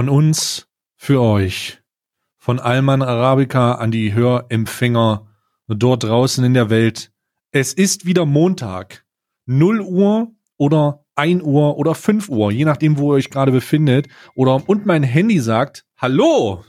Von 0.00 0.08
uns 0.08 0.66
für 0.96 1.20
euch. 1.20 1.82
Von 2.38 2.58
Alman 2.58 3.02
Arabica 3.02 3.72
an 3.72 3.90
die 3.90 4.14
Hörempfänger 4.14 5.26
dort 5.68 6.04
draußen 6.04 6.42
in 6.42 6.54
der 6.54 6.70
Welt. 6.70 7.12
Es 7.52 7.74
ist 7.74 8.06
wieder 8.06 8.24
Montag. 8.24 9.04
0 9.44 9.82
Uhr 9.82 10.32
oder 10.56 11.04
1 11.16 11.42
Uhr 11.42 11.76
oder 11.76 11.94
5 11.94 12.30
Uhr, 12.30 12.50
je 12.50 12.64
nachdem, 12.64 12.96
wo 12.96 13.12
ihr 13.12 13.16
euch 13.16 13.28
gerade 13.28 13.52
befindet. 13.52 14.08
Oder 14.34 14.66
und 14.66 14.86
mein 14.86 15.02
Handy 15.02 15.38
sagt, 15.38 15.84
hallo. 15.98 16.64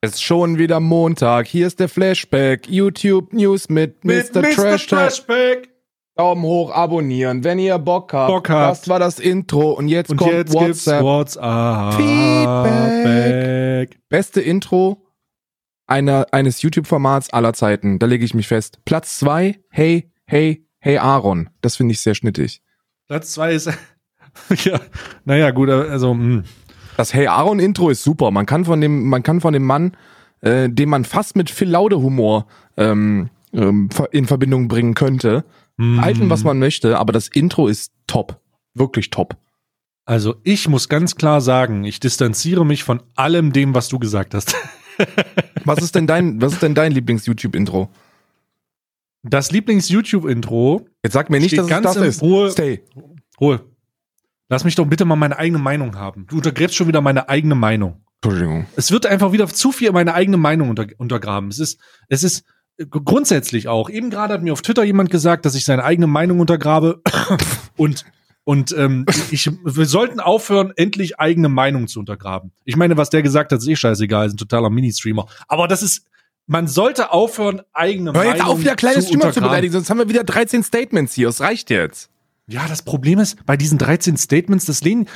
Es 0.00 0.14
ist 0.14 0.24
schon 0.24 0.58
wieder 0.58 0.80
Montag. 0.80 1.46
Hier 1.46 1.68
ist 1.68 1.78
der 1.78 1.88
Flashback. 1.88 2.68
YouTube 2.68 3.32
News 3.32 3.68
mit, 3.68 4.04
mit 4.04 4.34
Mr. 4.34 4.42
Mr. 4.42 4.50
Trash 4.50 4.86
Trashback. 4.88 5.71
Daumen 6.14 6.42
hoch, 6.42 6.70
abonnieren, 6.70 7.42
wenn 7.42 7.58
ihr 7.58 7.78
Bock 7.78 8.12
habt. 8.12 8.28
Bock 8.28 8.50
habt. 8.50 8.70
Das 8.70 8.88
war 8.88 8.98
das 8.98 9.18
Intro 9.18 9.72
und 9.72 9.88
jetzt 9.88 10.10
und 10.10 10.18
kommt 10.18 10.32
jetzt 10.32 10.52
WhatsApp. 10.52 11.02
WhatsApp. 11.02 11.94
Feedback. 11.94 13.98
Beste 14.10 14.42
Intro 14.42 15.06
einer, 15.86 16.26
eines 16.32 16.62
YouTube-Formats 16.62 17.30
aller 17.30 17.54
Zeiten. 17.54 17.98
Da 17.98 18.06
lege 18.06 18.24
ich 18.24 18.34
mich 18.34 18.48
fest. 18.48 18.80
Platz 18.84 19.18
zwei. 19.18 19.58
Hey, 19.70 20.10
hey, 20.26 20.66
hey 20.80 20.98
Aaron. 20.98 21.48
Das 21.62 21.76
finde 21.76 21.92
ich 21.92 22.00
sehr 22.00 22.14
schnittig. 22.14 22.62
Platz 23.08 23.32
zwei 23.32 23.54
ist, 23.54 23.70
ja, 24.64 24.80
naja, 25.24 25.50
gut, 25.50 25.70
also, 25.70 26.14
mh. 26.14 26.24
Hm. 26.24 26.44
Das 26.96 27.14
Hey 27.14 27.26
Aaron 27.26 27.58
Intro 27.58 27.88
ist 27.88 28.04
super. 28.04 28.30
Man 28.30 28.44
kann 28.44 28.66
von 28.66 28.80
dem, 28.80 29.08
man 29.08 29.22
kann 29.22 29.40
von 29.40 29.54
dem 29.54 29.64
Mann, 29.64 29.96
äh, 30.42 30.68
den 30.68 30.90
man 30.90 31.06
fast 31.06 31.36
mit 31.36 31.48
Phil 31.48 31.70
Laude 31.70 32.02
Humor 32.02 32.46
ähm, 32.76 33.30
ähm, 33.54 33.88
in 34.10 34.26
Verbindung 34.26 34.68
bringen 34.68 34.94
könnte, 34.94 35.44
mm. 35.76 36.00
halten, 36.00 36.30
was 36.30 36.44
man 36.44 36.58
möchte, 36.58 36.98
aber 36.98 37.12
das 37.12 37.28
Intro 37.28 37.68
ist 37.68 37.92
top. 38.06 38.40
Wirklich 38.74 39.10
top. 39.10 39.36
Also 40.04 40.36
ich 40.42 40.68
muss 40.68 40.88
ganz 40.88 41.14
klar 41.14 41.40
sagen, 41.40 41.84
ich 41.84 42.00
distanziere 42.00 42.66
mich 42.66 42.82
von 42.82 43.02
allem 43.14 43.52
dem, 43.52 43.74
was 43.74 43.88
du 43.88 43.98
gesagt 43.98 44.34
hast. 44.34 44.54
was 45.64 45.78
ist 45.80 45.94
denn 45.94 46.06
dein, 46.06 46.40
was 46.40 46.54
ist 46.54 46.62
denn 46.62 46.74
dein 46.74 46.92
Lieblings-YouTube-Intro? 46.92 47.88
Das 49.22 49.52
Lieblings-YouTube-Intro. 49.52 50.86
Jetzt 51.04 51.12
sag 51.12 51.30
mir 51.30 51.40
nicht, 51.40 51.56
dass 51.56 51.70
es 51.70 51.82
das 51.82 51.96
ist. 51.96 52.22
Ruhe. 52.22 52.50
Stay. 52.50 52.82
Ruhe. 53.40 53.60
Lass 54.48 54.64
mich 54.64 54.74
doch 54.74 54.86
bitte 54.86 55.04
mal 55.04 55.16
meine 55.16 55.38
eigene 55.38 55.58
Meinung 55.58 55.96
haben. 55.96 56.26
Du 56.26 56.36
untergräbst 56.36 56.74
schon 56.74 56.88
wieder 56.88 57.00
meine 57.00 57.28
eigene 57.28 57.54
Meinung. 57.54 58.04
Entschuldigung. 58.20 58.66
Es 58.76 58.90
wird 58.90 59.06
einfach 59.06 59.32
wieder 59.32 59.46
zu 59.48 59.72
viel 59.72 59.90
meine 59.92 60.14
eigene 60.14 60.36
Meinung 60.36 60.70
unter, 60.70 60.86
untergraben. 60.98 61.48
Es 61.48 61.58
ist, 61.58 61.80
es 62.08 62.22
ist 62.22 62.44
grundsätzlich 62.90 63.68
auch. 63.68 63.90
Eben 63.90 64.10
gerade 64.10 64.34
hat 64.34 64.42
mir 64.42 64.52
auf 64.52 64.62
Twitter 64.62 64.84
jemand 64.84 65.10
gesagt, 65.10 65.44
dass 65.44 65.54
ich 65.54 65.64
seine 65.64 65.84
eigene 65.84 66.06
Meinung 66.06 66.40
untergrabe 66.40 67.00
und 67.76 68.04
und 68.44 68.74
ähm, 68.76 69.06
ich, 69.30 69.48
wir 69.64 69.86
sollten 69.86 70.18
aufhören, 70.18 70.72
endlich 70.74 71.20
eigene 71.20 71.48
Meinung 71.48 71.86
zu 71.86 72.00
untergraben. 72.00 72.50
Ich 72.64 72.76
meine, 72.76 72.96
was 72.96 73.08
der 73.10 73.22
gesagt 73.22 73.52
hat, 73.52 73.60
ist 73.60 73.68
eh 73.68 73.76
scheißegal, 73.76 74.26
ist 74.26 74.34
ein 74.34 74.36
totaler 74.36 74.68
Mini-Streamer. 74.68 75.28
Aber 75.46 75.68
das 75.68 75.82
ist, 75.82 76.06
man 76.48 76.66
sollte 76.66 77.12
aufhören, 77.12 77.62
eigene 77.72 78.12
Hör 78.12 78.24
jetzt 78.24 78.38
Meinung 78.38 78.54
auf, 78.54 78.60
wieder 78.60 78.74
kleine 78.74 78.96
zu 78.96 79.06
Streamer 79.06 79.32
zu 79.32 79.40
beleidigen, 79.40 79.72
sonst 79.72 79.90
haben 79.90 79.98
wir 79.98 80.08
wieder 80.08 80.24
13 80.24 80.64
Statements 80.64 81.14
hier. 81.14 81.28
Es 81.28 81.40
reicht 81.40 81.70
jetzt. 81.70 82.10
Ja, 82.48 82.66
das 82.68 82.82
Problem 82.82 83.18
ist, 83.18 83.44
bei 83.46 83.56
diesen 83.56 83.78
13 83.78 84.16
Statements, 84.16 84.66
das 84.66 84.82
lehnen. 84.82 85.08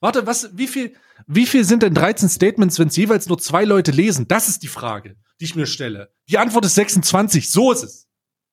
Warte, 0.00 0.26
was, 0.26 0.50
wie 0.54 0.66
viel, 0.66 0.94
wie 1.26 1.46
viel 1.46 1.64
sind 1.64 1.82
denn 1.82 1.94
13 1.94 2.28
Statements, 2.28 2.78
wenn 2.78 2.88
es 2.88 2.96
jeweils 2.96 3.28
nur 3.28 3.38
zwei 3.38 3.64
Leute 3.64 3.92
lesen? 3.92 4.26
Das 4.26 4.48
ist 4.48 4.62
die 4.62 4.68
Frage 4.68 5.16
die 5.42 5.46
ich 5.46 5.56
mir 5.56 5.66
stelle. 5.66 6.08
Die 6.28 6.38
Antwort 6.38 6.64
ist 6.64 6.76
26, 6.76 7.50
so 7.50 7.72
ist 7.72 7.82
es. 7.82 8.06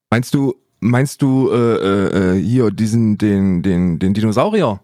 Meinst 0.09 0.33
du, 0.33 0.55
meinst 0.79 1.21
du 1.21 1.51
äh, 1.51 2.35
äh, 2.35 2.43
hier 2.43 2.71
diesen, 2.71 3.19
den, 3.19 3.61
den, 3.61 3.99
den 3.99 4.15
Dinosaurier? 4.15 4.81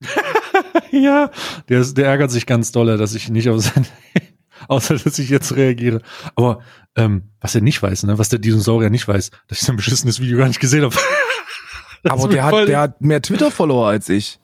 ja, 0.90 1.30
der, 1.68 1.84
der 1.84 2.06
ärgert 2.06 2.32
sich 2.32 2.46
ganz 2.46 2.72
dolle, 2.72 2.96
dass 2.96 3.14
ich 3.14 3.28
nicht 3.28 3.48
auf 3.48 3.60
sein, 3.60 3.86
außer 4.68 4.96
dass 4.96 5.20
ich 5.20 5.28
jetzt 5.28 5.54
reagiere. 5.54 6.02
Aber 6.34 6.64
ähm, 6.96 7.22
was 7.40 7.54
er 7.54 7.60
nicht 7.60 7.80
weiß, 7.80 8.02
ne, 8.04 8.18
was 8.18 8.28
der 8.28 8.40
Dinosaurier 8.40 8.90
nicht 8.90 9.06
weiß, 9.06 9.30
dass 9.46 9.60
ich 9.60 9.64
sein 9.64 9.76
beschissenes 9.76 10.18
Video 10.18 10.36
gar 10.36 10.48
nicht 10.48 10.58
gesehen 10.58 10.82
habe. 10.82 10.96
Aber 12.04 12.28
der 12.28 12.44
hat, 12.44 12.68
der 12.68 12.80
hat 12.80 13.00
mehr 13.00 13.20
Twitter-Follower 13.20 13.86
als 13.86 14.08
ich. 14.08 14.38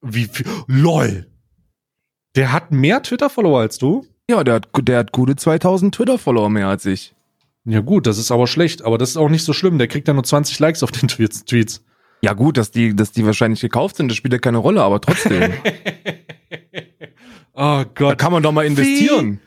Wie 0.00 0.24
viel? 0.24 0.46
LOL. 0.66 1.26
Der 2.36 2.52
hat 2.52 2.70
mehr 2.70 3.02
Twitter-Follower 3.02 3.60
als 3.60 3.78
du? 3.78 4.06
Ja, 4.30 4.44
der 4.44 4.54
hat, 4.54 4.68
der 4.82 4.98
hat 4.98 5.12
gute 5.12 5.36
2000 5.36 5.94
Twitter-Follower 5.94 6.48
mehr 6.48 6.68
als 6.68 6.86
ich. 6.86 7.14
Ja 7.64 7.80
gut, 7.80 8.06
das 8.06 8.16
ist 8.16 8.30
aber 8.30 8.46
schlecht, 8.46 8.82
aber 8.82 8.96
das 8.96 9.10
ist 9.10 9.16
auch 9.16 9.28
nicht 9.28 9.44
so 9.44 9.52
schlimm. 9.52 9.78
Der 9.78 9.88
kriegt 9.88 10.08
ja 10.08 10.14
nur 10.14 10.24
20 10.24 10.58
Likes 10.58 10.82
auf 10.82 10.92
den 10.92 11.08
Tweets. 11.08 11.84
Ja 12.22 12.32
gut, 12.32 12.56
dass 12.56 12.70
die, 12.70 12.94
dass 12.94 13.12
die 13.12 13.26
wahrscheinlich 13.26 13.60
gekauft 13.60 13.96
sind, 13.96 14.08
das 14.08 14.16
spielt 14.16 14.32
ja 14.32 14.38
keine 14.38 14.58
Rolle, 14.58 14.82
aber 14.82 15.00
trotzdem. 15.00 15.52
oh 17.54 17.84
Gott. 17.94 18.12
Da 18.12 18.14
kann 18.14 18.32
man 18.32 18.42
doch 18.42 18.52
mal 18.52 18.64
investieren. 18.64 19.40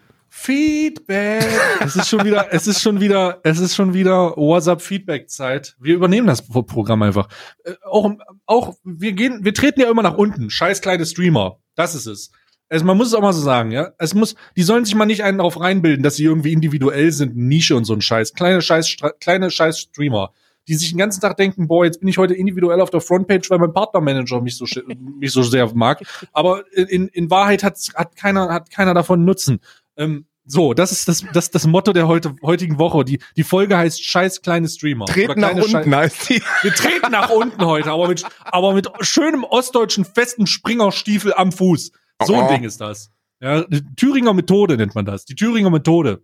Feedback. 0.43 1.45
es 1.79 1.95
ist 1.95 2.09
schon 2.09 2.25
wieder, 2.25 2.51
es 2.51 2.67
ist 2.67 2.81
schon 2.81 2.99
wieder, 2.99 3.39
es 3.43 3.59
ist 3.59 3.75
schon 3.75 3.93
wieder 3.93 4.35
WhatsApp 4.35 4.81
Feedback 4.81 5.29
Zeit. 5.29 5.77
Wir 5.79 5.95
übernehmen 5.95 6.27
das 6.27 6.45
Programm 6.45 7.01
einfach. 7.01 7.29
Äh, 7.63 7.75
auch, 7.85 8.11
auch, 8.45 8.73
wir 8.83 9.13
gehen, 9.13 9.45
wir 9.45 9.53
treten 9.53 9.79
ja 9.79 9.89
immer 9.89 10.01
nach 10.01 10.17
unten. 10.17 10.49
Scheiß 10.49 10.81
kleine 10.81 11.05
Streamer. 11.05 11.59
Das 11.75 11.95
ist 11.95 12.07
es. 12.07 12.31
Also 12.67 12.83
man 12.83 12.97
muss 12.97 13.07
es 13.07 13.13
auch 13.13 13.21
mal 13.21 13.31
so 13.31 13.41
sagen, 13.41 13.71
ja. 13.71 13.93
Es 13.99 14.13
muss, 14.13 14.35
die 14.57 14.63
sollen 14.63 14.83
sich 14.83 14.95
mal 14.95 15.05
nicht 15.05 15.23
einen 15.23 15.37
darauf 15.37 15.61
reinbilden, 15.61 16.03
dass 16.03 16.17
sie 16.17 16.25
irgendwie 16.25 16.51
individuell 16.51 17.13
sind, 17.13 17.37
Nische 17.37 17.77
und 17.77 17.85
so 17.85 17.93
ein 17.93 18.01
Scheiß. 18.01 18.33
Kleine 18.33 18.61
Scheiß, 18.61 18.97
kleine 19.21 19.49
Scheiß 19.49 19.79
Streamer, 19.79 20.33
die 20.67 20.75
sich 20.75 20.89
den 20.89 20.97
ganzen 20.97 21.21
Tag 21.21 21.37
denken, 21.37 21.69
boah, 21.69 21.85
jetzt 21.85 22.01
bin 22.01 22.09
ich 22.09 22.17
heute 22.17 22.33
individuell 22.33 22.81
auf 22.81 22.89
der 22.89 22.99
Frontpage, 22.99 23.49
weil 23.49 23.59
mein 23.59 23.71
Partnermanager 23.71 24.41
mich 24.41 24.57
so, 24.57 24.65
mich 25.19 25.31
so 25.31 25.41
sehr 25.41 25.73
mag. 25.73 26.03
Aber 26.33 26.65
in, 26.73 27.07
in 27.07 27.29
Wahrheit 27.29 27.63
hat, 27.63 27.77
hat 27.95 28.17
keiner, 28.17 28.49
hat 28.49 28.69
keiner 28.71 28.93
davon 28.93 29.23
Nutzen. 29.23 29.61
Ähm, 29.95 30.25
so, 30.45 30.73
das 30.73 30.91
ist 30.91 31.07
das, 31.07 31.23
das, 31.33 31.51
das 31.51 31.65
Motto 31.67 31.93
der 31.93 32.07
heute, 32.07 32.35
heutigen 32.43 32.77
Woche. 32.77 33.05
Die, 33.05 33.19
die 33.37 33.43
Folge 33.43 33.77
heißt 33.77 34.03
Scheiß 34.03 34.41
kleine 34.41 34.67
Streamer. 34.67 35.05
Treten 35.05 35.39
nach 35.39 35.55
unten 35.55 35.95
heißt 35.95 36.29
die. 36.29 36.41
Wir 36.61 36.73
treten 36.73 37.11
nach 37.11 37.29
unten 37.29 37.65
heute, 37.65 37.91
aber 37.91 38.09
mit, 38.09 38.25
aber 38.43 38.73
mit 38.73 38.89
schönem 38.99 39.45
ostdeutschen 39.45 40.03
festen 40.03 40.45
Springerstiefel 40.45 41.33
am 41.33 41.51
Fuß. 41.51 41.91
So 42.25 42.35
ein 42.35 42.45
oh. 42.45 42.47
Ding 42.49 42.63
ist 42.63 42.81
das. 42.81 43.09
Ja, 43.39 43.63
Thüringer 43.95 44.33
Methode 44.33 44.77
nennt 44.77 44.95
man 44.95 45.05
das. 45.05 45.25
Die 45.25 45.35
Thüringer 45.35 45.69
Methode. 45.69 46.23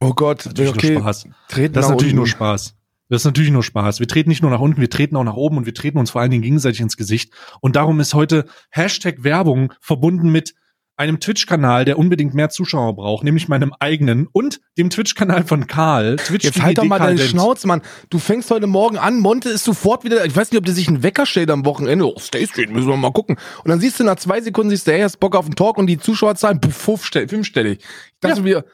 Oh 0.00 0.14
Gott, 0.14 0.46
das 0.46 0.58
ist 0.58 0.68
okay. 0.70 0.92
nur 0.92 1.00
Spaß. 1.00 1.28
Treten 1.48 1.74
das 1.74 1.86
ist 1.86 1.90
natürlich 1.90 2.12
unten. 2.12 2.16
nur 2.16 2.26
Spaß. 2.26 2.76
Das 3.10 3.20
ist 3.20 3.26
natürlich 3.26 3.50
nur 3.50 3.62
Spaß. 3.62 4.00
Wir 4.00 4.08
treten 4.08 4.30
nicht 4.30 4.42
nur 4.42 4.50
nach 4.50 4.60
unten, 4.60 4.80
wir 4.80 4.90
treten 4.90 5.16
auch 5.16 5.24
nach 5.24 5.36
oben 5.36 5.58
und 5.58 5.66
wir 5.66 5.74
treten 5.74 5.98
uns 5.98 6.10
vor 6.10 6.22
allen 6.22 6.30
Dingen 6.30 6.42
gegenseitig 6.42 6.80
ins 6.80 6.96
Gesicht. 6.96 7.32
Und 7.60 7.76
darum 7.76 8.00
ist 8.00 8.14
heute 8.14 8.46
Hashtag 8.70 9.22
Werbung 9.22 9.72
verbunden 9.80 10.32
mit 10.32 10.54
einem 10.96 11.20
Twitch-Kanal, 11.20 11.84
der 11.84 11.98
unbedingt 11.98 12.34
mehr 12.34 12.50
Zuschauer 12.50 12.94
braucht, 12.94 13.24
nämlich 13.24 13.48
meinem 13.48 13.72
eigenen 13.80 14.28
und 14.30 14.60
dem 14.78 14.90
Twitch-Kanal 14.90 15.44
von 15.44 15.66
Karl. 15.66 16.16
Twitch 16.16 16.44
Jetzt 16.44 16.62
halt 16.62 16.78
doch 16.78 16.84
mal 16.84 16.98
deine 16.98 17.18
Schnauze, 17.18 17.66
Mann. 17.66 17.82
Du 18.10 18.18
fängst 18.18 18.50
heute 18.50 18.66
Morgen 18.66 18.98
an, 18.98 19.18
Monte 19.18 19.48
ist 19.48 19.64
sofort 19.64 20.04
wieder, 20.04 20.24
ich 20.24 20.36
weiß 20.36 20.52
nicht, 20.52 20.58
ob 20.58 20.64
der 20.64 20.74
sich 20.74 20.88
einen 20.88 21.02
Wecker 21.02 21.26
stellt 21.26 21.50
am 21.50 21.64
Wochenende. 21.64 22.06
Oh, 22.06 22.18
Stay 22.18 22.46
Street, 22.46 22.70
müssen 22.70 22.88
wir 22.88 22.96
mal 22.96 23.12
gucken. 23.12 23.36
Und 23.64 23.70
dann 23.70 23.80
siehst 23.80 23.98
du 23.98 24.04
nach 24.04 24.16
zwei 24.16 24.40
Sekunden, 24.40 24.70
siehst 24.70 24.86
du, 24.86 24.92
hey, 24.92 25.00
hast 25.00 25.18
Bock 25.18 25.34
auf 25.34 25.46
einen 25.46 25.56
Talk 25.56 25.78
und 25.78 25.86
die 25.86 25.98
Zuschauerzahlen, 25.98 26.60
puff, 26.60 26.76
fünfstellig. 26.76 27.80
Ich 27.80 28.20
dachte 28.20 28.40
ja. 28.40 28.42
mir, 28.42 28.64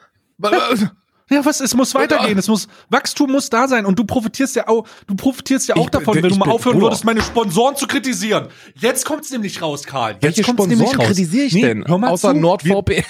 ja, 1.31 1.45
was? 1.45 1.61
Es 1.61 1.73
muss 1.73 1.95
weitergehen. 1.95 2.37
Es 2.37 2.47
muss 2.47 2.67
Wachstum 2.89 3.31
muss 3.31 3.49
da 3.49 3.67
sein 3.67 3.85
und 3.85 3.97
du 3.97 4.03
profitierst 4.03 4.55
ja 4.55 4.67
auch. 4.67 4.87
Du 5.07 5.15
profitierst 5.15 5.69
ja 5.69 5.75
auch 5.75 5.85
ich, 5.85 5.91
davon, 5.91 6.21
wenn 6.21 6.29
du 6.29 6.35
mal 6.35 6.49
aufhören 6.49 6.73
Bruder. 6.73 6.87
würdest, 6.87 7.05
meine 7.05 7.21
Sponsoren 7.21 7.75
zu 7.75 7.87
kritisieren. 7.87 8.47
Jetzt 8.75 9.05
kommt's 9.05 9.31
nämlich 9.31 9.61
raus, 9.61 9.83
Karl. 9.83 10.13
Jetzt 10.13 10.23
Welche 10.23 10.43
kommt's 10.43 10.65
Sponsoren 10.65 10.97
raus. 10.97 11.07
kritisiere 11.07 11.45
ich 11.45 11.53
nee, 11.53 11.61
denn? 11.61 11.85
Außer 11.85 12.33
NordVPN. 12.33 13.03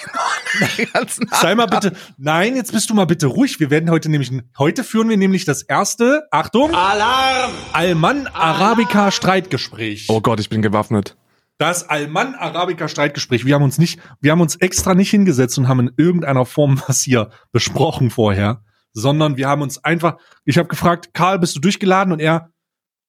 Sei 1.41 1.55
mal 1.55 1.65
bitte. 1.65 1.93
Nein, 2.17 2.55
jetzt 2.55 2.71
bist 2.71 2.89
du 2.89 2.93
mal 2.93 3.05
bitte 3.05 3.27
ruhig. 3.27 3.59
Wir 3.59 3.69
werden 3.69 3.89
heute 3.89 4.09
nämlich. 4.09 4.31
Heute 4.57 4.83
führen 4.83 5.09
wir 5.09 5.17
nämlich 5.17 5.45
das 5.45 5.63
erste. 5.63 6.27
Achtung. 6.31 6.73
Alarm. 6.73 7.51
Alman 7.73 8.27
Arabica 8.27 9.11
Streitgespräch. 9.11 10.05
Oh 10.09 10.21
Gott, 10.21 10.39
ich 10.39 10.49
bin 10.49 10.61
gewaffnet 10.61 11.15
das 11.61 11.87
Alman 11.87 12.33
Arabica 12.33 12.87
Streitgespräch. 12.87 13.45
Wir 13.45 13.53
haben 13.53 13.61
uns 13.61 13.77
nicht, 13.77 13.99
wir 14.19 14.31
haben 14.31 14.41
uns 14.41 14.55
extra 14.55 14.95
nicht 14.95 15.11
hingesetzt 15.11 15.59
und 15.59 15.67
haben 15.67 15.79
in 15.79 15.91
irgendeiner 15.95 16.43
Form 16.43 16.81
was 16.87 17.03
hier 17.03 17.29
besprochen 17.51 18.09
vorher, 18.09 18.63
sondern 18.93 19.37
wir 19.37 19.47
haben 19.47 19.61
uns 19.61 19.83
einfach, 19.83 20.17
ich 20.43 20.57
habe 20.57 20.67
gefragt, 20.67 21.13
Karl, 21.13 21.37
bist 21.37 21.55
du 21.55 21.59
durchgeladen? 21.59 22.13
Und 22.13 22.19
er, 22.19 22.49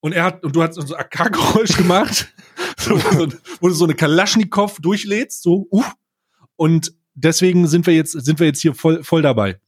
und 0.01 0.13
er 0.13 0.25
hat, 0.25 0.45
und 0.45 0.55
du 0.55 0.63
hast 0.63 0.75
so 0.75 0.83
ein 0.83 1.01
AK-Geräusch 1.01 1.79
gemacht, 1.79 2.35
so, 2.77 2.91
wo 3.61 3.69
du 3.69 3.75
so 3.75 3.85
eine 3.85 3.95
Kalaschnikow 3.95 4.79
durchlädst, 4.81 5.43
so, 5.43 5.67
uff. 5.71 5.95
Und 6.57 6.93
deswegen 7.15 7.67
sind 7.67 7.87
wir 7.87 7.95
jetzt, 7.95 8.13
sind 8.13 8.39
wir 8.39 8.47
jetzt 8.47 8.61
hier 8.61 8.75
voll, 8.75 9.03
voll 9.03 9.23
dabei. 9.23 9.61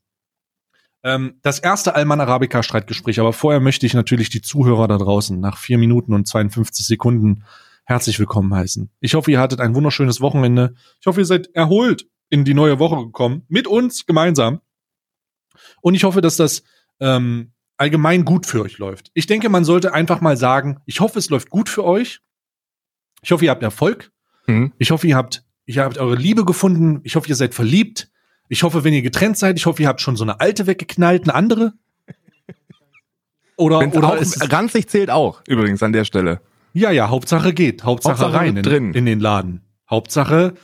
Ähm, 1.03 1.39
das 1.41 1.59
erste 1.59 1.95
Alman 1.95 2.21
Arabica 2.21 2.63
Streitgespräch, 2.63 3.19
aber 3.19 3.33
vorher 3.33 3.61
möchte 3.61 3.87
ich 3.87 3.95
natürlich 3.95 4.29
die 4.29 4.43
Zuhörer 4.43 4.89
da 4.89 4.99
draußen 4.99 5.41
nach 5.41 5.57
vier 5.57 5.79
Minuten 5.79 6.13
und 6.13 6.29
52 6.29 6.87
Sekunden 6.87 7.45
herzlich 7.85 8.19
willkommen 8.19 8.55
heißen. 8.55 8.91
Ich 9.01 9.15
hoffe, 9.15 9.31
ihr 9.31 9.41
hattet 9.41 9.61
ein 9.61 9.75
wunderschönes 9.75 10.21
Wochenende. 10.21 10.75
Ich 11.01 11.07
hoffe, 11.07 11.21
ihr 11.21 11.27
seid 11.27 11.49
erholt 11.55 12.07
in 12.31 12.45
die 12.45 12.55
neue 12.55 12.79
Woche 12.79 12.97
gekommen, 12.97 13.45
mit 13.49 13.67
uns 13.67 14.07
gemeinsam. 14.07 14.61
Und 15.81 15.95
ich 15.95 16.05
hoffe, 16.05 16.21
dass 16.21 16.37
das 16.37 16.65
ähm, 17.01 17.53
allgemein 17.77 18.25
gut 18.25 18.47
für 18.47 18.63
euch 18.63 18.79
läuft. 18.79 19.11
Ich 19.15 19.27
denke, 19.27 19.49
man 19.49 19.65
sollte 19.65 19.93
einfach 19.93 20.21
mal 20.21 20.37
sagen, 20.37 20.81
ich 20.87 21.01
hoffe, 21.01 21.19
es 21.19 21.31
läuft 21.31 21.51
gut 21.51 21.69
für 21.69 21.85
euch. 21.85 22.21
Ich 23.23 23.33
hoffe, 23.33 23.45
ihr 23.45 23.51
habt 23.51 23.63
Erfolg. 23.63 24.11
Mhm. 24.47 24.73
Ich 24.79 24.91
hoffe, 24.91 25.07
ihr 25.07 25.17
habt 25.17 25.45
ihr 25.67 25.83
habt 25.83 25.99
eure 25.99 26.17
Liebe 26.17 26.45
gefunden. 26.45 27.01
Ich 27.05 27.17
hoffe, 27.17 27.29
ihr 27.29 27.37
seid 27.37 27.55
verliebt. 27.55 28.11
Ich 28.49 28.63
hoffe, 28.63 28.85
wenn 28.85 28.93
ihr 28.93 29.03
getrennt 29.03 29.39
seid, 29.39 29.57
ich 29.57 29.67
hoffe, 29.67 29.83
ihr 29.83 29.89
habt 29.89 30.01
schon 30.01 30.17
so 30.17 30.25
eine 30.25 30.41
alte 30.41 30.67
weggeknallt, 30.67 31.25
eine 31.25 31.35
andere. 31.35 31.73
Oder, 33.57 33.81
Wenn's 33.81 33.95
oder 33.95 34.09
auch, 34.09 34.53
ranzig 34.53 34.89
zählt 34.89 35.11
auch, 35.11 35.41
übrigens 35.47 35.83
an 35.83 35.93
der 35.93 36.05
Stelle. 36.05 36.41
Ja, 36.75 36.91
ja, 36.91 37.09
Hauptsache 37.09 37.55
geht. 37.55 37.85
Hauptsache, 37.85 38.19
Hauptsache 38.19 38.35
rein 38.35 38.57
in, 38.57 38.63
drin. 38.63 38.93
in 38.95 39.07
den 39.07 39.21
Laden. 39.21 39.63
Hauptsache, 39.89 40.55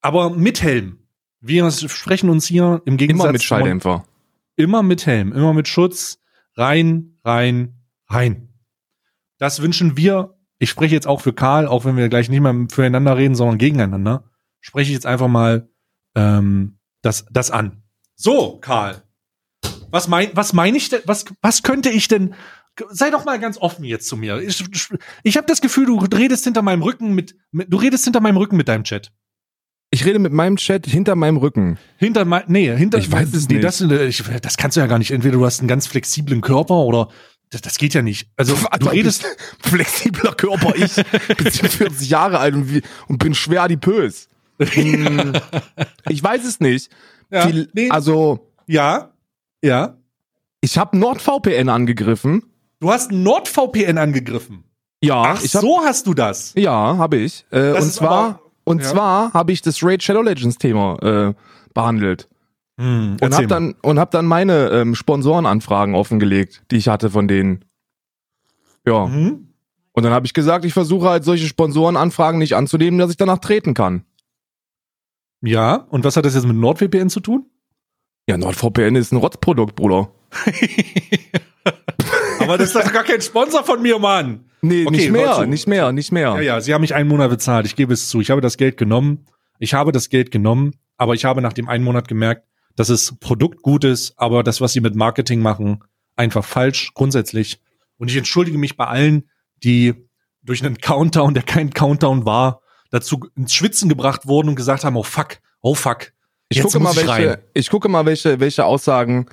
aber 0.00 0.30
mit 0.30 0.62
Helm. 0.62 1.00
Wir 1.40 1.70
sprechen 1.70 2.30
uns 2.30 2.46
hier 2.46 2.82
im 2.86 2.96
Gegensatz 2.96 3.24
Immer 3.24 3.32
mit 3.32 3.42
Schalldämpfer. 3.42 4.04
immer 4.56 4.82
mit 4.82 5.06
Helm, 5.06 5.32
immer 5.32 5.52
mit 5.52 5.68
Schutz. 5.68 6.18
Rein, 6.56 7.18
rein, 7.24 7.80
rein. 8.08 8.48
Das 9.38 9.60
wünschen 9.60 9.96
wir. 9.96 10.38
Ich 10.58 10.70
spreche 10.70 10.94
jetzt 10.94 11.06
auch 11.06 11.20
für 11.20 11.34
Karl, 11.34 11.66
auch 11.66 11.84
wenn 11.84 11.96
wir 11.96 12.08
gleich 12.08 12.30
nicht 12.30 12.40
mehr 12.40 12.54
füreinander 12.70 13.16
reden, 13.16 13.34
sondern 13.34 13.58
gegeneinander. 13.58 14.30
Spreche 14.60 14.90
ich 14.90 14.94
jetzt 14.94 15.06
einfach 15.06 15.28
mal 15.28 15.68
ähm, 16.14 16.78
das, 17.02 17.26
das 17.30 17.50
an. 17.50 17.82
So, 18.14 18.58
Karl. 18.58 19.02
Was 19.90 20.08
mein, 20.08 20.30
was 20.34 20.52
meine 20.52 20.76
ich 20.76 20.88
denn? 20.88 21.02
Was, 21.04 21.26
was 21.42 21.62
könnte 21.62 21.90
ich 21.90 22.08
denn? 22.08 22.34
Sei 22.90 23.10
doch 23.10 23.24
mal 23.24 23.38
ganz 23.38 23.58
offen 23.58 23.84
jetzt 23.84 24.08
zu 24.08 24.16
mir. 24.16 24.40
Ich, 24.40 24.64
ich 25.22 25.36
habe 25.36 25.46
das 25.46 25.60
Gefühl, 25.60 25.86
du 25.86 25.98
redest 25.98 26.44
hinter 26.44 26.62
meinem 26.62 26.82
Rücken 26.82 27.14
mit, 27.14 27.36
mit, 27.50 27.72
du 27.72 27.76
redest 27.76 28.04
hinter 28.04 28.20
meinem 28.20 28.36
Rücken 28.36 28.56
mit 28.56 28.68
deinem 28.68 28.84
Chat. 28.84 29.12
Ich 29.90 30.04
rede 30.04 30.18
mit 30.18 30.32
meinem 30.32 30.56
Chat 30.56 30.86
hinter 30.86 31.14
meinem 31.14 31.36
Rücken. 31.36 31.78
Hinter 31.96 32.24
mein, 32.24 32.42
nee, 32.48 32.74
hinter, 32.76 32.98
Ich 32.98 33.10
weiß 33.10 33.32
es 33.32 33.48
nee, 33.48 33.54
nicht. 33.54 33.64
Das, 33.64 33.80
ich, 33.80 34.22
das 34.42 34.56
kannst 34.56 34.76
du 34.76 34.80
ja 34.80 34.86
gar 34.86 34.98
nicht. 34.98 35.10
Entweder 35.10 35.38
du 35.38 35.44
hast 35.46 35.60
einen 35.60 35.68
ganz 35.68 35.86
flexiblen 35.86 36.40
Körper 36.40 36.74
oder 36.74 37.08
das, 37.50 37.60
das 37.60 37.78
geht 37.78 37.94
ja 37.94 38.02
nicht. 38.02 38.28
Also 38.36 38.54
du 38.60 38.66
Alter, 38.66 38.92
redest, 38.92 39.24
flexibler 39.60 40.34
Körper, 40.34 40.74
ich 40.76 40.94
bin 41.36 41.70
40 41.70 42.10
Jahre 42.10 42.38
alt 42.38 42.54
und, 42.54 42.72
wie, 42.72 42.82
und 43.08 43.18
bin 43.18 43.34
schwer 43.34 43.62
adipös. 43.62 44.28
Hm, 44.58 45.32
ich 46.08 46.22
weiß 46.22 46.44
es 46.44 46.60
nicht. 46.60 46.90
Ja, 47.30 47.46
Viel, 47.46 47.68
nee. 47.74 47.90
Also, 47.90 48.52
ja, 48.66 49.12
ja. 49.62 49.98
ich 50.60 50.78
habe 50.78 50.96
NordVPN 50.96 51.68
angegriffen. 51.68 52.42
Du 52.80 52.90
hast 52.90 53.10
NordVPN 53.10 53.98
angegriffen. 53.98 54.64
Ja, 55.02 55.22
Ach, 55.22 55.40
hab, 55.40 55.62
so 55.62 55.80
hast 55.82 56.06
du 56.06 56.14
das. 56.14 56.52
ja, 56.56 56.96
habe 56.96 57.16
ich. 57.18 57.44
Äh, 57.50 57.72
und 57.72 57.82
zwar, 57.92 58.10
aber- 58.10 58.40
und 58.64 58.82
ja. 58.82 58.88
zwar 58.88 59.32
habe 59.32 59.52
ich 59.52 59.62
das 59.62 59.82
Raid 59.82 60.02
Shadow 60.02 60.22
Legends 60.22 60.58
Thema 60.58 60.96
äh, 61.02 61.34
behandelt 61.74 62.28
Hm, 62.78 63.16
und 63.22 63.34
habe 63.34 63.46
dann 63.46 63.74
und 63.80 63.98
habe 63.98 64.10
dann 64.10 64.26
meine 64.26 64.68
ähm, 64.68 64.94
Sponsorenanfragen 64.94 65.94
offengelegt, 65.94 66.62
die 66.70 66.76
ich 66.76 66.88
hatte 66.88 67.08
von 67.08 67.26
denen. 67.26 67.64
Ja. 68.86 69.06
Mhm. 69.06 69.48
Und 69.92 70.02
dann 70.02 70.12
habe 70.12 70.26
ich 70.26 70.34
gesagt, 70.34 70.66
ich 70.66 70.74
versuche 70.74 71.08
halt 71.08 71.24
solche 71.24 71.46
Sponsorenanfragen 71.46 72.38
nicht 72.38 72.54
anzunehmen, 72.54 72.98
dass 72.98 73.10
ich 73.10 73.16
danach 73.16 73.38
treten 73.38 73.72
kann. 73.72 74.04
Ja, 75.40 75.86
und 75.88 76.04
was 76.04 76.16
hat 76.18 76.26
das 76.26 76.34
jetzt 76.34 76.46
mit 76.46 76.56
NordVPN 76.56 77.08
zu 77.08 77.20
tun? 77.20 77.46
Ja, 78.28 78.36
NordVPN 78.36 78.94
ist 78.96 79.10
ein 79.12 79.16
Rotzprodukt, 79.16 79.74
Bruder. 79.74 80.10
Aber 82.40 82.58
das 82.58 82.68
ist 82.68 82.76
doch 82.76 82.92
gar 82.92 83.04
kein 83.04 83.20
Sponsor 83.20 83.64
von 83.64 83.82
mir, 83.82 83.98
Mann. 83.98 84.44
Nee, 84.62 84.86
Okay, 84.86 84.96
nicht 84.96 85.10
mehr, 85.10 85.46
nicht 85.46 85.66
mehr, 85.66 85.92
nicht 85.92 86.12
mehr. 86.12 86.34
Ja, 86.36 86.40
ja, 86.40 86.60
sie 86.60 86.74
haben 86.74 86.82
mich 86.82 86.94
einen 86.94 87.08
Monat 87.08 87.30
bezahlt. 87.30 87.66
Ich 87.66 87.76
gebe 87.76 87.92
es 87.92 88.08
zu. 88.08 88.20
Ich 88.20 88.30
habe 88.30 88.40
das 88.40 88.56
Geld 88.56 88.76
genommen. 88.76 89.26
Ich 89.58 89.74
habe 89.74 89.92
das 89.92 90.08
Geld 90.08 90.30
genommen, 90.30 90.74
aber 90.96 91.14
ich 91.14 91.24
habe 91.24 91.40
nach 91.40 91.52
dem 91.52 91.68
einen 91.68 91.84
Monat 91.84 92.08
gemerkt, 92.08 92.46
dass 92.76 92.88
es 92.88 93.16
Produkt 93.18 93.62
gut 93.62 93.84
ist, 93.84 94.14
aber 94.16 94.42
das, 94.42 94.60
was 94.60 94.72
sie 94.72 94.80
mit 94.80 94.94
Marketing 94.94 95.40
machen, 95.40 95.82
einfach 96.14 96.44
falsch, 96.44 96.92
grundsätzlich. 96.94 97.60
Und 97.96 98.10
ich 98.10 98.16
entschuldige 98.16 98.58
mich 98.58 98.76
bei 98.76 98.86
allen, 98.86 99.28
die 99.64 99.94
durch 100.42 100.64
einen 100.64 100.78
Countdown, 100.78 101.34
der 101.34 101.42
kein 101.42 101.70
Countdown 101.70 102.26
war, 102.26 102.60
dazu 102.90 103.26
ins 103.34 103.54
Schwitzen 103.54 103.88
gebracht 103.88 104.26
wurden 104.26 104.48
und 104.48 104.56
gesagt 104.56 104.84
haben, 104.84 104.96
oh 104.96 105.02
fuck, 105.02 105.38
oh 105.60 105.74
fuck. 105.74 106.12
Ich 106.48 106.58
jetzt 106.58 106.66
gucke 106.66 106.80
mal, 106.80 106.90
ich 106.90 106.96
welche, 106.96 107.30
rein. 107.30 107.38
ich 107.54 107.70
gucke 107.70 107.88
mal, 107.88 108.06
welche, 108.06 108.38
welche 108.38 108.64
Aussagen 108.64 109.26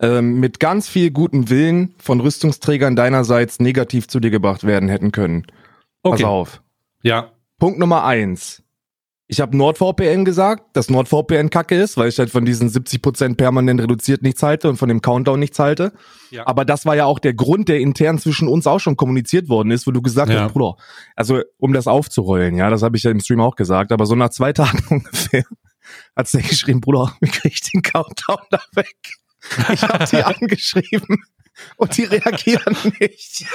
ähm, 0.00 0.40
mit 0.40 0.60
ganz 0.60 0.88
viel 0.88 1.10
guten 1.10 1.50
Willen 1.50 1.94
von 1.98 2.20
Rüstungsträgern 2.20 2.96
deinerseits 2.96 3.60
negativ 3.60 4.08
zu 4.08 4.20
dir 4.20 4.30
gebracht 4.30 4.64
werden 4.64 4.88
hätten 4.88 5.12
können. 5.12 5.44
Pass 6.02 6.12
Okay, 6.14 6.24
auf. 6.24 6.62
ja. 7.02 7.32
Punkt 7.58 7.78
Nummer 7.80 8.04
eins. 8.04 8.62
Ich 9.30 9.40
habe 9.42 9.54
NordVPN 9.58 10.24
gesagt, 10.24 10.74
dass 10.74 10.88
NordVPN 10.88 11.50
kacke 11.50 11.74
ist, 11.74 11.98
weil 11.98 12.08
ich 12.08 12.18
halt 12.18 12.30
von 12.30 12.46
diesen 12.46 12.70
70% 12.70 13.34
permanent 13.36 13.78
reduziert 13.78 14.22
nichts 14.22 14.42
halte 14.42 14.70
und 14.70 14.76
von 14.78 14.88
dem 14.88 15.02
Countdown 15.02 15.38
nichts 15.38 15.58
halte. 15.58 15.92
Ja. 16.30 16.46
Aber 16.46 16.64
das 16.64 16.86
war 16.86 16.96
ja 16.96 17.04
auch 17.04 17.18
der 17.18 17.34
Grund, 17.34 17.68
der 17.68 17.80
intern 17.80 18.18
zwischen 18.18 18.48
uns 18.48 18.66
auch 18.66 18.78
schon 18.78 18.96
kommuniziert 18.96 19.50
worden 19.50 19.70
ist, 19.70 19.86
wo 19.86 19.90
du 19.90 20.00
gesagt 20.00 20.30
Ja. 20.32 20.44
hast, 20.44 20.52
Bruder, 20.54 20.76
also 21.14 21.42
um 21.58 21.74
das 21.74 21.86
aufzurollen, 21.86 22.56
ja, 22.56 22.70
das 22.70 22.82
habe 22.82 22.96
ich 22.96 23.02
ja 23.02 23.10
im 23.10 23.20
Stream 23.20 23.40
auch 23.42 23.56
gesagt, 23.56 23.92
aber 23.92 24.06
so 24.06 24.14
nach 24.14 24.30
zwei 24.30 24.52
Tagen 24.54 24.82
ungefähr 24.88 25.44
hat's 26.16 26.30
der 26.32 26.40
geschrieben, 26.42 26.80
Bruder, 26.80 27.12
wie 27.20 27.28
krieg 27.28 27.52
ich 27.52 27.60
den 27.70 27.82
Countdown 27.82 28.38
da 28.50 28.60
weg? 28.76 28.96
Ich 29.72 29.82
habe 29.82 30.04
die 30.04 30.22
angeschrieben 30.22 31.24
und 31.76 31.96
die 31.96 32.04
reagieren 32.04 32.76
nicht. 33.00 33.44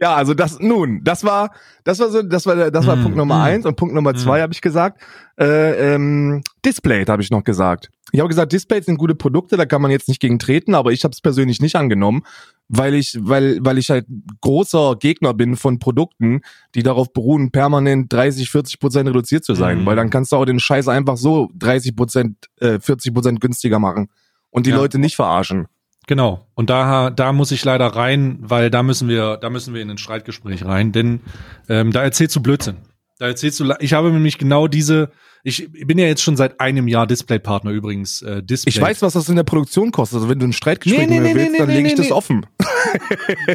Ja, 0.00 0.14
also 0.14 0.32
das 0.32 0.58
nun, 0.60 1.02
das 1.04 1.24
war, 1.24 1.50
das 1.84 1.98
war 1.98 2.08
so, 2.08 2.22
das 2.22 2.46
war, 2.46 2.70
das 2.70 2.86
war 2.86 2.96
Mm, 2.96 3.02
Punkt 3.02 3.16
Nummer 3.18 3.36
mm. 3.38 3.42
eins 3.42 3.66
und 3.66 3.76
Punkt 3.76 3.94
Nummer 3.94 4.14
zwei 4.14 4.40
habe 4.40 4.52
ich 4.52 4.62
gesagt. 4.62 5.00
Äh, 5.38 5.94
ähm, 5.94 6.42
Display 6.64 7.04
habe 7.04 7.20
ich 7.22 7.30
noch 7.30 7.44
gesagt. 7.44 7.90
Ich 8.12 8.18
habe 8.18 8.28
gesagt, 8.28 8.52
Displays 8.52 8.86
sind 8.86 8.96
gute 8.96 9.14
Produkte, 9.14 9.56
da 9.56 9.66
kann 9.66 9.82
man 9.82 9.90
jetzt 9.90 10.08
nicht 10.08 10.20
gegen 10.20 10.38
treten, 10.38 10.74
aber 10.74 10.90
ich 10.90 11.04
habe 11.04 11.12
es 11.12 11.20
persönlich 11.20 11.60
nicht 11.60 11.76
angenommen, 11.76 12.22
weil 12.68 12.94
ich, 12.94 13.16
weil, 13.20 13.58
weil 13.60 13.78
ich 13.78 13.90
halt 13.90 14.06
großer 14.40 14.96
Gegner 14.98 15.32
bin 15.34 15.54
von 15.56 15.78
Produkten, 15.78 16.40
die 16.74 16.82
darauf 16.82 17.12
beruhen, 17.12 17.50
permanent 17.52 18.10
30, 18.12 18.50
40 18.50 18.80
Prozent 18.80 19.08
reduziert 19.08 19.44
zu 19.44 19.54
sein, 19.54 19.82
Mm. 19.82 19.86
weil 19.86 19.96
dann 19.96 20.08
kannst 20.10 20.32
du 20.32 20.36
auch 20.36 20.46
den 20.46 20.60
Scheiß 20.60 20.88
einfach 20.88 21.18
so 21.18 21.50
30 21.56 21.94
Prozent, 21.94 22.36
äh, 22.60 22.80
40 22.80 23.12
Prozent 23.14 23.40
günstiger 23.40 23.78
machen 23.78 24.08
und 24.50 24.64
die 24.66 24.70
Ja. 24.70 24.76
Leute 24.76 24.98
nicht 24.98 25.14
verarschen. 25.16 25.66
Genau. 26.10 26.44
Und 26.56 26.70
da, 26.70 27.10
da 27.10 27.32
muss 27.32 27.52
ich 27.52 27.64
leider 27.64 27.86
rein, 27.86 28.38
weil 28.40 28.68
da 28.68 28.82
müssen 28.82 29.08
wir, 29.08 29.36
da 29.36 29.48
müssen 29.48 29.74
wir 29.74 29.80
in 29.80 29.92
ein 29.92 29.96
Streitgespräch 29.96 30.64
rein, 30.64 30.90
denn 30.90 31.20
ähm, 31.68 31.92
da 31.92 32.02
erzählst 32.02 32.34
du 32.34 32.40
Blödsinn. 32.40 32.78
Da 33.20 33.28
erzählst 33.28 33.60
du, 33.60 33.72
ich 33.78 33.92
habe 33.92 34.10
nämlich 34.10 34.36
genau 34.36 34.66
diese, 34.66 35.12
ich 35.44 35.70
bin 35.70 35.98
ja 35.98 36.06
jetzt 36.06 36.22
schon 36.22 36.36
seit 36.36 36.58
einem 36.58 36.88
Jahr 36.88 37.06
Displaypartner 37.06 37.70
übrigens. 37.70 38.22
Äh, 38.22 38.42
Display. 38.42 38.70
Ich 38.70 38.80
weiß, 38.80 39.02
was 39.02 39.12
das 39.12 39.28
in 39.28 39.36
der 39.36 39.44
Produktion 39.44 39.92
kostet. 39.92 40.16
Also 40.16 40.28
wenn 40.28 40.40
du 40.40 40.46
ein 40.46 40.52
Streitgespräch 40.52 41.06
Nee, 41.06 41.20
nee, 41.20 41.28
nee, 41.28 41.34
willst, 41.36 41.52
nee, 41.52 41.58
dann 41.58 41.68
nee, 41.68 41.76
lege 41.76 41.88
ich 41.90 41.96
nee, 41.96 42.02
das 42.02 42.10
offen. 42.10 42.44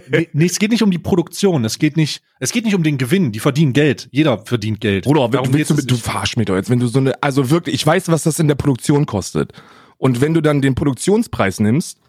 nee, 0.10 0.30
nee, 0.32 0.46
es 0.46 0.58
geht 0.58 0.72
nicht 0.72 0.82
um 0.82 0.92
die 0.92 0.98
Produktion. 0.98 1.66
Es 1.66 1.78
geht 1.78 1.98
nicht, 1.98 2.22
es 2.40 2.54
geht 2.54 2.64
nicht 2.64 2.76
um 2.76 2.84
den 2.84 2.98
Gewinn. 2.98 3.34
Die 3.34 3.40
verdienen 3.40 3.74
Geld. 3.74 4.08
Jeder 4.14 4.46
verdient 4.46 4.80
Geld. 4.80 5.04
Bruder, 5.04 5.28
Darum 5.28 5.54
willst 5.54 5.72
du, 5.72 5.76
du 5.76 5.98
verarsch 5.98 6.38
mich 6.38 6.46
doch 6.46 6.56
jetzt, 6.56 6.70
wenn 6.70 6.80
du 6.80 6.88
so 6.88 7.00
eine, 7.00 7.22
also 7.22 7.50
wirklich, 7.50 7.76
ich 7.76 7.86
weiß, 7.86 8.08
was 8.08 8.24
das 8.24 8.40
in 8.40 8.48
der 8.48 8.56
Produktion 8.56 9.06
kostet. 9.06 9.52
Und 9.98 10.22
wenn 10.22 10.34
du 10.34 10.40
dann 10.40 10.62
den 10.62 10.74
Produktionspreis 10.74 11.60
nimmst, 11.60 12.00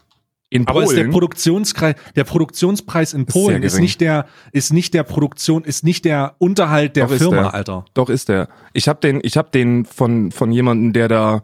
in 0.56 0.66
Aber 0.68 0.82
ist 0.82 0.90
der 0.92 1.02
Polen, 1.02 1.10
Produktionspreis, 1.12 1.94
der 2.16 2.25
Produktionspreis 2.25 3.12
in 3.12 3.22
Ist 3.25 3.32
Polen 3.32 3.62
ist 3.62 3.72
gering. 3.75 3.82
nicht 3.84 4.00
der, 4.00 4.26
ist 4.52 4.72
nicht 4.72 4.94
der 4.94 5.02
Produktion, 5.04 5.64
ist 5.64 5.84
nicht 5.84 6.04
der 6.04 6.34
Unterhalt 6.38 6.96
der 6.96 7.06
Doch, 7.06 7.12
ist 7.12 7.18
Firma, 7.22 7.42
der. 7.42 7.54
Alter. 7.54 7.84
doch 7.94 8.08
ist 8.10 8.28
der. 8.28 8.48
Ich 8.72 8.88
habe 8.88 9.00
den, 9.00 9.20
ich 9.22 9.36
habe 9.36 9.50
den 9.50 9.84
von 9.84 10.32
von 10.32 10.50
jemandem, 10.52 10.92
der 10.92 11.08
da, 11.08 11.42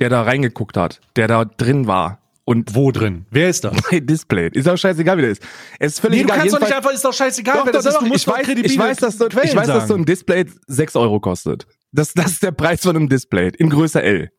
der 0.00 0.08
da 0.08 0.22
reingeguckt 0.22 0.76
hat, 0.76 1.00
der 1.16 1.28
da 1.28 1.44
drin 1.44 1.86
war 1.86 2.18
und 2.44 2.74
Wo 2.74 2.90
drin? 2.90 3.26
Wer 3.30 3.48
ist 3.48 3.62
das? 3.64 3.76
bei 3.90 4.00
Display. 4.00 4.48
Ist 4.52 4.68
auch 4.68 4.76
scheißegal, 4.76 5.16
wie 5.16 5.22
der 5.22 5.30
ist. 5.30 5.42
Es 5.78 5.92
ist 5.92 6.00
völlig 6.00 6.18
Nee, 6.18 6.22
du 6.24 6.28
egal. 6.28 6.38
kannst 6.40 6.54
doch 6.56 6.60
nicht 6.60 6.74
einfach, 6.74 6.90
ist 6.92 7.04
doch 7.04 7.12
scheißegal, 7.12 7.56
Doch, 7.58 7.66
wer 7.66 7.72
doch, 7.72 7.78
das 7.78 7.86
ist. 7.86 7.94
doch, 7.94 8.00
Du 8.02 8.06
musst 8.08 8.20
ich 8.20 8.24
doch 8.24 8.38
weiß, 8.38 8.48
ich 8.48 8.78
weiß, 8.78 8.96
dass 8.98 9.18
so, 9.18 9.28
Quellen 9.28 9.48
ich 9.48 9.54
weiß, 9.56 9.66
dass 9.68 9.88
so 9.88 9.94
ein 9.94 10.04
Display 10.04 10.46
6 10.66 10.96
Euro 10.96 11.20
kostet. 11.20 11.66
Das, 11.92 12.12
das 12.14 12.32
ist 12.32 12.42
der 12.42 12.50
Preis 12.52 12.82
von 12.82 12.96
einem 12.96 13.08
Display 13.08 13.52
in 13.58 13.70
Größe 13.70 14.02
L. 14.02 14.30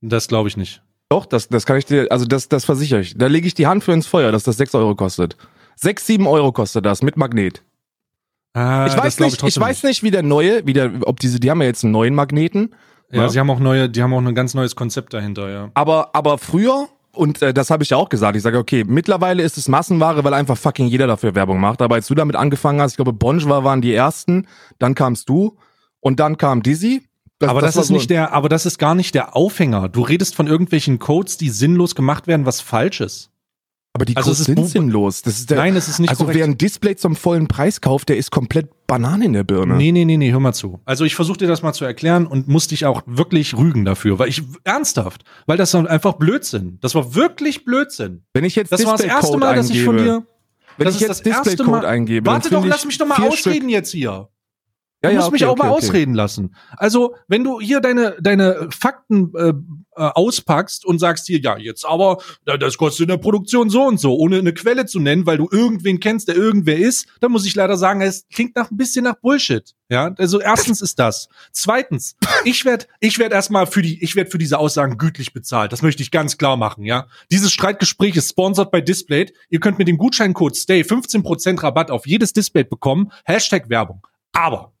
Das 0.00 0.28
glaube 0.28 0.48
ich 0.48 0.56
nicht. 0.56 0.82
Doch, 1.08 1.26
das, 1.26 1.48
das 1.48 1.66
kann 1.66 1.76
ich 1.76 1.84
dir, 1.86 2.06
also 2.10 2.24
das, 2.24 2.48
das 2.48 2.64
versichere 2.64 3.00
ich. 3.00 3.16
Da 3.16 3.26
lege 3.26 3.46
ich 3.46 3.54
die 3.54 3.66
Hand 3.66 3.84
für 3.84 3.92
ins 3.92 4.06
Feuer, 4.06 4.32
dass 4.32 4.42
das 4.42 4.56
6 4.56 4.74
Euro 4.74 4.94
kostet. 4.94 5.36
6, 5.76 6.06
7 6.06 6.26
Euro 6.26 6.52
kostet 6.52 6.84
das 6.86 7.02
mit 7.02 7.16
Magnet. 7.16 7.62
Ah, 8.54 8.86
ich 8.86 8.96
weiß 8.96 9.18
nicht, 9.20 9.32
ich, 9.34 9.38
trotzdem 9.38 9.62
weiß 9.62 9.82
nicht, 9.82 10.02
wie 10.02 10.10
der 10.12 10.22
neue, 10.22 10.64
wie 10.66 10.72
der, 10.72 10.90
ob 11.02 11.18
diese, 11.20 11.40
die 11.40 11.50
haben 11.50 11.60
ja 11.60 11.66
jetzt 11.66 11.82
einen 11.84 11.92
neuen 11.92 12.14
Magneten. 12.14 12.74
Ja, 13.10 13.22
Ja. 13.22 13.28
sie 13.28 13.38
haben 13.40 13.50
auch 13.50 13.58
neue, 13.58 13.88
die 13.88 14.02
haben 14.02 14.14
auch 14.14 14.18
ein 14.22 14.34
ganz 14.34 14.54
neues 14.54 14.76
Konzept 14.76 15.12
dahinter, 15.12 15.50
ja. 15.50 15.70
Aber, 15.74 16.14
aber 16.14 16.38
früher, 16.38 16.88
und 17.12 17.42
äh, 17.42 17.52
das 17.52 17.70
habe 17.70 17.82
ich 17.82 17.90
ja 17.90 17.96
auch 17.96 18.08
gesagt, 18.08 18.36
ich 18.36 18.42
sage, 18.42 18.58
okay, 18.58 18.84
mittlerweile 18.86 19.42
ist 19.42 19.58
es 19.58 19.68
Massenware, 19.68 20.22
weil 20.24 20.34
einfach 20.34 20.56
fucking 20.56 20.86
jeder 20.86 21.06
dafür 21.08 21.34
Werbung 21.34 21.60
macht. 21.60 21.82
Aber 21.82 21.96
als 21.96 22.06
du 22.06 22.14
damit 22.14 22.36
angefangen 22.36 22.80
hast, 22.80 22.92
ich 22.92 22.96
glaube, 22.96 23.12
Bonjour 23.12 23.64
waren 23.64 23.80
die 23.82 23.92
ersten, 23.92 24.46
dann 24.78 24.94
kamst 24.94 25.28
du 25.28 25.56
und 26.00 26.18
dann 26.20 26.38
kam 26.38 26.62
Dizzy. 26.62 27.02
Aber 27.42 27.60
das, 27.60 27.76
war 27.76 27.82
ist 27.82 27.88
so- 27.88 27.94
nicht 27.94 28.10
der, 28.10 28.32
aber 28.32 28.48
das 28.48 28.66
ist 28.66 28.78
gar 28.78 28.94
nicht 28.94 29.14
der 29.14 29.36
Aufhänger. 29.36 29.88
Du 29.88 30.02
redest 30.02 30.34
von 30.34 30.46
irgendwelchen 30.46 30.98
Codes, 30.98 31.36
die 31.36 31.50
sinnlos 31.50 31.94
gemacht 31.94 32.26
werden, 32.26 32.46
was 32.46 32.60
falsch 32.60 33.00
ist. 33.00 33.30
Aber 33.96 34.04
die 34.04 34.16
Also 34.16 34.30
Codes 34.30 34.44
sind 34.46 34.66
sinnlos. 34.68 35.22
Das 35.22 35.38
ist 35.38 35.50
der, 35.50 35.58
Nein, 35.58 35.76
es 35.76 35.86
ist 35.86 36.00
nicht 36.00 36.10
also 36.10 36.24
korrekt. 36.24 36.38
wer 36.38 36.44
ein 36.46 36.58
Display 36.58 36.96
zum 36.96 37.14
vollen 37.14 37.46
Preis 37.46 37.80
kauft, 37.80 38.08
der 38.08 38.16
ist 38.16 38.32
komplett 38.32 38.68
Banane 38.88 39.24
in 39.26 39.32
der 39.34 39.44
Birne. 39.44 39.76
Nee, 39.76 39.92
nee, 39.92 40.04
nee, 40.04 40.16
nee, 40.16 40.32
hör 40.32 40.40
mal 40.40 40.52
zu. 40.52 40.80
Also 40.84 41.04
ich 41.04 41.14
versuche 41.14 41.38
dir 41.38 41.46
das 41.46 41.62
mal 41.62 41.72
zu 41.74 41.84
erklären 41.84 42.26
und 42.26 42.48
muss 42.48 42.66
dich 42.66 42.86
auch 42.86 43.02
wirklich 43.06 43.56
rügen 43.56 43.84
dafür, 43.84 44.18
weil 44.18 44.28
ich 44.28 44.42
ernsthaft, 44.64 45.22
weil 45.46 45.56
das 45.56 45.70
dann 45.70 45.86
einfach 45.86 46.14
Blödsinn. 46.14 46.78
Das 46.80 46.96
war 46.96 47.14
wirklich 47.14 47.64
Blödsinn. 47.64 48.24
Wenn 48.34 48.44
ich 48.44 48.56
jetzt 48.56 48.72
Das 48.72 48.84
war 48.84 48.96
das 48.96 49.06
erste 49.06 49.36
Mal, 49.38 49.54
dass 49.54 49.70
ich 49.70 49.84
von 49.84 49.96
dir 49.96 50.26
Wenn 50.76 50.86
das 50.86 50.96
ich 50.96 51.00
jetzt 51.02 51.10
das 51.10 51.20
erste 51.20 51.50
Display-Code 51.50 51.70
Mal- 51.82 51.86
eingebe, 51.86 52.26
Warte 52.28 52.50
doch, 52.50 52.64
lass 52.66 52.84
mich 52.84 52.98
doch 52.98 53.06
mal 53.06 53.22
ausreden 53.22 53.68
jetzt 53.68 53.92
hier. 53.92 54.28
Ja, 55.04 55.10
Du 55.10 55.14
ja, 55.16 55.20
musst 55.20 55.32
mich 55.32 55.44
okay, 55.44 55.50
auch 55.52 55.56
mal 55.56 55.68
okay, 55.68 55.76
okay. 55.78 55.86
ausreden 55.86 56.14
lassen. 56.14 56.54
Also, 56.76 57.14
wenn 57.28 57.44
du 57.44 57.60
hier 57.60 57.80
deine, 57.80 58.16
deine 58.20 58.68
Fakten 58.70 59.32
äh, 59.36 59.48
äh, 59.96 60.02
auspackst 60.02 60.84
und 60.84 60.98
sagst 60.98 61.26
hier, 61.26 61.40
ja, 61.40 61.56
jetzt 61.58 61.84
aber, 61.86 62.18
da- 62.44 62.56
das 62.56 62.76
kostet 62.78 63.02
in 63.02 63.08
der 63.08 63.18
Produktion 63.18 63.70
so 63.70 63.82
und 63.84 64.00
so, 64.00 64.16
ohne 64.16 64.38
eine 64.38 64.52
Quelle 64.54 64.86
zu 64.86 64.98
nennen, 65.00 65.26
weil 65.26 65.36
du 65.38 65.48
irgendwen 65.50 66.00
kennst, 66.00 66.28
der 66.28 66.36
irgendwer 66.36 66.78
ist, 66.78 67.06
dann 67.20 67.30
muss 67.32 67.46
ich 67.46 67.54
leider 67.54 67.76
sagen, 67.76 68.00
es 68.00 68.26
klingt 68.32 68.56
nach 68.56 68.70
ein 68.70 68.76
bisschen 68.76 69.04
nach 69.04 69.16
Bullshit. 69.20 69.74
Ja, 69.90 70.14
also 70.18 70.40
erstens 70.40 70.80
ist 70.80 70.98
das. 70.98 71.28
Zweitens, 71.52 72.16
ich 72.44 72.64
werde 72.64 72.86
ich 73.00 73.18
werd 73.18 73.32
erstmal 73.32 73.66
für 73.66 73.82
die, 73.82 74.02
ich 74.02 74.16
werde 74.16 74.30
für 74.30 74.38
diese 74.38 74.58
Aussagen 74.58 74.96
gütlich 74.98 75.32
bezahlt. 75.32 75.72
Das 75.72 75.82
möchte 75.82 76.02
ich 76.02 76.10
ganz 76.10 76.38
klar 76.38 76.56
machen, 76.56 76.84
ja. 76.84 77.06
Dieses 77.30 77.52
Streitgespräch 77.52 78.16
ist 78.16 78.30
sponsored 78.30 78.70
bei 78.70 78.80
Displayed. 78.80 79.32
Ihr 79.50 79.60
könnt 79.60 79.78
mit 79.78 79.86
dem 79.86 79.98
Gutscheincode 79.98 80.56
STAY 80.56 80.80
15% 80.82 81.62
Rabatt 81.62 81.90
auf 81.90 82.06
jedes 82.06 82.32
Display 82.32 82.64
bekommen. 82.64 83.12
Hashtag 83.24 83.68
Werbung. 83.68 84.06
Aber 84.32 84.73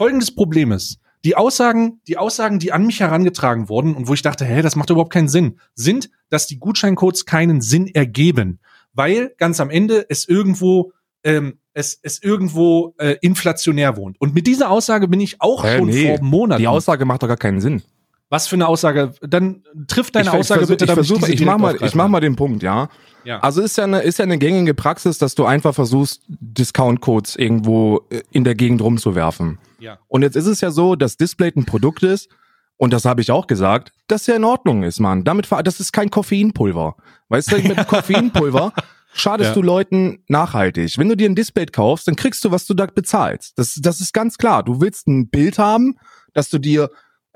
folgendes 0.00 0.34
Problem 0.34 0.72
ist, 0.72 0.98
die 1.26 1.36
Aussagen, 1.36 2.00
die 2.08 2.16
Aussagen, 2.16 2.58
die 2.58 2.72
an 2.72 2.86
mich 2.86 3.00
herangetragen 3.00 3.68
wurden 3.68 3.94
und 3.94 4.08
wo 4.08 4.14
ich 4.14 4.22
dachte, 4.22 4.46
hä, 4.46 4.62
das 4.62 4.74
macht 4.74 4.88
überhaupt 4.88 5.12
keinen 5.12 5.28
Sinn, 5.28 5.60
sind, 5.74 6.08
dass 6.30 6.46
die 6.46 6.58
Gutscheincodes 6.58 7.26
keinen 7.26 7.60
Sinn 7.60 7.86
ergeben, 7.86 8.60
weil 8.94 9.34
ganz 9.36 9.60
am 9.60 9.68
Ende 9.68 10.06
es 10.08 10.26
irgendwo 10.26 10.92
ähm, 11.22 11.58
es, 11.74 11.98
es 12.02 12.22
irgendwo 12.22 12.94
äh, 12.96 13.16
inflationär 13.20 13.98
wohnt. 13.98 14.18
Und 14.18 14.34
mit 14.34 14.46
dieser 14.46 14.70
Aussage 14.70 15.06
bin 15.06 15.20
ich 15.20 15.42
auch 15.42 15.64
Hä, 15.64 15.76
schon 15.76 15.88
nee, 15.88 16.16
vor 16.16 16.24
Monaten. 16.24 16.62
Die 16.62 16.66
Aussage 16.66 17.04
macht 17.04 17.22
doch 17.22 17.28
gar 17.28 17.36
keinen 17.36 17.60
Sinn. 17.60 17.82
Was 18.30 18.48
für 18.48 18.56
eine 18.56 18.68
Aussage? 18.68 19.12
Dann 19.20 19.64
trifft 19.86 20.14
deine 20.14 20.28
ich, 20.28 20.34
Aussage 20.34 20.62
ich 20.62 20.66
versuch, 20.66 20.78
bitte, 20.78 20.84
ich, 20.86 20.92
versuch, 20.92 21.28
ich 21.28 21.44
mach 21.44 21.58
direkt 21.58 21.80
mal, 21.80 21.86
ich 21.88 21.94
mach 21.94 22.08
mal 22.08 22.20
den 22.20 22.36
Punkt, 22.36 22.62
ja. 22.62 22.88
Ja. 23.24 23.40
Also 23.40 23.60
ist 23.62 23.76
ja 23.76 23.84
eine, 23.84 24.00
ist 24.00 24.18
ja 24.18 24.24
eine 24.24 24.38
gängige 24.38 24.74
Praxis, 24.74 25.18
dass 25.18 25.34
du 25.34 25.44
einfach 25.44 25.74
versuchst, 25.74 26.22
Discount-Codes 26.28 27.36
irgendwo 27.36 28.02
äh, 28.10 28.22
in 28.30 28.44
der 28.44 28.54
Gegend 28.54 28.82
rumzuwerfen. 28.82 29.58
Ja. 29.78 29.98
Und 30.08 30.22
jetzt 30.22 30.36
ist 30.36 30.46
es 30.46 30.60
ja 30.60 30.70
so, 30.70 30.96
dass 30.96 31.16
Display 31.16 31.52
ein 31.54 31.64
Produkt 31.64 32.02
ist, 32.02 32.28
und 32.76 32.94
das 32.94 33.04
habe 33.04 33.20
ich 33.20 33.30
auch 33.30 33.46
gesagt, 33.46 33.92
dass 34.08 34.26
ja 34.26 34.36
in 34.36 34.44
Ordnung 34.44 34.84
ist, 34.84 35.00
Mann. 35.00 35.22
Damit, 35.22 35.48
das 35.64 35.80
ist 35.80 35.92
kein 35.92 36.08
Koffeinpulver. 36.08 36.96
Weißt 37.28 37.52
du, 37.52 37.58
mit 37.58 37.76
Koffeinpulver 37.88 38.72
schadest 39.12 39.50
Ja. 39.50 39.54
du 39.54 39.60
Leuten 39.60 40.24
nachhaltig. 40.28 40.96
Wenn 40.96 41.10
du 41.10 41.14
dir 41.16 41.28
ein 41.28 41.34
Display 41.34 41.66
kaufst, 41.66 42.08
dann 42.08 42.16
kriegst 42.16 42.42
du, 42.42 42.50
was 42.50 42.64
du 42.64 42.72
da 42.72 42.86
bezahlst. 42.86 43.58
Das, 43.58 43.74
das 43.74 44.00
ist 44.00 44.14
ganz 44.14 44.38
klar. 44.38 44.62
Du 44.62 44.80
willst 44.80 45.08
ein 45.08 45.28
Bild 45.28 45.58
haben, 45.58 45.98
dass 46.32 46.48
du 46.48 46.58
dir 46.58 46.90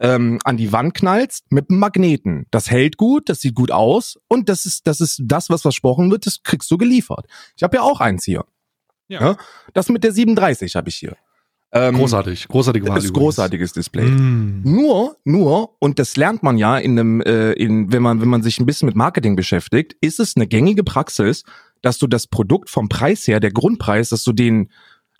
ähm, 0.04 0.38
an 0.44 0.58
die 0.58 0.70
Wand 0.70 0.92
knallst 0.92 1.50
mit 1.50 1.70
einem 1.70 1.78
Magneten. 1.78 2.46
Das 2.50 2.70
hält 2.70 2.99
gut, 2.99 3.30
das 3.30 3.40
sieht 3.40 3.54
gut 3.54 3.70
aus 3.70 4.18
und 4.28 4.50
das 4.50 4.66
ist 4.66 4.87
das 4.87 5.00
ist 5.00 5.23
das, 5.25 5.49
was 5.49 5.62
versprochen 5.62 6.11
wird, 6.11 6.26
das 6.26 6.42
kriegst 6.42 6.70
du 6.70 6.76
geliefert. 6.76 7.26
Ich 7.56 7.62
habe 7.62 7.76
ja 7.76 7.82
auch 7.82 8.00
eins 8.00 8.25
hier. 8.25 8.44
Ja. 9.08 9.20
Ja, 9.20 9.37
das 9.73 9.88
mit 9.88 10.04
der 10.04 10.12
37 10.12 10.76
habe 10.76 10.90
ich 10.90 10.96
hier. 10.96 11.16
Ähm, 11.73 11.96
Großartig, 11.96 12.46
großartige 12.49 12.87
Wahl. 12.87 12.99
ist 12.99 13.12
großartiges 13.12 13.73
Display. 13.73 14.04
Mm. 14.04 14.62
Nur, 14.62 15.16
nur, 15.25 15.75
und 15.80 15.99
das 15.99 16.16
lernt 16.16 16.42
man 16.42 16.56
ja 16.56 16.78
in 16.78 16.92
einem, 16.92 17.20
äh, 17.20 17.52
in, 17.52 17.92
wenn 17.92 18.02
man, 18.02 18.20
wenn 18.20 18.28
man 18.28 18.42
sich 18.42 18.61
ein 18.61 18.66
bisschen 18.66 18.87
mit 18.87 18.94
Marketing 18.94 19.34
beschäftigt, 19.34 19.96
ist 20.00 20.20
es 20.20 20.37
eine 20.37 20.46
gängige 20.46 20.84
Praxis, 20.84 21.42
dass 21.82 21.99
du 21.99 22.06
das 22.06 22.28
Produkt 22.28 22.70
vom 22.70 22.88
Preis 22.88 23.26
her, 23.26 23.40
der 23.40 23.50
Grundpreis, 23.50 24.11
dass 24.11 24.23
du 24.23 24.32
den 24.32 24.70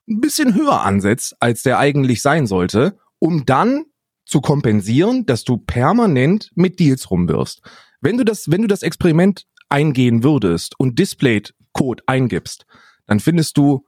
ein 0.09 0.21
bisschen 0.21 0.55
höher 0.55 0.83
ansetzt, 0.83 1.35
als 1.41 1.65
der 1.65 1.79
eigentlich 1.79 2.23
sein 2.23 2.47
sollte, 2.47 2.99
um 3.19 3.45
dann 3.47 3.87
zu 4.25 4.41
kompensieren, 4.41 5.27
dass 5.27 5.45
du 5.45 5.59
permanent 5.59 6.51
mit 6.55 6.81
Deals 6.81 7.11
rumwirfst. 7.11 7.61
Wenn 8.01 8.19
du 8.19 8.25
das, 8.25 8.51
wenn 8.51 8.63
du 8.63 8.69
das 8.69 8.83
Experiment 8.83 9.47
eingehen 9.69 10.23
würdest 10.23 10.79
und 10.79 10.99
Display-Code 10.99 12.03
eingibst, 12.07 12.67
dann 13.07 13.21
findest 13.21 13.57
du 13.57 13.87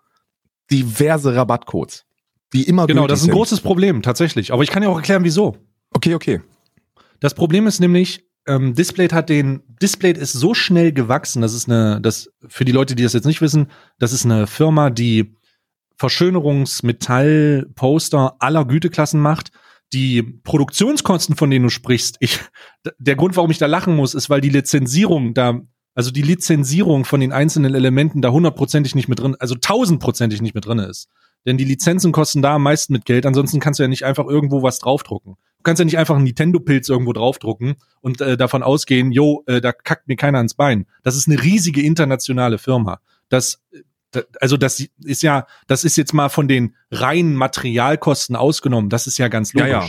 diverse 0.71 1.35
Rabattcodes, 1.35 2.05
die 2.53 2.65
immer 2.65 2.87
Genau, 2.87 3.07
das 3.07 3.21
ist 3.21 3.25
ein 3.25 3.27
sind. 3.27 3.35
großes 3.35 3.61
Problem, 3.61 4.03
tatsächlich. 4.03 4.53
Aber 4.53 4.63
ich 4.63 4.71
kann 4.71 4.83
ja 4.83 4.89
auch 4.89 4.97
erklären, 4.97 5.25
wieso. 5.25 5.57
Okay, 5.93 6.15
okay. 6.15 6.41
Das 7.21 7.35
Problem 7.35 7.67
ist 7.67 7.81
nämlich, 7.81 8.25
ähm, 8.47 8.75
Displayed 8.75 9.13
hat 9.13 9.29
den, 9.29 9.63
Displayed 9.81 10.19
ist 10.19 10.33
so 10.33 10.55
schnell 10.55 10.93
gewachsen, 10.93 11.43
das 11.43 11.55
ist 11.55 11.69
eine, 11.69 12.01
das, 12.01 12.31
für 12.47 12.65
die 12.65 12.73
Leute, 12.73 12.95
die 12.95 13.03
das 13.03 13.13
jetzt 13.13 13.27
nicht 13.27 13.41
wissen, 13.41 13.71
das 13.99 14.13
ist 14.13 14.25
eine 14.25 14.47
Firma, 14.47 14.91
die 14.91 15.35
Verschönerungsmetall-Poster 15.99 18.37
aller 18.39 18.65
Güteklassen 18.67 19.21
macht. 19.21 19.51
Die 19.93 20.23
Produktionskosten, 20.23 21.37
von 21.37 21.51
denen 21.51 21.65
du 21.65 21.71
sprichst, 21.71 22.17
ich, 22.21 22.41
der 22.99 23.17
Grund, 23.17 23.37
warum 23.37 23.51
ich 23.51 23.59
da 23.59 23.67
lachen 23.67 23.95
muss, 23.97 24.15
ist, 24.15 24.29
weil 24.29 24.41
die 24.41 24.49
Lizenzierung 24.49 25.33
da, 25.33 25.61
also 25.95 26.11
die 26.11 26.23
Lizenzierung 26.23 27.05
von 27.05 27.21
den 27.21 27.33
einzelnen 27.33 27.75
Elementen 27.75 28.21
da 28.21 28.31
hundertprozentig 28.31 28.95
nicht 28.95 29.09
mit 29.09 29.21
drin, 29.21 29.37
also 29.39 29.55
tausendprozentig 29.55 30.43
nicht 30.43 30.55
mit 30.55 30.67
drin 30.67 30.81
ist. 30.81 31.09
Denn 31.47 31.57
die 31.57 31.65
Lizenzen 31.65 32.11
kosten 32.11 32.43
da 32.43 32.57
am 32.57 32.65
meisten 32.65 32.93
mit 32.93 33.05
Geld, 33.05 33.25
ansonsten 33.25 33.61
kannst 33.61 33.79
du 33.79 33.85
ja 33.85 33.89
nicht 33.89 34.05
einfach 34.05 34.27
irgendwo 34.27 34.63
was 34.65 34.81
draufdrucken. 34.81 35.35
Du 35.59 35.63
kannst 35.63 35.79
ja 35.79 35.85
nicht 35.85 35.99
einfach 35.99 36.17
einen 36.17 36.25
Nintendo-Pilz 36.25 36.89
irgendwo 36.89 37.13
draufdrucken 37.13 37.77
und 38.01 38.21
äh, 38.21 38.37
davon 38.37 38.65
ausgehen, 38.65 39.13
jo, 39.13 39.45
äh, 39.47 39.61
da 39.61 39.71
kackt 39.73 40.09
mir 40.09 40.17
keiner 40.17 40.39
ans 40.39 40.55
Bein. 40.55 40.87
Das 41.05 41.15
ist 41.17 41.29
eine 41.29 41.41
riesige 41.41 41.83
internationale 41.83 42.59
Firma. 42.59 42.99
Das, 43.29 43.63
da- 43.73 43.79
also 44.41 44.57
das 44.57 44.85
ist 45.03 45.23
ja, 45.23 45.47
das 45.67 45.85
ist 45.85 45.97
jetzt 45.97 46.13
mal 46.15 46.29
von 46.29 46.49
den 46.49 46.75
reinen 46.91 47.35
Materialkosten 47.37 48.37
ausgenommen. 48.37 48.91
Das 48.91 49.07
ist 49.07 49.19
ja 49.19 49.29
ganz 49.29 49.53
logisch. 49.53 49.71
ja. 49.71 49.87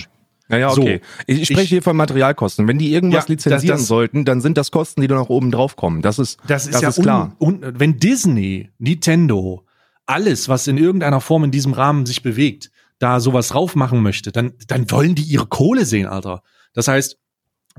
Ja, 0.50 0.57
ja, 0.60 0.69
So, 0.69 0.81
okay. 0.84 1.01
ich, 1.25 1.41
ich 1.41 1.48
spreche 1.50 1.63
ich- 1.63 1.69
hier 1.69 1.81
von 1.84 1.98
Materialkosten. 1.98 2.69
Wenn 2.69 2.77
die 2.77 2.93
irgendwas 2.93 3.25
Ja, 3.25 3.34
lizenzieren 3.34 3.67
das- 3.67 3.79
das- 3.81 3.88
sollten, 3.88 4.24
dann 4.24 4.39
sind 4.39 4.57
das 4.57 4.72
Kosten, 4.72 5.01
die 5.01 5.07
dann 5.07 5.17
auch 5.17 5.27
oben 5.29 5.51
drauf 5.51 5.75
kommen. 5.75 6.01
Das 6.01 6.19
ist, 6.19 6.39
Das 6.48 6.63
ist 6.65 6.74
das 6.75 6.81
ja 6.84 6.89
ist 6.89 7.01
klar. 7.01 7.36
Un, 7.39 7.62
un, 7.65 7.74
wenn 7.79 8.00
Disney, 8.00 8.69
Nintendo, 8.77 9.65
alles, 10.05 10.48
was 10.48 10.65
in 10.67 10.77
irgendeiner 10.77 11.19
Form 11.19 11.43
in 11.43 11.51
diesem 11.51 11.74
Rahmen 11.74 12.05
sich 12.05 12.24
bewegt, 12.24 12.72
da 12.98 13.19
sowas 13.19 13.50
drauf 13.50 13.75
machen 13.75 14.01
möchte, 14.01 14.31
dann, 14.31 14.53
dann 14.67 14.89
wollen 14.89 15.15
die 15.15 15.24
ihre 15.24 15.48
Kohle 15.48 15.84
sehen, 15.86 16.07
Alter. 16.07 16.41
Das 16.74 16.88
heißt, 16.88 17.17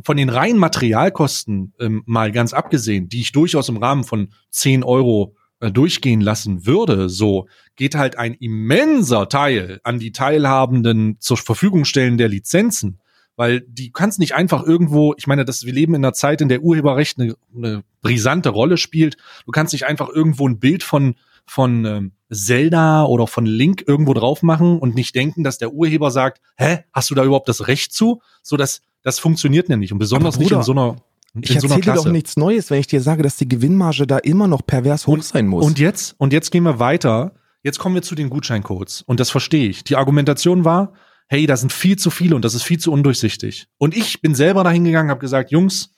von 0.05 0.19
den 0.19 0.29
reinen 0.29 0.59
Materialkosten 0.59 1.73
ähm, 1.81 2.03
mal 2.05 2.33
ganz 2.33 2.53
abgesehen, 2.53 3.09
die 3.09 3.21
ich 3.23 3.33
durchaus 3.33 3.71
im 3.71 3.79
Rahmen 3.79 4.05
von 4.05 4.29
10 4.51 4.85
Euro 4.85 5.35
durchgehen 5.61 6.21
lassen 6.21 6.67
würde, 6.67 7.09
so 7.09 7.47
geht 7.77 7.95
halt 7.95 8.17
ein 8.17 8.35
immenser 8.35 9.29
Teil 9.29 9.81
an 9.83 9.99
die 9.99 10.13
Teilhabenden 10.13 11.17
zur 11.21 11.37
Verfügung 11.37 11.85
stellen 11.85 12.19
der 12.19 12.29
Lizenzen. 12.29 13.01
Weil 13.37 13.61
die 13.61 13.93
kannst 13.93 14.19
nicht 14.19 14.35
einfach 14.35 14.65
irgendwo, 14.65 15.15
ich 15.17 15.29
meine, 15.29 15.45
dass 15.45 15.65
wir 15.65 15.73
leben 15.73 15.95
in 15.95 16.05
einer 16.05 16.13
Zeit, 16.13 16.41
in 16.41 16.49
der 16.49 16.63
Urheberrecht 16.63 17.21
eine, 17.21 17.37
eine 17.55 17.85
brisante 18.03 18.49
Rolle 18.49 18.77
spielt. 18.77 19.17
Du 19.47 19.53
kannst 19.53 19.73
nicht 19.73 19.87
einfach 19.87 20.09
irgendwo 20.09 20.49
ein 20.49 20.59
Bild 20.59 20.83
von 20.83 21.15
von 21.49 21.85
ähm, 21.87 22.13
Zelda 22.31 23.05
oder 23.05 23.27
von 23.27 23.47
Link 23.47 23.83
irgendwo 23.87 24.13
drauf 24.13 24.43
machen 24.43 24.79
und 24.79 24.95
nicht 24.95 25.15
denken, 25.15 25.45
dass 25.45 25.57
der 25.57 25.73
Urheber 25.73 26.11
sagt, 26.11 26.43
hä, 26.59 26.81
hast 26.93 27.11
du 27.11 27.15
da 27.15 27.25
überhaupt 27.25 27.49
das 27.49 27.69
Recht 27.69 27.93
zu? 27.93 28.21
So 28.43 28.57
dass 28.57 28.83
das 29.03 29.19
funktioniert 29.19 29.69
ja 29.69 29.77
nicht 29.77 29.93
und 29.93 29.99
besonders 29.99 30.35
Aber 30.35 30.43
nicht 30.43 30.53
in 30.53 30.59
Bruder, 30.59 30.65
so 30.65 30.73
einer 30.73 30.91
in 30.91 31.01
Ich 31.41 31.55
erzähle 31.55 31.81
dir 31.81 31.95
doch 31.95 32.07
nichts 32.07 32.37
Neues, 32.37 32.71
wenn 32.71 32.81
ich 32.81 32.87
dir 32.87 33.01
sage, 33.01 33.23
dass 33.23 33.37
die 33.37 33.49
Gewinnmarge 33.49 34.07
da 34.07 34.19
immer 34.19 34.49
noch 34.49 34.67
pervers 34.67 35.07
hoch 35.07 35.23
sein 35.23 35.47
muss. 35.47 35.65
Und 35.65 35.79
jetzt, 35.79 36.15
und 36.19 36.33
jetzt 36.33 36.51
gehen 36.51 36.65
wir 36.65 36.79
weiter. 36.79 37.35
Jetzt 37.63 37.79
kommen 37.79 37.95
wir 37.95 38.03
zu 38.03 38.15
den 38.15 38.31
Gutscheincodes. 38.31 39.03
Und 39.03 39.21
das 39.21 39.31
verstehe 39.31 39.69
ich. 39.69 39.85
Die 39.85 39.97
Argumentation 39.97 40.65
war, 40.65 40.95
hey, 41.29 41.47
da 41.47 41.57
sind 41.57 41.73
viel 41.73 41.97
zu 41.97 42.11
viele 42.11 42.35
und 42.35 42.45
das 42.45 42.55
ist 42.55 42.63
viel 42.63 42.79
zu 42.79 42.93
undurchsichtig. 42.93 43.69
Und 43.77 43.97
ich 43.97 44.21
bin 44.21 44.35
selber 44.35 44.65
dahin 44.65 44.85
gegangen, 44.85 45.11
habe 45.11 45.21
gesagt, 45.21 45.51
Jungs, 45.51 45.91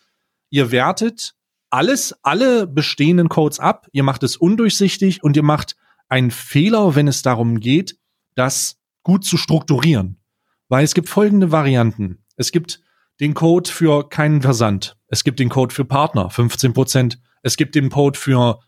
ihr 0.51 0.73
wertet 0.73 1.35
alles, 1.71 2.15
alle 2.23 2.67
bestehenden 2.67 3.29
Codes 3.29 3.61
ab, 3.61 3.87
ihr 3.93 4.03
macht 4.03 4.23
es 4.25 4.37
undurchsichtig 4.37 5.23
und 5.23 5.37
ihr 5.37 5.45
macht 5.45 5.77
einen 6.09 6.33
Fehler, 6.33 6.97
wenn 6.97 7.07
es 7.07 7.23
darum 7.23 7.61
geht, 7.61 7.97
das 8.35 8.79
gut 9.03 9.25
zu 9.25 9.37
strukturieren. 9.37 10.21
Weil 10.69 10.85
es 10.85 10.95
gibt 10.95 11.09
folgende 11.09 11.53
Varianten. 11.53 12.25
Es 12.37 12.51
gibt 12.51 12.81
den 13.21 13.35
Code 13.35 13.71
für 13.71 14.09
keinen 14.09 14.43
Versand. 14.43 14.97
Es 15.09 15.25
gibt 15.25 15.39
den 15.39 15.49
Code 15.49 15.75
für 15.75 15.85
Partner, 15.85 16.31
15 16.31 16.73
Prozent. 16.73 17.19
Es 17.43 17.57
gibt 17.57 17.75
den 17.75 17.89
Code 17.91 18.19
für, 18.19 18.61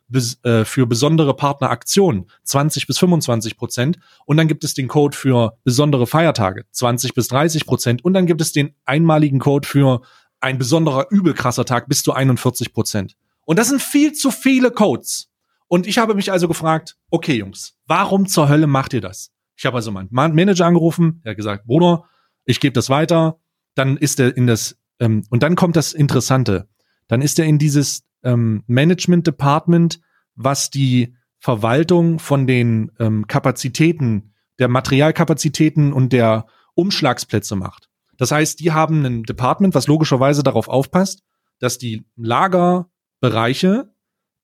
äh, 0.44 0.64
für 0.64 0.87
besondere 0.87 1.35
Partneraktionen, 1.35 2.26
20 2.44 2.87
bis 2.87 2.99
25 2.99 3.56
Prozent. 3.56 3.99
Und 4.25 4.37
dann 4.38 4.49
gibt 4.49 4.64
es 4.64 4.75
den 4.75 4.88
Code 4.88 5.16
für 5.16 5.59
besondere 5.64 6.06
Feiertage, 6.06 6.64
20 6.71 7.14
bis 7.14 7.28
30 7.28 7.66
Prozent. 7.66 8.04
Und 8.04 8.14
dann 8.14 8.26
gibt 8.26 8.40
es 8.40 8.52
den 8.52 8.75
einmaligen 8.85 9.40
Code 9.40 9.68
für 9.68 10.00
ein 10.40 10.59
besonderer 10.59 11.06
übelkrasser 11.11 11.64
Tag 11.64 11.88
bis 11.88 12.02
zu 12.02 12.12
41 12.12 12.73
Prozent. 12.73 13.14
Und 13.44 13.59
das 13.59 13.68
sind 13.68 13.82
viel 13.82 14.12
zu 14.12 14.30
viele 14.30 14.71
Codes. 14.71 15.28
Und 15.68 15.87
ich 15.87 15.99
habe 15.99 16.14
mich 16.14 16.32
also 16.32 16.49
gefragt, 16.49 16.97
okay 17.11 17.35
Jungs, 17.37 17.75
warum 17.87 18.26
zur 18.26 18.49
Hölle 18.49 18.66
macht 18.66 18.92
ihr 18.92 19.00
das? 19.00 19.30
Ich 19.56 19.66
habe 19.66 19.76
also 19.76 19.90
meinen 19.90 20.09
Man- 20.11 20.35
Manager 20.35 20.66
angerufen, 20.66 21.21
der 21.25 21.30
hat 21.30 21.37
gesagt, 21.37 21.66
Bruder, 21.66 22.04
ich 22.44 22.59
gebe 22.59 22.73
das 22.73 22.90
weiter. 22.90 23.38
Dann 23.75 23.97
ist 23.97 24.21
er 24.21 24.37
in 24.37 24.47
das, 24.47 24.76
ähm, 25.00 25.25
und 25.31 25.43
dann 25.43 25.57
kommt 25.57 25.76
das 25.76 25.93
Interessante. 25.93 26.69
Dann 27.09 27.23
ist 27.23 27.38
er 27.38 27.47
in 27.47 27.59
dieses 27.59 28.05
ähm, 28.23 28.64
Management 28.67 29.26
Department, 29.26 30.00
was 30.35 30.71
die 30.71 31.14
Verwaltung 31.38 32.19
von 32.19 32.47
den 32.47 32.93
ähm, 32.99 33.26
Kapazitäten, 33.26 34.35
der 34.59 34.69
Materialkapazitäten 34.69 35.93
und 35.93 36.12
der 36.12 36.47
Umschlagsplätze 36.75 37.57
macht. 37.57 37.88
Das 38.17 38.31
heißt, 38.31 38.61
die 38.61 38.73
haben 38.73 39.05
ein 39.05 39.23
Department, 39.25 39.75
was 39.75 39.88
logischerweise 39.88 40.43
darauf 40.43 40.69
aufpasst, 40.69 41.23
dass 41.59 41.79
die 41.79 42.05
Lagerbereiche 42.17 43.93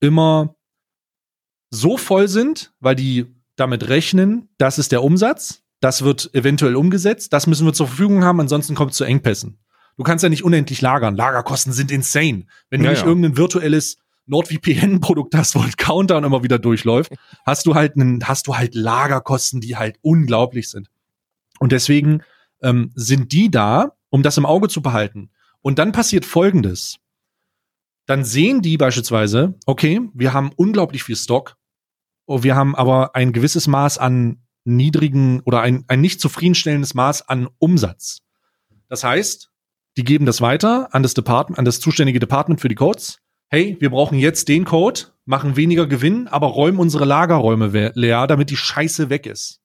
immer 0.00 0.56
so 1.70 1.96
voll 1.96 2.28
sind, 2.28 2.72
weil 2.80 2.96
die 2.96 3.26
damit 3.56 3.88
rechnen, 3.88 4.48
das 4.58 4.78
ist 4.78 4.92
der 4.92 5.02
Umsatz, 5.02 5.62
das 5.80 6.02
wird 6.02 6.34
eventuell 6.34 6.76
umgesetzt, 6.76 7.32
das 7.32 7.46
müssen 7.46 7.66
wir 7.66 7.72
zur 7.72 7.86
Verfügung 7.86 8.24
haben, 8.24 8.40
ansonsten 8.40 8.74
kommt 8.74 8.92
es 8.92 8.96
zu 8.96 9.04
Engpässen. 9.04 9.58
Du 9.96 10.04
kannst 10.04 10.22
ja 10.22 10.28
nicht 10.28 10.44
unendlich 10.44 10.80
lagern. 10.80 11.16
Lagerkosten 11.16 11.72
sind 11.72 11.90
insane. 11.90 12.46
Wenn 12.70 12.82
du 12.82 12.88
nicht 12.88 13.02
ja. 13.02 13.06
irgendein 13.06 13.36
virtuelles 13.36 13.96
NordVPN-Produkt 14.26 15.34
hast, 15.34 15.54
wo 15.54 15.60
ein 15.60 15.72
Countdown 15.76 16.22
immer 16.22 16.44
wieder 16.44 16.58
durchläuft, 16.58 17.12
hast 17.44 17.66
du 17.66 17.74
halt 17.74 17.96
einen, 17.96 18.26
hast 18.26 18.46
du 18.46 18.56
halt 18.56 18.74
Lagerkosten, 18.74 19.60
die 19.60 19.76
halt 19.76 19.98
unglaublich 20.02 20.70
sind. 20.70 20.88
Und 21.58 21.72
deswegen 21.72 22.22
ähm, 22.62 22.92
sind 22.94 23.32
die 23.32 23.50
da, 23.50 23.92
um 24.10 24.22
das 24.22 24.36
im 24.36 24.46
Auge 24.46 24.68
zu 24.68 24.82
behalten. 24.82 25.30
Und 25.62 25.78
dann 25.78 25.92
passiert 25.92 26.24
Folgendes. 26.24 26.98
Dann 28.06 28.24
sehen 28.24 28.62
die 28.62 28.76
beispielsweise, 28.76 29.54
okay, 29.66 30.00
wir 30.14 30.32
haben 30.32 30.52
unglaublich 30.54 31.02
viel 31.02 31.16
Stock, 31.16 31.56
oh, 32.26 32.42
wir 32.42 32.54
haben 32.54 32.76
aber 32.76 33.16
ein 33.16 33.32
gewisses 33.32 33.66
Maß 33.66 33.98
an 33.98 34.42
niedrigen 34.64 35.40
oder 35.44 35.60
ein, 35.60 35.84
ein 35.88 36.00
nicht 36.00 36.20
zufriedenstellendes 36.20 36.94
Maß 36.94 37.28
an 37.28 37.48
Umsatz. 37.58 38.18
Das 38.88 39.04
heißt, 39.04 39.50
die 39.96 40.04
geben 40.04 40.26
das 40.26 40.40
weiter 40.40 40.94
an 40.94 41.02
das 41.02 41.14
Department, 41.14 41.58
an 41.58 41.64
das 41.64 41.80
zuständige 41.80 42.20
Department 42.20 42.60
für 42.60 42.68
die 42.68 42.74
Codes. 42.74 43.18
Hey, 43.48 43.76
wir 43.80 43.90
brauchen 43.90 44.18
jetzt 44.18 44.48
den 44.48 44.64
Code, 44.64 45.00
machen 45.24 45.56
weniger 45.56 45.86
Gewinn, 45.86 46.28
aber 46.28 46.48
räumen 46.48 46.78
unsere 46.78 47.04
Lagerräume 47.04 47.92
leer, 47.94 48.26
damit 48.26 48.50
die 48.50 48.56
Scheiße 48.56 49.10
weg 49.10 49.26
ist. 49.26 49.60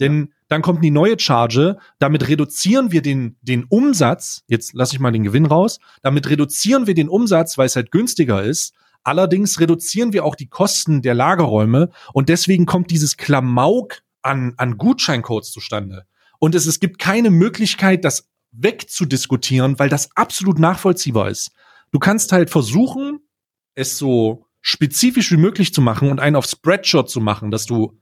Denn 0.00 0.32
dann 0.48 0.62
kommt 0.62 0.84
die 0.84 0.90
neue 0.90 1.18
Charge, 1.18 1.78
damit 1.98 2.28
reduzieren 2.28 2.92
wir 2.92 3.02
den, 3.02 3.36
den 3.42 3.64
Umsatz, 3.64 4.42
jetzt 4.46 4.74
lasse 4.74 4.94
ich 4.94 5.00
mal 5.00 5.10
den 5.10 5.24
Gewinn 5.24 5.46
raus, 5.46 5.78
damit 6.02 6.28
reduzieren 6.30 6.86
wir 6.86 6.94
den 6.94 7.08
Umsatz, 7.08 7.58
weil 7.58 7.66
es 7.66 7.76
halt 7.76 7.90
günstiger 7.90 8.42
ist. 8.42 8.74
Allerdings 9.04 9.60
reduzieren 9.60 10.12
wir 10.12 10.24
auch 10.24 10.34
die 10.34 10.48
Kosten 10.48 11.02
der 11.02 11.14
Lagerräume 11.14 11.90
und 12.12 12.28
deswegen 12.28 12.66
kommt 12.66 12.90
dieses 12.90 13.16
Klamauk 13.16 14.02
an, 14.22 14.54
an 14.56 14.76
Gutscheincodes 14.76 15.50
zustande. 15.50 16.04
Und 16.38 16.54
es, 16.54 16.66
es 16.66 16.80
gibt 16.80 16.98
keine 16.98 17.30
Möglichkeit, 17.30 18.04
das 18.04 18.28
wegzudiskutieren, 18.52 19.78
weil 19.78 19.88
das 19.88 20.10
absolut 20.16 20.58
nachvollziehbar 20.58 21.30
ist. 21.30 21.50
Du 21.90 21.98
kannst 21.98 22.32
halt 22.32 22.50
versuchen, 22.50 23.20
es 23.74 23.98
so 23.98 24.46
spezifisch 24.60 25.30
wie 25.30 25.36
möglich 25.36 25.72
zu 25.72 25.80
machen 25.80 26.10
und 26.10 26.20
einen 26.20 26.36
auf 26.36 26.46
Spreadshot 26.46 27.10
zu 27.10 27.20
machen, 27.20 27.50
dass 27.50 27.66
du 27.66 27.98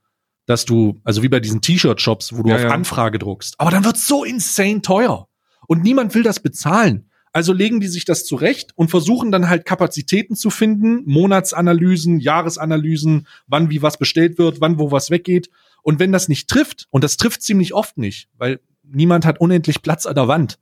dass 0.47 0.65
du, 0.65 1.01
also 1.05 1.23
wie 1.23 1.29
bei 1.29 1.41
diesen 1.41 1.61
T-Shirt-Shops, 1.61 2.33
wo 2.37 2.43
du 2.43 2.51
ja, 2.51 2.57
auf 2.57 2.63
ja. 2.63 2.71
Anfrage 2.71 3.19
druckst. 3.19 3.57
Aber 3.59 3.71
dann 3.71 3.85
wird's 3.85 4.07
so 4.07 4.25
insane 4.25 4.81
teuer. 4.81 5.29
Und 5.67 5.83
niemand 5.83 6.15
will 6.15 6.23
das 6.23 6.41
bezahlen. 6.41 7.11
Also 7.33 7.53
legen 7.53 7.81
die 7.81 7.89
sich 7.89 8.05
das 8.05 8.25
zurecht 8.25 8.71
und 8.77 8.89
versuchen 8.89 9.31
dann 9.31 9.51
halt 9.51 9.67
Kapazitäten 9.67 10.37
zu 10.37 10.49
finden, 10.49 11.03
Monatsanalysen, 11.05 12.19
Jahresanalysen, 12.21 13.27
wann 13.47 13.69
wie 13.69 13.83
was 13.83 13.99
bestellt 13.99 14.39
wird, 14.39 14.61
wann 14.61 14.79
wo 14.79 14.91
was 14.91 15.11
weggeht. 15.11 15.51
Und 15.87 16.00
wenn 16.00 16.11
das 16.11 16.28
nicht 16.28 16.50
trifft, 16.50 16.88
und 16.90 17.05
das 17.05 17.16
trifft 17.16 17.43
ziemlich 17.43 17.73
oft 17.73 17.97
nicht, 17.97 18.28
weil 18.37 18.59
niemand 18.83 19.25
hat 19.25 19.38
unendlich 19.40 19.83
Platz 19.83 20.05
an 20.05 20.16
der 20.16 20.26
Wand, 20.26 20.59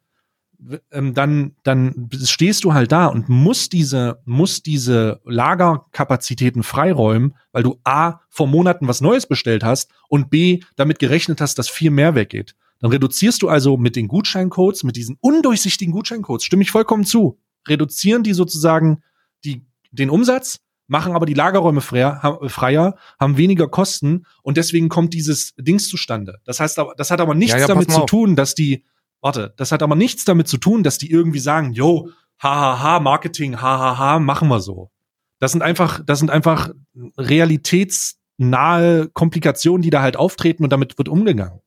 ähm, 0.93 1.15
dann, 1.15 1.57
dann 1.63 2.11
stehst 2.13 2.63
du 2.63 2.75
halt 2.75 2.93
da 2.93 3.07
und 3.07 3.31
musst 3.31 3.73
diese, 3.73 4.21
musst 4.27 4.67
diese 4.67 5.23
Lagerkapazitäten 5.25 6.63
freiräumen, 6.63 7.37
weil 7.53 7.63
du 7.63 7.81
A, 7.85 8.21
vor 8.29 8.47
Monaten 8.49 8.87
was 8.87 9.01
Neues 9.01 9.25
bestellt 9.25 9.65
hast 9.65 9.91
und 10.11 10.29
B, 10.29 10.61
damit 10.77 10.99
gerechnet 10.99 11.41
hast, 11.41 11.59
dass 11.59 11.71
viel 11.71 11.91
mehr 11.91 12.15
weggeht. 12.15 12.55
Dann 12.81 12.91
reduzierst 12.91 13.41
du 13.41 13.49
also 13.49 13.79
mit 13.79 13.97
den 13.97 14.09
Gutscheincodes, 14.09 14.85
mit 14.85 14.97
diesen 14.97 15.17
undurchsichtigen 15.23 15.95
Gutscheincodes, 15.95 16.45
stimme 16.45 16.65
ich 16.65 16.71
vollkommen 16.71 17.05
zu, 17.05 17.39
reduzieren 17.67 18.25
die 18.25 18.35
sozusagen 18.35 19.03
die, 19.43 19.65
den 19.91 20.11
Umsatz, 20.11 20.61
machen 20.87 21.15
aber 21.15 21.27
die 21.27 21.35
Lagerräume 21.35 21.81
freier, 21.81 22.39
freier, 22.49 22.97
haben 23.19 23.37
weniger 23.37 23.69
Kosten 23.69 24.27
und 24.43 24.57
deswegen 24.57 24.89
kommt 24.89 25.15
dieses 25.15 25.55
Dings 25.57 25.89
zustande. 25.89 26.39
Das 26.45 26.61
heißt, 26.61 26.81
das 26.97 27.11
hat 27.11 27.21
aber 27.21 27.35
nichts 27.35 27.55
ja, 27.55 27.61
ja, 27.61 27.67
damit 27.67 27.91
zu 27.91 28.05
tun, 28.07 28.37
dass 28.37 28.55
die, 28.55 28.85
Warte, 29.25 29.55
das 29.57 29.73
hat 29.73 29.83
aber 29.83 29.97
nichts 29.97 30.27
damit 30.27 30.49
zu 30.49 30.59
tun, 30.59 30.83
dass 30.83 30.99
die 30.99 31.11
irgendwie 31.11 31.39
sagen, 31.39 31.73
yo, 31.73 32.11
hahaha, 32.43 33.01
Marketing, 33.01 33.59
hahaha, 33.59 34.19
machen 34.19 34.49
wir 34.49 34.61
so. 34.61 34.91
Das 35.39 35.53
sind 35.53 35.63
einfach, 35.63 36.05
das 36.05 36.19
sind 36.19 36.31
einfach 36.31 36.69
realitätsnahe 37.17 39.09
Komplikationen, 39.15 39.81
die 39.81 39.89
da 39.89 40.03
halt 40.03 40.19
auftreten 40.19 40.63
und 40.63 40.71
damit 40.71 40.99
wird 40.99 41.09
umgegangen. 41.09 41.61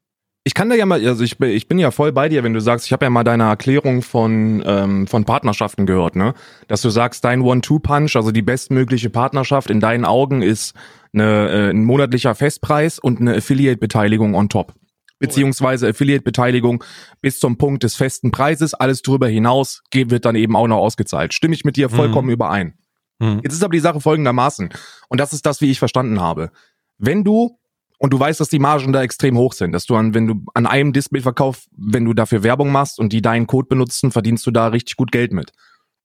Ich 0.48 0.54
kann 0.54 0.70
da 0.70 0.78
ja 0.78 0.86
mal, 0.86 1.06
also 1.06 1.26
ich, 1.26 1.38
ich 1.42 1.68
bin 1.68 1.78
ja 1.78 1.92
voll 1.92 2.14
bei 2.14 2.30
dir, 2.30 2.42
wenn 2.42 2.54
du 2.54 2.62
sagst, 2.62 2.86
ich 2.86 2.94
habe 2.94 3.04
ja 3.04 3.10
mal 3.10 3.26
deine 3.26 3.44
Erklärung 3.44 4.02
von, 4.02 4.64
ähm, 4.66 5.06
von 5.06 5.26
Partnerschaften 5.26 5.86
gehört, 5.86 6.16
ne? 6.16 6.36
Dass 6.70 6.82
du 6.82 6.90
sagst, 6.90 7.26
dein 7.26 7.42
One-Two-Punch, 7.42 8.16
also 8.16 8.32
die 8.32 8.44
bestmögliche 8.44 9.10
Partnerschaft 9.10 9.70
in 9.70 9.82
deinen 9.82 10.06
Augen 10.06 10.42
ist 10.42 10.74
eine, 11.12 11.50
äh, 11.50 11.70
ein 11.72 11.84
monatlicher 11.84 12.34
Festpreis 12.34 12.98
und 12.98 13.20
eine 13.20 13.36
Affiliate-Beteiligung 13.36 14.36
on 14.36 14.48
top 14.48 14.74
beziehungsweise 15.20 15.90
Affiliate-Beteiligung 15.90 16.82
bis 17.20 17.40
zum 17.40 17.58
Punkt 17.58 17.84
des 17.84 17.96
festen 17.96 18.32
Preises. 18.32 18.74
Alles 18.74 19.02
drüber 19.02 19.28
hinaus 19.28 19.82
wird 19.94 20.24
dann 20.24 20.36
eben 20.36 20.56
auch 20.56 20.68
noch 20.68 20.78
ausgezahlt. 20.78 21.34
Stimme 21.34 21.56
ich 21.56 21.66
mit 21.66 21.76
dir 21.76 21.90
vollkommen 21.90 22.28
mhm. 22.28 22.34
überein. 22.34 22.78
Mhm. 23.20 23.42
Jetzt 23.44 23.54
ist 23.54 23.64
aber 23.64 23.74
die 23.74 23.80
Sache 23.80 24.00
folgendermaßen. 24.00 24.70
Und 25.10 25.20
das 25.20 25.34
ist 25.34 25.46
das, 25.46 25.60
wie 25.60 25.72
ich 25.72 25.80
verstanden 25.80 26.22
habe. 26.22 26.52
Wenn 27.00 27.26
du 27.26 27.58
und 27.98 28.14
du 28.14 28.20
weißt, 28.20 28.40
dass 28.40 28.50
die 28.50 28.60
Margen 28.60 28.94
da 28.94 29.02
extrem 29.02 29.38
hoch 29.38 29.54
sind, 29.54 29.72
dass 29.72 29.86
du 29.86 29.96
an, 29.96 30.14
wenn 30.14 30.28
du 30.28 30.46
an 30.54 30.66
einem 30.68 30.94
Displayverkauf, 30.94 31.66
wenn 31.76 32.06
du 32.06 32.14
dafür 32.14 32.44
Werbung 32.44 32.72
machst 32.72 33.00
und 33.00 33.12
die 33.12 33.22
deinen 33.22 33.48
Code 33.48 33.68
benutzen, 33.68 34.12
verdienst 34.12 34.46
du 34.46 34.52
da 34.52 34.68
richtig 34.68 34.96
gut 34.96 35.12
Geld 35.12 35.34
mit. 35.34 35.52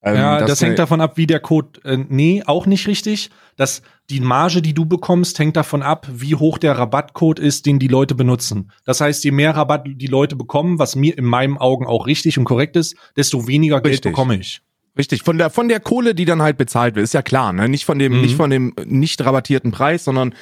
Ähm, 0.05 0.17
ja, 0.17 0.39
das, 0.41 0.51
das 0.51 0.63
hängt 0.63 0.79
davon 0.79 1.01
ab, 1.01 1.17
wie 1.17 1.27
der 1.27 1.39
Code. 1.39 1.81
Äh, 1.85 1.99
nee, 2.09 2.43
auch 2.45 2.67
nicht 2.67 2.89
richtig. 2.89 3.31
Das, 3.57 3.83
die 4.11 4.21
Marge, 4.21 4.61
die 4.61 4.75
du 4.75 4.85
bekommst, 4.85 5.39
hängt 5.39 5.57
davon 5.57 5.83
ab, 5.83 6.09
wie 6.11 6.35
hoch 6.35 6.59
der 6.59 6.77
Rabattcode 6.77 7.39
ist, 7.39 7.67
den 7.67 7.79
die 7.79 7.89
Leute 7.89 8.17
benutzen. 8.17 8.73
Das 8.85 9.01
heißt, 9.01 9.23
je 9.23 9.31
mehr 9.31 9.55
Rabatt 9.55 9.85
die 9.87 10.07
Leute 10.09 10.35
bekommen, 10.35 10.81
was 10.81 10.97
mir 10.97 11.17
in 11.17 11.25
meinen 11.25 11.57
Augen 11.57 11.87
auch 11.87 12.07
richtig 12.07 12.37
und 12.37 12.45
korrekt 12.45 12.75
ist, 12.75 12.97
desto 13.17 13.47
weniger 13.47 13.81
Geld 13.81 13.95
richtig. 13.95 14.13
bekomme 14.13 14.37
ich. 14.37 14.63
Richtig, 14.99 15.23
von 15.23 15.39
der 15.39 15.49
von 15.49 15.69
der 15.69 15.81
Kohle, 15.81 16.15
die 16.15 16.27
dann 16.27 16.43
halt 16.43 16.59
bezahlt 16.59 16.97
wird, 16.97 17.05
ist 17.05 17.15
ja 17.15 17.23
klar, 17.23 17.55
ne? 17.55 17.67
Nicht 17.67 17.87
von 17.87 17.99
dem, 17.99 18.13
mhm. 18.17 18.21
nicht 18.21 18.37
von 18.37 18.51
dem 18.51 18.75
nicht 18.85 19.25
rabattierten 19.25 19.71
Preis, 19.71 20.05
sondern 20.05 20.35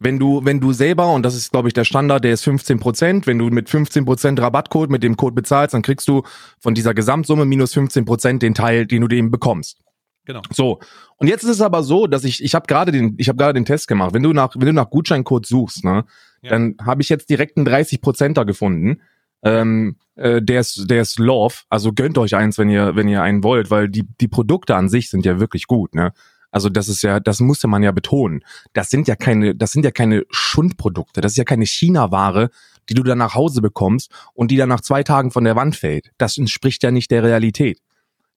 wenn 0.00 0.18
du, 0.18 0.44
wenn 0.44 0.60
du 0.60 0.72
selber, 0.72 1.12
und 1.12 1.24
das 1.24 1.34
ist, 1.34 1.50
glaube 1.50 1.68
ich, 1.68 1.74
der 1.74 1.84
Standard, 1.84 2.22
der 2.22 2.32
ist 2.32 2.44
15 2.44 2.78
Prozent, 2.78 3.26
wenn 3.26 3.38
du 3.38 3.46
mit 3.46 3.68
15 3.68 4.04
Prozent 4.04 4.40
Rabattcode 4.40 4.90
mit 4.90 5.02
dem 5.02 5.16
Code 5.16 5.34
bezahlst, 5.34 5.74
dann 5.74 5.82
kriegst 5.82 6.06
du 6.06 6.22
von 6.60 6.74
dieser 6.74 6.94
Gesamtsumme 6.94 7.44
minus 7.44 7.74
15 7.74 8.04
Prozent 8.04 8.42
den 8.42 8.54
Teil, 8.54 8.86
den 8.86 9.02
du 9.02 9.08
dem 9.08 9.30
bekommst. 9.30 9.78
Genau. 10.24 10.42
So. 10.50 10.78
Und 11.16 11.28
jetzt 11.28 11.42
ist 11.42 11.50
es 11.50 11.60
aber 11.60 11.82
so, 11.82 12.06
dass 12.06 12.22
ich, 12.24 12.44
ich 12.44 12.54
habe 12.54 12.66
gerade 12.66 12.92
den, 12.92 13.14
ich 13.18 13.28
habe 13.28 13.38
gerade 13.38 13.54
den 13.54 13.64
Test 13.64 13.88
gemacht. 13.88 14.12
Wenn 14.12 14.22
du 14.22 14.32
nach, 14.32 14.54
wenn 14.54 14.66
du 14.66 14.72
nach 14.72 14.90
Gutscheincode 14.90 15.46
suchst, 15.46 15.84
ne, 15.84 16.04
ja. 16.42 16.50
dann 16.50 16.76
habe 16.84 17.02
ich 17.02 17.08
jetzt 17.08 17.30
direkt 17.30 17.56
einen 17.56 17.64
30 17.64 18.00
Prozenter 18.00 18.44
gefunden. 18.44 19.00
Ähm, 19.42 19.96
äh, 20.16 20.42
der 20.42 20.60
ist, 20.60 20.90
der 20.90 21.00
ist 21.00 21.18
Love. 21.18 21.54
Also 21.70 21.92
gönnt 21.92 22.18
euch 22.18 22.34
eins, 22.36 22.58
wenn 22.58 22.68
ihr, 22.68 22.94
wenn 22.94 23.08
ihr 23.08 23.22
einen 23.22 23.42
wollt, 23.42 23.70
weil 23.70 23.88
die, 23.88 24.04
die 24.20 24.28
Produkte 24.28 24.76
an 24.76 24.88
sich 24.88 25.10
sind 25.10 25.24
ja 25.24 25.40
wirklich 25.40 25.66
gut, 25.66 25.94
ne. 25.94 26.12
Also 26.50 26.68
das 26.68 26.88
ist 26.88 27.02
ja, 27.02 27.20
das 27.20 27.40
musste 27.40 27.68
man 27.68 27.82
ja 27.82 27.92
betonen. 27.92 28.42
Das 28.72 28.90
sind 28.90 29.08
ja 29.08 29.16
keine, 29.16 29.54
das 29.54 29.72
sind 29.72 29.84
ja 29.84 29.90
keine 29.90 30.24
Schundprodukte. 30.30 31.20
Das 31.20 31.32
ist 31.32 31.38
ja 31.38 31.44
keine 31.44 31.66
China-Ware, 31.66 32.50
die 32.88 32.94
du 32.94 33.02
dann 33.02 33.18
nach 33.18 33.34
Hause 33.34 33.60
bekommst 33.60 34.10
und 34.34 34.50
die 34.50 34.56
dann 34.56 34.68
nach 34.68 34.80
zwei 34.80 35.02
Tagen 35.02 35.30
von 35.30 35.44
der 35.44 35.56
Wand 35.56 35.76
fällt. 35.76 36.10
Das 36.16 36.38
entspricht 36.38 36.82
ja 36.82 36.90
nicht 36.90 37.10
der 37.10 37.22
Realität. 37.22 37.80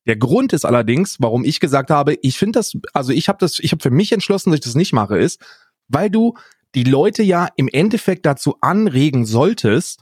Der 0.07 0.17
Grund 0.17 0.51
ist 0.51 0.65
allerdings, 0.65 1.17
warum 1.19 1.45
ich 1.45 1.59
gesagt 1.59 1.91
habe, 1.91 2.17
ich 2.21 2.37
finde 2.37 2.59
das, 2.59 2.75
also 2.93 3.11
ich 3.11 3.29
habe 3.29 3.37
das, 3.39 3.59
ich 3.59 3.71
habe 3.71 3.83
für 3.83 3.91
mich 3.91 4.11
entschlossen, 4.11 4.49
dass 4.49 4.57
ich 4.57 4.65
das 4.65 4.75
nicht 4.75 4.93
mache, 4.93 5.17
ist, 5.17 5.39
weil 5.87 6.09
du 6.09 6.33
die 6.73 6.83
Leute 6.83 7.21
ja 7.21 7.49
im 7.55 7.67
Endeffekt 7.67 8.25
dazu 8.25 8.55
anregen 8.61 9.25
solltest, 9.25 10.01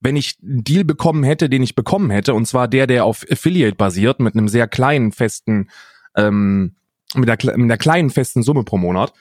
wenn 0.00 0.16
ich 0.16 0.36
einen 0.42 0.64
Deal 0.64 0.84
bekommen 0.84 1.24
hätte, 1.24 1.48
den 1.48 1.62
ich 1.62 1.74
bekommen 1.74 2.10
hätte, 2.10 2.34
und 2.34 2.46
zwar 2.46 2.68
der, 2.68 2.86
der 2.86 3.04
auf 3.04 3.24
Affiliate 3.30 3.76
basiert, 3.76 4.20
mit 4.20 4.34
einem 4.34 4.48
sehr 4.48 4.68
kleinen 4.68 5.12
festen 5.12 5.68
ähm, 6.16 6.76
mit 7.16 7.28
der, 7.28 7.56
mit 7.56 7.70
der 7.70 7.78
kleinen 7.78 8.10
festen 8.10 8.42
Summe 8.42 8.64
pro 8.64 8.78
Monat, 8.78 9.12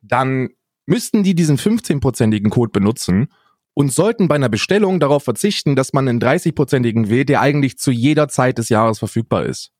dann 0.00 0.50
müssten 0.86 1.22
die 1.22 1.34
diesen 1.34 1.58
15-prozentigen 1.58 2.50
Code 2.50 2.72
benutzen 2.72 3.28
und 3.74 3.92
sollten 3.92 4.28
bei 4.28 4.34
einer 4.34 4.48
Bestellung 4.48 5.00
darauf 5.00 5.24
verzichten, 5.24 5.76
dass 5.76 5.92
man 5.92 6.08
einen 6.08 6.20
30-prozentigen 6.20 7.08
wählt, 7.08 7.28
der 7.28 7.40
eigentlich 7.40 7.78
zu 7.78 7.90
jeder 7.90 8.28
Zeit 8.28 8.58
des 8.58 8.68
Jahres 8.68 8.98
verfügbar 8.98 9.46
ist. 9.46 9.70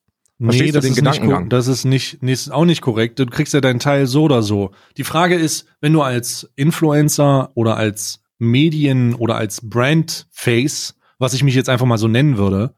Verstehst 0.41 0.67
nee, 0.67 0.73
das 0.73 0.85
ist 0.85 0.97
Gedankengang? 0.97 1.43
Nicht, 1.43 1.53
das 1.53 1.69
ist 1.69 1.85
nicht, 1.85 2.23
ist 2.23 2.51
auch 2.51 2.65
nicht 2.65 2.81
korrekt. 2.81 3.19
Du 3.19 3.27
kriegst 3.27 3.55
ja 3.55 3.61
deinen 3.61 3.79
Teil 3.79 4.07
so 4.07 4.25
oder 4.25 4.43
so. 4.43 4.73
Die 4.97 5.05
Frage 5.05 5.37
ist, 5.37 5.67
wenn 5.81 5.93
du 5.93 6.03
als 6.03 6.51
Influencer 6.57 7.53
oder 7.55 7.77
als 7.77 8.23
Medien 8.39 9.15
oder 9.15 9.37
als 9.37 9.61
Brand-Face, 9.69 10.95
was 11.19 11.35
ich 11.35 11.45
mich 11.45 11.55
jetzt 11.55 11.69
einfach 11.69 11.87
mal 11.87 11.99
so 11.99 12.09
nennen 12.09 12.39
würde, 12.39 12.75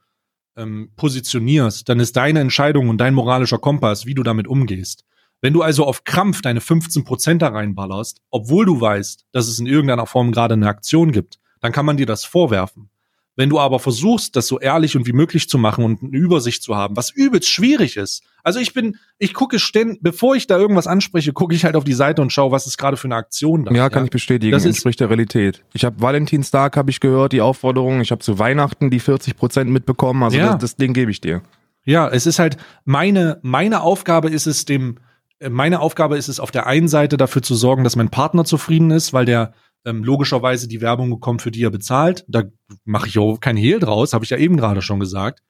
ähm, 0.56 0.90
positionierst, 0.96 1.88
dann 1.88 2.00
ist 2.00 2.16
deine 2.16 2.40
Entscheidung 2.40 2.88
und 2.88 2.98
dein 2.98 3.14
moralischer 3.14 3.58
Kompass, 3.58 4.06
wie 4.06 4.14
du 4.14 4.22
damit 4.22 4.46
umgehst. 4.46 5.04
Wenn 5.40 5.52
du 5.52 5.62
also 5.62 5.84
auf 5.84 6.04
Krampf 6.04 6.40
deine 6.40 6.60
15% 6.60 7.38
da 7.38 7.48
reinballerst, 7.48 8.22
obwohl 8.30 8.64
du 8.64 8.80
weißt, 8.80 9.26
dass 9.32 9.48
es 9.48 9.58
in 9.58 9.66
irgendeiner 9.66 10.06
Form 10.06 10.32
gerade 10.32 10.54
eine 10.54 10.68
Aktion 10.68 11.12
gibt, 11.12 11.38
dann 11.60 11.72
kann 11.72 11.86
man 11.86 11.96
dir 11.96 12.06
das 12.06 12.24
vorwerfen. 12.24 12.88
Wenn 13.36 13.50
du 13.50 13.58
aber 13.58 13.80
versuchst, 13.80 14.36
das 14.36 14.46
so 14.46 14.60
ehrlich 14.60 14.96
und 14.96 15.06
wie 15.06 15.12
möglich 15.12 15.48
zu 15.48 15.58
machen 15.58 15.84
und 15.84 16.02
eine 16.02 16.16
Übersicht 16.16 16.62
zu 16.62 16.76
haben, 16.76 16.96
was 16.96 17.10
übelst 17.10 17.48
schwierig 17.48 17.96
ist. 17.96 18.22
Also 18.44 18.60
ich 18.60 18.74
bin, 18.74 18.96
ich 19.18 19.34
gucke 19.34 19.58
ständig, 19.58 19.98
bevor 20.02 20.36
ich 20.36 20.46
da 20.46 20.56
irgendwas 20.56 20.86
anspreche, 20.86 21.32
gucke 21.32 21.54
ich 21.54 21.64
halt 21.64 21.74
auf 21.74 21.82
die 21.82 21.94
Seite 21.94 22.22
und 22.22 22.32
schaue, 22.32 22.52
was 22.52 22.66
ist 22.66 22.78
gerade 22.78 22.96
für 22.96 23.08
eine 23.08 23.16
Aktion 23.16 23.64
da. 23.64 23.72
Ja, 23.72 23.88
kann 23.88 24.02
ja? 24.02 24.04
ich 24.04 24.10
bestätigen. 24.10 24.52
Das 24.52 24.64
entspricht 24.64 25.00
der 25.00 25.10
Realität. 25.10 25.64
Ich 25.72 25.84
habe 25.84 26.00
Valentinstag, 26.00 26.76
habe 26.76 26.90
ich 26.90 27.00
gehört, 27.00 27.32
die 27.32 27.40
Aufforderung. 27.40 28.00
Ich 28.00 28.12
habe 28.12 28.20
zu 28.20 28.38
Weihnachten 28.38 28.90
die 28.90 29.00
40 29.00 29.36
Prozent 29.36 29.70
mitbekommen. 29.70 30.22
Also 30.22 30.36
ja. 30.36 30.52
das, 30.52 30.60
das 30.60 30.76
Ding 30.76 30.92
gebe 30.92 31.10
ich 31.10 31.20
dir. 31.20 31.42
Ja, 31.84 32.08
es 32.08 32.26
ist 32.26 32.38
halt 32.38 32.56
meine 32.84 33.40
meine 33.42 33.82
Aufgabe 33.82 34.30
ist 34.30 34.46
es 34.46 34.64
dem 34.64 34.98
meine 35.46 35.80
Aufgabe 35.80 36.16
ist 36.16 36.28
es 36.28 36.40
auf 36.40 36.50
der 36.50 36.66
einen 36.66 36.88
Seite 36.88 37.16
dafür 37.16 37.42
zu 37.42 37.54
sorgen, 37.54 37.84
dass 37.84 37.96
mein 37.96 38.08
Partner 38.08 38.44
zufrieden 38.44 38.90
ist, 38.90 39.12
weil 39.12 39.26
der 39.26 39.52
ähm, 39.84 40.04
logischerweise 40.04 40.68
die 40.68 40.80
Werbung 40.80 41.10
bekommt, 41.10 41.42
für 41.42 41.50
die 41.50 41.62
er 41.62 41.70
bezahlt. 41.70 42.24
Da 42.28 42.44
mache 42.84 43.08
ich 43.08 43.18
auch 43.18 43.38
kein 43.40 43.56
Hehl 43.56 43.78
draus, 43.78 44.12
habe 44.12 44.24
ich 44.24 44.30
ja 44.30 44.36
eben 44.38 44.56
gerade 44.56 44.82
schon 44.82 45.00
gesagt. 45.00 45.42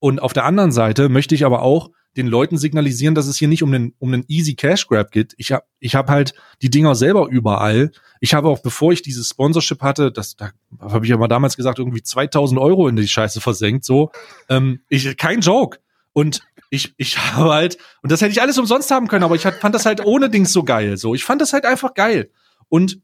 Und 0.00 0.20
auf 0.20 0.32
der 0.32 0.44
anderen 0.44 0.72
Seite 0.72 1.08
möchte 1.08 1.34
ich 1.34 1.44
aber 1.44 1.62
auch 1.62 1.90
den 2.16 2.26
Leuten 2.26 2.58
signalisieren, 2.58 3.14
dass 3.14 3.26
es 3.26 3.36
hier 3.36 3.48
nicht 3.48 3.62
um 3.62 3.72
einen, 3.72 3.94
um 3.98 4.12
einen 4.12 4.24
easy 4.28 4.54
Cash 4.54 4.86
Grab 4.86 5.12
geht. 5.12 5.34
Ich 5.36 5.52
habe 5.52 5.64
ich 5.78 5.94
hab 5.94 6.08
halt 6.08 6.34
die 6.62 6.70
Dinger 6.70 6.94
selber 6.94 7.28
überall. 7.28 7.92
Ich 8.20 8.34
habe 8.34 8.48
auch, 8.48 8.60
bevor 8.60 8.92
ich 8.92 9.02
dieses 9.02 9.28
Sponsorship 9.28 9.82
hatte, 9.82 10.10
das 10.10 10.34
da 10.34 10.50
habe 10.80 11.04
ich 11.04 11.10
ja 11.10 11.16
mal 11.16 11.28
damals 11.28 11.56
gesagt, 11.56 11.78
irgendwie 11.78 12.02
2000 12.02 12.60
Euro 12.60 12.88
in 12.88 12.96
die 12.96 13.06
Scheiße 13.06 13.40
versenkt. 13.40 13.84
So, 13.84 14.10
ähm, 14.48 14.80
ich, 14.88 15.16
kein 15.16 15.40
Joke. 15.40 15.78
Und 16.12 16.40
ich, 16.70 16.94
ich 16.96 17.18
habe 17.18 17.52
halt, 17.52 17.78
und 18.02 18.10
das 18.10 18.20
hätte 18.20 18.32
ich 18.32 18.42
alles 18.42 18.58
umsonst 18.58 18.90
haben 18.90 19.08
können, 19.08 19.24
aber 19.24 19.36
ich 19.36 19.42
fand 19.42 19.74
das 19.74 19.86
halt 19.86 20.04
ohne 20.04 20.28
Dings 20.30 20.52
so 20.52 20.64
geil. 20.64 20.96
So, 20.96 21.14
ich 21.14 21.24
fand 21.24 21.40
das 21.40 21.52
halt 21.52 21.64
einfach 21.64 21.94
geil. 21.94 22.30
Und 22.68 23.00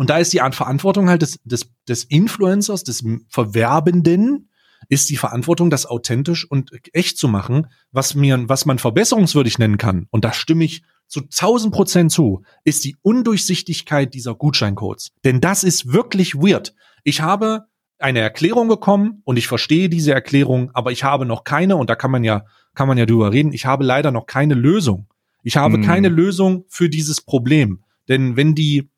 und 0.00 0.08
da 0.08 0.16
ist 0.16 0.32
die 0.32 0.40
Art 0.40 0.54
Verantwortung 0.54 1.10
halt 1.10 1.20
des, 1.20 1.38
des, 1.44 1.70
des 1.86 2.04
Influencers, 2.04 2.84
des 2.84 3.04
Verwerbenden, 3.28 4.48
ist 4.88 5.10
die 5.10 5.18
Verantwortung, 5.18 5.68
das 5.68 5.84
authentisch 5.84 6.50
und 6.50 6.70
echt 6.94 7.18
zu 7.18 7.28
machen, 7.28 7.66
was 7.92 8.14
mir, 8.14 8.48
was 8.48 8.64
man 8.64 8.78
verbesserungswürdig 8.78 9.58
nennen 9.58 9.76
kann. 9.76 10.06
Und 10.08 10.24
da 10.24 10.32
stimme 10.32 10.64
ich 10.64 10.84
zu 11.06 11.20
1000 11.20 11.74
Prozent 11.74 12.12
zu, 12.12 12.44
ist 12.64 12.86
die 12.86 12.96
Undurchsichtigkeit 13.02 14.14
dieser 14.14 14.34
Gutscheincodes. 14.34 15.10
Denn 15.22 15.42
das 15.42 15.64
ist 15.64 15.92
wirklich 15.92 16.34
weird. 16.34 16.74
Ich 17.04 17.20
habe 17.20 17.66
eine 17.98 18.20
Erklärung 18.20 18.68
bekommen 18.68 19.20
und 19.24 19.36
ich 19.36 19.48
verstehe 19.48 19.90
diese 19.90 20.14
Erklärung, 20.14 20.70
aber 20.72 20.92
ich 20.92 21.04
habe 21.04 21.26
noch 21.26 21.44
keine, 21.44 21.76
und 21.76 21.90
da 21.90 21.94
kann 21.94 22.10
man 22.10 22.24
ja, 22.24 22.46
kann 22.74 22.88
man 22.88 22.96
ja 22.96 23.04
drüber 23.04 23.34
reden, 23.34 23.52
ich 23.52 23.66
habe 23.66 23.84
leider 23.84 24.12
noch 24.12 24.24
keine 24.24 24.54
Lösung. 24.54 25.08
Ich 25.42 25.58
habe 25.58 25.74
hm. 25.74 25.84
keine 25.84 26.08
Lösung 26.08 26.64
für 26.68 26.88
dieses 26.88 27.20
Problem. 27.20 27.84
Denn 28.08 28.38
wenn 28.38 28.54
die 28.54 28.88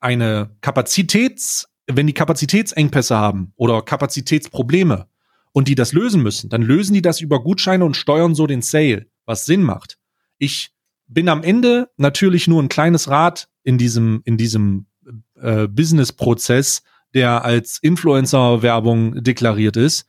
eine 0.00 0.50
Kapazitäts, 0.60 1.68
wenn 1.86 2.06
die 2.06 2.14
Kapazitätsengpässe 2.14 3.16
haben 3.16 3.52
oder 3.56 3.82
Kapazitätsprobleme 3.82 5.06
und 5.52 5.68
die 5.68 5.74
das 5.74 5.92
lösen 5.92 6.22
müssen, 6.22 6.50
dann 6.50 6.62
lösen 6.62 6.94
die 6.94 7.02
das 7.02 7.20
über 7.20 7.42
Gutscheine 7.42 7.84
und 7.84 7.96
steuern 7.96 8.34
so 8.34 8.46
den 8.46 8.62
Sale, 8.62 9.06
was 9.24 9.46
Sinn 9.46 9.62
macht. 9.62 9.98
Ich 10.38 10.70
bin 11.06 11.28
am 11.28 11.42
Ende 11.42 11.90
natürlich 11.96 12.46
nur 12.46 12.62
ein 12.62 12.68
kleines 12.68 13.08
Rad 13.08 13.48
in 13.62 13.78
diesem, 13.78 14.20
in 14.24 14.36
diesem 14.36 14.86
äh, 15.40 15.66
Business-Prozess, 15.66 16.82
der 17.14 17.44
als 17.44 17.78
Influencer-Werbung 17.78 19.22
deklariert 19.22 19.76
ist. 19.76 20.06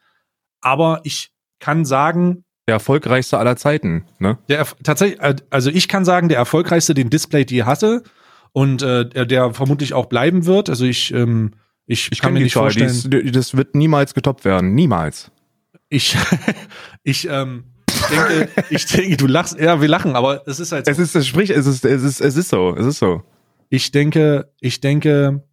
Aber 0.62 1.00
ich 1.04 1.32
kann 1.60 1.86
sagen, 1.86 2.44
der 2.68 2.76
erfolgreichste 2.76 3.38
aller 3.38 3.56
Zeiten, 3.56 4.06
ne? 4.20 4.38
Der 4.50 4.68
tatsächlich, 4.84 5.20
also 5.50 5.70
ich 5.72 5.88
kann 5.88 6.06
sagen, 6.06 6.30
der 6.30 6.38
erfolgreichste, 6.38 6.94
den 6.94 7.10
Display 7.10 7.46
die 7.46 7.64
hatte, 7.64 8.04
und 8.52 8.82
äh, 8.82 9.28
der 9.28 9.54
vermutlich 9.54 9.94
auch 9.94 10.08
bleiben 10.08 10.46
wird. 10.46 10.70
Also 10.70 10.86
ich, 10.86 11.14
ähm, 11.14 11.52
ich, 11.86 12.12
ich 12.12 12.22
kann 12.22 12.34
mir 12.34 12.42
nicht 12.42 12.54
Zahl, 12.54 12.64
vorstellen. 12.64 13.24
Dies, 13.24 13.32
das 13.32 13.56
wird 13.56 13.76
niemals 13.76 14.14
getoppt 14.14 14.46
werden. 14.46 14.74
Niemals. 14.74 15.32
Ich, 15.90 16.16
ich, 17.04 17.28
ähm, 17.30 17.66
denke, 18.10 18.50
ich 18.70 18.86
denke, 18.86 19.18
du 19.18 19.28
lachst, 19.28 19.60
ja, 19.60 19.82
wir 19.82 19.88
lachen, 19.88 20.16
aber 20.16 20.48
es 20.48 20.60
ist 20.60 20.72
halt 20.72 20.86
so. 20.86 20.92
Es 20.92 21.00
ist, 21.00 21.16
es 21.16 21.28
spricht, 21.28 21.52
es 21.52 21.66
ist, 21.66 21.86
es 21.86 22.04
ist, 22.04 22.22
es 22.22 22.36
ist 22.36 22.50
so, 22.50 22.76
es 22.76 22.86
ist 22.86 23.00
so. 23.00 23.24
Ich 23.70 23.92
denke, 23.92 24.52
ich 24.60 24.82
denke, 24.82 25.44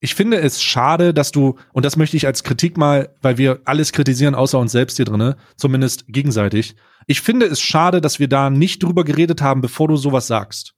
ich 0.00 0.14
finde 0.14 0.40
es 0.40 0.62
schade, 0.62 1.12
dass 1.12 1.32
du, 1.32 1.56
und 1.72 1.84
das 1.84 1.96
möchte 1.96 2.16
ich 2.16 2.26
als 2.26 2.44
Kritik 2.44 2.76
mal, 2.76 3.14
weil 3.20 3.36
wir 3.36 3.60
alles 3.64 3.90
kritisieren, 3.92 4.36
außer 4.36 4.58
uns 4.58 4.70
selbst 4.70 4.96
hier 4.96 5.06
drinne, 5.06 5.36
zumindest 5.56 6.06
gegenseitig. 6.06 6.76
Ich 7.06 7.20
finde 7.20 7.46
es 7.46 7.60
schade, 7.60 8.00
dass 8.00 8.20
wir 8.20 8.28
da 8.28 8.48
nicht 8.48 8.82
drüber 8.82 9.04
geredet 9.04 9.42
haben, 9.42 9.60
bevor 9.60 9.88
du 9.88 9.96
sowas 9.96 10.28
sagst 10.28 10.77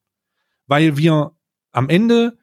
weil 0.70 0.96
wir 0.96 1.32
am 1.72 1.88
Ende 1.88 2.38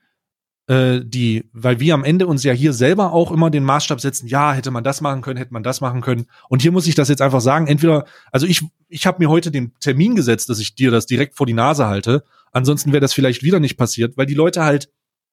äh, 0.68 1.00
die, 1.02 1.50
weil 1.54 1.80
wir 1.80 1.94
am 1.94 2.04
Ende 2.04 2.28
uns 2.28 2.44
ja 2.44 2.52
hier 2.52 2.74
selber 2.74 3.14
auch 3.14 3.32
immer 3.32 3.50
den 3.50 3.64
Maßstab 3.64 4.02
setzen, 4.02 4.28
ja, 4.28 4.52
hätte 4.52 4.70
man 4.70 4.84
das 4.84 5.00
machen 5.00 5.22
können, 5.22 5.38
hätte 5.38 5.54
man 5.54 5.64
das 5.64 5.80
machen 5.80 6.02
können. 6.02 6.26
Und 6.50 6.62
hier 6.62 6.74
muss 6.74 6.88
ich 6.88 6.96
das 6.96 7.08
jetzt 7.08 7.22
einfach 7.22 7.40
sagen, 7.40 7.68
entweder, 7.68 8.06
also 8.34 8.46
ich, 8.46 8.64
ich 8.90 9.08
habe 9.08 9.24
mir 9.24 9.30
heute 9.30 9.50
den 9.50 9.74
Termin 9.80 10.16
gesetzt, 10.16 10.50
dass 10.50 10.60
ich 10.60 10.76
dir 10.76 10.92
das 10.92 11.06
direkt 11.06 11.36
vor 11.38 11.46
die 11.46 11.54
Nase 11.54 11.88
halte. 11.88 12.26
Ansonsten 12.52 12.92
wäre 12.92 13.00
das 13.00 13.14
vielleicht 13.14 13.44
wieder 13.44 13.62
nicht 13.62 13.78
passiert, 13.78 14.18
weil 14.18 14.26
die 14.26 14.34
Leute 14.34 14.66
halt 14.66 14.92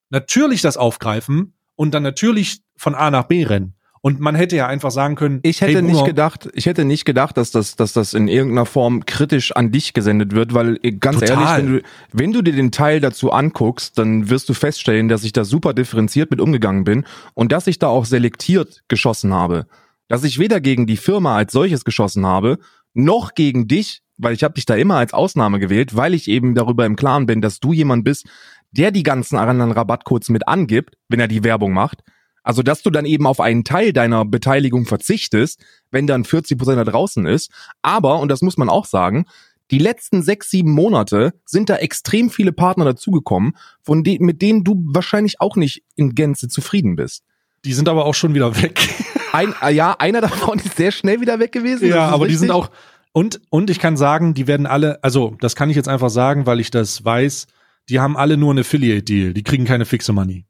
natürlich 0.09 0.63
das 0.63 0.77
aufgreifen 0.77 1.55
und 1.75 1.95
dann 1.95 2.05
natürlich 2.05 2.63
von 2.77 2.95
A 2.95 3.11
nach 3.11 3.25
B 3.25 3.43
rennen. 3.43 3.75
Und 4.05 4.21
man 4.21 4.35
hätte 4.35 4.55
ja 4.55 4.67
einfach 4.67 4.91
sagen 4.91 5.15
können, 5.15 5.41
ich 5.43 5.63
hätte 5.63 5.77
hey, 5.77 5.83
nicht 5.83 6.05
gedacht, 6.05 6.51
ich 6.53 6.67
hätte 6.67 6.85
nicht 6.85 7.07
gedacht, 7.07 7.39
dass 7.39 7.53
das, 7.53 7.75
dass 7.75 7.95
das 7.95 8.13
in 8.13 8.29
irgendeiner 8.29 8.67
Form 8.67 9.07
kritisch 9.07 9.53
an 9.53 9.73
dich 9.73 9.95
gesendet 9.95 10.35
wird, 10.35 10.53
weil 10.53 10.79
äh, 10.83 10.93
ganz 10.93 11.21
Total. 11.21 11.39
ehrlich, 11.39 11.57
wenn 11.57 11.73
du, 11.73 11.83
wenn 12.13 12.33
du 12.35 12.43
dir 12.43 12.53
den 12.53 12.71
Teil 12.71 13.01
dazu 13.01 13.33
anguckst, 13.33 13.97
dann 13.97 14.29
wirst 14.29 14.51
du 14.51 14.53
feststellen, 14.53 15.09
dass 15.09 15.25
ich 15.25 15.33
da 15.33 15.47
super 15.47 15.73
differenziert 15.73 16.31
mit 16.31 16.43
umgegangen 16.43 16.85
bin 16.85 17.07
und 17.33 17.51
dass 17.51 17.67
ich 17.67 17.79
da 17.79 17.87
auch 17.87 18.05
selektiert 18.05 18.83
geschossen 18.89 19.33
habe. 19.33 19.65
Dass 20.09 20.23
ich 20.23 20.39
weder 20.39 20.61
gegen 20.61 20.87
die 20.87 20.99
Firma 20.99 21.35
als 21.39 21.55
solches 21.55 21.87
geschossen 21.87 22.27
habe, 22.27 22.59
noch 22.93 23.33
gegen 23.33 23.69
dich, 23.69 24.03
weil 24.19 24.35
ich 24.35 24.45
habe 24.45 24.53
dich 24.53 24.67
da 24.67 24.75
immer 24.75 24.97
als 24.97 25.15
Ausnahme 25.15 25.61
gewählt, 25.61 25.97
weil 25.97 26.13
ich 26.13 26.29
eben 26.29 26.55
darüber 26.55 26.85
im 26.85 26.97
Klaren 26.97 27.25
bin, 27.25 27.41
dass 27.41 27.59
du 27.59 27.73
jemand 27.73 28.05
bist, 28.05 28.27
der 28.71 28.91
die 28.91 29.03
ganzen 29.03 29.39
anderen 29.39 29.73
Rabattcodes 29.73 30.29
mit 30.29 30.47
angibt, 30.47 30.99
wenn 31.09 31.21
er 31.21 31.29
die 31.29 31.43
Werbung 31.43 31.73
macht 31.73 32.03
also, 32.45 32.63
dass 32.63 32.83
du 32.83 32.91
dann 32.91 33.07
eben 33.07 33.27
auf 33.27 33.41
einen 33.41 33.65
Teil 33.65 33.93
deiner 33.93 34.25
Beteiligung 34.25 34.85
verzichtest, 34.85 35.65
wenn 35.91 36.07
dann 36.07 36.25
40 36.25 36.59
Prozent 36.59 36.79
da 36.79 36.85
draußen 36.85 37.27
ist. 37.27 37.51
Aber, 37.83 38.21
und 38.21 38.29
das 38.29 38.43
muss 38.43 38.59
man 38.59 38.69
auch 38.69 38.85
sagen, 38.85 39.25
die 39.71 39.79
letzten 39.79 40.23
sechs, 40.23 40.51
sieben 40.51 40.71
Monate 40.71 41.33
sind 41.47 41.71
da 41.71 41.77
extrem 41.77 42.29
viele 42.29 42.53
Partner 42.53 42.85
dazugekommen, 42.85 43.57
von 43.83 44.05
de 44.05 44.19
mit 44.21 44.43
denen 44.43 44.63
du 44.63 44.85
wahrscheinlich 44.87 45.41
auch 45.41 45.57
nicht 45.57 45.83
in 45.97 46.15
Gänze 46.15 46.49
zufrieden 46.49 46.97
bist. 46.97 47.25
Die 47.65 47.73
sind 47.73 47.89
aber 47.89 48.05
auch 48.05 48.15
schon 48.15 48.35
wieder 48.35 48.61
weg. 48.63 48.89
Ein, 49.33 49.55
äh, 49.63 49.73
ja, 49.73 49.97
einer 49.99 50.21
davon 50.21 50.59
ist 50.59 50.77
sehr 50.77 50.93
schnell 50.93 51.21
wieder 51.21 51.41
weg 51.41 51.51
gewesen. 51.51 51.89
Ja, 51.89 52.09
aber 52.09 52.27
richtig. 52.27 52.35
die 52.35 52.39
sind 52.41 52.51
auch, 52.51 52.71
und, 53.13 53.41
und 53.49 53.71
ich 53.71 53.79
kann 53.79 53.97
sagen, 53.97 54.35
die 54.35 54.47
werden 54.47 54.67
alle, 54.67 55.03
also 55.03 55.37
das 55.41 55.57
kann 55.57 55.71
ich 55.71 55.77
jetzt 55.77 55.89
einfach 55.89 56.11
sagen, 56.11 56.47
weil 56.47 56.61
ich 56.61 56.71
das 56.71 57.05
weiß, 57.05 57.47
die 57.89 58.01
haben 58.01 58.17
alle 58.17 58.37
nur 58.37 58.51
einen 58.51 58.61
Affiliate-Deal, 58.61 59.33
die 59.33 59.43
kriegen 59.43 59.65
keine 59.65 59.87
fixe 59.87 60.13
Money. 60.13 60.45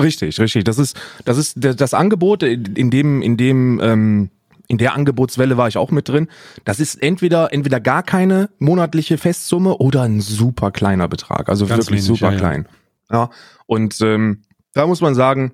Richtig, 0.00 0.38
richtig. 0.40 0.64
Das 0.64 0.78
ist, 0.78 0.98
das 1.24 1.38
ist 1.38 1.56
das 1.58 1.94
Angebot, 1.94 2.42
in 2.42 2.90
dem, 2.90 3.22
in 3.22 3.36
dem, 3.36 3.80
ähm, 3.80 4.30
in 4.68 4.78
der 4.78 4.94
Angebotswelle 4.94 5.56
war 5.56 5.68
ich 5.68 5.76
auch 5.76 5.90
mit 5.90 6.08
drin. 6.08 6.28
Das 6.64 6.80
ist 6.80 7.02
entweder, 7.02 7.52
entweder 7.52 7.78
gar 7.78 8.02
keine 8.02 8.48
monatliche 8.58 9.18
Festsumme 9.18 9.76
oder 9.76 10.02
ein 10.02 10.20
super 10.20 10.70
kleiner 10.70 11.08
Betrag. 11.08 11.48
Also 11.48 11.66
Ganz 11.66 11.86
wirklich 11.86 12.06
wenig, 12.06 12.20
super 12.20 12.32
ja, 12.32 12.38
klein. 12.38 12.68
Ja. 13.10 13.16
ja. 13.16 13.30
Und 13.66 14.00
ähm, 14.00 14.42
da 14.72 14.86
muss 14.86 15.00
man 15.00 15.14
sagen, 15.14 15.52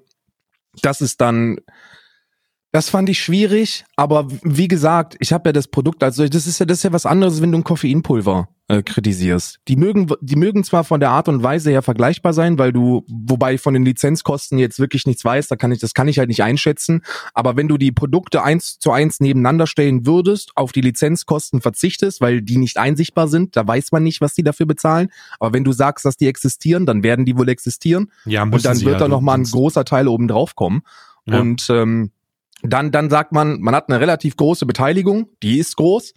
das 0.83 1.01
ist 1.01 1.20
dann 1.20 1.59
das 2.70 2.90
fand 2.90 3.09
ich 3.09 3.18
schwierig, 3.18 3.85
aber 3.96 4.28
wie 4.42 4.68
gesagt, 4.68 5.16
ich 5.20 5.33
habe 5.33 5.48
ja 5.48 5.52
das 5.52 5.68
Produkt, 5.68 6.02
also 6.02 6.28
das 6.28 6.46
ist 6.46 6.59
ja 6.59 6.66
das 6.66 6.78
ist 6.78 6.83
ja 6.83 6.92
was 6.92 7.07
anderes, 7.07 7.40
wenn 7.40 7.50
du 7.50 7.59
ein 7.59 7.64
Koffeinpulver 7.64 8.48
äh, 8.68 8.83
kritisierst. 8.83 9.61
Die 9.68 9.76
mögen 9.76 10.09
die 10.20 10.37
mögen 10.37 10.64
zwar 10.64 10.85
von 10.85 11.00
der 11.00 11.09
Art 11.09 11.31
und 11.31 11.42
Weise 11.42 11.70
her 11.70 11.81
vergleichbar 11.81 12.35
sein, 12.35 12.59
weil 12.59 12.74
du 12.74 13.07
wobei 13.09 13.54
ich 13.54 13.62
von 13.62 13.72
den 13.72 13.87
Lizenzkosten 13.87 14.59
jetzt 14.59 14.78
wirklich 14.78 15.07
nichts 15.07 15.24
weiß, 15.24 15.48
da 15.48 15.57
kann 15.57 15.72
ich 15.72 15.78
das 15.78 15.94
kann 15.94 16.09
ich 16.09 16.18
halt 16.18 16.28
nicht 16.28 16.42
einschätzen, 16.42 17.00
aber 17.33 17.57
wenn 17.57 17.68
du 17.68 17.78
die 17.78 17.90
Produkte 17.90 18.42
eins 18.42 18.78
zu 18.78 18.92
eins 18.92 19.18
nebeneinander 19.18 19.66
stellen 19.66 20.04
würdest, 20.04 20.52
auf 20.54 20.72
die 20.72 20.83
Lizenzkosten 20.83 21.62
verzichtest, 21.62 22.20
weil 22.20 22.42
die 22.42 22.59
nicht 22.59 22.76
einsichtbar 22.76 23.28
sind, 23.28 23.57
da 23.57 23.66
weiß 23.66 23.92
man 23.92 24.02
nicht, 24.02 24.20
was 24.20 24.35
die 24.35 24.42
dafür 24.42 24.66
bezahlen, 24.66 25.09
aber 25.40 25.54
wenn 25.54 25.64
du 25.64 25.72
sagst, 25.72 26.04
dass 26.04 26.18
die 26.18 26.26
existieren, 26.26 26.85
dann 26.85 27.02
werden 27.02 27.24
die 27.24 27.38
wohl 27.38 27.48
existieren 27.48 28.12
ja, 28.26 28.42
und 28.42 28.62
dann 28.62 28.78
wird 28.83 28.92
ja, 28.92 28.98
da 28.98 29.09
noch 29.09 29.22
mal 29.22 29.38
ein 29.38 29.44
großer 29.44 29.87
Teil 29.87 30.07
oben 30.07 30.28
drauf 30.28 30.54
kommen. 30.54 30.83
Ja. 31.24 31.40
Und 31.40 31.66
ähm, 31.70 32.11
dann, 32.62 32.90
dann 32.90 33.10
sagt 33.10 33.32
man, 33.32 33.60
man 33.60 33.74
hat 33.74 33.88
eine 33.88 34.00
relativ 34.00 34.36
große 34.36 34.66
Beteiligung, 34.66 35.28
die 35.42 35.58
ist 35.58 35.76
groß. 35.76 36.14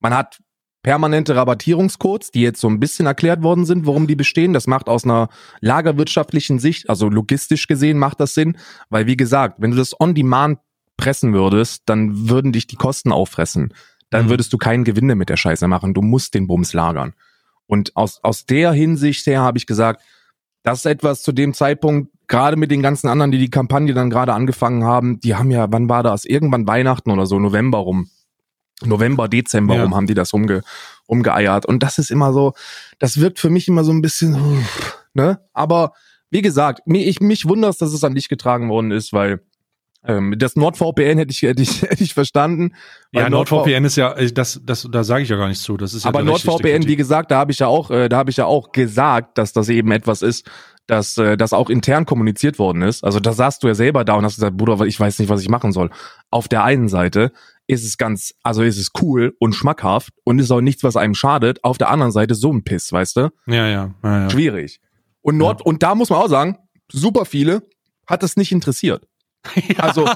Man 0.00 0.14
hat 0.14 0.38
permanente 0.82 1.34
Rabattierungscodes, 1.34 2.30
die 2.30 2.40
jetzt 2.40 2.60
so 2.60 2.68
ein 2.68 2.80
bisschen 2.80 3.06
erklärt 3.06 3.42
worden 3.42 3.64
sind, 3.64 3.86
warum 3.86 4.06
die 4.06 4.16
bestehen. 4.16 4.52
Das 4.52 4.66
macht 4.66 4.88
aus 4.88 5.04
einer 5.04 5.28
lagerwirtschaftlichen 5.60 6.58
Sicht, 6.58 6.88
also 6.88 7.08
logistisch 7.08 7.66
gesehen 7.66 7.98
macht 7.98 8.20
das 8.20 8.34
Sinn, 8.34 8.56
weil 8.88 9.06
wie 9.06 9.16
gesagt, 9.16 9.56
wenn 9.58 9.72
du 9.72 9.76
das 9.76 10.00
on 10.00 10.14
demand 10.14 10.60
pressen 10.96 11.32
würdest, 11.32 11.82
dann 11.86 12.28
würden 12.28 12.52
dich 12.52 12.66
die 12.66 12.76
Kosten 12.76 13.12
auffressen. 13.12 13.74
Dann 14.10 14.26
mhm. 14.26 14.30
würdest 14.30 14.52
du 14.52 14.58
keinen 14.58 14.84
Gewinne 14.84 15.14
mit 15.14 15.28
der 15.28 15.36
Scheiße 15.36 15.68
machen. 15.68 15.94
Du 15.94 16.02
musst 16.02 16.34
den 16.34 16.46
Bums 16.46 16.72
lagern. 16.72 17.14
Und 17.66 17.96
aus, 17.96 18.20
aus 18.22 18.46
der 18.46 18.72
Hinsicht 18.72 19.26
her 19.26 19.42
habe 19.42 19.58
ich 19.58 19.66
gesagt, 19.66 20.02
Das 20.68 20.80
ist 20.80 20.84
etwas 20.84 21.22
zu 21.22 21.32
dem 21.32 21.54
Zeitpunkt, 21.54 22.12
gerade 22.26 22.58
mit 22.58 22.70
den 22.70 22.82
ganzen 22.82 23.08
anderen, 23.08 23.30
die 23.30 23.38
die 23.38 23.48
Kampagne 23.48 23.94
dann 23.94 24.10
gerade 24.10 24.34
angefangen 24.34 24.84
haben, 24.84 25.18
die 25.18 25.34
haben 25.34 25.50
ja, 25.50 25.66
wann 25.70 25.88
war 25.88 26.02
das? 26.02 26.26
Irgendwann 26.26 26.66
Weihnachten 26.66 27.10
oder 27.10 27.24
so, 27.24 27.38
November 27.38 27.78
rum. 27.78 28.10
November, 28.84 29.28
Dezember 29.28 29.76
Ja. 29.76 29.84
rum 29.84 29.94
haben 29.94 30.06
die 30.06 30.12
das 30.12 30.34
rumge, 30.34 30.60
rumgeeiert. 31.08 31.64
Und 31.64 31.82
das 31.82 31.96
ist 31.96 32.10
immer 32.10 32.34
so, 32.34 32.52
das 32.98 33.18
wirkt 33.18 33.38
für 33.38 33.48
mich 33.48 33.66
immer 33.66 33.82
so 33.82 33.92
ein 33.92 34.02
bisschen, 34.02 34.36
ne? 35.14 35.40
Aber 35.54 35.94
wie 36.28 36.42
gesagt, 36.42 36.86
mich, 36.86 37.06
ich, 37.06 37.20
mich 37.20 37.48
wundert 37.48 37.80
dass 37.80 37.94
es 37.94 38.04
an 38.04 38.14
dich 38.14 38.28
getragen 38.28 38.68
worden 38.68 38.90
ist, 38.90 39.14
weil 39.14 39.40
das 40.02 40.56
NordVPN 40.56 41.18
hätte 41.18 41.32
ich, 41.32 41.42
hätte 41.42 41.62
ich, 41.62 41.82
hätte 41.90 42.02
ich 42.02 42.14
verstanden. 42.14 42.74
Ja, 43.12 43.28
NordVPN 43.28 43.84
ist 43.84 43.96
ja, 43.96 44.14
das, 44.14 44.60
das, 44.64 44.88
da 44.90 45.04
sage 45.04 45.24
ich 45.24 45.28
ja 45.28 45.36
gar 45.36 45.48
nichts 45.48 45.64
zu. 45.64 45.76
Das 45.76 45.92
ist 45.92 46.04
ja 46.04 46.08
aber 46.08 46.22
NordVPN, 46.22 46.86
wie 46.86 46.96
gesagt, 46.96 47.30
da 47.30 47.38
habe 47.38 47.52
ich 47.52 47.58
ja 47.58 47.66
auch, 47.66 47.90
äh, 47.90 48.08
da 48.08 48.16
habe 48.16 48.30
ich 48.30 48.36
ja 48.36 48.46
auch 48.46 48.72
gesagt, 48.72 49.38
dass 49.38 49.52
das 49.52 49.68
eben 49.68 49.90
etwas 49.90 50.22
ist, 50.22 50.48
dass 50.86 51.18
äh, 51.18 51.36
das 51.36 51.52
auch 51.52 51.68
intern 51.68 52.06
kommuniziert 52.06 52.58
worden 52.58 52.82
ist. 52.82 53.04
Also 53.04 53.20
da 53.20 53.32
saßt 53.32 53.62
du 53.62 53.68
ja 53.68 53.74
selber 53.74 54.04
da 54.04 54.14
und 54.14 54.24
hast 54.24 54.36
gesagt, 54.36 54.56
Bruder, 54.56 54.80
ich 54.86 54.98
weiß 54.98 55.18
nicht, 55.18 55.28
was 55.28 55.42
ich 55.42 55.48
machen 55.48 55.72
soll. 55.72 55.90
Auf 56.30 56.48
der 56.48 56.64
einen 56.64 56.88
Seite 56.88 57.32
ist 57.66 57.84
es 57.84 57.98
ganz, 57.98 58.34
also 58.42 58.62
ist 58.62 58.78
es 58.78 58.90
cool 59.02 59.36
und 59.38 59.54
schmackhaft 59.54 60.14
und 60.24 60.38
ist 60.38 60.50
auch 60.50 60.62
nichts, 60.62 60.82
was 60.84 60.96
einem 60.96 61.14
schadet. 61.14 61.62
Auf 61.64 61.76
der 61.76 61.90
anderen 61.90 62.12
Seite 62.12 62.34
so 62.34 62.52
ein 62.52 62.64
Piss, 62.64 62.90
weißt 62.90 63.16
du? 63.16 63.30
Ja, 63.46 63.66
ja, 63.66 63.94
ja, 64.02 64.22
ja. 64.22 64.30
Schwierig. 64.30 64.80
Und 65.20 65.36
Nord 65.36 65.60
und 65.60 65.82
da 65.82 65.94
muss 65.94 66.08
man 66.08 66.20
auch 66.20 66.28
sagen, 66.28 66.56
super 66.90 67.26
viele 67.26 67.68
hat 68.06 68.22
das 68.22 68.36
nicht 68.36 68.52
interessiert. 68.52 69.06
Also 69.78 70.08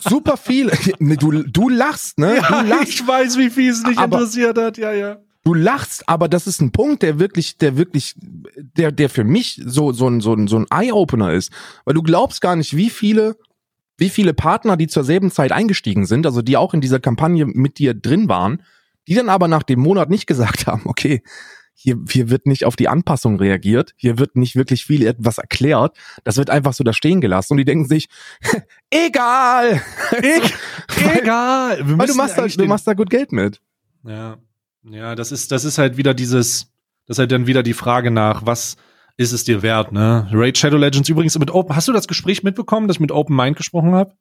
super 0.00 0.36
viele. 0.36 0.72
Ne, 0.98 1.16
Du 1.16 1.30
du 1.42 1.68
lachst, 1.68 2.18
ne? 2.18 2.36
Ja, 2.36 2.62
du 2.62 2.68
lachst. 2.68 2.88
ich 2.88 3.06
weiß, 3.06 3.38
wie 3.38 3.50
viel 3.50 3.70
es 3.70 3.82
nicht 3.84 3.98
Aber- 3.98 4.16
interessiert 4.18 4.58
hat, 4.58 4.78
ja, 4.78 4.92
ja. 4.92 5.18
du 5.44 5.54
lachst, 5.54 6.08
aber 6.08 6.28
das 6.28 6.46
ist 6.46 6.60
ein 6.60 6.72
Punkt, 6.72 7.02
der 7.02 7.18
wirklich, 7.18 7.58
der 7.58 7.76
wirklich, 7.76 8.14
der, 8.56 8.92
der 8.92 9.08
für 9.10 9.24
mich 9.24 9.60
so, 9.64 9.92
so 9.92 10.08
ein, 10.08 10.20
so 10.20 10.32
ein, 10.34 10.46
so 10.48 10.56
ein 10.58 10.66
Eye-Opener 10.70 11.32
ist. 11.32 11.52
Weil 11.84 11.94
du 11.94 12.02
glaubst 12.02 12.40
gar 12.40 12.56
nicht, 12.56 12.76
wie 12.76 12.90
viele, 12.90 13.36
wie 13.98 14.08
viele 14.10 14.34
Partner, 14.34 14.76
die 14.76 14.86
zur 14.88 15.04
selben 15.04 15.30
Zeit 15.30 15.52
eingestiegen 15.52 16.06
sind, 16.06 16.26
also 16.26 16.42
die 16.42 16.56
auch 16.56 16.74
in 16.74 16.80
dieser 16.80 16.98
Kampagne 17.00 17.46
mit 17.46 17.78
dir 17.78 17.94
drin 17.94 18.28
waren, 18.28 18.62
die 19.06 19.14
dann 19.14 19.28
aber 19.28 19.48
nach 19.48 19.62
dem 19.64 19.80
Monat 19.80 20.08
nicht 20.10 20.26
gesagt 20.26 20.66
haben, 20.66 20.82
okay, 20.86 21.22
hier, 21.74 21.98
hier 22.08 22.30
wird 22.30 22.46
nicht 22.46 22.64
auf 22.64 22.76
die 22.76 22.88
Anpassung 22.88 23.36
reagiert, 23.38 23.92
hier 23.96 24.18
wird 24.18 24.36
nicht 24.36 24.56
wirklich 24.56 24.84
viel 24.84 25.06
etwas 25.06 25.38
erklärt, 25.38 25.96
das 26.24 26.36
wird 26.36 26.50
einfach 26.50 26.72
so 26.72 26.84
da 26.84 26.92
stehen 26.92 27.20
gelassen 27.20 27.54
und 27.54 27.56
die 27.58 27.64
denken 27.64 27.86
sich, 27.86 28.08
egal, 28.90 29.82
Egal. 31.14 31.86
Wir 31.86 31.98
weil 31.98 32.06
du 32.06 32.14
machst, 32.14 32.38
da, 32.38 32.46
du 32.46 32.64
machst 32.66 32.86
da 32.86 32.94
gut 32.94 33.10
Geld 33.10 33.32
mit. 33.32 33.60
Ja, 34.06 34.38
ja, 34.82 35.14
das 35.14 35.32
ist, 35.32 35.52
das 35.52 35.64
ist 35.64 35.78
halt 35.78 35.96
wieder 35.96 36.14
dieses, 36.14 36.72
das 37.06 37.16
ist 37.16 37.18
halt 37.18 37.32
dann 37.32 37.46
wieder 37.46 37.62
die 37.62 37.72
Frage 37.72 38.10
nach, 38.10 38.46
was 38.46 38.76
ist 39.16 39.32
es 39.32 39.44
dir 39.44 39.62
wert, 39.62 39.92
ne? 39.92 40.28
Raid 40.32 40.58
Shadow 40.58 40.76
Legends 40.76 41.08
übrigens 41.08 41.38
mit 41.38 41.50
Open, 41.50 41.76
hast 41.76 41.88
du 41.88 41.92
das 41.92 42.08
Gespräch 42.08 42.42
mitbekommen, 42.42 42.88
dass 42.88 42.96
ich 42.96 43.00
mit 43.00 43.12
Open 43.12 43.36
Mind 43.36 43.56
gesprochen 43.56 43.94
habe? 43.94 44.14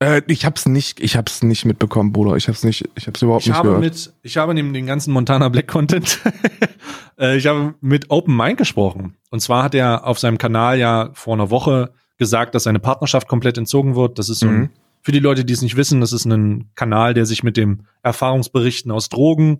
Äh, 0.00 0.22
ich 0.28 0.44
hab's 0.44 0.66
nicht, 0.66 1.00
ich 1.00 1.16
hab's 1.16 1.42
nicht 1.42 1.64
mitbekommen, 1.64 2.12
Bruder. 2.12 2.36
Ich 2.36 2.48
hab's 2.48 2.62
nicht, 2.64 2.88
ich 2.94 3.06
hab's 3.06 3.20
überhaupt 3.22 3.42
Ich 3.42 3.48
nicht 3.48 3.56
habe 3.56 3.68
gehört. 3.68 3.84
mit, 3.84 4.12
ich 4.22 4.36
habe 4.36 4.54
neben 4.54 4.72
den 4.72 4.86
ganzen 4.86 5.12
Montana 5.12 5.48
Black 5.48 5.66
Content, 5.68 6.20
äh, 7.18 7.36
ich 7.36 7.46
habe 7.46 7.74
mit 7.80 8.10
Open 8.10 8.36
Mind 8.36 8.58
gesprochen. 8.58 9.16
Und 9.30 9.40
zwar 9.40 9.64
hat 9.64 9.74
er 9.74 10.06
auf 10.06 10.18
seinem 10.18 10.38
Kanal 10.38 10.78
ja 10.78 11.10
vor 11.14 11.34
einer 11.34 11.50
Woche 11.50 11.92
gesagt, 12.16 12.54
dass 12.54 12.64
seine 12.64 12.78
Partnerschaft 12.78 13.28
komplett 13.28 13.58
entzogen 13.58 13.96
wird. 13.96 14.18
Das 14.18 14.28
ist 14.28 14.40
so 14.40 14.46
ein, 14.46 14.58
Mhm. 14.60 14.70
für 15.02 15.12
die 15.12 15.18
Leute, 15.20 15.44
die 15.44 15.52
es 15.52 15.62
nicht 15.62 15.76
wissen, 15.76 16.00
das 16.00 16.12
ist 16.12 16.24
ein 16.26 16.70
Kanal, 16.74 17.14
der 17.14 17.26
sich 17.26 17.42
mit 17.42 17.56
dem 17.56 17.84
Erfahrungsberichten 18.02 18.90
aus 18.92 19.08
Drogen 19.08 19.58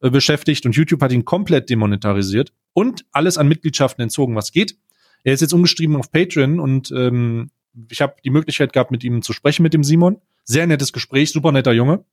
äh, 0.00 0.10
beschäftigt 0.10 0.64
und 0.66 0.74
YouTube 0.76 1.02
hat 1.02 1.12
ihn 1.12 1.24
komplett 1.24 1.70
demonetarisiert 1.70 2.52
und 2.72 3.04
alles 3.12 3.38
an 3.38 3.48
Mitgliedschaften 3.48 4.02
entzogen, 4.02 4.34
was 4.36 4.52
geht. 4.52 4.76
Er 5.24 5.32
ist 5.34 5.40
jetzt 5.40 5.52
umgeschrieben 5.52 5.96
auf 5.96 6.10
Patreon 6.12 6.60
und 6.60 6.90
ähm, 6.92 7.50
ich 7.90 8.00
habe 8.00 8.16
die 8.24 8.30
Möglichkeit 8.30 8.72
gehabt, 8.72 8.90
mit 8.90 9.04
ihm 9.04 9.22
zu 9.22 9.32
sprechen, 9.32 9.62
mit 9.62 9.74
dem 9.74 9.84
Simon. 9.84 10.20
Sehr 10.44 10.66
nettes 10.66 10.92
Gespräch, 10.92 11.30
super 11.32 11.52
netter 11.52 11.72
Junge. 11.72 12.04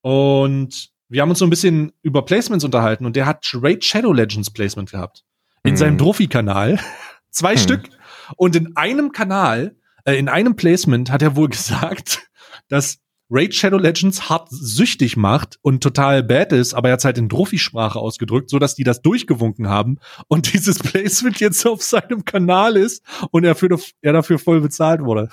Und 0.00 0.90
wir 1.08 1.22
haben 1.22 1.30
uns 1.30 1.38
so 1.38 1.46
ein 1.46 1.50
bisschen 1.50 1.92
über 2.02 2.24
Placements 2.24 2.64
unterhalten 2.64 3.06
und 3.06 3.16
der 3.16 3.26
hat 3.26 3.46
Raid 3.54 3.84
Shadow 3.84 4.12
Legends 4.12 4.50
Placement 4.50 4.90
gehabt. 4.90 5.24
In 5.64 5.72
Mhm. 5.72 5.76
seinem 5.76 5.98
Trophy-Kanal. 5.98 6.78
Zwei 7.30 7.54
Mhm. 7.54 7.58
Stück. 7.58 7.88
Und 8.36 8.56
in 8.56 8.76
einem 8.76 9.12
Kanal, 9.12 9.76
äh, 10.04 10.14
in 10.18 10.28
einem 10.28 10.56
Placement 10.56 11.10
hat 11.10 11.22
er 11.22 11.36
wohl 11.36 11.48
gesagt, 11.50 12.28
dass 12.68 12.98
Raid 13.34 13.54
Shadow 13.54 13.78
Legends 13.78 14.28
hart 14.28 14.48
süchtig 14.50 15.16
macht 15.16 15.58
und 15.62 15.82
total 15.82 16.22
bad 16.22 16.52
ist, 16.52 16.74
aber 16.74 16.90
er 16.90 16.94
hat 16.94 17.04
halt 17.04 17.16
in 17.16 17.30
Trophy-Sprache 17.30 17.98
ausgedrückt, 17.98 18.50
so 18.50 18.58
dass 18.58 18.74
die 18.74 18.84
das 18.84 19.00
durchgewunken 19.00 19.68
haben 19.68 19.98
und 20.28 20.52
dieses 20.52 20.78
Placement 20.78 21.40
jetzt 21.40 21.66
auf 21.66 21.82
seinem 21.82 22.26
Kanal 22.26 22.76
ist 22.76 23.02
und 23.30 23.44
er, 23.44 23.54
für, 23.54 23.68
er 24.02 24.12
dafür 24.12 24.38
voll 24.38 24.60
bezahlt 24.60 25.02
wurde. 25.02 25.30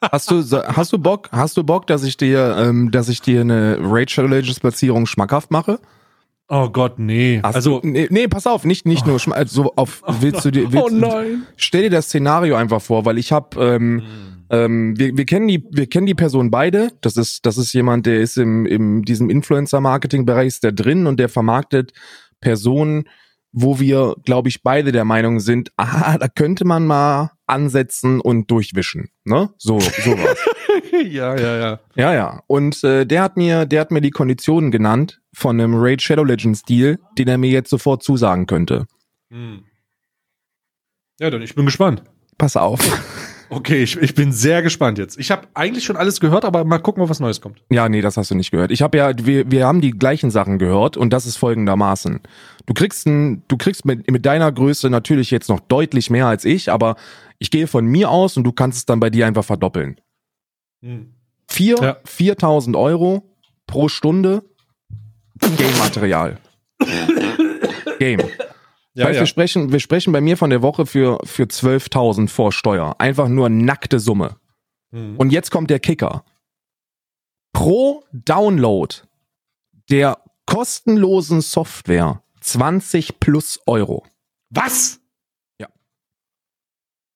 Hast 0.00 0.30
du, 0.30 0.42
hast 0.42 0.92
du 0.92 0.98
Bock, 0.98 1.28
hast 1.32 1.56
du 1.56 1.64
Bock, 1.64 1.86
dass 1.86 2.04
ich 2.04 2.16
dir, 2.16 2.56
ähm, 2.58 2.90
dass 2.90 3.08
ich 3.08 3.20
dir 3.22 3.40
eine 3.40 3.78
Raid 3.80 4.10
Shadow 4.10 4.28
Legends 4.28 4.60
Platzierung 4.60 5.06
schmackhaft 5.06 5.50
mache? 5.50 5.80
Oh 6.54 6.68
Gott, 6.68 6.98
nee. 6.98 7.40
Hast 7.42 7.54
also, 7.54 7.80
du, 7.80 7.88
nee, 7.88 8.08
nee, 8.10 8.28
pass 8.28 8.46
auf, 8.46 8.66
nicht, 8.66 8.84
nicht 8.84 9.06
nur 9.06 9.18
schma 9.18 9.36
also 9.36 9.62
so 9.62 9.72
auf, 9.74 10.02
willst 10.20 10.44
du 10.44 10.50
dir, 10.50 10.70
willst, 10.70 10.84
oh 10.84 10.94
nein. 10.94 11.46
stell 11.56 11.84
dir 11.84 11.90
das 11.90 12.08
Szenario 12.08 12.56
einfach 12.56 12.82
vor, 12.82 13.06
weil 13.06 13.16
ich 13.16 13.32
habe, 13.32 13.58
ähm, 13.58 14.02
ähm, 14.50 14.98
wir, 14.98 15.16
wir 15.16 15.24
kennen 15.24 15.48
die, 15.48 15.64
wir 15.70 15.86
kennen 15.86 16.04
die 16.04 16.14
Person 16.14 16.50
beide. 16.50 16.90
Das 17.00 17.16
ist, 17.16 17.46
das 17.46 17.56
ist 17.56 17.72
jemand, 17.72 18.04
der 18.04 18.20
ist 18.20 18.36
im, 18.36 18.66
im 18.66 19.02
diesem 19.02 19.30
Influencer-Marketing-Bereich 19.30 20.48
ist 20.48 20.62
der 20.62 20.72
drin 20.72 21.06
und 21.06 21.18
der 21.18 21.30
vermarktet 21.30 21.94
Personen, 22.42 23.04
wo 23.52 23.80
wir, 23.80 24.14
glaube 24.26 24.50
ich, 24.50 24.62
beide 24.62 24.92
der 24.92 25.06
Meinung 25.06 25.40
sind, 25.40 25.72
ah, 25.78 26.18
da 26.18 26.28
könnte 26.28 26.66
man 26.66 26.84
mal 26.86 27.30
ansetzen 27.46 28.20
und 28.20 28.50
durchwischen, 28.50 29.10
ne? 29.24 29.50
So, 29.58 29.80
sowas. 29.80 30.38
ja, 30.92 31.36
ja, 31.36 31.56
ja. 31.56 31.80
ja, 31.96 32.14
ja. 32.14 32.42
Und 32.46 32.82
äh, 32.84 33.04
der 33.06 33.22
hat 33.22 33.36
mir, 33.36 33.66
der 33.66 33.80
hat 33.80 33.90
mir 33.90 34.00
die 34.00 34.10
Konditionen 34.10 34.70
genannt 34.70 35.20
von 35.34 35.60
einem 35.60 35.74
Raid 35.76 36.02
Shadow 36.02 36.24
Legends 36.24 36.62
Deal, 36.62 36.98
den 37.18 37.28
er 37.28 37.38
mir 37.38 37.50
jetzt 37.50 37.70
sofort 37.70 38.02
zusagen 38.02 38.46
könnte. 38.46 38.86
Hm. 39.30 39.64
Ja, 41.20 41.30
dann 41.30 41.42
ich 41.42 41.54
bin 41.54 41.66
gespannt. 41.66 42.02
Pass 42.38 42.56
auf. 42.56 42.80
Okay, 43.52 43.82
ich, 43.82 43.98
ich 43.98 44.14
bin 44.14 44.32
sehr 44.32 44.62
gespannt 44.62 44.96
jetzt. 44.96 45.18
Ich 45.18 45.30
habe 45.30 45.46
eigentlich 45.52 45.84
schon 45.84 45.98
alles 45.98 46.20
gehört, 46.20 46.46
aber 46.46 46.64
mal 46.64 46.78
gucken, 46.78 47.02
ob 47.02 47.10
was 47.10 47.20
Neues 47.20 47.42
kommt. 47.42 47.62
Ja, 47.70 47.86
nee, 47.86 48.00
das 48.00 48.16
hast 48.16 48.30
du 48.30 48.34
nicht 48.34 48.50
gehört. 48.50 48.70
Ich 48.70 48.80
habe 48.80 48.96
ja, 48.96 49.12
wir, 49.26 49.50
wir 49.50 49.66
haben 49.66 49.82
die 49.82 49.90
gleichen 49.90 50.30
Sachen 50.30 50.58
gehört 50.58 50.96
und 50.96 51.12
das 51.12 51.26
ist 51.26 51.36
folgendermaßen. 51.36 52.20
Du 52.64 52.72
kriegst 52.72 53.06
ein, 53.06 53.42
du 53.48 53.58
kriegst 53.58 53.84
mit, 53.84 54.10
mit 54.10 54.24
deiner 54.24 54.50
Größe 54.50 54.88
natürlich 54.88 55.30
jetzt 55.30 55.50
noch 55.50 55.60
deutlich 55.60 56.08
mehr 56.08 56.28
als 56.28 56.46
ich, 56.46 56.72
aber 56.72 56.96
ich 57.42 57.50
gehe 57.50 57.66
von 57.66 57.84
mir 57.86 58.08
aus 58.10 58.36
und 58.36 58.44
du 58.44 58.52
kannst 58.52 58.78
es 58.78 58.86
dann 58.86 59.00
bei 59.00 59.10
dir 59.10 59.26
einfach 59.26 59.44
verdoppeln. 59.44 60.00
Hm. 60.80 61.14
Vier, 61.48 61.76
Ja. 61.82 61.96
4000 62.04 62.76
Euro 62.76 63.34
pro 63.66 63.88
Stunde 63.88 64.44
Game-Material. 65.40 66.38
Game. 67.98 68.20
Ja, 68.94 69.10
ja. 69.10 69.20
Wir, 69.20 69.26
sprechen, 69.26 69.72
wir 69.72 69.80
sprechen 69.80 70.12
bei 70.12 70.20
mir 70.20 70.36
von 70.36 70.50
der 70.50 70.62
Woche 70.62 70.86
für, 70.86 71.18
für 71.24 71.44
12.000 71.44 72.28
vor 72.28 72.52
Steuer. 72.52 72.94
Einfach 72.98 73.28
nur 73.28 73.48
nackte 73.48 73.98
Summe. 73.98 74.36
Hm. 74.92 75.16
Und 75.16 75.32
jetzt 75.32 75.50
kommt 75.50 75.68
der 75.70 75.80
Kicker. 75.80 76.24
Pro 77.52 78.04
Download 78.12 78.94
der 79.90 80.18
kostenlosen 80.46 81.40
Software 81.40 82.22
20 82.40 83.18
plus 83.18 83.58
Euro. 83.66 84.06
Was? 84.50 85.00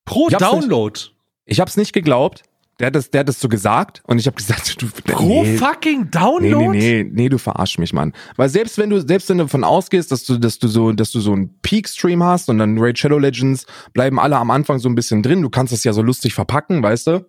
Pro 0.06 0.28
Ich 0.30 0.36
Download. 0.38 0.98
Ich 1.44 1.60
hab's 1.60 1.76
nicht 1.76 1.92
geglaubt. 1.92 2.42
Der 2.78 2.88
hat 2.88 2.94
das, 2.94 3.10
der 3.10 3.20
hat 3.20 3.28
das 3.28 3.40
so 3.40 3.48
gesagt 3.48 4.02
und 4.06 4.18
ich 4.18 4.26
habe 4.26 4.36
gesagt, 4.36 4.80
du, 4.82 4.86
Pro 5.04 5.42
nee, 5.44 5.56
fucking 5.56 6.02
nee, 6.02 6.08
Download? 6.10 6.68
nee, 6.78 7.02
nee, 7.04 7.10
nee, 7.10 7.28
du 7.30 7.38
verarsch 7.38 7.78
mich, 7.78 7.92
Mann. 7.94 8.12
Weil 8.36 8.48
selbst 8.50 8.76
wenn 8.76 8.90
du, 8.90 9.00
selbst 9.00 9.28
wenn 9.30 9.38
du 9.38 9.44
davon 9.44 9.64
ausgehst, 9.64 10.12
dass 10.12 10.24
du, 10.24 10.36
dass 10.38 10.58
du 10.58 10.68
so, 10.68 10.92
dass 10.92 11.10
du 11.10 11.20
so 11.20 11.32
einen 11.32 11.58
Peak-Stream 11.60 12.22
hast 12.22 12.50
und 12.50 12.58
dann 12.58 12.76
Raid 12.78 12.98
Shadow 12.98 13.18
Legends 13.18 13.64
bleiben 13.94 14.18
alle 14.20 14.36
am 14.36 14.50
Anfang 14.50 14.78
so 14.78 14.88
ein 14.90 14.94
bisschen 14.94 15.22
drin. 15.22 15.40
Du 15.42 15.48
kannst 15.48 15.72
das 15.72 15.84
ja 15.84 15.92
so 15.94 16.02
lustig 16.02 16.34
verpacken, 16.34 16.82
weißt 16.82 17.06
du? 17.06 17.26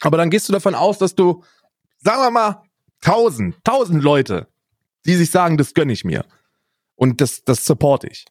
Aber 0.00 0.16
dann 0.16 0.28
gehst 0.30 0.48
du 0.48 0.52
davon 0.52 0.74
aus, 0.74 0.98
dass 0.98 1.14
du, 1.14 1.44
sagen 1.98 2.22
wir 2.22 2.30
mal, 2.32 2.62
tausend, 3.00 3.56
tausend 3.62 4.02
Leute, 4.02 4.48
die 5.06 5.14
sich 5.14 5.30
sagen, 5.30 5.56
das 5.56 5.72
gönn 5.74 5.88
ich 5.90 6.04
mir. 6.04 6.24
Und 6.96 7.20
das, 7.20 7.44
das 7.44 7.64
support 7.64 8.02
ich. 8.04 8.24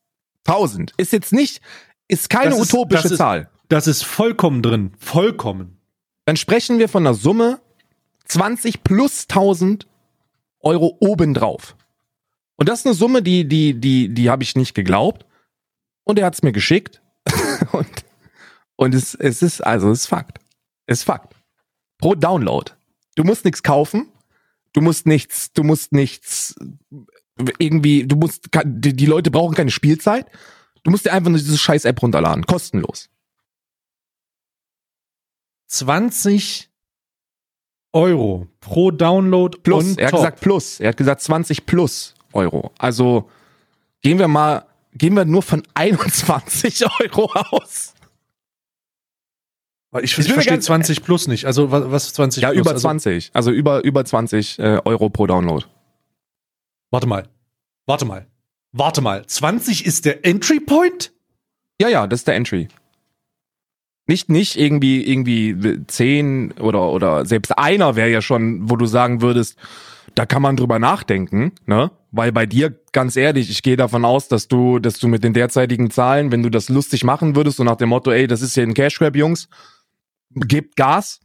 Tausend. 0.44 0.94
Ist 0.98 1.14
jetzt 1.14 1.32
nicht, 1.32 1.62
ist 2.10 2.30
keine 2.30 2.50
Das 2.52 2.60
ist- 2.60 2.74
utopische 2.74 3.08
ist- 3.08 3.18
Zahl. 3.18 3.50
Das 3.70 3.88
ist 3.88 4.04
vollkommen 4.04 4.62
drin. 4.62 4.92
Vollkommen. 5.00 5.78
Dann 6.26 6.36
sprechen 6.36 6.80
wir 6.80 6.90
von 6.90 7.08
einer 7.08 7.16
Summe 7.16 7.62
20 8.26 8.84
plus 8.84 9.28
1000 9.30 9.88
Euro 10.60 10.98
obendrauf. 11.00 11.76
Und 12.58 12.68
das 12.68 12.80
ist 12.80 12.86
eine 12.86 12.96
Summe, 12.96 13.24
die, 13.24 13.48
die, 13.48 13.80
die, 13.80 14.14
die 14.14 14.30
habe 14.30 14.44
ich 14.44 14.56
nicht 14.56 14.74
geglaubt. 14.74 15.26
Und 16.04 16.20
er 16.20 16.26
hat 16.26 16.34
es 16.34 16.44
mir 16.44 16.52
geschickt. 16.52 17.02
und 17.72 17.88
und 18.80 18.96
es, 18.96 19.14
es 19.14 19.42
ist, 19.42 19.60
also 19.60 19.92
es 19.92 20.00
ist 20.00 20.06
Fakt. 20.06 20.40
Es 20.86 21.00
ist 21.00 21.04
Fakt. 21.04 21.36
Pro 21.98 22.16
Download. 22.16 22.72
Du 23.16 23.26
musst 23.26 23.44
nichts 23.44 23.62
kaufen. 23.62 24.08
Du 24.72 24.80
musst 24.80 25.06
nichts, 25.06 25.52
du 25.52 25.64
musst 25.64 25.92
nichts 25.92 26.56
irgendwie, 27.58 28.08
du 28.08 28.16
musst, 28.16 28.48
die, 28.64 28.96
die 28.96 29.06
Leute 29.06 29.32
brauchen 29.32 29.54
keine 29.54 29.72
Spielzeit. 29.72 30.28
Du 30.84 30.92
musst 30.92 31.06
dir 31.06 31.12
einfach 31.12 31.30
nur 31.30 31.40
diese 31.40 31.58
scheiß 31.58 31.84
App 31.84 32.02
runterladen, 32.02 32.46
kostenlos. 32.46 33.10
20 35.70 36.70
Euro 37.94 38.48
pro 38.60 38.92
Download 38.92 39.58
Plus, 39.64 39.84
on 39.94 39.98
er 39.98 40.06
hat 40.08 40.12
top. 40.12 40.20
gesagt 40.20 40.42
plus, 40.42 40.80
er 40.80 40.90
hat 40.90 40.98
gesagt 40.98 41.22
20 41.22 41.66
plus 41.66 42.14
Euro. 42.34 42.72
Also 42.78 43.30
gehen 44.02 44.20
wir 44.20 44.28
mal, 44.28 44.66
gehen 44.94 45.16
wir 45.16 45.26
nur 45.26 45.42
von 45.42 45.64
21 45.74 46.84
Euro 47.02 47.32
aus. 47.52 47.94
Ich, 50.04 50.18
ich, 50.20 50.28
mir 50.28 50.34
verstehe 50.36 50.54
ganz- 50.54 50.66
20 50.66 51.04
plus 51.04 51.28
nicht. 51.28 51.46
Also 51.46 51.72
was, 51.72 51.90
was 51.90 52.14
20 52.14 52.44
Ja, 52.44 52.50
plus? 52.52 52.62
über 52.62 52.72
also, 52.72 52.82
20. 52.82 53.32
Also 53.34 53.50
über, 53.52 53.84
über 53.84 54.06
20 54.06 54.60
äh, 54.60 54.82
Euro 54.86 55.10
pro 55.10 55.26
Download. 55.26 55.66
Warte 56.92 57.08
mal. 57.08 57.28
Warte 57.88 58.06
mal. 58.06 58.28
Warte 58.72 59.02
mal. 59.02 59.26
20 59.26 59.86
ist 59.88 60.06
der 60.06 60.26
Entry 60.26 60.60
Point? 60.60 61.12
Ja, 61.82 61.88
ja, 61.90 62.06
das 62.06 62.20
ist 62.20 62.28
der 62.28 62.36
Entry. 62.36 62.68
Nicht, 64.10 64.28
nicht 64.28 64.60
irgendwie, 64.60 65.04
irgendwie 65.04 65.86
10 65.86 66.54
oder, 66.54 66.90
oder 66.90 67.28
selbst 67.28 67.56
einer 67.60 67.96
wäre 67.96 68.10
ja 68.10 68.24
schon, 68.24 68.68
wo 68.68 68.76
du 68.76 68.88
sagen 68.88 69.22
würdest, 69.22 69.56
da 70.16 70.26
kann 70.26 70.42
man 70.42 70.56
drüber 70.56 70.80
nachdenken, 70.80 71.52
ne? 71.68 71.92
Weil 72.12 72.32
bei 72.32 72.48
dir, 72.48 72.76
ganz 72.92 73.16
ehrlich, 73.16 73.52
ich 73.52 73.62
gehe 73.62 73.78
davon 73.78 74.06
aus, 74.06 74.28
dass 74.28 74.48
du, 74.48 74.80
dass 74.80 74.98
du 74.98 75.08
mit 75.08 75.24
den 75.24 75.36
derzeitigen 75.36 75.92
Zahlen, 75.92 76.32
wenn 76.32 76.42
du 76.42 76.50
das 76.50 76.70
lustig 76.70 77.04
machen 77.04 77.36
würdest, 77.36 77.58
so 77.58 77.64
nach 77.64 77.76
dem 77.76 77.90
Motto, 77.90 78.10
ey, 78.10 78.26
das 78.26 78.42
ist 78.42 78.56
ja 78.56 78.64
ein 78.64 78.74
Cash 78.74 79.00
Jungs, 79.14 79.48
gebt 80.34 80.76
Gas. 80.76 81.20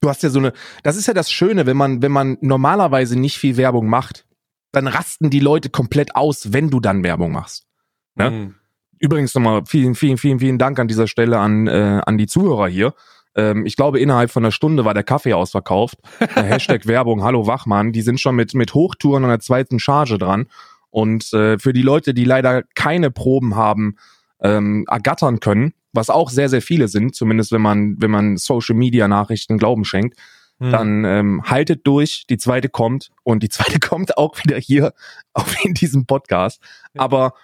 Du 0.00 0.08
hast 0.08 0.22
ja 0.22 0.30
so 0.30 0.38
eine, 0.38 0.54
das 0.84 0.96
ist 0.96 1.08
ja 1.08 1.12
das 1.12 1.30
Schöne, 1.30 1.66
wenn 1.66 1.76
man, 1.76 2.00
wenn 2.00 2.12
man 2.12 2.38
normalerweise 2.40 3.20
nicht 3.20 3.36
viel 3.36 3.58
Werbung 3.58 3.90
macht, 3.90 4.24
dann 4.72 4.86
rasten 4.86 5.28
die 5.28 5.40
Leute 5.40 5.68
komplett 5.68 6.16
aus, 6.16 6.54
wenn 6.54 6.70
du 6.70 6.80
dann 6.80 7.04
Werbung 7.04 7.32
machst. 7.32 7.66
Ne? 8.14 8.30
Hm. 8.30 8.54
Übrigens 9.02 9.34
nochmal 9.34 9.62
vielen, 9.66 9.96
vielen, 9.96 10.16
vielen, 10.16 10.38
vielen 10.38 10.58
Dank 10.58 10.78
an 10.78 10.86
dieser 10.86 11.08
Stelle 11.08 11.40
an, 11.40 11.66
äh, 11.66 12.00
an 12.06 12.18
die 12.18 12.28
Zuhörer 12.28 12.68
hier. 12.68 12.94
Ähm, 13.34 13.66
ich 13.66 13.74
glaube, 13.74 13.98
innerhalb 13.98 14.30
von 14.30 14.44
einer 14.44 14.52
Stunde 14.52 14.84
war 14.84 14.94
der 14.94 15.02
Kaffee 15.02 15.32
ausverkauft. 15.32 15.98
Äh, 16.20 16.42
Hashtag 16.44 16.86
Werbung, 16.86 17.24
hallo 17.24 17.48
Wachmann. 17.48 17.92
Die 17.92 18.02
sind 18.02 18.20
schon 18.20 18.36
mit, 18.36 18.54
mit 18.54 18.74
Hochtouren 18.74 19.24
an 19.24 19.30
der 19.30 19.40
zweiten 19.40 19.80
Charge 19.80 20.18
dran. 20.18 20.46
Und 20.90 21.32
äh, 21.32 21.58
für 21.58 21.72
die 21.72 21.82
Leute, 21.82 22.14
die 22.14 22.24
leider 22.24 22.62
keine 22.76 23.10
Proben 23.10 23.56
haben, 23.56 23.96
ähm, 24.40 24.84
ergattern 24.88 25.40
können, 25.40 25.74
was 25.92 26.08
auch 26.08 26.30
sehr, 26.30 26.48
sehr 26.48 26.62
viele 26.62 26.86
sind, 26.86 27.16
zumindest 27.16 27.50
wenn 27.50 27.62
man, 27.62 27.96
wenn 27.98 28.10
man 28.12 28.36
Social 28.36 28.76
Media 28.76 29.08
Nachrichten 29.08 29.58
Glauben 29.58 29.84
schenkt, 29.84 30.16
Hm. 30.62 30.70
dann 30.70 31.04
ähm, 31.04 31.42
haltet 31.44 31.84
durch, 31.88 32.24
die 32.30 32.36
zweite 32.36 32.68
kommt 32.68 33.10
und 33.24 33.42
die 33.42 33.48
zweite 33.48 33.80
kommt 33.80 34.16
auch 34.16 34.38
wieder 34.44 34.58
hier 34.58 34.92
auf 35.32 35.56
in 35.64 35.74
diesem 35.74 36.06
Podcast. 36.06 36.62
Aber 36.96 37.34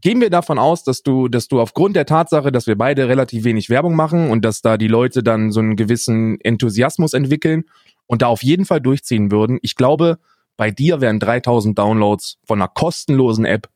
gehen 0.00 0.20
wir 0.20 0.30
davon 0.30 0.58
aus, 0.58 0.84
dass 0.84 1.02
du, 1.02 1.28
dass 1.28 1.48
du 1.48 1.60
aufgrund 1.60 1.96
der 1.96 2.06
Tatsache, 2.06 2.52
dass 2.52 2.66
wir 2.66 2.76
beide 2.76 3.08
relativ 3.08 3.44
wenig 3.44 3.70
Werbung 3.70 3.94
machen 3.94 4.30
und 4.30 4.44
dass 4.44 4.62
da 4.62 4.76
die 4.76 4.88
Leute 4.88 5.22
dann 5.22 5.52
so 5.52 5.60
einen 5.60 5.76
gewissen 5.76 6.40
Enthusiasmus 6.40 7.12
entwickeln 7.12 7.64
und 8.06 8.22
da 8.22 8.26
auf 8.26 8.42
jeden 8.42 8.64
Fall 8.64 8.80
durchziehen 8.80 9.30
würden. 9.30 9.58
Ich 9.62 9.74
glaube, 9.74 10.18
bei 10.56 10.70
dir 10.70 11.00
wären 11.00 11.20
3000 11.20 11.78
Downloads 11.78 12.38
von 12.44 12.60
einer 12.60 12.68
kostenlosen 12.68 13.44
App 13.44 13.68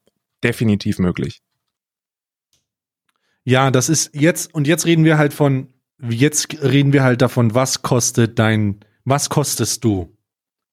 definitiv 0.43 0.99
möglich. 0.99 1.41
Ja, 3.45 3.71
das 3.71 3.89
ist 3.89 4.15
jetzt, 4.15 4.55
und 4.55 4.67
jetzt 4.67 4.87
reden 4.87 5.05
wir 5.05 5.19
halt 5.19 5.33
von, 5.33 5.69
jetzt 6.09 6.63
reden 6.63 6.93
wir 6.93 7.03
halt 7.03 7.23
davon, 7.23 7.55
was 7.55 7.83
kostet 7.83 8.39
dein, 8.39 8.81
was 9.05 9.29
kostest 9.29 9.85
du? 9.85 10.17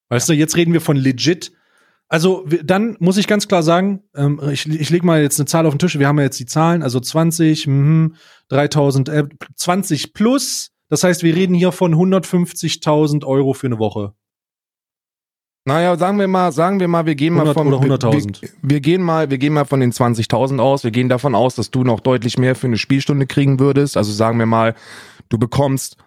Weißt 0.09 0.29
du, 0.29 0.33
jetzt 0.33 0.55
reden 0.55 0.73
wir 0.73 0.81
von 0.81 0.97
legit. 0.97 1.51
Also, 2.09 2.45
dann 2.63 2.95
muss 2.99 3.17
ich 3.17 3.27
ganz 3.27 3.47
klar 3.47 3.63
sagen, 3.63 4.03
ähm, 4.15 4.39
ich, 4.51 4.65
ich 4.65 4.89
lege 4.89 5.05
mal 5.05 5.21
jetzt 5.21 5.39
eine 5.39 5.45
Zahl 5.45 5.65
auf 5.65 5.73
den 5.73 5.79
Tisch. 5.79 5.99
Wir 5.99 6.07
haben 6.07 6.17
ja 6.17 6.23
jetzt 6.23 6.39
die 6.39 6.45
Zahlen, 6.45 6.81
also 6.81 6.99
20, 6.99 7.67
mhm, 7.67 8.15
3000, 8.47 9.09
äh, 9.09 9.23
20 9.55 10.13
plus. 10.13 10.71
Das 10.89 11.03
heißt, 11.03 11.23
wir 11.23 11.35
reden 11.35 11.53
hier 11.53 11.73
von 11.73 11.93
150.000 11.93 13.25
Euro 13.25 13.53
für 13.53 13.67
eine 13.67 13.77
Woche. 13.77 14.13
Naja, 15.65 15.97
sagen 15.97 16.17
wir 16.17 16.29
mal, 16.29 16.53
sagen 16.53 16.79
wir 16.79 16.87
mal, 16.87 17.05
wir 17.05 17.15
gehen 17.15 17.33
mal 17.33 17.41
100 17.41 17.53
von 17.53 17.73
oder 17.73 17.95
100.000. 17.95 18.41
Wir, 18.41 18.49
wir 18.61 18.79
gehen 18.79 19.01
mal, 19.01 19.29
wir 19.29 19.37
gehen 19.37 19.51
mal 19.51 19.65
von 19.65 19.81
den 19.81 19.91
20.000 19.91 20.59
aus. 20.59 20.85
Wir 20.85 20.91
gehen 20.91 21.09
davon 21.09 21.35
aus, 21.35 21.55
dass 21.55 21.71
du 21.71 21.83
noch 21.83 21.99
deutlich 21.99 22.37
mehr 22.37 22.55
für 22.55 22.67
eine 22.67 22.77
Spielstunde 22.77 23.27
kriegen 23.27 23.59
würdest. 23.59 23.97
Also 23.97 24.13
sagen 24.13 24.39
wir 24.39 24.45
mal, 24.45 24.75
du 25.27 25.37
bekommst 25.37 25.97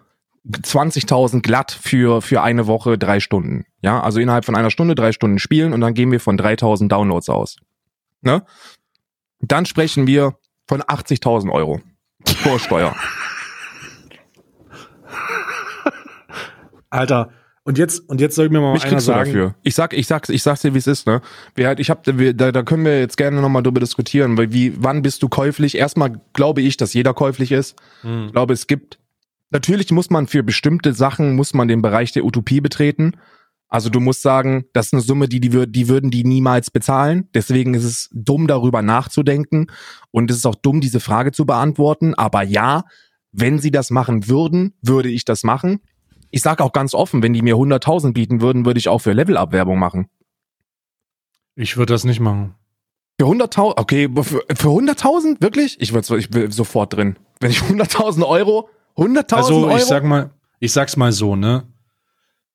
20.000 0.47 1.41
glatt 1.41 1.71
für 1.71 2.21
für 2.21 2.41
eine 2.41 2.67
Woche 2.67 2.97
drei 2.97 3.19
Stunden. 3.19 3.65
Ja, 3.81 4.01
also 4.01 4.19
innerhalb 4.19 4.45
von 4.45 4.55
einer 4.55 4.71
Stunde 4.71 4.95
drei 4.95 5.11
Stunden 5.11 5.39
spielen 5.39 5.73
und 5.73 5.81
dann 5.81 5.93
gehen 5.93 6.11
wir 6.11 6.19
von 6.19 6.37
3.000 6.37 6.87
Downloads 6.87 7.29
aus. 7.29 7.57
Ne? 8.21 8.43
Dann 9.39 9.65
sprechen 9.65 10.07
wir 10.07 10.35
von 10.67 10.81
80.000 10.81 11.51
Euro 11.51 11.81
vor 12.25 12.59
Steuer. 12.59 12.95
Alter, 16.89 17.29
und 17.63 17.77
jetzt, 17.77 18.09
und 18.09 18.19
jetzt 18.19 18.35
soll 18.35 18.49
mir 18.49 18.59
mal 18.59 18.73
Mich 18.73 18.85
einer 18.85 18.99
sagen, 18.99 19.31
dafür. 19.31 19.55
Ich 19.61 19.75
sag, 19.75 19.93
ich 19.93 20.07
sag's, 20.07 20.29
ich 20.29 20.41
sag's 20.41 20.61
dir, 20.61 20.73
wie 20.73 20.79
es 20.79 20.87
ist, 20.87 21.05
ne? 21.05 21.21
Wir 21.53 21.67
halt, 21.67 21.79
ich 21.79 21.91
hab, 21.91 22.07
wir, 22.07 22.33
da, 22.33 22.51
da 22.51 22.63
können 22.63 22.85
wir 22.85 22.99
jetzt 22.99 23.17
gerne 23.17 23.39
nochmal 23.39 23.61
drüber 23.61 23.79
diskutieren, 23.79 24.35
weil 24.35 24.51
wie, 24.51 24.73
wann 24.81 25.03
bist 25.03 25.21
du 25.21 25.29
käuflich? 25.29 25.77
Erstmal 25.77 26.19
glaube 26.33 26.61
ich, 26.61 26.77
dass 26.77 26.93
jeder 26.93 27.13
käuflich 27.13 27.51
ist. 27.51 27.75
Hm. 28.01 28.25
Ich 28.25 28.31
glaube, 28.31 28.53
es 28.53 28.65
gibt, 28.65 28.97
natürlich 29.51 29.91
muss 29.91 30.09
man 30.09 30.27
für 30.27 30.43
bestimmte 30.43 30.93
Sachen, 30.93 31.35
muss 31.35 31.53
man 31.53 31.67
den 31.67 31.81
Bereich 31.81 32.11
der 32.11 32.25
Utopie 32.25 32.61
betreten. 32.61 33.13
Also 33.67 33.89
du 33.89 33.99
musst 34.01 34.21
sagen, 34.21 34.65
das 34.73 34.87
ist 34.87 34.93
eine 34.93 35.01
Summe, 35.01 35.29
die, 35.29 35.39
die, 35.39 35.51
wür- 35.51 35.65
die 35.65 35.87
würden 35.87 36.11
die 36.11 36.25
niemals 36.25 36.71
bezahlen. 36.71 37.29
Deswegen 37.33 37.73
ist 37.73 37.85
es 37.85 38.09
dumm, 38.11 38.47
darüber 38.47 38.81
nachzudenken. 38.81 39.67
Und 40.11 40.29
es 40.29 40.37
ist 40.37 40.45
auch 40.45 40.55
dumm, 40.55 40.81
diese 40.81 40.99
Frage 40.99 41.31
zu 41.31 41.45
beantworten. 41.45 42.13
Aber 42.15 42.43
ja, 42.43 42.83
wenn 43.31 43.59
sie 43.59 43.71
das 43.71 43.89
machen 43.89 44.27
würden, 44.27 44.73
würde 44.81 45.07
ich 45.09 45.23
das 45.23 45.43
machen. 45.43 45.79
Ich 46.31 46.41
sage 46.41 46.63
auch 46.65 46.73
ganz 46.73 46.93
offen, 46.93 47.23
wenn 47.23 47.31
die 47.33 47.41
mir 47.41 47.55
100.000 47.55 48.11
bieten 48.11 48.41
würden, 48.41 48.65
würde 48.65 48.77
ich 48.79 48.89
auch 48.89 48.99
für 48.99 49.13
Level-Up-Werbung 49.13 49.79
machen. 49.79 50.09
ich 51.55 51.77
würde 51.77 51.93
das 51.93 52.03
nicht 52.03 52.19
machen. 52.19 52.55
Für 53.19 53.27
100.000, 53.27 53.73
okay, 53.77 54.09
für, 54.15 54.23
für 54.23 54.67
100.000, 54.69 55.41
wirklich? 55.41 55.79
Ich 55.79 55.93
würde 55.93 56.17
ich 56.17 56.33
will 56.33 56.51
sofort 56.51 56.93
drin. 56.93 57.17
Wenn 57.39 57.51
ich 57.51 57.59
100.000 57.59 58.25
Euro, 58.27 58.69
100.000 59.01 59.33
Also 59.35 59.65
Euro? 59.67 59.77
ich 59.77 59.85
sag 59.85 60.03
mal, 60.03 60.31
ich 60.59 60.71
sag's 60.71 60.97
mal 60.97 61.11
so, 61.11 61.35
ne? 61.35 61.63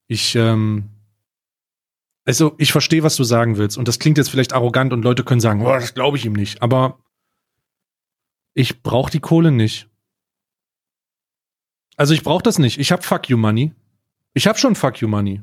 Ich, 0.06 0.34
ähm, 0.36 0.90
also 2.24 2.54
ich 2.58 2.72
verstehe, 2.72 3.02
was 3.02 3.16
du 3.16 3.24
sagen 3.24 3.56
willst. 3.56 3.76
Und 3.78 3.88
das 3.88 3.98
klingt 3.98 4.18
jetzt 4.18 4.30
vielleicht 4.30 4.52
arrogant 4.52 4.92
und 4.92 5.02
Leute 5.02 5.24
können 5.24 5.40
sagen, 5.40 5.60
boah, 5.60 5.78
das 5.78 5.94
glaube 5.94 6.16
ich 6.16 6.24
ihm 6.24 6.32
nicht. 6.32 6.62
Aber 6.62 6.98
ich 8.54 8.82
brauche 8.82 9.10
die 9.10 9.20
Kohle 9.20 9.50
nicht. 9.50 9.88
Also 11.96 12.14
ich 12.14 12.22
brauche 12.22 12.42
das 12.42 12.58
nicht. 12.58 12.78
Ich 12.78 12.92
hab 12.92 13.04
Fuck 13.04 13.28
You 13.28 13.36
Money. 13.36 13.72
Ich 14.34 14.46
hab 14.46 14.58
schon 14.58 14.74
Fuck 14.74 15.00
You 15.00 15.08
Money. 15.08 15.42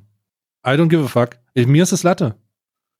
I 0.65 0.71
don't 0.71 0.87
give 0.87 1.03
a 1.03 1.07
fuck. 1.07 1.37
Ich, 1.53 1.67
mir 1.67 1.83
ist 1.83 1.91
es 1.91 2.03
Latte. 2.03 2.35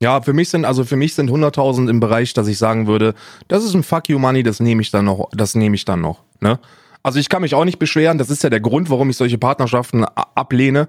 Ja, 0.01 0.21
für 0.21 0.33
mich 0.33 0.49
sind, 0.49 0.65
also 0.65 0.83
für 0.83 0.97
mich 0.97 1.13
sind 1.13 1.29
100.000 1.29 1.89
im 1.89 1.99
Bereich, 1.99 2.33
dass 2.33 2.47
ich 2.47 2.57
sagen 2.57 2.87
würde, 2.87 3.13
das 3.47 3.63
ist 3.63 3.73
ein 3.73 3.83
Fuck 3.83 4.09
you 4.09 4.19
Money, 4.19 4.43
das 4.43 4.59
nehme 4.59 4.81
ich 4.81 4.91
dann 4.91 5.05
noch, 5.05 5.29
das 5.31 5.55
nehme 5.55 5.75
ich 5.75 5.85
dann 5.85 6.01
noch, 6.01 6.23
ne? 6.41 6.59
Also 7.03 7.19
ich 7.19 7.29
kann 7.29 7.41
mich 7.41 7.53
auch 7.53 7.65
nicht 7.65 7.79
beschweren, 7.79 8.17
das 8.17 8.29
ist 8.29 8.43
ja 8.43 8.49
der 8.49 8.61
Grund, 8.61 8.89
warum 8.89 9.09
ich 9.09 9.17
solche 9.17 9.37
Partnerschaften 9.37 10.05
ablehne. 10.05 10.87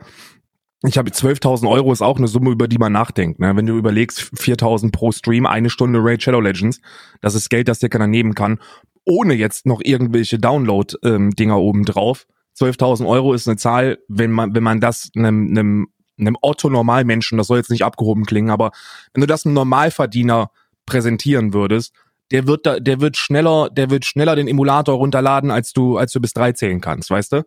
Ich 0.87 0.97
habe 0.97 1.11
12.000 1.11 1.69
Euro 1.69 1.93
ist 1.93 2.03
auch 2.03 2.19
eine 2.19 2.29
Summe, 2.29 2.51
über 2.51 2.69
die 2.69 2.79
man 2.79 2.93
nachdenkt, 2.93 3.41
ne? 3.41 3.57
Wenn 3.57 3.67
du 3.67 3.77
überlegst, 3.77 4.21
4.000 4.21 4.93
pro 4.93 5.13
Stream, 5.13 5.47
eine 5.47 5.71
Stunde 5.71 5.99
Raid 6.03 6.23
Shadow 6.23 6.41
Legends, 6.41 6.81
das 7.21 7.35
ist 7.35 7.49
Geld, 7.49 7.69
das 7.69 7.79
dir 7.79 7.89
keiner 7.89 8.07
nehmen 8.07 8.35
kann, 8.35 8.61
ohne 9.07 9.35
jetzt 9.35 9.67
noch 9.67 9.81
irgendwelche 9.83 10.39
Download-Dinger 10.39 11.59
oben 11.59 11.85
drauf. 11.85 12.27
12.000 12.59 13.09
Euro 13.09 13.33
ist 13.33 13.49
eine 13.49 13.57
Zahl, 13.57 13.99
wenn 14.09 14.31
man, 14.31 14.55
wenn 14.55 14.63
man 14.63 14.81
das 14.81 15.11
einem, 15.17 15.49
einem, 15.49 15.89
einem 16.19 16.37
Otto-Normalmenschen, 16.41 17.39
das 17.39 17.49
soll 17.49 17.59
jetzt 17.59 17.71
nicht 17.71 17.85
abgehoben 17.85 18.25
klingen, 18.25 18.51
aber 18.51 18.71
wenn 19.13 19.23
du 19.23 19.27
das 19.27 19.45
einem 19.45 19.55
Normalverdiener 19.55 20.51
präsentieren 20.87 21.55
würdest, 21.55 21.95
der 22.35 22.47
wird 22.49 22.67
da, 22.67 22.81
der 22.81 23.01
wird 23.01 23.17
schneller, 23.17 23.71
der 23.71 23.89
wird 23.91 24.05
schneller 24.05 24.35
den 24.35 24.49
Emulator 24.49 24.97
runterladen, 24.97 25.51
als 25.53 25.73
du, 25.73 25.97
als 25.97 26.11
du 26.13 26.21
bis 26.21 26.33
drei 26.33 26.51
zählen 26.53 26.81
kannst, 26.81 27.09
weißt 27.11 27.33
du? 27.33 27.43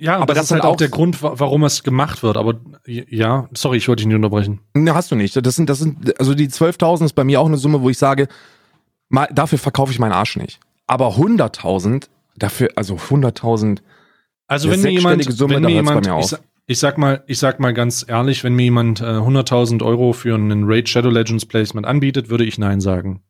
Ja, 0.00 0.16
Aber 0.18 0.26
das, 0.26 0.36
das 0.36 0.44
ist 0.46 0.50
halt 0.52 0.62
auch 0.62 0.76
der 0.76 0.90
Grund, 0.90 1.20
wa- 1.24 1.32
warum 1.36 1.64
es 1.64 1.82
gemacht 1.82 2.22
wird. 2.22 2.36
Aber 2.36 2.54
ja, 2.86 3.48
sorry, 3.52 3.78
ich 3.78 3.88
wollte 3.88 4.02
dich 4.02 4.06
nicht 4.06 4.14
unterbrechen. 4.14 4.60
Ne, 4.74 4.94
hast 4.94 5.10
du 5.10 5.16
nicht. 5.16 5.34
Das 5.44 5.56
sind, 5.56 5.68
das 5.68 5.80
sind, 5.80 6.18
also 6.20 6.34
die 6.36 6.48
12.000 6.48 7.06
ist 7.06 7.14
bei 7.14 7.24
mir 7.24 7.40
auch 7.40 7.46
eine 7.46 7.56
Summe, 7.56 7.82
wo 7.82 7.90
ich 7.90 7.98
sage, 7.98 8.28
mal, 9.08 9.26
dafür 9.32 9.58
verkaufe 9.58 9.90
ich 9.90 9.98
meinen 9.98 10.12
Arsch 10.12 10.36
nicht. 10.36 10.60
Aber 10.86 11.16
100.000, 11.16 12.04
dafür, 12.36 12.68
also 12.76 12.94
100.000, 12.94 13.78
Also 14.46 14.70
wenn 14.70 14.82
mir 14.82 14.90
jemand, 14.92 15.24
Summe, 15.24 15.56
wenn 15.56 15.62
mir 15.64 15.70
jemand, 15.72 16.06
mir 16.06 16.20
ich, 16.20 16.32
ich 16.66 16.78
sag 16.78 16.96
mal, 16.96 17.24
ich 17.26 17.40
sag 17.40 17.58
mal 17.58 17.74
ganz 17.74 18.04
ehrlich, 18.06 18.44
wenn 18.44 18.54
mir 18.54 18.62
jemand 18.64 19.00
äh, 19.00 19.04
100.000 19.04 19.82
Euro 19.84 20.12
für 20.12 20.34
einen 20.36 20.62
Raid 20.64 20.88
Shadow 20.88 21.10
Legends 21.10 21.44
Placement 21.44 21.86
anbietet, 21.86 22.28
würde 22.30 22.44
ich 22.44 22.56
nein 22.58 22.80
sagen. 22.80 23.20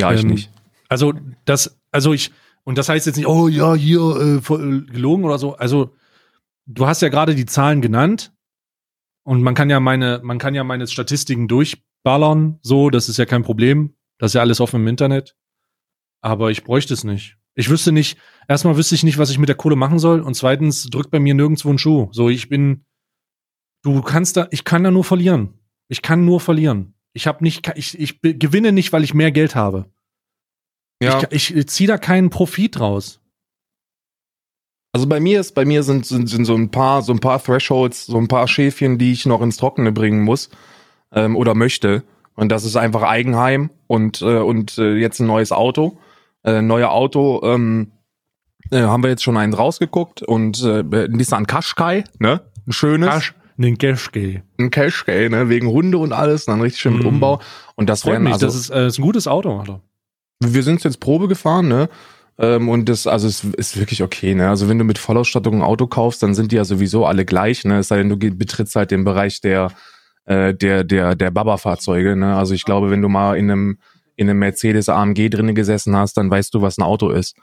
Ja, 0.00 0.12
ich 0.12 0.22
Ähm, 0.22 0.28
nicht. 0.28 0.50
Also 0.88 1.12
das, 1.44 1.78
also 1.90 2.12
ich 2.12 2.32
und 2.64 2.76
das 2.76 2.88
heißt 2.88 3.06
jetzt 3.06 3.16
nicht, 3.16 3.26
oh 3.26 3.48
ja 3.48 3.74
hier 3.74 4.00
äh, 4.00 4.40
voll, 4.42 4.86
äh, 4.88 4.92
gelogen 4.92 5.24
oder 5.24 5.38
so. 5.38 5.56
Also 5.56 5.94
du 6.66 6.86
hast 6.86 7.02
ja 7.02 7.08
gerade 7.08 7.34
die 7.34 7.46
Zahlen 7.46 7.80
genannt 7.80 8.32
und 9.24 9.42
man 9.42 9.54
kann 9.54 9.70
ja 9.70 9.80
meine, 9.80 10.20
man 10.22 10.38
kann 10.38 10.54
ja 10.54 10.64
meine 10.64 10.86
Statistiken 10.86 11.48
durchballern, 11.48 12.58
so, 12.62 12.90
das 12.90 13.08
ist 13.08 13.16
ja 13.16 13.26
kein 13.26 13.42
Problem. 13.42 13.94
Das 14.18 14.30
ist 14.30 14.34
ja 14.34 14.40
alles 14.40 14.60
offen 14.60 14.82
im 14.82 14.88
Internet. 14.88 15.36
Aber 16.20 16.50
ich 16.50 16.64
bräuchte 16.64 16.92
es 16.92 17.04
nicht. 17.04 17.38
Ich 17.54 17.70
wüsste 17.70 17.92
nicht, 17.92 18.18
erstmal 18.48 18.76
wüsste 18.76 18.94
ich 18.94 19.04
nicht, 19.04 19.18
was 19.18 19.30
ich 19.30 19.38
mit 19.38 19.48
der 19.48 19.56
Kohle 19.56 19.76
machen 19.76 19.98
soll. 19.98 20.20
Und 20.20 20.34
zweitens 20.34 20.84
drückt 20.90 21.10
bei 21.10 21.20
mir 21.20 21.34
nirgendwo 21.34 21.70
ein 21.70 21.78
Schuh. 21.78 22.08
So, 22.12 22.28
ich 22.28 22.48
bin, 22.48 22.84
du 23.82 24.02
kannst 24.02 24.36
da, 24.36 24.48
ich 24.50 24.64
kann 24.64 24.84
da 24.84 24.90
nur 24.90 25.04
verlieren. 25.04 25.54
Ich 25.88 26.02
kann 26.02 26.24
nur 26.24 26.40
verlieren. 26.40 26.94
Ich 27.18 27.26
habe 27.26 27.42
nicht, 27.42 27.68
ich, 27.74 27.98
ich 27.98 28.20
gewinne 28.22 28.70
nicht, 28.70 28.92
weil 28.92 29.02
ich 29.02 29.12
mehr 29.12 29.32
Geld 29.32 29.56
habe. 29.56 29.86
Ja. 31.02 31.20
Ich, 31.30 31.52
ich 31.52 31.68
ziehe 31.68 31.88
da 31.88 31.98
keinen 31.98 32.30
Profit 32.30 32.78
raus. 32.78 33.20
Also 34.92 35.08
bei 35.08 35.18
mir 35.18 35.40
ist, 35.40 35.56
bei 35.56 35.64
mir 35.64 35.82
sind, 35.82 36.06
sind, 36.06 36.28
sind 36.28 36.44
so 36.44 36.54
ein 36.54 36.70
paar, 36.70 37.02
so 37.02 37.12
ein 37.12 37.18
paar 37.18 37.42
Thresholds, 37.42 38.06
so 38.06 38.18
ein 38.18 38.28
paar 38.28 38.46
Schäfchen, 38.46 38.98
die 38.98 39.10
ich 39.10 39.26
noch 39.26 39.42
ins 39.42 39.56
Trockene 39.56 39.90
bringen 39.90 40.22
muss 40.22 40.48
ähm, 41.10 41.34
oder 41.34 41.56
möchte. 41.56 42.04
Und 42.36 42.50
das 42.50 42.64
ist 42.64 42.76
einfach 42.76 43.02
Eigenheim 43.02 43.70
und 43.88 44.22
äh, 44.22 44.38
und 44.38 44.78
äh, 44.78 44.94
jetzt 44.94 45.18
ein 45.18 45.26
neues 45.26 45.50
Auto, 45.50 45.98
äh, 46.44 46.62
neue 46.62 46.88
Auto. 46.88 47.42
Ähm, 47.42 47.90
äh, 48.70 48.82
haben 48.82 49.02
wir 49.02 49.10
jetzt 49.10 49.24
schon 49.24 49.36
einen 49.36 49.54
rausgeguckt 49.54 50.22
und 50.22 50.62
äh, 50.62 50.84
Nissan 51.08 51.48
Qashqai, 51.48 52.04
ne, 52.20 52.42
ein 52.64 52.72
schönes. 52.72 53.08
Kasch 53.08 53.34
ein 53.58 53.76
Qashqai. 53.76 54.42
Ein 54.58 54.70
Qashqai, 54.70 55.28
ne, 55.28 55.48
wegen 55.48 55.68
Hunde 55.68 55.98
und 55.98 56.12
alles, 56.12 56.46
dann 56.46 56.60
richtig 56.60 56.80
schön 56.80 56.94
mit 56.94 57.04
mm. 57.04 57.08
Umbau. 57.08 57.40
Und 57.74 57.88
das 57.88 58.06
wäre 58.06 58.24
also, 58.24 58.46
das 58.46 58.54
ist, 58.54 58.70
äh, 58.70 58.86
ist 58.86 58.98
ein 58.98 59.02
gutes 59.02 59.26
Auto, 59.26 59.58
Alter. 59.58 59.80
Wir 60.40 60.62
sind 60.62 60.82
jetzt 60.84 61.00
Probe 61.00 61.26
gefahren, 61.26 61.68
ne? 61.68 61.88
Ähm, 62.38 62.68
und 62.68 62.88
das, 62.88 63.08
also 63.08 63.26
es 63.26 63.42
ist 63.42 63.78
wirklich 63.78 64.02
okay, 64.02 64.34
ne? 64.34 64.48
Also 64.48 64.68
wenn 64.68 64.78
du 64.78 64.84
mit 64.84 64.98
Vollausstattung 64.98 65.56
ein 65.56 65.62
Auto 65.62 65.88
kaufst, 65.88 66.22
dann 66.22 66.34
sind 66.34 66.52
die 66.52 66.56
ja 66.56 66.64
sowieso 66.64 67.04
alle 67.04 67.24
gleich, 67.24 67.64
ne? 67.64 67.78
Es 67.78 67.88
sei 67.88 67.98
denn, 67.98 68.08
du 68.08 68.16
betrittst 68.16 68.76
halt 68.76 68.92
den 68.92 69.02
Bereich 69.02 69.40
der, 69.40 69.72
äh, 70.26 70.54
der, 70.54 70.84
der, 70.84 71.16
der 71.16 71.30
Baba-Fahrzeuge, 71.32 72.14
ne? 72.14 72.36
Also 72.36 72.54
ich 72.54 72.64
glaube, 72.64 72.90
wenn 72.90 73.02
du 73.02 73.08
mal 73.08 73.36
in 73.36 73.50
einem, 73.50 73.78
in 74.14 74.30
einem 74.30 74.38
Mercedes 74.38 74.88
AMG 74.88 75.30
drinnen 75.30 75.56
gesessen 75.56 75.96
hast, 75.96 76.16
dann 76.16 76.30
weißt 76.30 76.54
du, 76.54 76.62
was 76.62 76.78
ein 76.78 76.82
Auto 76.82 77.10
ist. 77.10 77.36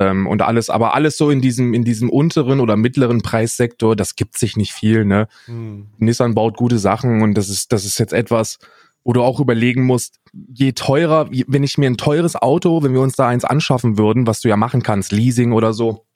Ähm, 0.00 0.26
und 0.26 0.40
alles, 0.40 0.70
aber 0.70 0.94
alles 0.94 1.18
so 1.18 1.30
in 1.30 1.42
diesem, 1.42 1.74
in 1.74 1.84
diesem 1.84 2.08
unteren 2.08 2.58
oder 2.58 2.76
mittleren 2.76 3.20
Preissektor, 3.20 3.94
das 3.94 4.16
gibt 4.16 4.38
sich 4.38 4.56
nicht 4.56 4.72
viel, 4.72 5.04
ne? 5.04 5.28
Hm. 5.44 5.88
Nissan 5.98 6.34
baut 6.34 6.56
gute 6.56 6.78
Sachen 6.78 7.22
und 7.22 7.34
das 7.34 7.50
ist, 7.50 7.70
das 7.70 7.84
ist 7.84 7.98
jetzt 7.98 8.14
etwas, 8.14 8.58
wo 9.04 9.12
du 9.12 9.22
auch 9.22 9.40
überlegen 9.40 9.84
musst, 9.84 10.18
je 10.32 10.72
teurer, 10.72 11.28
wenn 11.30 11.62
ich 11.62 11.76
mir 11.76 11.88
ein 11.88 11.98
teures 11.98 12.34
Auto, 12.34 12.82
wenn 12.82 12.94
wir 12.94 13.00
uns 13.02 13.14
da 13.14 13.28
eins 13.28 13.44
anschaffen 13.44 13.98
würden, 13.98 14.26
was 14.26 14.40
du 14.40 14.48
ja 14.48 14.56
machen 14.56 14.82
kannst, 14.82 15.12
Leasing 15.12 15.52
oder 15.52 15.74
so, 15.74 16.06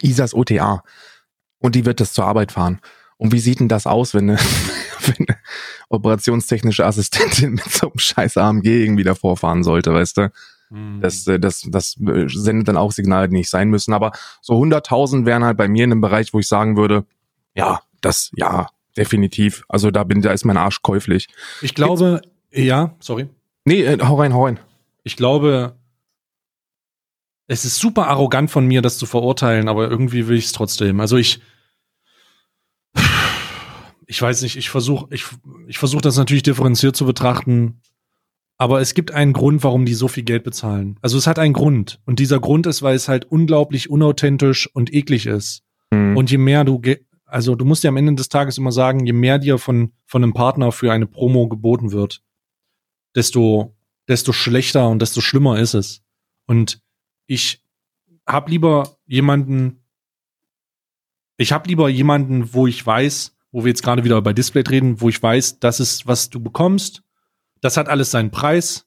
ISAs 0.00 0.32
OTA. 0.32 0.84
Und 1.58 1.74
die 1.74 1.84
wird 1.84 2.00
das 2.00 2.12
zur 2.12 2.24
Arbeit 2.24 2.52
fahren. 2.52 2.80
Und 3.16 3.32
wie 3.32 3.40
sieht 3.40 3.60
denn 3.60 3.68
das 3.68 3.86
aus, 3.86 4.14
wenn 4.14 4.30
eine, 4.30 4.38
wenn 5.06 5.28
eine 5.28 5.38
operationstechnische 5.88 6.86
Assistentin 6.86 7.52
mit 7.52 7.70
so 7.70 7.88
einem 7.88 7.98
scheiß 7.98 8.36
AMG 8.36 8.66
irgendwie 8.66 9.04
davor 9.04 9.36
fahren 9.36 9.64
sollte, 9.64 9.92
weißt 9.92 10.18
du? 10.18 10.32
Mhm. 10.70 11.00
Das, 11.00 11.26
äh, 11.26 11.38
das, 11.38 11.66
das 11.68 11.96
sendet 11.98 12.68
dann 12.68 12.76
auch 12.76 12.92
Signale, 12.92 13.28
die 13.28 13.36
nicht 13.36 13.50
sein 13.50 13.68
müssen. 13.68 13.92
Aber 13.92 14.12
so 14.40 14.54
100.000 14.54 15.26
wären 15.26 15.44
halt 15.44 15.56
bei 15.56 15.68
mir 15.68 15.84
in 15.84 15.92
einem 15.92 16.00
Bereich, 16.00 16.32
wo 16.32 16.38
ich 16.38 16.48
sagen 16.48 16.76
würde, 16.76 17.04
ja, 17.54 17.80
das, 18.00 18.30
ja, 18.34 18.68
definitiv. 18.96 19.64
Also 19.68 19.90
da 19.90 20.04
bin, 20.04 20.22
da 20.22 20.32
ist 20.32 20.44
mein 20.44 20.56
Arsch 20.56 20.82
käuflich. 20.82 21.28
Ich 21.60 21.74
glaube, 21.74 22.22
Jetzt, 22.50 22.66
ja, 22.66 22.94
sorry. 23.00 23.28
Nee, 23.64 23.82
äh, 23.82 23.98
hau 24.02 24.16
rein, 24.16 24.32
hau 24.32 24.46
rein. 24.46 24.58
Ich 25.02 25.16
glaube, 25.16 25.76
es 27.46 27.64
ist 27.64 27.76
super 27.76 28.06
arrogant 28.06 28.50
von 28.50 28.66
mir, 28.66 28.82
das 28.82 28.98
zu 28.98 29.06
verurteilen, 29.06 29.68
aber 29.68 29.90
irgendwie 29.90 30.28
will 30.28 30.36
ich 30.36 30.46
es 30.46 30.52
trotzdem. 30.52 31.00
Also 31.00 31.16
ich, 31.16 31.40
ich 34.06 34.20
weiß 34.20 34.42
nicht, 34.42 34.56
ich 34.56 34.70
versuche, 34.70 35.06
ich, 35.10 35.24
ich 35.66 35.78
versuche 35.78 36.02
das 36.02 36.16
natürlich 36.16 36.42
differenziert 36.42 36.96
zu 36.96 37.06
betrachten. 37.06 37.80
Aber 38.60 38.82
es 38.82 38.92
gibt 38.92 39.10
einen 39.12 39.32
Grund, 39.32 39.64
warum 39.64 39.86
die 39.86 39.94
so 39.94 40.06
viel 40.06 40.22
Geld 40.22 40.44
bezahlen. 40.44 40.98
Also 41.00 41.16
es 41.16 41.26
hat 41.26 41.38
einen 41.38 41.54
Grund. 41.54 41.98
Und 42.04 42.18
dieser 42.18 42.40
Grund 42.40 42.66
ist, 42.66 42.82
weil 42.82 42.94
es 42.94 43.08
halt 43.08 43.24
unglaublich 43.24 43.88
unauthentisch 43.88 44.68
und 44.74 44.92
eklig 44.92 45.24
ist. 45.24 45.62
Mhm. 45.90 46.14
Und 46.14 46.30
je 46.30 46.36
mehr 46.36 46.64
du 46.64 46.78
also 47.24 47.54
du 47.54 47.64
musst 47.64 47.84
ja 47.84 47.88
am 47.88 47.96
Ende 47.96 48.16
des 48.16 48.28
Tages 48.28 48.58
immer 48.58 48.70
sagen, 48.70 49.06
je 49.06 49.14
mehr 49.14 49.38
dir 49.38 49.56
von, 49.56 49.92
von 50.04 50.22
einem 50.22 50.34
Partner 50.34 50.72
für 50.72 50.92
eine 50.92 51.06
Promo 51.06 51.48
geboten 51.48 51.90
wird, 51.90 52.22
desto, 53.14 53.74
desto 54.08 54.32
schlechter 54.32 54.90
und 54.90 55.00
desto 55.00 55.22
schlimmer 55.22 55.58
ist 55.58 55.72
es. 55.72 56.02
Und 56.46 56.82
ich 57.26 57.64
hab 58.26 58.50
lieber 58.50 58.98
jemanden, 59.06 59.86
ich 61.38 61.52
hab 61.52 61.66
lieber 61.66 61.88
jemanden, 61.88 62.52
wo 62.52 62.66
ich 62.66 62.84
weiß, 62.84 63.34
wo 63.52 63.64
wir 63.64 63.68
jetzt 63.70 63.82
gerade 63.82 64.04
wieder 64.04 64.20
bei 64.20 64.34
Display 64.34 64.64
reden, 64.68 65.00
wo 65.00 65.08
ich 65.08 65.22
weiß, 65.22 65.60
das 65.60 65.80
ist, 65.80 66.06
was 66.06 66.28
du 66.28 66.40
bekommst. 66.40 67.02
Das 67.60 67.76
hat 67.76 67.88
alles 67.88 68.10
seinen 68.10 68.30
Preis 68.30 68.86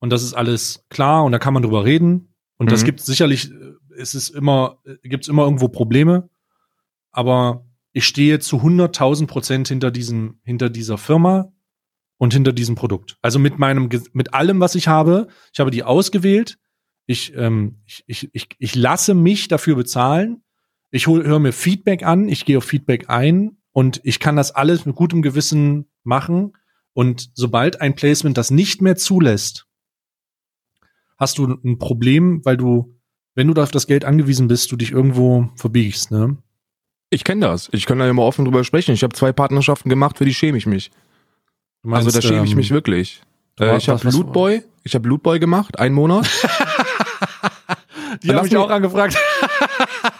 und 0.00 0.10
das 0.10 0.22
ist 0.22 0.34
alles 0.34 0.84
klar 0.88 1.24
und 1.24 1.32
da 1.32 1.38
kann 1.38 1.54
man 1.54 1.62
drüber 1.62 1.84
reden. 1.84 2.34
Und 2.58 2.66
mhm. 2.66 2.70
das 2.70 2.84
gibt 2.84 3.00
sicherlich, 3.00 3.50
es 3.96 4.14
ist 4.14 4.30
immer, 4.30 4.78
gibt 5.02 5.24
es 5.24 5.28
immer 5.28 5.44
irgendwo 5.44 5.68
Probleme 5.68 6.28
aber 7.12 7.66
ich 7.92 8.06
stehe 8.06 8.38
zu 8.40 8.56
100.000 8.56 9.26
Prozent 9.26 9.68
hinter 9.68 9.90
diesem, 9.90 10.40
hinter 10.42 10.70
dieser 10.70 10.98
Firma 10.98 11.52
und 12.16 12.32
hinter 12.32 12.52
diesem 12.52 12.74
Produkt. 12.74 13.18
Also 13.20 13.38
mit 13.38 13.58
meinem, 13.58 13.88
mit 14.14 14.34
allem, 14.34 14.60
was 14.60 14.74
ich 14.74 14.88
habe. 14.88 15.28
Ich 15.52 15.60
habe 15.60 15.70
die 15.70 15.84
ausgewählt. 15.84 16.58
Ich, 17.06 17.34
ähm, 17.36 17.82
ich, 17.84 18.02
ich, 18.06 18.30
ich, 18.32 18.48
ich 18.58 18.74
lasse 18.74 19.14
mich 19.14 19.48
dafür 19.48 19.76
bezahlen. 19.76 20.42
Ich 20.90 21.06
höre 21.06 21.38
mir 21.38 21.52
Feedback 21.52 22.02
an. 22.02 22.28
Ich 22.28 22.44
gehe 22.44 22.58
auf 22.58 22.64
Feedback 22.64 23.10
ein 23.10 23.58
und 23.72 24.00
ich 24.04 24.20
kann 24.20 24.36
das 24.36 24.52
alles 24.52 24.86
mit 24.86 24.96
gutem 24.96 25.20
Gewissen 25.20 25.90
machen. 26.02 26.54
Und 26.94 27.30
sobald 27.34 27.80
ein 27.80 27.94
Placement 27.94 28.36
das 28.36 28.50
nicht 28.50 28.82
mehr 28.82 28.96
zulässt, 28.96 29.66
hast 31.16 31.38
du 31.38 31.46
ein 31.64 31.78
Problem, 31.78 32.44
weil 32.44 32.56
du, 32.56 32.98
wenn 33.34 33.46
du 33.46 33.54
da 33.54 33.62
auf 33.62 33.70
das 33.70 33.86
Geld 33.86 34.04
angewiesen 34.04 34.48
bist, 34.48 34.70
du 34.72 34.76
dich 34.76 34.92
irgendwo 34.92 35.48
verbiegst, 35.56 36.10
ne? 36.10 36.36
Ich 37.10 37.24
kenne 37.24 37.46
das. 37.46 37.68
Ich 37.72 37.84
kann 37.84 37.98
da 37.98 38.08
immer 38.08 38.22
offen 38.22 38.46
drüber 38.46 38.64
sprechen. 38.64 38.92
Ich 38.94 39.02
habe 39.02 39.14
zwei 39.14 39.32
Partnerschaften 39.32 39.90
gemacht, 39.90 40.16
für 40.16 40.24
die 40.24 40.32
schäme 40.32 40.56
ich 40.56 40.66
mich. 40.66 40.90
Meinst, 41.82 42.06
also 42.06 42.20
da 42.20 42.26
schäme 42.26 42.46
ich 42.46 42.56
mich 42.56 42.70
ähm, 42.70 42.74
wirklich. 42.74 43.22
Äh, 43.60 43.76
ich 43.76 43.88
habe 43.88 44.08
Lootboy, 44.08 44.62
ich 44.84 44.94
habe 44.94 45.08
Lootboy 45.08 45.38
gemacht, 45.38 45.78
einen 45.78 45.94
Monat. 45.94 46.26
die 48.22 48.32
haben 48.32 48.44
mich 48.44 48.56
auch 48.56 48.70
angefragt. 48.70 49.18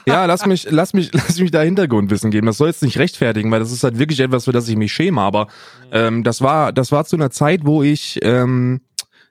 Ja, 0.06 0.26
lass 0.26 0.46
mich, 0.46 0.66
lass 0.70 0.94
mich, 0.94 1.10
lass 1.14 1.38
mich 1.38 1.50
da 1.50 1.62
Hintergrundwissen 1.62 2.30
geben. 2.30 2.46
Das 2.46 2.58
soll 2.58 2.68
jetzt 2.68 2.82
nicht 2.82 2.98
rechtfertigen, 2.98 3.50
weil 3.50 3.60
das 3.60 3.72
ist 3.72 3.84
halt 3.84 3.98
wirklich 3.98 4.20
etwas, 4.20 4.44
für 4.44 4.52
das 4.52 4.68
ich 4.68 4.76
mich 4.76 4.92
schäme. 4.92 5.20
Aber 5.20 5.48
ähm, 5.90 6.24
das 6.24 6.40
war, 6.40 6.72
das 6.72 6.92
war 6.92 7.04
zu 7.04 7.16
einer 7.16 7.30
Zeit, 7.30 7.64
wo 7.64 7.82
ich, 7.82 8.18
ähm, 8.22 8.80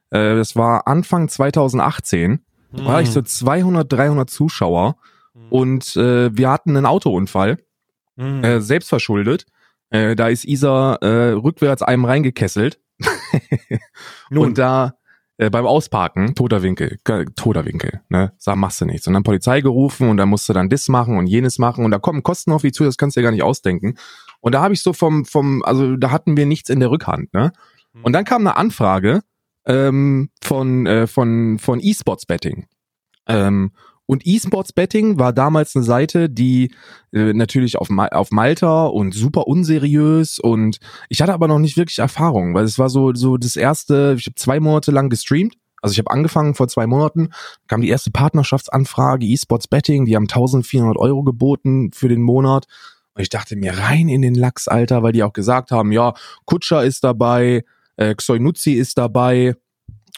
äh, 0.09 0.35
das 0.35 0.55
war 0.55 0.87
Anfang 0.87 1.27
2018, 1.27 2.31
mhm. 2.71 2.85
war 2.85 3.01
ich 3.01 3.11
so 3.11 3.21
200, 3.21 3.91
300 3.91 4.29
Zuschauer 4.29 4.95
Mhm. 5.33 5.47
Und 5.49 5.95
äh, 5.95 6.35
wir 6.35 6.49
hatten 6.49 6.75
einen 6.75 6.85
Autounfall, 6.85 7.59
mhm. 8.15 8.43
äh, 8.43 8.61
selbstverschuldet. 8.61 9.45
Äh, 9.89 10.15
da 10.15 10.27
ist 10.27 10.45
Isa 10.45 10.95
äh, 10.95 11.31
rückwärts 11.31 11.81
einem 11.81 12.05
reingekesselt. 12.05 12.79
und 14.29 14.57
da 14.57 14.95
äh, 15.37 15.49
beim 15.49 15.65
Ausparken, 15.65 16.35
toter 16.35 16.61
Winkel, 16.61 16.99
toter 17.35 17.65
Winkel, 17.65 18.01
ne, 18.09 18.33
sag, 18.37 18.57
machst 18.57 18.81
du 18.81 18.85
nichts. 18.85 19.07
Und 19.07 19.13
dann 19.13 19.23
Polizei 19.23 19.61
gerufen 19.61 20.09
und 20.09 20.17
dann 20.17 20.29
musst 20.29 20.47
du 20.47 20.53
dann 20.53 20.69
das 20.69 20.87
machen 20.87 21.17
und 21.17 21.27
jenes 21.27 21.57
machen 21.59 21.85
und 21.85 21.91
da 21.91 21.99
kommen 21.99 22.23
Kosten 22.23 22.51
auf 22.51 22.61
dich 22.61 22.73
zu, 22.73 22.83
das 22.83 22.97
kannst 22.97 23.15
du 23.15 23.21
dir 23.21 23.25
gar 23.25 23.31
nicht 23.31 23.43
ausdenken. 23.43 23.95
Und 24.39 24.53
da 24.53 24.61
habe 24.61 24.73
ich 24.73 24.81
so 24.81 24.93
vom, 24.93 25.25
vom, 25.25 25.63
also 25.63 25.95
da 25.95 26.11
hatten 26.11 26.37
wir 26.37 26.45
nichts 26.45 26.69
in 26.69 26.79
der 26.79 26.91
Rückhand, 26.91 27.33
ne? 27.33 27.51
Mhm. 27.93 28.03
Und 28.03 28.13
dann 28.13 28.25
kam 28.25 28.41
eine 28.41 28.57
Anfrage 28.57 29.21
ähm, 29.65 30.29
von, 30.43 30.85
äh, 30.85 31.07
von, 31.07 31.59
von 31.59 31.79
E-Sports 31.79 32.25
Betting. 32.25 32.67
Ähm, 33.27 33.71
und 34.11 34.27
eSports 34.27 34.73
Betting 34.73 35.19
war 35.19 35.31
damals 35.31 35.73
eine 35.73 35.85
Seite, 35.85 36.29
die 36.29 36.75
äh, 37.13 37.31
natürlich 37.31 37.77
auf, 37.77 37.89
Ma 37.89 38.07
auf 38.07 38.29
Malta 38.31 38.87
und 38.87 39.13
super 39.13 39.47
unseriös 39.47 40.37
und 40.37 40.79
ich 41.07 41.21
hatte 41.21 41.33
aber 41.33 41.47
noch 41.47 41.59
nicht 41.59 41.77
wirklich 41.77 41.99
Erfahrung, 41.99 42.53
weil 42.53 42.65
es 42.65 42.77
war 42.77 42.89
so 42.89 43.13
so 43.13 43.37
das 43.37 43.55
erste, 43.55 44.17
ich 44.19 44.25
habe 44.25 44.35
zwei 44.35 44.59
Monate 44.59 44.91
lang 44.91 45.09
gestreamt. 45.09 45.55
Also 45.81 45.93
ich 45.93 45.99
habe 45.99 46.11
angefangen 46.11 46.55
vor 46.55 46.67
zwei 46.67 46.87
Monaten, 46.87 47.29
kam 47.67 47.79
die 47.79 47.87
erste 47.87 48.11
Partnerschaftsanfrage, 48.11 49.25
eSports 49.25 49.69
Betting, 49.69 50.03
die 50.03 50.17
haben 50.17 50.25
1400 50.25 50.97
Euro 50.97 51.23
geboten 51.23 51.91
für 51.93 52.09
den 52.09 52.21
Monat. 52.21 52.65
Und 53.13 53.21
ich 53.21 53.29
dachte 53.29 53.55
mir 53.55 53.77
rein 53.77 54.09
in 54.09 54.21
den 54.21 54.35
Lachs, 54.35 54.67
Alter, 54.67 55.03
weil 55.03 55.13
die 55.13 55.23
auch 55.23 55.33
gesagt 55.33 55.71
haben, 55.71 55.93
ja, 55.93 56.13
Kutscher 56.43 56.83
ist 56.83 57.05
dabei, 57.05 57.63
äh, 57.95 58.13
Xoinuzzi 58.13 58.73
ist 58.73 58.97
dabei, 58.97 59.55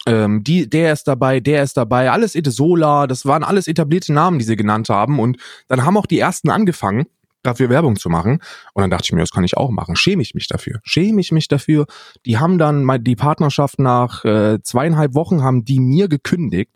ähm, 0.05 0.43
die, 0.43 0.69
der 0.69 0.93
ist 0.93 1.07
dabei, 1.07 1.39
der 1.39 1.63
ist 1.63 1.77
dabei, 1.77 2.11
alles 2.11 2.35
Etesola, 2.35 3.07
das 3.07 3.25
waren 3.25 3.43
alles 3.43 3.67
etablierte 3.67 4.13
Namen, 4.13 4.39
die 4.39 4.45
sie 4.45 4.55
genannt 4.55 4.89
haben. 4.89 5.19
Und 5.19 5.37
dann 5.67 5.85
haben 5.85 5.97
auch 5.97 6.05
die 6.05 6.19
ersten 6.19 6.49
angefangen, 6.49 7.05
dafür 7.41 7.69
Werbung 7.69 7.97
zu 7.97 8.09
machen. 8.09 8.39
Und 8.73 8.81
dann 8.81 8.89
dachte 8.89 9.05
ich 9.05 9.11
mir, 9.11 9.19
das 9.19 9.31
kann 9.31 9.43
ich 9.43 9.57
auch 9.57 9.69
machen. 9.69 9.95
Schäme 9.95 10.21
ich 10.21 10.33
mich 10.33 10.47
dafür. 10.47 10.79
Schäme 10.83 11.21
ich 11.21 11.31
mich 11.31 11.47
dafür. 11.47 11.85
Die 12.25 12.37
haben 12.37 12.57
dann 12.57 12.83
mal 12.83 12.99
die 12.99 13.15
Partnerschaft 13.15 13.79
nach 13.79 14.23
äh, 14.25 14.61
zweieinhalb 14.63 15.13
Wochen 15.13 15.43
haben 15.43 15.65
die 15.65 15.79
mir 15.79 16.07
gekündigt, 16.07 16.71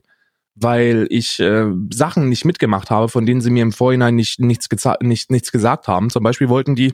weil 0.56 1.08
ich 1.10 1.40
äh, 1.40 1.68
Sachen 1.94 2.30
nicht 2.30 2.46
mitgemacht 2.46 2.92
habe, 2.92 3.10
von 3.10 3.26
denen 3.26 3.42
sie 3.42 3.50
mir 3.50 3.64
im 3.64 3.72
Vorhinein 3.72 4.16
nicht, 4.16 4.40
nichts, 4.40 4.68
nicht, 5.02 5.32
nichts 5.32 5.52
gesagt 5.52 5.88
haben. 5.88 6.10
Zum 6.10 6.24
Beispiel 6.24 6.50
wollten 6.50 6.76
die, 6.76 6.94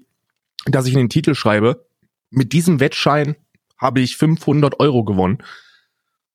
dass 0.66 0.86
ich 0.86 0.94
in 0.94 1.00
den 1.00 1.10
Titel 1.10 1.36
schreibe, 1.36 1.86
mit 2.30 2.54
diesem 2.54 2.80
Wettschein 2.80 3.36
habe 3.78 4.00
ich 4.00 4.18
500 4.18 4.80
Euro 4.80 5.04
gewonnen. 5.04 5.40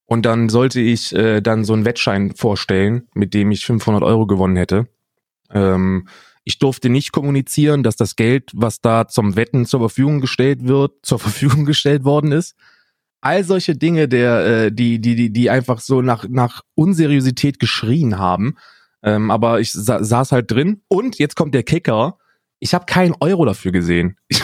Und 0.09 0.25
dann 0.25 0.49
sollte 0.49 0.81
ich 0.81 1.15
äh, 1.15 1.43
dann 1.43 1.65
so 1.65 1.75
einen 1.75 1.85
Wettschein 1.85 2.35
vorstellen, 2.35 3.09
mit 3.13 3.35
dem 3.35 3.51
ich 3.51 3.67
500 3.67 4.03
Euro 4.03 4.27
gewonnen 4.27 4.57
hätte. 4.57 4.89
Ähm, 5.53 6.09
ich 6.45 6.59
durfte 6.59 6.89
nicht 6.89 7.13
kommunizieren, 7.13 7.83
dass 7.83 7.97
das 7.97 8.17
Geld, 8.17 8.51
was 8.55 8.81
da 8.81 9.07
zum 9.07 9.37
Wetten 9.37 9.67
zur 9.67 9.81
Verfügung 9.81 10.23
gestellt 10.23 10.67
wird, 10.67 10.93
zur 11.03 11.19
Verfügung 11.19 11.67
gestellt 11.67 12.05
worden 12.05 12.33
ist. 12.33 12.57
All 13.21 13.45
solche 13.45 13.77
Dinge, 13.77 14.09
der, 14.09 14.47
äh, 14.47 14.73
die, 14.73 14.99
die, 14.99 15.15
die, 15.15 15.31
die 15.31 15.51
einfach 15.51 15.79
so 15.79 16.01
nach, 16.01 16.27
nach 16.27 16.63
Unseriosität 16.75 17.59
geschrien 17.59 18.17
haben. 18.19 18.57
Ähm, 19.03 19.31
aber 19.31 19.61
ich 19.61 19.73
sa 19.73 20.03
saß 20.03 20.33
halt 20.33 20.51
drin 20.51 20.81
und 20.89 21.19
jetzt 21.19 21.37
kommt 21.37 21.53
der 21.55 21.65
Kicker. 21.65 22.17
Ich 22.61 22.73
habe 22.73 22.87
keinen 22.87 23.15
Euro 23.21 23.45
dafür 23.45 23.73
gesehen. 23.73 24.17
Ich, 24.29 24.41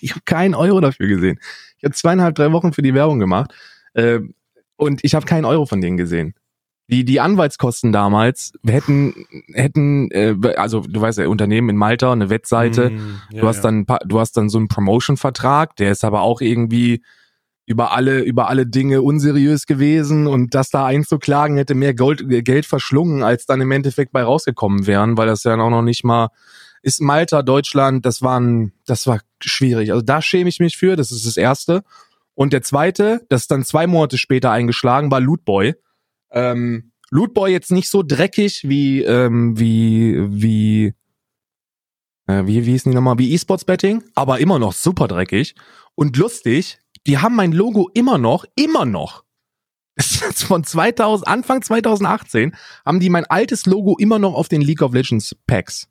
ich 0.00 0.12
habe 0.12 0.22
keinen 0.24 0.54
Euro 0.54 0.80
dafür 0.80 1.06
gesehen. 1.06 1.38
Ich 1.76 1.84
habe 1.84 1.94
zweieinhalb, 1.94 2.34
drei 2.34 2.50
Wochen 2.52 2.72
für 2.72 2.80
die 2.80 2.94
Werbung 2.94 3.18
gemacht. 3.18 3.52
Äh, 3.92 4.20
und 4.76 5.00
ich 5.04 5.14
habe 5.14 5.26
keinen 5.26 5.44
Euro 5.44 5.66
von 5.66 5.80
denen 5.80 5.96
gesehen. 5.96 6.34
Die, 6.88 7.04
die 7.04 7.18
Anwaltskosten 7.18 7.90
damals 7.90 8.52
hätten, 8.64 9.26
hätten, 9.52 10.08
äh, 10.12 10.36
also 10.56 10.80
du 10.80 11.00
weißt 11.00 11.18
ja, 11.18 11.26
Unternehmen 11.26 11.70
in 11.70 11.76
Malta, 11.76 12.12
eine 12.12 12.30
Wettseite, 12.30 12.90
mm, 12.90 13.20
ja, 13.32 13.40
du 13.40 13.48
hast 13.48 13.56
ja. 13.56 13.62
dann, 13.62 13.86
du 14.04 14.20
hast 14.20 14.36
dann 14.36 14.48
so 14.48 14.58
einen 14.58 14.68
Promotion-Vertrag, 14.68 15.74
der 15.76 15.90
ist 15.90 16.04
aber 16.04 16.20
auch 16.20 16.40
irgendwie 16.40 17.02
über 17.66 17.90
alle, 17.90 18.20
über 18.20 18.48
alle 18.48 18.66
Dinge 18.66 19.02
unseriös 19.02 19.66
gewesen 19.66 20.28
und 20.28 20.54
das 20.54 20.70
da 20.70 20.86
einzuklagen 20.86 21.56
hätte 21.56 21.74
mehr 21.74 21.94
Gold, 21.94 22.24
Geld 22.44 22.64
verschlungen, 22.64 23.24
als 23.24 23.46
dann 23.46 23.60
im 23.60 23.72
Endeffekt 23.72 24.12
bei 24.12 24.22
rausgekommen 24.22 24.86
wären, 24.86 25.18
weil 25.18 25.26
das 25.26 25.42
ja 25.42 25.58
auch 25.58 25.70
noch 25.70 25.82
nicht 25.82 26.04
mal 26.04 26.28
ist 26.82 27.00
Malta, 27.00 27.42
Deutschland, 27.42 28.06
das 28.06 28.22
waren, 28.22 28.72
das 28.86 29.08
war 29.08 29.20
schwierig. 29.40 29.90
Also 29.90 30.02
da 30.02 30.22
schäme 30.22 30.48
ich 30.48 30.60
mich 30.60 30.76
für, 30.76 30.94
das 30.94 31.10
ist 31.10 31.26
das 31.26 31.36
erste. 31.36 31.82
Und 32.36 32.52
der 32.52 32.62
zweite, 32.62 33.26
das 33.30 33.42
ist 33.42 33.50
dann 33.50 33.64
zwei 33.64 33.86
Monate 33.86 34.18
später 34.18 34.52
eingeschlagen, 34.52 35.10
war 35.10 35.20
Lootboy. 35.20 35.74
Ähm, 36.30 36.92
Lootboy 37.10 37.50
jetzt 37.50 37.72
nicht 37.72 37.88
so 37.88 38.02
dreckig 38.02 38.62
wie, 38.64 39.02
ähm, 39.02 39.58
wie, 39.58 40.16
wie, 40.28 40.94
äh, 42.26 42.46
wie, 42.46 42.66
wie 42.66 42.72
hießen 42.72 42.92
die 42.92 42.94
nochmal? 42.94 43.18
Wie 43.18 43.32
E-Sports 43.32 43.64
Betting, 43.64 44.04
aber 44.14 44.38
immer 44.38 44.58
noch 44.58 44.74
super 44.74 45.08
dreckig. 45.08 45.54
Und 45.94 46.18
lustig, 46.18 46.78
die 47.06 47.18
haben 47.18 47.34
mein 47.34 47.52
Logo 47.52 47.88
immer 47.94 48.18
noch, 48.18 48.44
immer 48.54 48.84
noch. 48.84 49.24
Von 49.96 50.62
2000, 50.62 51.26
Anfang 51.26 51.62
2018 51.62 52.54
haben 52.84 53.00
die 53.00 53.08
mein 53.08 53.24
altes 53.24 53.64
Logo 53.64 53.96
immer 53.96 54.18
noch 54.18 54.34
auf 54.34 54.48
den 54.48 54.60
League 54.60 54.82
of 54.82 54.92
Legends 54.92 55.34
Packs. 55.46 55.88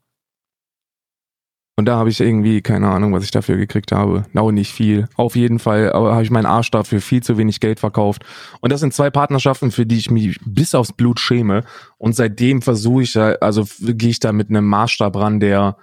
Und 1.78 1.86
da 1.86 1.98
habe 1.98 2.10
ich 2.10 2.22
irgendwie 2.22 2.62
keine 2.62 2.88
Ahnung, 2.88 3.12
was 3.12 3.26
ich 3.26 3.32
dafür 3.32 3.58
gekriegt 3.58 3.92
habe. 3.92 4.26
Auch 4.34 4.52
nicht 4.52 4.72
viel. 4.72 5.10
Auf 5.16 5.36
jeden 5.36 5.60
Fall 5.60 5.92
aber 5.92 6.14
habe 6.14 6.24
ich 6.24 6.32
meinen 6.32 6.46
Arsch 6.46 6.72
dafür 6.72 7.02
viel 7.02 7.22
zu 7.22 7.38
wenig 7.38 7.60
Geld 7.60 7.82
verkauft. 7.82 8.24
Und 8.62 8.72
das 8.72 8.80
sind 8.80 8.94
zwei 8.94 9.10
Partnerschaften, 9.10 9.72
für 9.72 9.86
die 9.86 9.98
ich 9.98 10.10
mich 10.10 10.40
bis 10.46 10.74
aufs 10.74 10.94
Blut 10.94 11.20
schäme. 11.20 11.66
Und 11.98 12.16
seitdem 12.16 12.62
versuche 12.62 13.04
ich, 13.04 13.18
also 13.18 13.66
gehe 13.82 14.10
ich 14.10 14.22
da 14.22 14.32
mit 14.32 14.50
einem 14.50 14.66
Maßstab 14.68 15.18
ran, 15.18 15.42
der, 15.42 15.76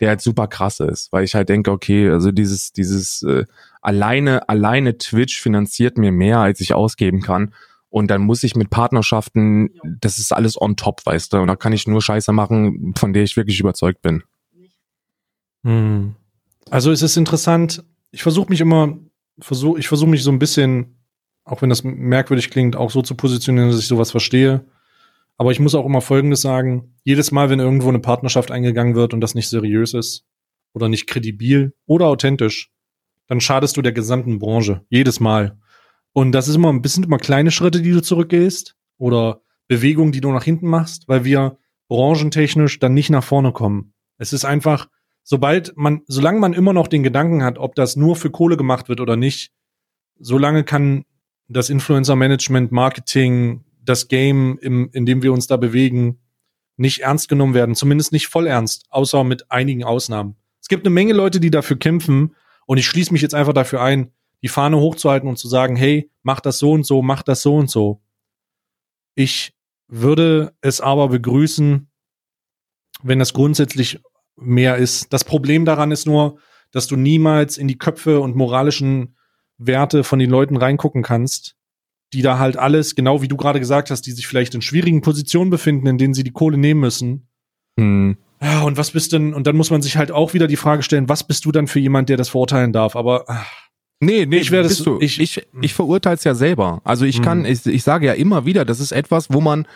der 0.00 0.08
halt 0.08 0.22
super 0.22 0.46
krass 0.46 0.80
ist. 0.80 1.12
Weil 1.12 1.24
ich 1.24 1.34
halt 1.34 1.50
denke, 1.50 1.70
okay, 1.70 2.08
also 2.08 2.32
dieses, 2.32 2.72
dieses 2.72 3.22
äh, 3.22 3.44
alleine, 3.82 4.48
alleine 4.48 4.96
Twitch 4.96 5.38
finanziert 5.38 5.98
mir 5.98 6.12
mehr, 6.12 6.38
als 6.38 6.62
ich 6.62 6.72
ausgeben 6.72 7.20
kann. 7.20 7.52
Und 7.90 8.10
dann 8.10 8.22
muss 8.22 8.42
ich 8.42 8.56
mit 8.56 8.70
Partnerschaften, 8.70 9.70
das 10.00 10.18
ist 10.18 10.32
alles 10.32 10.58
on 10.58 10.76
top, 10.76 11.04
weißt 11.04 11.34
du. 11.34 11.38
Und 11.38 11.48
da 11.48 11.56
kann 11.56 11.74
ich 11.74 11.86
nur 11.86 12.00
Scheiße 12.00 12.32
machen, 12.32 12.94
von 12.96 13.12
der 13.12 13.22
ich 13.22 13.36
wirklich 13.36 13.60
überzeugt 13.60 14.00
bin. 14.00 14.22
Hm. 15.66 16.14
Also 16.70 16.92
es 16.92 17.02
ist 17.02 17.16
interessant, 17.16 17.84
ich 18.12 18.22
versuche 18.22 18.50
mich 18.50 18.60
immer, 18.60 18.96
versuch, 19.40 19.78
ich 19.78 19.88
versuche 19.88 20.08
mich 20.08 20.22
so 20.22 20.30
ein 20.30 20.38
bisschen, 20.38 20.96
auch 21.44 21.60
wenn 21.60 21.70
das 21.70 21.82
merkwürdig 21.82 22.50
klingt, 22.50 22.76
auch 22.76 22.90
so 22.90 23.02
zu 23.02 23.16
positionieren, 23.16 23.70
dass 23.70 23.80
ich 23.80 23.88
sowas 23.88 24.12
verstehe. 24.12 24.64
Aber 25.36 25.50
ich 25.50 25.58
muss 25.58 25.74
auch 25.74 25.84
immer 25.84 26.00
Folgendes 26.00 26.40
sagen. 26.40 26.94
Jedes 27.02 27.32
Mal, 27.32 27.50
wenn 27.50 27.58
irgendwo 27.58 27.88
eine 27.88 27.98
Partnerschaft 27.98 28.52
eingegangen 28.52 28.94
wird 28.94 29.12
und 29.12 29.20
das 29.20 29.34
nicht 29.34 29.48
seriös 29.48 29.92
ist 29.92 30.24
oder 30.72 30.88
nicht 30.88 31.08
kredibil 31.08 31.74
oder 31.84 32.06
authentisch, 32.06 32.70
dann 33.26 33.40
schadest 33.40 33.76
du 33.76 33.82
der 33.82 33.92
gesamten 33.92 34.38
Branche. 34.38 34.86
Jedes 34.88 35.18
Mal. 35.18 35.58
Und 36.12 36.30
das 36.30 36.46
ist 36.46 36.54
immer 36.54 36.72
ein 36.72 36.80
bisschen 36.80 37.02
immer 37.02 37.18
kleine 37.18 37.50
Schritte, 37.50 37.82
die 37.82 37.90
du 37.90 38.00
zurückgehst 38.00 38.76
oder 38.98 39.42
Bewegungen, 39.66 40.12
die 40.12 40.20
du 40.20 40.30
nach 40.30 40.44
hinten 40.44 40.68
machst, 40.68 41.08
weil 41.08 41.24
wir 41.24 41.58
branchentechnisch 41.88 42.78
dann 42.78 42.94
nicht 42.94 43.10
nach 43.10 43.24
vorne 43.24 43.52
kommen. 43.52 43.94
Es 44.16 44.32
ist 44.32 44.44
einfach, 44.44 44.88
sobald 45.26 45.76
man, 45.76 46.02
solange 46.06 46.38
man 46.38 46.52
immer 46.52 46.72
noch 46.72 46.86
den 46.86 47.02
Gedanken 47.02 47.42
hat, 47.42 47.58
ob 47.58 47.74
das 47.74 47.96
nur 47.96 48.14
für 48.14 48.30
Kohle 48.30 48.56
gemacht 48.56 48.88
wird 48.88 49.00
oder 49.00 49.16
nicht, 49.16 49.50
solange 50.20 50.62
kann 50.62 51.04
das 51.48 51.68
Influencer-Management, 51.68 52.70
Marketing, 52.70 53.64
das 53.82 54.06
Game, 54.06 54.56
im, 54.62 54.88
in 54.92 55.04
dem 55.04 55.22
wir 55.22 55.32
uns 55.32 55.48
da 55.48 55.56
bewegen, 55.56 56.20
nicht 56.76 57.00
ernst 57.00 57.28
genommen 57.28 57.54
werden. 57.54 57.74
Zumindest 57.74 58.12
nicht 58.12 58.28
voll 58.28 58.46
ernst, 58.46 58.86
außer 58.88 59.24
mit 59.24 59.50
einigen 59.50 59.82
Ausnahmen. 59.82 60.36
Es 60.60 60.68
gibt 60.68 60.86
eine 60.86 60.94
Menge 60.94 61.12
Leute, 61.12 61.40
die 61.40 61.50
dafür 61.50 61.76
kämpfen 61.76 62.36
und 62.66 62.78
ich 62.78 62.86
schließe 62.86 63.12
mich 63.12 63.22
jetzt 63.22 63.34
einfach 63.34 63.52
dafür 63.52 63.82
ein, 63.82 64.12
die 64.42 64.48
Fahne 64.48 64.78
hochzuhalten 64.78 65.28
und 65.28 65.38
zu 65.38 65.48
sagen, 65.48 65.74
hey, 65.74 66.08
mach 66.22 66.40
das 66.40 66.58
so 66.58 66.70
und 66.70 66.86
so, 66.86 67.02
mach 67.02 67.24
das 67.24 67.42
so 67.42 67.56
und 67.56 67.68
so. 67.68 68.00
Ich 69.16 69.54
würde 69.88 70.54
es 70.60 70.80
aber 70.80 71.08
begrüßen, 71.08 71.90
wenn 73.02 73.18
das 73.18 73.32
grundsätzlich 73.32 74.00
mehr 74.36 74.76
ist. 74.76 75.12
Das 75.12 75.24
Problem 75.24 75.64
daran 75.64 75.90
ist 75.90 76.06
nur, 76.06 76.38
dass 76.70 76.86
du 76.86 76.96
niemals 76.96 77.58
in 77.58 77.68
die 77.68 77.78
Köpfe 77.78 78.20
und 78.20 78.36
moralischen 78.36 79.16
Werte 79.58 80.04
von 80.04 80.18
den 80.18 80.30
Leuten 80.30 80.56
reingucken 80.56 81.02
kannst, 81.02 81.56
die 82.12 82.22
da 82.22 82.38
halt 82.38 82.56
alles, 82.56 82.94
genau 82.94 83.22
wie 83.22 83.28
du 83.28 83.36
gerade 83.36 83.60
gesagt 83.60 83.90
hast, 83.90 84.02
die 84.02 84.12
sich 84.12 84.26
vielleicht 84.26 84.54
in 84.54 84.62
schwierigen 84.62 85.00
Positionen 85.00 85.50
befinden, 85.50 85.86
in 85.86 85.98
denen 85.98 86.14
sie 86.14 86.24
die 86.24 86.32
Kohle 86.32 86.58
nehmen 86.58 86.80
müssen. 86.80 87.28
Hm. 87.78 88.16
Ja, 88.42 88.62
und 88.62 88.76
was 88.76 88.90
bist 88.90 89.12
denn, 89.12 89.32
und 89.32 89.46
dann 89.46 89.56
muss 89.56 89.70
man 89.70 89.80
sich 89.80 89.96
halt 89.96 90.12
auch 90.12 90.34
wieder 90.34 90.46
die 90.46 90.56
Frage 90.56 90.82
stellen, 90.82 91.08
was 91.08 91.26
bist 91.26 91.46
du 91.46 91.52
dann 91.52 91.66
für 91.66 91.80
jemand, 91.80 92.10
der 92.10 92.18
das 92.18 92.28
verurteilen 92.28 92.72
darf? 92.72 92.96
Aber 92.96 93.24
ach, 93.28 93.46
Nee, 93.98 94.26
nee, 94.26 94.36
ich 94.36 94.50
werde 94.50 94.68
es. 94.68 94.84
Ich, 95.00 95.20
ich, 95.20 95.46
ich 95.62 95.72
verurteile 95.72 96.16
es 96.16 96.24
ja 96.24 96.34
selber. 96.34 96.82
Also 96.84 97.06
ich 97.06 97.22
kann, 97.22 97.44
hm. 97.44 97.52
ich, 97.52 97.64
ich 97.64 97.82
sage 97.82 98.06
ja 98.06 98.12
immer 98.12 98.44
wieder, 98.44 98.66
das 98.66 98.78
ist 98.78 98.92
etwas, 98.92 99.32
wo 99.32 99.40
man 99.40 99.66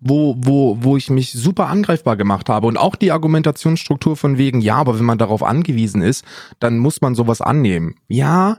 wo, 0.00 0.36
wo, 0.38 0.78
wo 0.80 0.96
ich 0.96 1.10
mich 1.10 1.32
super 1.32 1.66
angreifbar 1.66 2.16
gemacht 2.16 2.48
habe. 2.48 2.66
Und 2.66 2.76
auch 2.76 2.96
die 2.96 3.12
Argumentationsstruktur 3.12 4.16
von 4.16 4.38
wegen, 4.38 4.60
ja, 4.60 4.76
aber 4.76 4.98
wenn 4.98 5.04
man 5.04 5.18
darauf 5.18 5.42
angewiesen 5.42 6.02
ist, 6.02 6.24
dann 6.60 6.78
muss 6.78 7.00
man 7.00 7.14
sowas 7.14 7.40
annehmen. 7.40 7.96
Ja, 8.06 8.58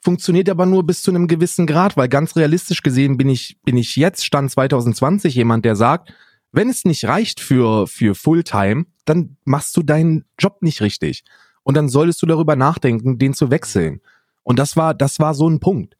funktioniert 0.00 0.48
aber 0.48 0.66
nur 0.66 0.84
bis 0.84 1.02
zu 1.02 1.10
einem 1.10 1.28
gewissen 1.28 1.66
Grad, 1.66 1.96
weil 1.96 2.08
ganz 2.08 2.36
realistisch 2.36 2.82
gesehen 2.82 3.16
bin 3.16 3.28
ich, 3.28 3.58
bin 3.64 3.76
ich 3.76 3.96
jetzt, 3.96 4.24
Stand 4.24 4.50
2020, 4.50 5.34
jemand, 5.34 5.64
der 5.64 5.76
sagt, 5.76 6.12
wenn 6.52 6.68
es 6.68 6.84
nicht 6.84 7.04
reicht 7.04 7.40
für, 7.40 7.86
für 7.86 8.14
Fulltime, 8.14 8.86
dann 9.04 9.36
machst 9.44 9.76
du 9.76 9.82
deinen 9.82 10.24
Job 10.38 10.62
nicht 10.62 10.80
richtig. 10.80 11.22
Und 11.62 11.76
dann 11.76 11.88
solltest 11.88 12.20
du 12.22 12.26
darüber 12.26 12.56
nachdenken, 12.56 13.18
den 13.18 13.34
zu 13.34 13.50
wechseln. 13.50 14.00
Und 14.42 14.58
das 14.58 14.76
war, 14.76 14.94
das 14.94 15.20
war 15.20 15.34
so 15.34 15.48
ein 15.48 15.60
Punkt. 15.60 15.94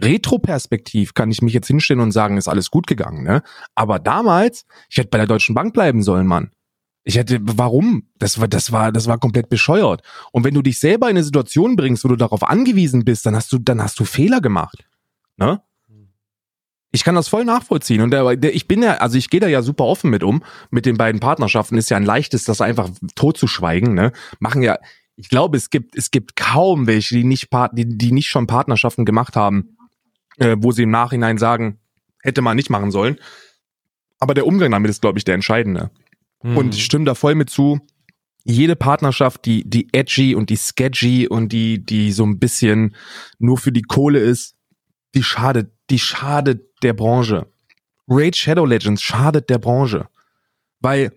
Retroperspektiv 0.00 1.14
kann 1.14 1.30
ich 1.30 1.40
mich 1.40 1.52
jetzt 1.52 1.68
hinstellen 1.68 2.00
und 2.00 2.12
sagen, 2.12 2.36
ist 2.36 2.48
alles 2.48 2.70
gut 2.70 2.86
gegangen, 2.86 3.22
ne? 3.22 3.42
Aber 3.74 3.98
damals, 3.98 4.66
ich 4.88 4.96
hätte 4.96 5.10
bei 5.10 5.18
der 5.18 5.26
Deutschen 5.26 5.54
Bank 5.54 5.72
bleiben 5.72 6.02
sollen, 6.02 6.26
Mann. 6.26 6.50
Ich 7.04 7.16
hätte, 7.16 7.38
warum? 7.42 8.08
Das 8.18 8.40
war, 8.40 8.48
das 8.48 8.72
war, 8.72 8.90
das 8.90 9.06
war 9.06 9.18
komplett 9.18 9.50
bescheuert. 9.50 10.02
Und 10.32 10.42
wenn 10.44 10.54
du 10.54 10.62
dich 10.62 10.80
selber 10.80 11.06
in 11.10 11.16
eine 11.16 11.22
Situation 11.22 11.76
bringst, 11.76 12.02
wo 12.02 12.08
du 12.08 12.16
darauf 12.16 12.42
angewiesen 12.42 13.04
bist, 13.04 13.26
dann 13.26 13.36
hast 13.36 13.52
du, 13.52 13.58
dann 13.58 13.82
hast 13.82 14.00
du 14.00 14.04
Fehler 14.04 14.40
gemacht, 14.40 14.84
ne? 15.36 15.62
Ich 16.90 17.02
kann 17.02 17.16
das 17.16 17.26
voll 17.26 17.44
nachvollziehen 17.44 18.02
und 18.02 18.12
der, 18.12 18.36
der, 18.36 18.54
ich 18.54 18.68
bin 18.68 18.80
ja, 18.80 18.98
also 18.98 19.18
ich 19.18 19.28
gehe 19.28 19.40
da 19.40 19.48
ja 19.48 19.62
super 19.62 19.84
offen 19.84 20.10
mit 20.10 20.22
um. 20.22 20.44
Mit 20.70 20.86
den 20.86 20.96
beiden 20.96 21.20
Partnerschaften 21.20 21.76
ist 21.76 21.90
ja 21.90 21.96
ein 21.96 22.04
leichtes, 22.04 22.44
das 22.44 22.60
einfach 22.60 22.88
tot 23.16 23.36
zu 23.36 23.48
schweigen, 23.48 23.94
ne? 23.94 24.12
Machen 24.38 24.62
ja, 24.62 24.78
ich 25.16 25.28
glaube, 25.28 25.56
es 25.56 25.70
gibt, 25.70 25.96
es 25.96 26.12
gibt 26.12 26.36
kaum 26.36 26.86
welche, 26.86 27.16
die 27.16 27.24
nicht, 27.24 27.48
die, 27.72 27.98
die 27.98 28.12
nicht 28.12 28.28
schon 28.28 28.46
Partnerschaften 28.46 29.04
gemacht 29.04 29.34
haben, 29.34 29.76
äh, 30.38 30.56
wo 30.58 30.72
sie 30.72 30.84
im 30.84 30.90
Nachhinein 30.90 31.38
sagen, 31.38 31.78
hätte 32.22 32.42
man 32.42 32.56
nicht 32.56 32.70
machen 32.70 32.90
sollen. 32.90 33.18
Aber 34.18 34.34
der 34.34 34.46
Umgang 34.46 34.70
damit 34.70 34.90
ist, 34.90 35.02
glaube 35.02 35.18
ich, 35.18 35.24
der 35.24 35.34
entscheidende. 35.34 35.90
Mhm. 36.42 36.56
Und 36.56 36.74
ich 36.74 36.84
stimme 36.84 37.04
da 37.04 37.14
voll 37.14 37.34
mit 37.34 37.50
zu. 37.50 37.80
Jede 38.44 38.76
Partnerschaft, 38.76 39.46
die, 39.46 39.68
die 39.68 39.88
edgy 39.92 40.34
und 40.34 40.50
die 40.50 40.56
sketchy 40.56 41.26
und 41.26 41.52
die, 41.52 41.84
die 41.84 42.12
so 42.12 42.24
ein 42.24 42.38
bisschen 42.38 42.94
nur 43.38 43.58
für 43.58 43.72
die 43.72 43.82
Kohle 43.82 44.18
ist, 44.18 44.54
die 45.14 45.22
schadet, 45.22 45.72
die 45.90 45.98
schadet 45.98 46.62
der 46.82 46.92
Branche. 46.92 47.46
Raid 48.06 48.36
Shadow 48.36 48.66
Legends 48.66 49.02
schadet 49.02 49.48
der 49.48 49.58
Branche. 49.58 50.08
Weil 50.80 51.12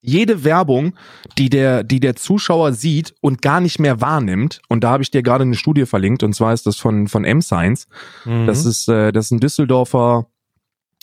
jede 0.00 0.44
Werbung, 0.44 0.94
die 1.36 1.50
der, 1.50 1.84
die 1.84 2.00
der 2.00 2.16
Zuschauer 2.16 2.72
sieht 2.72 3.14
und 3.20 3.42
gar 3.42 3.60
nicht 3.60 3.78
mehr 3.78 4.00
wahrnimmt, 4.00 4.60
und 4.68 4.84
da 4.84 4.90
habe 4.90 5.02
ich 5.02 5.10
dir 5.10 5.22
gerade 5.22 5.42
eine 5.42 5.56
Studie 5.56 5.86
verlinkt, 5.86 6.22
und 6.22 6.34
zwar 6.34 6.52
ist 6.52 6.66
das 6.66 6.76
von, 6.76 7.08
von 7.08 7.24
M-Science. 7.24 7.86
Mhm. 8.24 8.46
Das 8.46 8.64
ist, 8.64 8.88
äh, 8.88 9.12
das 9.12 9.26
ist 9.26 9.30
ein 9.32 9.40
Düsseldorfer 9.40 10.26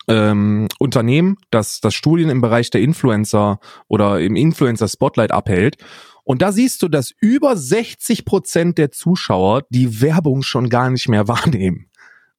ähm, 0.07 0.67
Unternehmen, 0.79 1.37
das, 1.51 1.81
das 1.81 1.93
Studien 1.93 2.29
im 2.29 2.41
Bereich 2.41 2.69
der 2.69 2.81
Influencer 2.81 3.59
oder 3.87 4.19
im 4.19 4.35
Influencer 4.35 4.87
Spotlight 4.87 5.31
abhält. 5.31 5.77
Und 6.23 6.41
da 6.41 6.51
siehst 6.51 6.81
du, 6.81 6.87
dass 6.87 7.11
über 7.19 7.55
60 7.55 8.25
Prozent 8.25 8.77
der 8.77 8.91
Zuschauer 8.91 9.63
die 9.69 10.01
Werbung 10.01 10.41
schon 10.41 10.69
gar 10.69 10.89
nicht 10.89 11.07
mehr 11.07 11.27
wahrnehmen. 11.27 11.87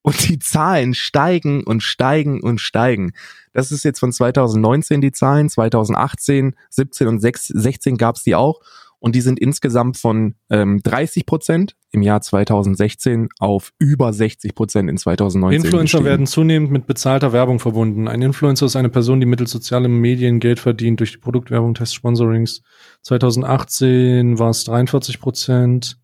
Und 0.06 0.28
die 0.28 0.38
Zahlen 0.38 0.94
steigen 0.94 1.64
und 1.64 1.82
steigen 1.82 2.40
und 2.40 2.60
steigen. 2.60 3.10
Das 3.52 3.72
ist 3.72 3.84
jetzt 3.84 3.98
von 3.98 4.12
2019 4.12 5.00
die 5.00 5.10
Zahlen, 5.10 5.48
2018, 5.48 6.54
17 6.70 7.08
und 7.08 7.18
16 7.20 7.96
gab 7.96 8.14
es 8.14 8.22
die 8.22 8.36
auch. 8.36 8.60
Und 9.00 9.16
die 9.16 9.20
sind 9.20 9.40
insgesamt 9.40 9.96
von 9.96 10.36
ähm, 10.48 10.80
30 10.84 11.26
Prozent 11.26 11.74
im 11.90 12.02
Jahr 12.02 12.20
2016 12.20 13.30
auf 13.40 13.72
über 13.80 14.12
60 14.12 14.54
Prozent 14.54 14.88
in 14.88 14.96
2019. 14.96 15.64
Influencer 15.64 15.82
gestiegen. 15.82 16.04
werden 16.04 16.26
zunehmend 16.26 16.70
mit 16.70 16.86
bezahlter 16.86 17.32
Werbung 17.32 17.58
verbunden. 17.58 18.06
Ein 18.06 18.22
Influencer 18.22 18.66
ist 18.66 18.76
eine 18.76 18.90
Person, 18.90 19.18
die 19.18 19.26
mittels 19.26 19.50
sozialer 19.50 19.88
Medien 19.88 20.38
Geld 20.38 20.60
verdient 20.60 21.00
durch 21.00 21.10
die 21.10 21.18
Produktwerbung, 21.18 21.74
Testsponsorings. 21.74 22.62
2018 23.02 24.38
war 24.38 24.50
es 24.50 24.62
43 24.62 25.18
Prozent. 25.18 25.98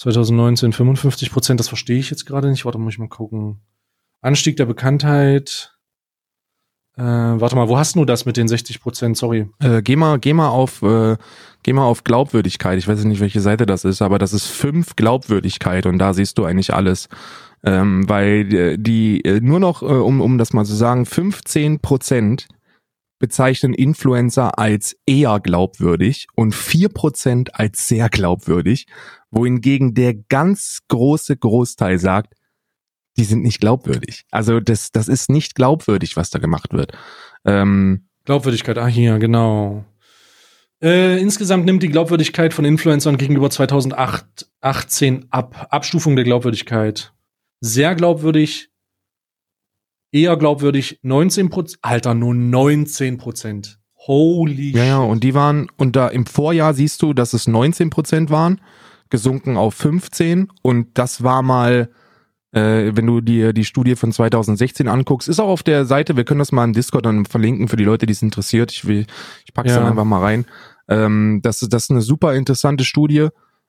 2019 0.00 0.72
55 0.72 1.30
Prozent. 1.30 1.60
Das 1.60 1.68
verstehe 1.68 1.98
ich 1.98 2.10
jetzt 2.10 2.24
gerade 2.24 2.48
nicht. 2.48 2.64
Warte, 2.64 2.78
muss 2.78 2.94
ich 2.94 2.98
mal 2.98 3.08
gucken. 3.08 3.60
Anstieg 4.22 4.56
der 4.56 4.64
Bekanntheit. 4.64 5.76
Äh, 6.96 7.02
warte 7.02 7.54
mal, 7.54 7.68
wo 7.68 7.78
hast 7.78 7.96
du 7.96 8.06
das 8.06 8.24
mit 8.24 8.38
den 8.38 8.48
60 8.48 8.80
Prozent? 8.80 9.18
Sorry. 9.18 9.50
Äh, 9.58 9.82
geh 9.82 9.96
mal, 9.96 10.18
geh 10.18 10.32
mal 10.32 10.48
auf, 10.48 10.82
äh, 10.82 11.16
geh 11.62 11.74
mal 11.74 11.84
auf 11.84 12.02
Glaubwürdigkeit. 12.04 12.78
Ich 12.78 12.88
weiß 12.88 13.04
nicht, 13.04 13.20
welche 13.20 13.40
Seite 13.40 13.66
das 13.66 13.84
ist, 13.84 14.00
aber 14.00 14.18
das 14.18 14.32
ist 14.32 14.46
fünf 14.46 14.96
Glaubwürdigkeit 14.96 15.84
und 15.84 15.98
da 15.98 16.14
siehst 16.14 16.38
du 16.38 16.44
eigentlich 16.44 16.72
alles. 16.72 17.08
Ähm, 17.62 18.08
weil 18.08 18.54
äh, 18.54 18.78
die 18.78 19.22
äh, 19.22 19.40
nur 19.40 19.60
noch, 19.60 19.82
äh, 19.82 19.84
um, 19.84 20.22
um 20.22 20.38
das 20.38 20.54
mal 20.54 20.64
zu 20.64 20.74
sagen, 20.74 21.04
15 21.04 21.80
Prozent 21.80 22.48
bezeichnen 23.18 23.74
Influencer 23.74 24.58
als 24.58 24.96
eher 25.04 25.40
glaubwürdig 25.40 26.26
und 26.36 26.54
vier 26.54 26.88
Prozent 26.88 27.54
als 27.54 27.86
sehr 27.86 28.08
glaubwürdig, 28.08 28.86
wohingegen 29.30 29.94
der 29.94 30.14
ganz 30.14 30.80
große 30.88 31.36
Großteil 31.36 31.98
sagt, 31.98 32.34
die 33.16 33.24
sind 33.24 33.42
nicht 33.42 33.60
glaubwürdig. 33.60 34.24
Also 34.30 34.60
das, 34.60 34.92
das 34.92 35.08
ist 35.08 35.30
nicht 35.30 35.54
glaubwürdig, 35.54 36.16
was 36.16 36.30
da 36.30 36.38
gemacht 36.38 36.72
wird. 36.72 36.92
Ähm, 37.44 38.06
Glaubwürdigkeit, 38.24 38.78
ah 38.78 38.86
hier, 38.86 39.18
genau. 39.18 39.84
Äh, 40.82 41.20
insgesamt 41.20 41.66
nimmt 41.66 41.82
die 41.82 41.88
Glaubwürdigkeit 41.88 42.54
von 42.54 42.64
Influencern 42.64 43.18
gegenüber 43.18 43.50
2018 43.50 45.26
ab. 45.30 45.68
Abstufung 45.70 46.16
der 46.16 46.24
Glaubwürdigkeit. 46.24 47.12
Sehr 47.60 47.94
glaubwürdig, 47.94 48.70
eher 50.12 50.36
glaubwürdig, 50.36 51.00
19 51.02 51.50
Prozent. 51.50 51.78
Alter, 51.82 52.14
nur 52.14 52.34
19 52.34 53.18
Prozent. 53.18 53.78
Holy 54.06 54.70
Ja, 54.70 54.84
ja, 54.84 54.98
und 54.98 55.22
die 55.22 55.34
waren, 55.34 55.70
und 55.76 55.94
da 55.94 56.08
im 56.08 56.24
Vorjahr 56.24 56.72
siehst 56.72 57.02
du, 57.02 57.12
dass 57.12 57.34
es 57.34 57.46
19 57.46 57.90
Prozent 57.90 58.30
waren, 58.30 58.60
gesunken 59.10 59.56
auf 59.56 59.74
15 59.74 60.48
und 60.62 60.98
das 60.98 61.22
war 61.22 61.42
mal 61.42 61.90
äh, 62.52 62.90
wenn 62.94 63.06
du 63.06 63.20
dir 63.20 63.52
die 63.52 63.64
Studie 63.64 63.94
von 63.94 64.12
2016 64.12 64.88
anguckst, 64.88 65.28
ist 65.28 65.40
auch 65.40 65.48
auf 65.48 65.62
der 65.62 65.84
Seite, 65.84 66.16
wir 66.16 66.24
können 66.24 66.40
das 66.40 66.52
mal 66.52 66.64
im 66.64 66.72
Discord 66.72 67.06
dann 67.06 67.24
verlinken 67.24 67.68
für 67.68 67.76
die 67.76 67.84
Leute, 67.84 68.06
die 68.06 68.12
es 68.12 68.22
interessiert. 68.22 68.72
Ich 68.72 68.86
will, 68.86 69.06
ich 69.46 69.54
pack's 69.54 69.70
ja. 69.70 69.78
dann 69.78 69.86
einfach 69.86 70.04
mal 70.04 70.20
rein. 70.20 70.46
Ähm, 70.88 71.40
das, 71.42 71.60
das 71.60 71.84
ist 71.84 71.90
eine 71.90 72.00
super 72.00 72.34
interessante 72.34 72.84
Studie 72.84 73.28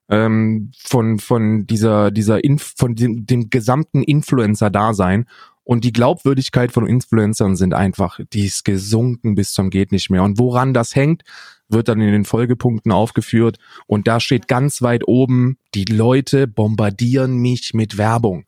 ähm, 0.09 0.71
von, 0.83 1.19
von 1.19 1.67
dieser, 1.67 2.11
dieser 2.11 2.43
Inf 2.43 2.73
von 2.75 2.95
dem, 2.95 3.25
dem 3.25 3.49
gesamten 3.49 4.03
Influencer-Dasein. 4.03 5.25
Und 5.63 5.85
die 5.85 5.93
Glaubwürdigkeit 5.93 6.71
von 6.71 6.87
Influencern 6.87 7.55
sind 7.55 7.75
einfach, 7.75 8.19
die 8.33 8.47
ist 8.47 8.65
gesunken 8.65 9.35
bis 9.35 9.53
zum 9.53 9.69
geht 9.69 9.91
nicht 9.91 10.09
mehr. 10.09 10.23
Und 10.23 10.39
woran 10.39 10.73
das 10.73 10.95
hängt, 10.95 11.23
wird 11.71 11.87
dann 11.87 12.01
in 12.01 12.11
den 12.11 12.25
Folgepunkten 12.25 12.91
aufgeführt. 12.91 13.57
Und 13.87 14.07
da 14.07 14.19
steht 14.19 14.47
ganz 14.47 14.81
weit 14.81 15.07
oben, 15.07 15.57
die 15.73 15.85
Leute 15.85 16.47
bombardieren 16.47 17.37
mich 17.37 17.73
mit 17.73 17.97
Werbung 17.97 18.45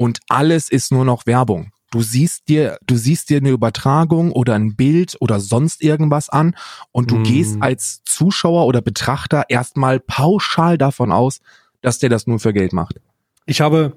und 0.00 0.20
alles 0.28 0.70
ist 0.70 0.92
nur 0.92 1.04
noch 1.04 1.26
Werbung. 1.26 1.72
Du 1.90 2.00
siehst 2.00 2.48
dir, 2.48 2.78
du 2.86 2.96
siehst 2.96 3.28
dir 3.28 3.36
eine 3.36 3.50
Übertragung 3.50 4.32
oder 4.32 4.54
ein 4.54 4.74
Bild 4.74 5.14
oder 5.20 5.40
sonst 5.40 5.82
irgendwas 5.82 6.30
an 6.30 6.56
und 6.90 7.10
du 7.10 7.16
mm. 7.16 7.24
gehst 7.24 7.56
als 7.60 8.02
Zuschauer 8.06 8.64
oder 8.64 8.80
Betrachter 8.80 9.44
erstmal 9.50 10.00
pauschal 10.00 10.78
davon 10.78 11.12
aus, 11.12 11.40
dass 11.82 11.98
der 11.98 12.08
das 12.08 12.26
nur 12.26 12.38
für 12.38 12.54
Geld 12.54 12.72
macht. 12.72 12.98
Ich 13.44 13.60
habe, 13.60 13.92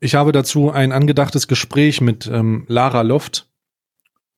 ich 0.00 0.14
habe 0.14 0.32
dazu 0.32 0.70
ein 0.70 0.90
angedachtes 0.90 1.48
Gespräch 1.48 2.00
mit 2.00 2.26
ähm, 2.32 2.64
Lara 2.68 3.02
Loft. 3.02 3.46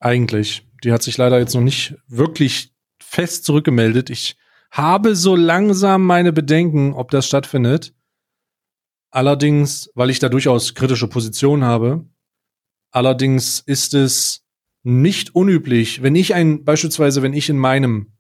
Eigentlich. 0.00 0.66
Die 0.82 0.90
hat 0.90 1.04
sich 1.04 1.16
leider 1.16 1.38
jetzt 1.38 1.54
noch 1.54 1.62
nicht 1.62 1.94
wirklich 2.08 2.73
fest 3.14 3.44
zurückgemeldet. 3.44 4.10
Ich 4.10 4.36
habe 4.70 5.14
so 5.14 5.36
langsam 5.36 6.04
meine 6.04 6.32
Bedenken, 6.32 6.94
ob 6.94 7.10
das 7.10 7.26
stattfindet. 7.26 7.94
Allerdings, 9.10 9.90
weil 9.94 10.10
ich 10.10 10.18
da 10.18 10.28
durchaus 10.28 10.74
kritische 10.74 11.06
Positionen 11.06 11.62
habe, 11.62 12.04
allerdings 12.90 13.60
ist 13.60 13.94
es 13.94 14.44
nicht 14.82 15.34
unüblich, 15.34 16.02
wenn 16.02 16.16
ich 16.16 16.34
ein, 16.34 16.64
beispielsweise, 16.64 17.22
wenn 17.22 17.32
ich 17.32 17.48
in 17.48 17.56
meinem 17.56 18.12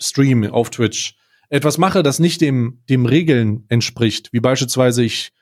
Stream 0.00 0.44
auf 0.44 0.70
Twitch 0.70 1.16
etwas 1.48 1.78
mache, 1.78 2.02
das 2.02 2.18
nicht 2.18 2.40
dem, 2.40 2.82
dem 2.88 3.06
Regeln 3.06 3.64
entspricht, 3.68 4.32
wie 4.32 4.40
beispielsweise 4.40 5.04
ich 5.04 5.32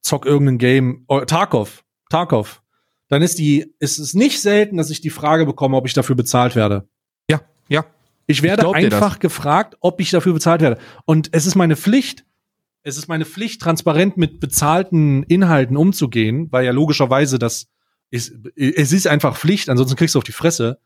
zock 0.00 0.24
irgendein 0.24 0.58
Game, 0.58 1.04
oh, 1.08 1.20
Tarkov, 1.20 1.84
Tarkov, 2.08 2.62
dann 3.08 3.20
ist 3.20 3.38
die, 3.38 3.74
ist 3.78 3.98
es 3.98 4.14
nicht 4.14 4.40
selten, 4.40 4.78
dass 4.78 4.88
ich 4.88 5.02
die 5.02 5.10
Frage 5.10 5.44
bekomme, 5.44 5.76
ob 5.76 5.86
ich 5.86 5.92
dafür 5.92 6.16
bezahlt 6.16 6.56
werde. 6.56 6.88
Ja, 7.28 7.42
ja. 7.68 7.84
Ich 8.30 8.42
werde 8.42 8.66
ich 8.66 8.74
einfach 8.74 9.18
gefragt, 9.18 9.76
ob 9.80 10.00
ich 10.00 10.10
dafür 10.10 10.32
bezahlt 10.32 10.60
werde. 10.60 10.78
Und 11.04 11.28
es 11.32 11.46
ist 11.46 11.54
meine 11.54 11.76
Pflicht, 11.76 12.24
es 12.82 12.96
ist 12.96 13.08
meine 13.08 13.24
Pflicht, 13.24 13.60
transparent 13.60 14.16
mit 14.16 14.40
bezahlten 14.40 15.22
Inhalten 15.24 15.76
umzugehen, 15.76 16.48
weil 16.50 16.64
ja 16.64 16.72
logischerweise 16.72 17.38
das 17.38 17.68
ist, 18.10 18.32
es 18.56 18.92
ist 18.92 19.06
einfach 19.06 19.36
Pflicht, 19.36 19.68
ansonsten 19.68 19.96
kriegst 19.96 20.14
du 20.14 20.18
auf 20.18 20.24
die 20.24 20.32
Fresse. 20.32 20.78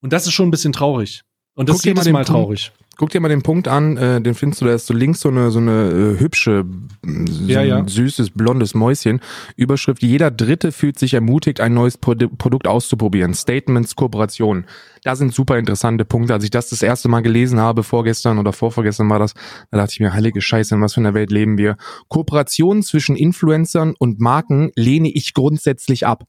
Und 0.00 0.12
das 0.12 0.26
ist 0.26 0.32
schon 0.32 0.48
ein 0.48 0.50
bisschen 0.50 0.72
traurig. 0.72 1.24
Und 1.54 1.68
das 1.68 1.76
Guck 1.76 1.80
ist 1.80 1.84
jedes 1.86 2.08
Mal 2.10 2.24
traurig. 2.24 2.72
Guck 2.98 3.10
dir 3.10 3.20
mal 3.20 3.28
den 3.28 3.42
Punkt 3.42 3.68
an, 3.68 3.96
äh, 3.96 4.20
den 4.20 4.34
findest 4.34 4.60
du, 4.60 4.64
da 4.64 4.74
ist 4.74 4.88
so 4.88 4.92
links 4.92 5.20
so 5.20 5.28
eine, 5.28 5.52
so 5.52 5.60
eine 5.60 6.16
äh, 6.16 6.20
hübsche, 6.20 6.64
so 7.06 7.44
ja, 7.46 7.62
ja. 7.62 7.86
süßes, 7.86 8.30
blondes 8.30 8.74
Mäuschen. 8.74 9.20
Überschrift, 9.54 10.02
jeder 10.02 10.32
Dritte 10.32 10.72
fühlt 10.72 10.98
sich 10.98 11.14
ermutigt, 11.14 11.60
ein 11.60 11.74
neues 11.74 11.96
Pro 11.96 12.16
Produkt 12.16 12.66
auszuprobieren. 12.66 13.34
Statements, 13.34 13.94
Kooperationen. 13.94 14.66
Da 15.04 15.14
sind 15.14 15.32
super 15.32 15.58
interessante 15.58 16.04
Punkte. 16.04 16.34
Als 16.34 16.42
ich 16.42 16.50
das 16.50 16.70
das 16.70 16.82
erste 16.82 17.08
Mal 17.08 17.20
gelesen 17.20 17.60
habe, 17.60 17.84
vorgestern 17.84 18.36
oder 18.36 18.52
vorvorgestern 18.52 19.08
war 19.08 19.20
das, 19.20 19.34
da 19.70 19.78
dachte 19.78 19.92
ich 19.92 20.00
mir, 20.00 20.12
heilige 20.12 20.40
Scheiße, 20.40 20.74
in 20.74 20.82
was 20.82 20.94
für 20.94 21.00
einer 21.00 21.14
Welt 21.14 21.30
leben 21.30 21.56
wir. 21.56 21.76
Kooperationen 22.08 22.82
zwischen 22.82 23.14
Influencern 23.14 23.94
und 23.96 24.18
Marken 24.18 24.72
lehne 24.74 25.08
ich 25.08 25.34
grundsätzlich 25.34 26.04
ab. 26.04 26.24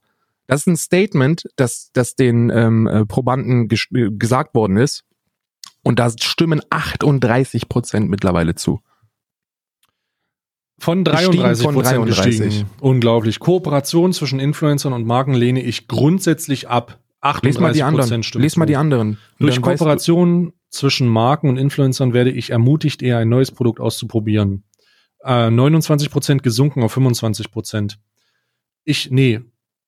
Das 0.46 0.60
ist 0.60 0.66
ein 0.68 0.76
Statement, 0.76 1.48
das, 1.56 1.90
das 1.94 2.14
den 2.14 2.48
ähm, 2.50 2.86
äh, 2.86 3.06
Probanden 3.06 3.66
gesagt 3.66 4.54
worden 4.54 4.76
ist 4.76 5.04
und 5.82 5.98
da 5.98 6.10
stimmen 6.10 6.60
38 6.70 7.68
Prozent 7.68 8.10
mittlerweile 8.10 8.54
zu. 8.54 8.80
Von 10.78 11.04
33 11.04 11.64
von 11.64 11.74
33. 11.74 12.38
gestiegen. 12.38 12.70
Unglaublich. 12.80 13.38
Kooperation 13.38 14.14
zwischen 14.14 14.40
Influencern 14.40 14.94
und 14.94 15.06
Marken 15.06 15.34
lehne 15.34 15.62
ich 15.62 15.88
grundsätzlich 15.88 16.68
ab. 16.68 16.98
38 17.20 17.44
Lies 17.44 17.60
mal 17.60 17.72
die 17.74 17.82
anderen. 17.82 18.22
Stimmt 18.22 18.42
Lies 18.42 18.56
mal 18.56 18.64
die 18.64 18.76
anderen. 18.76 19.18
Durch 19.38 19.60
Kooperation 19.60 20.54
zwischen 20.70 21.06
Marken 21.06 21.50
und 21.50 21.58
Influencern 21.58 22.14
werde 22.14 22.30
ich 22.30 22.50
ermutigt, 22.50 23.02
eher 23.02 23.18
ein 23.18 23.28
neues 23.28 23.50
Produkt 23.50 23.78
auszuprobieren. 23.78 24.64
Äh, 25.22 25.50
29 25.50 26.10
Prozent 26.10 26.42
gesunken 26.42 26.82
auf 26.82 26.92
25 26.92 27.50
Prozent. 27.50 27.98
Ich, 28.84 29.10
nee, 29.10 29.40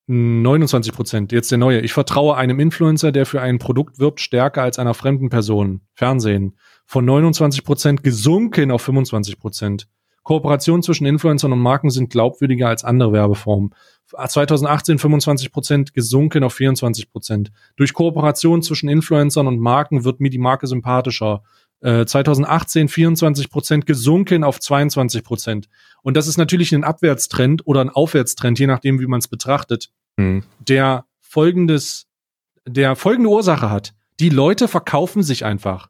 29 0.07 0.91
Prozent, 0.93 1.31
jetzt 1.31 1.49
der 1.49 1.57
neue. 1.57 1.79
Ich 1.79 1.93
vertraue 1.93 2.35
einem 2.35 2.59
Influencer, 2.59 3.13
der 3.13 3.25
für 3.25 3.41
ein 3.41 3.57
Produkt 3.57 3.99
wirbt, 3.99 4.19
stärker 4.19 4.61
als 4.61 4.77
einer 4.77 4.93
fremden 4.93 5.29
Person. 5.29 5.81
Fernsehen. 5.93 6.57
Von 6.85 7.05
29 7.05 7.63
Prozent 7.63 8.03
gesunken 8.03 8.71
auf 8.71 8.81
25 8.81 9.39
Prozent. 9.39 9.87
Kooperationen 10.23 10.83
zwischen 10.83 11.05
Influencern 11.05 11.51
und 11.51 11.59
Marken 11.59 11.89
sind 11.89 12.09
glaubwürdiger 12.09 12.69
als 12.69 12.83
andere 12.83 13.11
Werbeformen. 13.11 13.73
2018 14.07 14.99
25 14.99 15.51
Prozent 15.51 15.93
gesunken 15.93 16.43
auf 16.43 16.53
24 16.53 17.11
Prozent. 17.11 17.51
Durch 17.75 17.93
Kooperation 17.93 18.61
zwischen 18.61 18.89
Influencern 18.89 19.47
und 19.47 19.59
Marken 19.59 20.05
wird 20.05 20.19
mir 20.19 20.29
die 20.29 20.37
Marke 20.37 20.67
sympathischer. 20.67 21.43
2018 21.83 22.87
24 22.87 23.49
Prozent 23.49 23.85
gesunken 23.85 24.43
auf 24.43 24.59
22 24.59 25.23
Prozent. 25.23 25.69
Und 26.01 26.15
das 26.15 26.27
ist 26.27 26.37
natürlich 26.37 26.73
ein 26.73 26.83
Abwärtstrend 26.83 27.67
oder 27.67 27.81
ein 27.81 27.89
Aufwärtstrend, 27.89 28.57
je 28.57 28.67
nachdem, 28.67 28.99
wie 28.99 29.07
man 29.07 29.19
es 29.19 29.27
betrachtet, 29.27 29.89
mhm. 30.15 30.43
der 30.59 31.05
folgendes, 31.19 32.07
der 32.65 32.95
folgende 32.95 33.29
Ursache 33.29 33.69
hat. 33.69 33.93
Die 34.19 34.29
Leute 34.29 34.67
verkaufen 34.67 35.23
sich 35.23 35.43
einfach. 35.43 35.89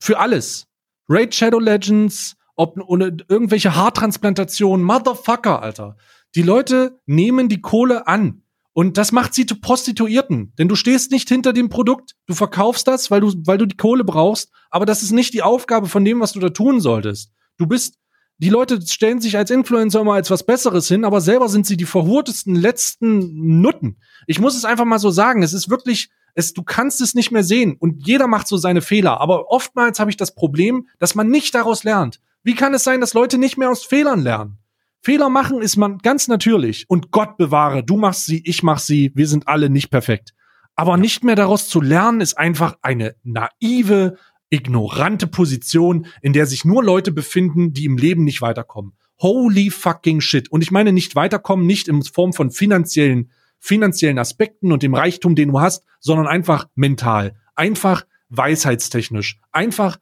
Für 0.00 0.18
alles. 0.18 0.66
Raid 1.08 1.34
Shadow 1.34 1.58
Legends, 1.58 2.36
ob 2.54 2.78
irgendwelche 2.88 3.74
Haartransplantationen, 3.74 4.84
Motherfucker, 4.84 5.62
Alter. 5.62 5.96
Die 6.34 6.42
Leute 6.42 6.98
nehmen 7.06 7.48
die 7.48 7.60
Kohle 7.60 8.06
an. 8.06 8.42
Und 8.78 8.98
das 8.98 9.10
macht 9.10 9.32
sie 9.32 9.46
zu 9.46 9.58
Prostituierten. 9.58 10.52
Denn 10.58 10.68
du 10.68 10.74
stehst 10.74 11.10
nicht 11.10 11.30
hinter 11.30 11.54
dem 11.54 11.70
Produkt. 11.70 12.14
Du 12.26 12.34
verkaufst 12.34 12.86
das, 12.86 13.10
weil 13.10 13.22
du, 13.22 13.32
weil 13.46 13.56
du 13.56 13.64
die 13.64 13.78
Kohle 13.78 14.04
brauchst. 14.04 14.52
Aber 14.68 14.84
das 14.84 15.02
ist 15.02 15.12
nicht 15.12 15.32
die 15.32 15.40
Aufgabe 15.40 15.86
von 15.86 16.04
dem, 16.04 16.20
was 16.20 16.32
du 16.32 16.40
da 16.40 16.50
tun 16.50 16.82
solltest. 16.82 17.32
Du 17.56 17.66
bist 17.66 17.96
Die 18.36 18.50
Leute 18.50 18.78
stellen 18.86 19.22
sich 19.22 19.38
als 19.38 19.50
Influencer 19.50 20.02
immer 20.02 20.12
als 20.12 20.30
was 20.30 20.44
Besseres 20.44 20.88
hin, 20.88 21.06
aber 21.06 21.22
selber 21.22 21.48
sind 21.48 21.66
sie 21.66 21.78
die 21.78 21.86
verhurtesten 21.86 22.54
letzten 22.54 23.62
Nutten. 23.62 23.96
Ich 24.26 24.40
muss 24.40 24.54
es 24.54 24.66
einfach 24.66 24.84
mal 24.84 24.98
so 24.98 25.08
sagen. 25.08 25.42
Es 25.42 25.54
ist 25.54 25.70
wirklich, 25.70 26.10
es, 26.34 26.52
du 26.52 26.62
kannst 26.62 27.00
es 27.00 27.14
nicht 27.14 27.30
mehr 27.30 27.44
sehen 27.44 27.76
und 27.78 28.06
jeder 28.06 28.26
macht 28.26 28.46
so 28.46 28.58
seine 28.58 28.82
Fehler. 28.82 29.22
Aber 29.22 29.50
oftmals 29.50 29.98
habe 30.00 30.10
ich 30.10 30.18
das 30.18 30.34
Problem, 30.34 30.86
dass 30.98 31.14
man 31.14 31.30
nicht 31.30 31.54
daraus 31.54 31.82
lernt. 31.82 32.20
Wie 32.42 32.54
kann 32.54 32.74
es 32.74 32.84
sein, 32.84 33.00
dass 33.00 33.14
Leute 33.14 33.38
nicht 33.38 33.56
mehr 33.56 33.70
aus 33.70 33.84
Fehlern 33.84 34.20
lernen? 34.20 34.58
Fehler 35.06 35.28
machen 35.28 35.62
ist 35.62 35.76
man 35.76 35.98
ganz 35.98 36.26
natürlich 36.26 36.84
und 36.88 37.12
Gott 37.12 37.36
bewahre, 37.36 37.84
du 37.84 37.96
machst 37.96 38.26
sie, 38.26 38.42
ich 38.44 38.64
mach 38.64 38.80
sie, 38.80 39.12
wir 39.14 39.28
sind 39.28 39.46
alle 39.46 39.70
nicht 39.70 39.88
perfekt. 39.88 40.34
Aber 40.74 40.96
nicht 40.96 41.22
mehr 41.22 41.36
daraus 41.36 41.68
zu 41.68 41.80
lernen 41.80 42.20
ist 42.20 42.36
einfach 42.36 42.76
eine 42.82 43.14
naive, 43.22 44.18
ignorante 44.50 45.28
Position, 45.28 46.06
in 46.22 46.32
der 46.32 46.46
sich 46.46 46.64
nur 46.64 46.82
Leute 46.82 47.12
befinden, 47.12 47.72
die 47.72 47.84
im 47.84 47.98
Leben 47.98 48.24
nicht 48.24 48.42
weiterkommen. 48.42 48.94
Holy 49.20 49.70
fucking 49.70 50.20
shit. 50.20 50.50
Und 50.50 50.62
ich 50.62 50.72
meine 50.72 50.92
nicht 50.92 51.14
weiterkommen, 51.14 51.66
nicht 51.66 51.86
in 51.86 52.02
Form 52.02 52.32
von 52.32 52.50
finanziellen, 52.50 53.30
finanziellen 53.60 54.18
Aspekten 54.18 54.72
und 54.72 54.82
dem 54.82 54.94
Reichtum, 54.94 55.36
den 55.36 55.52
du 55.52 55.60
hast, 55.60 55.84
sondern 56.00 56.26
einfach 56.26 56.66
mental, 56.74 57.36
einfach 57.54 58.06
weisheitstechnisch, 58.28 59.38
einfach 59.52 59.98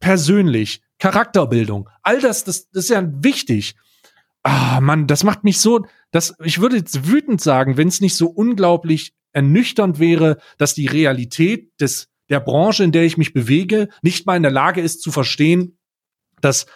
persönlich, 0.00 0.80
Charakterbildung. 0.98 1.90
All 2.02 2.22
das, 2.22 2.44
das, 2.44 2.70
das 2.70 2.84
ist 2.84 2.90
ja 2.90 3.06
wichtig. 3.22 3.74
Ah, 4.48 4.80
Mann, 4.80 5.08
das 5.08 5.24
macht 5.24 5.42
mich 5.42 5.58
so, 5.58 5.86
das, 6.12 6.36
ich 6.44 6.60
würde 6.60 6.76
jetzt 6.76 7.08
wütend 7.08 7.40
sagen, 7.40 7.76
wenn 7.76 7.88
es 7.88 8.00
nicht 8.00 8.14
so 8.14 8.28
unglaublich 8.28 9.12
ernüchternd 9.32 9.98
wäre, 9.98 10.38
dass 10.56 10.72
die 10.72 10.86
Realität 10.86 11.72
des 11.80 12.12
der 12.28 12.38
Branche, 12.38 12.84
in 12.84 12.92
der 12.92 13.02
ich 13.02 13.16
mich 13.16 13.32
bewege, 13.32 13.88
nicht 14.02 14.24
mal 14.24 14.36
in 14.36 14.44
der 14.44 14.52
Lage 14.52 14.80
ist 14.80 15.02
zu 15.02 15.10
verstehen, 15.10 15.78
dass 16.40 16.66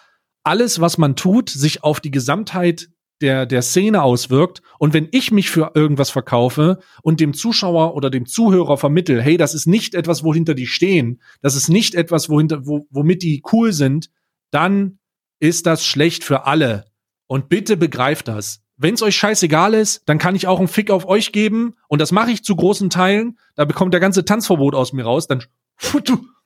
alles, 0.42 0.80
was 0.80 0.98
man 0.98 1.14
tut, 1.14 1.48
sich 1.48 1.84
auf 1.84 2.00
die 2.00 2.10
Gesamtheit 2.10 2.88
der, 3.20 3.46
der 3.46 3.62
Szene 3.62 4.02
auswirkt. 4.02 4.62
Und 4.80 4.92
wenn 4.92 5.06
ich 5.12 5.30
mich 5.30 5.48
für 5.48 5.70
irgendwas 5.76 6.10
verkaufe 6.10 6.80
und 7.02 7.20
dem 7.20 7.34
Zuschauer 7.34 7.94
oder 7.94 8.10
dem 8.10 8.26
Zuhörer 8.26 8.78
vermittel, 8.78 9.22
hey, 9.22 9.36
das 9.36 9.54
ist 9.54 9.66
nicht 9.66 9.94
etwas, 9.94 10.24
wohinter 10.24 10.54
die 10.54 10.66
stehen, 10.66 11.20
das 11.40 11.54
ist 11.54 11.68
nicht 11.68 11.94
etwas, 11.94 12.28
wohinter, 12.28 12.66
wo, 12.66 12.88
womit 12.90 13.22
die 13.22 13.42
cool 13.52 13.72
sind, 13.72 14.10
dann 14.50 14.98
ist 15.38 15.66
das 15.66 15.86
schlecht 15.86 16.24
für 16.24 16.46
alle. 16.46 16.89
Und 17.30 17.48
bitte 17.48 17.76
begreift 17.76 18.26
das. 18.26 18.60
Wenn 18.76 18.94
es 18.94 19.02
euch 19.02 19.14
scheißegal 19.14 19.74
ist, 19.74 20.02
dann 20.06 20.18
kann 20.18 20.34
ich 20.34 20.48
auch 20.48 20.58
einen 20.58 20.66
Fick 20.66 20.90
auf 20.90 21.06
euch 21.06 21.30
geben 21.30 21.76
und 21.86 22.00
das 22.00 22.10
mache 22.10 22.32
ich 22.32 22.42
zu 22.42 22.56
großen 22.56 22.90
Teilen. 22.90 23.38
Da 23.54 23.64
bekommt 23.66 23.94
der 23.94 24.00
ganze 24.00 24.24
Tanzverbot 24.24 24.74
aus 24.74 24.92
mir 24.92 25.04
raus, 25.04 25.28
dann 25.28 25.44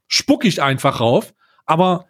spuck 0.09 0.45
ich 0.45 0.63
einfach 0.63 1.01
rauf. 1.01 1.33
Aber 1.65 2.05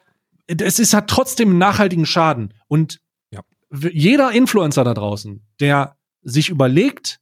es 0.49 0.81
ist 0.81 0.93
halt 0.93 1.07
trotzdem 1.07 1.51
einen 1.51 1.59
nachhaltigen 1.59 2.05
Schaden. 2.05 2.53
Und 2.66 3.01
ja. 3.31 3.43
jeder 3.70 4.33
Influencer 4.33 4.83
da 4.83 4.93
draußen, 4.93 5.47
der 5.61 5.97
sich 6.22 6.49
überlegt, 6.49 7.20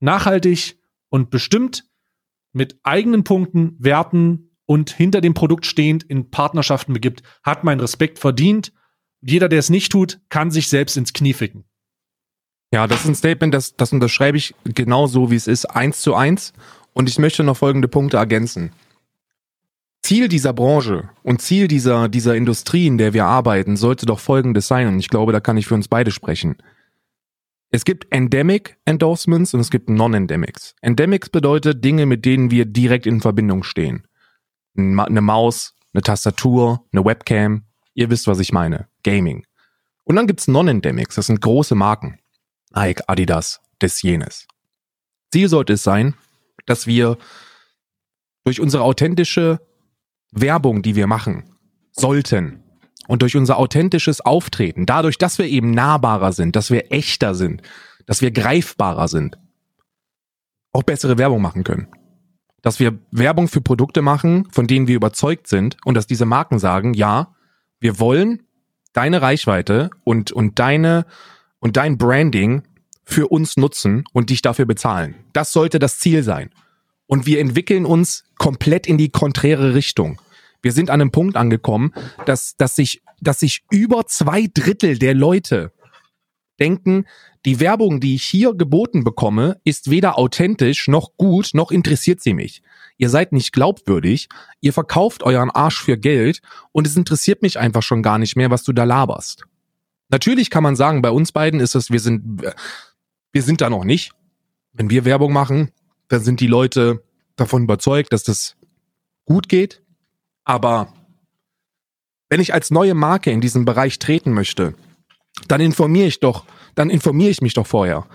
nachhaltig 0.00 0.78
und 1.08 1.30
bestimmt 1.30 1.86
mit 2.52 2.78
eigenen 2.82 3.24
Punkten, 3.24 3.74
Werten 3.78 4.50
und 4.66 4.90
hinter 4.90 5.22
dem 5.22 5.32
Produkt 5.32 5.64
stehend 5.64 6.02
in 6.02 6.30
Partnerschaften 6.30 6.92
begibt, 6.92 7.22
hat 7.42 7.64
meinen 7.64 7.80
Respekt 7.80 8.18
verdient. 8.18 8.74
Jeder, 9.22 9.48
der 9.48 9.58
es 9.58 9.70
nicht 9.70 9.92
tut, 9.92 10.20
kann 10.28 10.50
sich 10.50 10.68
selbst 10.68 10.96
ins 10.96 11.12
Knie 11.12 11.34
ficken. 11.34 11.64
Ja, 12.72 12.86
das 12.86 13.00
ist 13.00 13.08
ein 13.08 13.14
Statement, 13.14 13.52
das, 13.52 13.76
das 13.76 13.92
unterschreibe 13.92 14.38
ich 14.38 14.54
genau 14.64 15.06
so, 15.06 15.30
wie 15.30 15.36
es 15.36 15.46
ist, 15.46 15.66
eins 15.66 16.00
zu 16.00 16.14
eins. 16.14 16.52
Und 16.92 17.08
ich 17.08 17.18
möchte 17.18 17.42
noch 17.42 17.56
folgende 17.56 17.88
Punkte 17.88 18.16
ergänzen. 18.16 18.72
Ziel 20.02 20.28
dieser 20.28 20.52
Branche 20.52 21.10
und 21.22 21.42
Ziel 21.42 21.68
dieser, 21.68 22.08
dieser 22.08 22.34
Industrie, 22.34 22.86
in 22.86 22.98
der 22.98 23.12
wir 23.12 23.26
arbeiten, 23.26 23.76
sollte 23.76 24.06
doch 24.06 24.18
folgendes 24.18 24.66
sein. 24.66 24.88
Und 24.88 24.98
ich 24.98 25.08
glaube, 25.08 25.32
da 25.32 25.40
kann 25.40 25.56
ich 25.56 25.66
für 25.66 25.74
uns 25.74 25.88
beide 25.88 26.10
sprechen. 26.10 26.56
Es 27.70 27.84
gibt 27.84 28.06
Endemic 28.10 28.78
Endorsements 28.84 29.54
und 29.54 29.60
es 29.60 29.70
gibt 29.70 29.88
Non-Endemics. 29.88 30.74
Endemics 30.80 31.28
bedeutet 31.28 31.84
Dinge, 31.84 32.06
mit 32.06 32.24
denen 32.24 32.50
wir 32.50 32.64
direkt 32.64 33.06
in 33.06 33.20
Verbindung 33.20 33.62
stehen. 33.62 34.06
Eine 34.76 35.20
Maus, 35.20 35.76
eine 35.92 36.02
Tastatur, 36.02 36.84
eine 36.92 37.04
Webcam. 37.04 37.64
Ihr 37.94 38.10
wisst, 38.10 38.26
was 38.26 38.40
ich 38.40 38.52
meine. 38.52 38.88
Gaming. 39.02 39.46
Und 40.04 40.16
dann 40.16 40.26
gibt's 40.26 40.48
Non-Endemics. 40.48 41.16
Das 41.16 41.26
sind 41.26 41.40
große 41.40 41.74
Marken. 41.74 42.18
Nike, 42.72 43.02
Adidas, 43.06 43.60
des 43.80 44.02
jenes. 44.02 44.46
Ziel 45.32 45.48
sollte 45.48 45.74
es 45.74 45.82
sein, 45.82 46.14
dass 46.66 46.86
wir 46.86 47.18
durch 48.44 48.60
unsere 48.60 48.82
authentische 48.82 49.60
Werbung, 50.32 50.82
die 50.82 50.96
wir 50.96 51.06
machen, 51.06 51.56
sollten 51.92 52.62
und 53.08 53.22
durch 53.22 53.36
unser 53.36 53.58
authentisches 53.58 54.20
Auftreten, 54.20 54.86
dadurch, 54.86 55.18
dass 55.18 55.38
wir 55.38 55.46
eben 55.46 55.72
nahbarer 55.72 56.32
sind, 56.32 56.56
dass 56.56 56.70
wir 56.70 56.92
echter 56.92 57.34
sind, 57.34 57.62
dass 58.06 58.22
wir 58.22 58.30
greifbarer 58.30 59.08
sind, 59.08 59.38
auch 60.72 60.84
bessere 60.84 61.18
Werbung 61.18 61.42
machen 61.42 61.64
können. 61.64 61.88
Dass 62.62 62.78
wir 62.78 62.98
Werbung 63.10 63.48
für 63.48 63.60
Produkte 63.60 64.02
machen, 64.02 64.48
von 64.50 64.66
denen 64.66 64.86
wir 64.86 64.96
überzeugt 64.96 65.48
sind 65.48 65.76
und 65.84 65.94
dass 65.94 66.06
diese 66.06 66.26
Marken 66.26 66.58
sagen, 66.58 66.94
ja, 66.94 67.34
wir 67.80 67.98
wollen 67.98 68.42
deine 68.92 69.22
Reichweite 69.22 69.90
und, 70.04 70.32
und 70.32 70.58
deine 70.58 71.06
und 71.58 71.76
dein 71.76 71.98
Branding 71.98 72.62
für 73.04 73.28
uns 73.28 73.56
nutzen 73.56 74.04
und 74.12 74.30
dich 74.30 74.42
dafür 74.42 74.66
bezahlen. 74.66 75.14
Das 75.32 75.52
sollte 75.52 75.78
das 75.78 75.98
Ziel 75.98 76.22
sein. 76.22 76.50
Und 77.06 77.26
wir 77.26 77.40
entwickeln 77.40 77.86
uns 77.86 78.24
komplett 78.38 78.86
in 78.86 78.96
die 78.96 79.10
konträre 79.10 79.74
Richtung. 79.74 80.20
Wir 80.62 80.72
sind 80.72 80.90
an 80.90 81.00
einem 81.00 81.10
Punkt 81.10 81.36
angekommen, 81.36 81.92
dass, 82.24 82.56
dass 82.56 82.76
sich, 82.76 83.02
dass 83.20 83.40
sich 83.40 83.64
über 83.70 84.06
zwei 84.06 84.46
Drittel 84.52 84.98
der 84.98 85.14
Leute 85.14 85.72
denken, 86.60 87.06
die 87.46 87.58
Werbung, 87.58 88.00
die 88.00 88.14
ich 88.14 88.24
hier 88.24 88.54
geboten 88.54 89.02
bekomme, 89.02 89.60
ist 89.64 89.90
weder 89.90 90.18
authentisch 90.18 90.88
noch 90.88 91.16
gut, 91.16 91.50
noch 91.54 91.70
interessiert 91.70 92.20
sie 92.20 92.34
mich. 92.34 92.62
Ihr 92.98 93.08
seid 93.08 93.32
nicht 93.32 93.52
glaubwürdig, 93.52 94.28
ihr 94.60 94.72
verkauft 94.72 95.22
euren 95.22 95.50
Arsch 95.50 95.82
für 95.82 95.96
Geld 95.96 96.42
und 96.72 96.86
es 96.86 96.96
interessiert 96.96 97.40
mich 97.40 97.58
einfach 97.58 97.82
schon 97.82 98.02
gar 98.02 98.18
nicht 98.18 98.36
mehr, 98.36 98.50
was 98.50 98.62
du 98.62 98.72
da 98.72 98.84
laberst. 98.84 99.44
Natürlich 100.10 100.50
kann 100.50 100.62
man 100.62 100.76
sagen, 100.76 101.00
bei 101.00 101.10
uns 101.10 101.32
beiden 101.32 101.60
ist 101.60 101.74
es, 101.74 101.90
wir 101.90 102.00
sind, 102.00 102.42
wir 103.32 103.42
sind 103.42 103.60
da 103.60 103.70
noch 103.70 103.84
nicht. 103.84 104.12
Wenn 104.72 104.90
wir 104.90 105.04
Werbung 105.04 105.32
machen, 105.32 105.70
dann 106.08 106.20
sind 106.20 106.40
die 106.40 106.46
Leute 106.46 107.02
davon 107.36 107.64
überzeugt, 107.64 108.12
dass 108.12 108.22
das 108.22 108.56
gut 109.24 109.48
geht. 109.48 109.82
Aber 110.44 110.92
wenn 112.28 112.40
ich 112.40 112.52
als 112.52 112.70
neue 112.70 112.94
Marke 112.94 113.30
in 113.30 113.40
diesen 113.40 113.64
Bereich 113.64 113.98
treten 113.98 114.32
möchte, 114.32 114.74
dann 115.48 115.60
informiere 115.60 116.06
ich 116.06 116.20
doch, 116.20 116.44
dann 116.74 116.90
informiere 116.90 117.30
ich 117.30 117.40
mich 117.40 117.54
doch 117.54 117.66
vorher. 117.66 118.06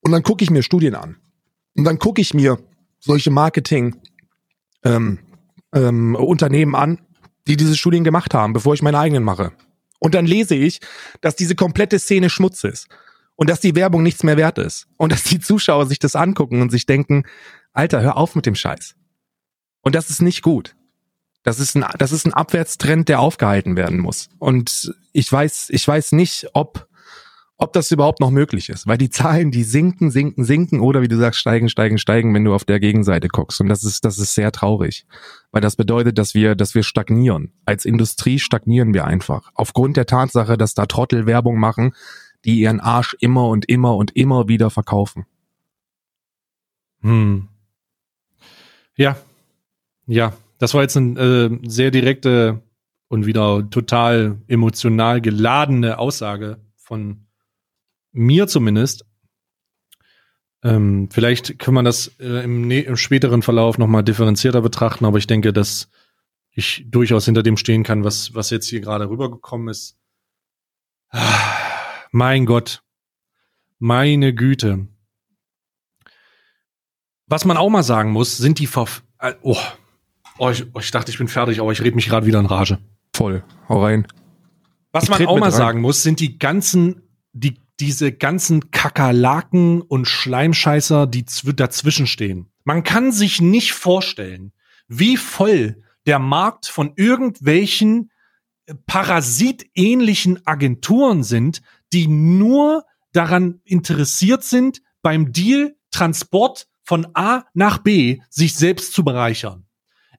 Und 0.00 0.12
dann 0.12 0.22
gucke 0.22 0.42
ich 0.44 0.50
mir 0.50 0.62
Studien 0.62 0.94
an. 0.94 1.16
Und 1.76 1.84
dann 1.84 1.98
gucke 1.98 2.20
ich 2.20 2.34
mir 2.34 2.58
solche 2.98 3.30
Marketing 3.30 3.96
ähm, 4.84 5.18
ähm, 5.74 6.14
Unternehmen 6.14 6.74
an, 6.74 6.98
die 7.46 7.56
diese 7.56 7.76
Studien 7.76 8.04
gemacht 8.04 8.34
haben, 8.34 8.52
bevor 8.52 8.74
ich 8.74 8.82
meine 8.82 8.98
eigenen 8.98 9.24
mache. 9.24 9.52
Und 9.98 10.14
dann 10.14 10.26
lese 10.26 10.54
ich, 10.54 10.80
dass 11.20 11.36
diese 11.36 11.54
komplette 11.54 11.98
Szene 11.98 12.28
Schmutz 12.28 12.64
ist 12.64 12.88
und 13.36 13.48
dass 13.48 13.60
die 13.60 13.74
Werbung 13.74 14.02
nichts 14.02 14.22
mehr 14.22 14.36
wert 14.36 14.58
ist 14.58 14.86
und 14.96 15.12
dass 15.12 15.24
die 15.24 15.40
Zuschauer 15.40 15.86
sich 15.86 15.98
das 15.98 16.16
angucken 16.16 16.60
und 16.60 16.70
sich 16.70 16.86
denken, 16.86 17.24
Alter, 17.72 18.02
hör 18.02 18.16
auf 18.16 18.34
mit 18.34 18.46
dem 18.46 18.54
Scheiß. 18.54 18.94
Und 19.80 19.94
das 19.94 20.10
ist 20.10 20.22
nicht 20.22 20.42
gut. 20.42 20.76
Das 21.42 21.58
ist 21.58 21.76
ein, 21.76 21.84
das 21.98 22.12
ist 22.12 22.26
ein 22.26 22.34
Abwärtstrend, 22.34 23.08
der 23.08 23.20
aufgehalten 23.20 23.76
werden 23.76 23.98
muss. 23.98 24.28
Und 24.38 24.94
ich 25.12 25.30
weiß, 25.30 25.70
ich 25.70 25.86
weiß 25.86 26.12
nicht, 26.12 26.48
ob 26.52 26.88
ob 27.62 27.72
das 27.72 27.92
überhaupt 27.92 28.18
noch 28.18 28.32
möglich 28.32 28.70
ist, 28.70 28.88
weil 28.88 28.98
die 28.98 29.08
Zahlen, 29.08 29.52
die 29.52 29.62
sinken, 29.62 30.10
sinken, 30.10 30.44
sinken 30.44 30.80
oder 30.80 31.00
wie 31.00 31.06
du 31.06 31.16
sagst, 31.16 31.38
steigen, 31.38 31.68
steigen, 31.68 31.96
steigen, 31.96 32.34
wenn 32.34 32.44
du 32.44 32.54
auf 32.54 32.64
der 32.64 32.80
Gegenseite 32.80 33.28
guckst. 33.28 33.60
Und 33.60 33.68
das 33.68 33.84
ist, 33.84 34.04
das 34.04 34.18
ist 34.18 34.34
sehr 34.34 34.50
traurig, 34.50 35.06
weil 35.52 35.60
das 35.60 35.76
bedeutet, 35.76 36.18
dass 36.18 36.34
wir, 36.34 36.56
dass 36.56 36.74
wir 36.74 36.82
stagnieren. 36.82 37.52
Als 37.64 37.84
Industrie 37.84 38.40
stagnieren 38.40 38.94
wir 38.94 39.04
einfach. 39.04 39.52
Aufgrund 39.54 39.96
der 39.96 40.06
Tatsache, 40.06 40.58
dass 40.58 40.74
da 40.74 40.86
Trottel 40.86 41.26
Werbung 41.26 41.56
machen, 41.60 41.94
die 42.44 42.58
ihren 42.58 42.80
Arsch 42.80 43.14
immer 43.20 43.46
und 43.48 43.66
immer 43.66 43.96
und 43.96 44.16
immer 44.16 44.48
wieder 44.48 44.68
verkaufen. 44.68 45.26
Hm. 47.02 47.46
Ja. 48.96 49.16
Ja. 50.06 50.32
Das 50.62 50.74
war 50.74 50.82
jetzt 50.82 50.96
eine 50.96 51.20
äh, 51.20 51.58
sehr 51.68 51.90
direkte 51.90 52.62
und 53.08 53.26
wieder 53.26 53.68
total 53.68 54.40
emotional 54.46 55.20
geladene 55.20 55.98
Aussage 55.98 56.64
von 56.76 57.26
mir 58.12 58.46
zumindest. 58.46 59.04
Ähm, 60.62 61.08
vielleicht 61.10 61.58
kann 61.58 61.74
man 61.74 61.84
das 61.84 62.16
äh, 62.20 62.44
im, 62.44 62.70
im 62.70 62.96
späteren 62.96 63.42
Verlauf 63.42 63.76
nochmal 63.76 64.04
differenzierter 64.04 64.60
betrachten, 64.60 65.04
aber 65.04 65.18
ich 65.18 65.26
denke, 65.26 65.52
dass 65.52 65.90
ich 66.52 66.86
durchaus 66.88 67.24
hinter 67.24 67.42
dem 67.42 67.56
stehen 67.56 67.82
kann, 67.82 68.04
was, 68.04 68.32
was 68.36 68.50
jetzt 68.50 68.68
hier 68.68 68.80
gerade 68.80 69.10
rübergekommen 69.10 69.66
ist. 69.66 69.98
Ah, 71.08 71.40
mein 72.12 72.46
Gott. 72.46 72.84
Meine 73.80 74.32
Güte. 74.32 74.86
Was 77.26 77.44
man 77.44 77.56
auch 77.56 77.68
mal 77.68 77.82
sagen 77.82 78.12
muss, 78.12 78.36
sind 78.36 78.60
die 78.60 78.68
Verf 78.68 79.02
äh, 79.18 79.34
oh. 79.42 79.58
Oh, 80.38 80.50
ich, 80.50 80.64
oh, 80.72 80.80
ich 80.80 80.90
dachte, 80.90 81.10
ich 81.10 81.18
bin 81.18 81.28
fertig, 81.28 81.60
aber 81.60 81.72
ich 81.72 81.82
rede 81.82 81.94
mich 81.94 82.08
gerade 82.08 82.26
wieder 82.26 82.40
in 82.40 82.46
Rage. 82.46 82.78
Voll. 83.14 83.44
Hau 83.68 83.82
rein. 83.82 84.06
Was 84.92 85.08
man 85.08 85.26
auch 85.26 85.38
mal 85.38 85.52
sagen 85.52 85.80
muss, 85.80 86.02
sind 86.02 86.20
die 86.20 86.38
ganzen, 86.38 87.02
die, 87.32 87.58
diese 87.80 88.12
ganzen 88.12 88.70
Kakerlaken 88.70 89.80
und 89.80 90.06
Schleimscheißer, 90.06 91.06
die 91.06 91.24
dazwischen 91.54 92.06
stehen. 92.06 92.48
Man 92.64 92.84
kann 92.84 93.12
sich 93.12 93.40
nicht 93.40 93.72
vorstellen, 93.72 94.52
wie 94.88 95.16
voll 95.16 95.82
der 96.06 96.18
Markt 96.18 96.66
von 96.66 96.92
irgendwelchen 96.96 98.10
parasitähnlichen 98.86 100.46
Agenturen 100.46 101.22
sind, 101.22 101.62
die 101.92 102.06
nur 102.06 102.84
daran 103.12 103.60
interessiert 103.64 104.44
sind, 104.44 104.82
beim 105.02 105.32
Deal 105.32 105.74
Transport 105.90 106.68
von 106.82 107.08
A 107.14 107.44
nach 107.54 107.78
B 107.78 108.20
sich 108.30 108.54
selbst 108.54 108.92
zu 108.92 109.04
bereichern. 109.04 109.66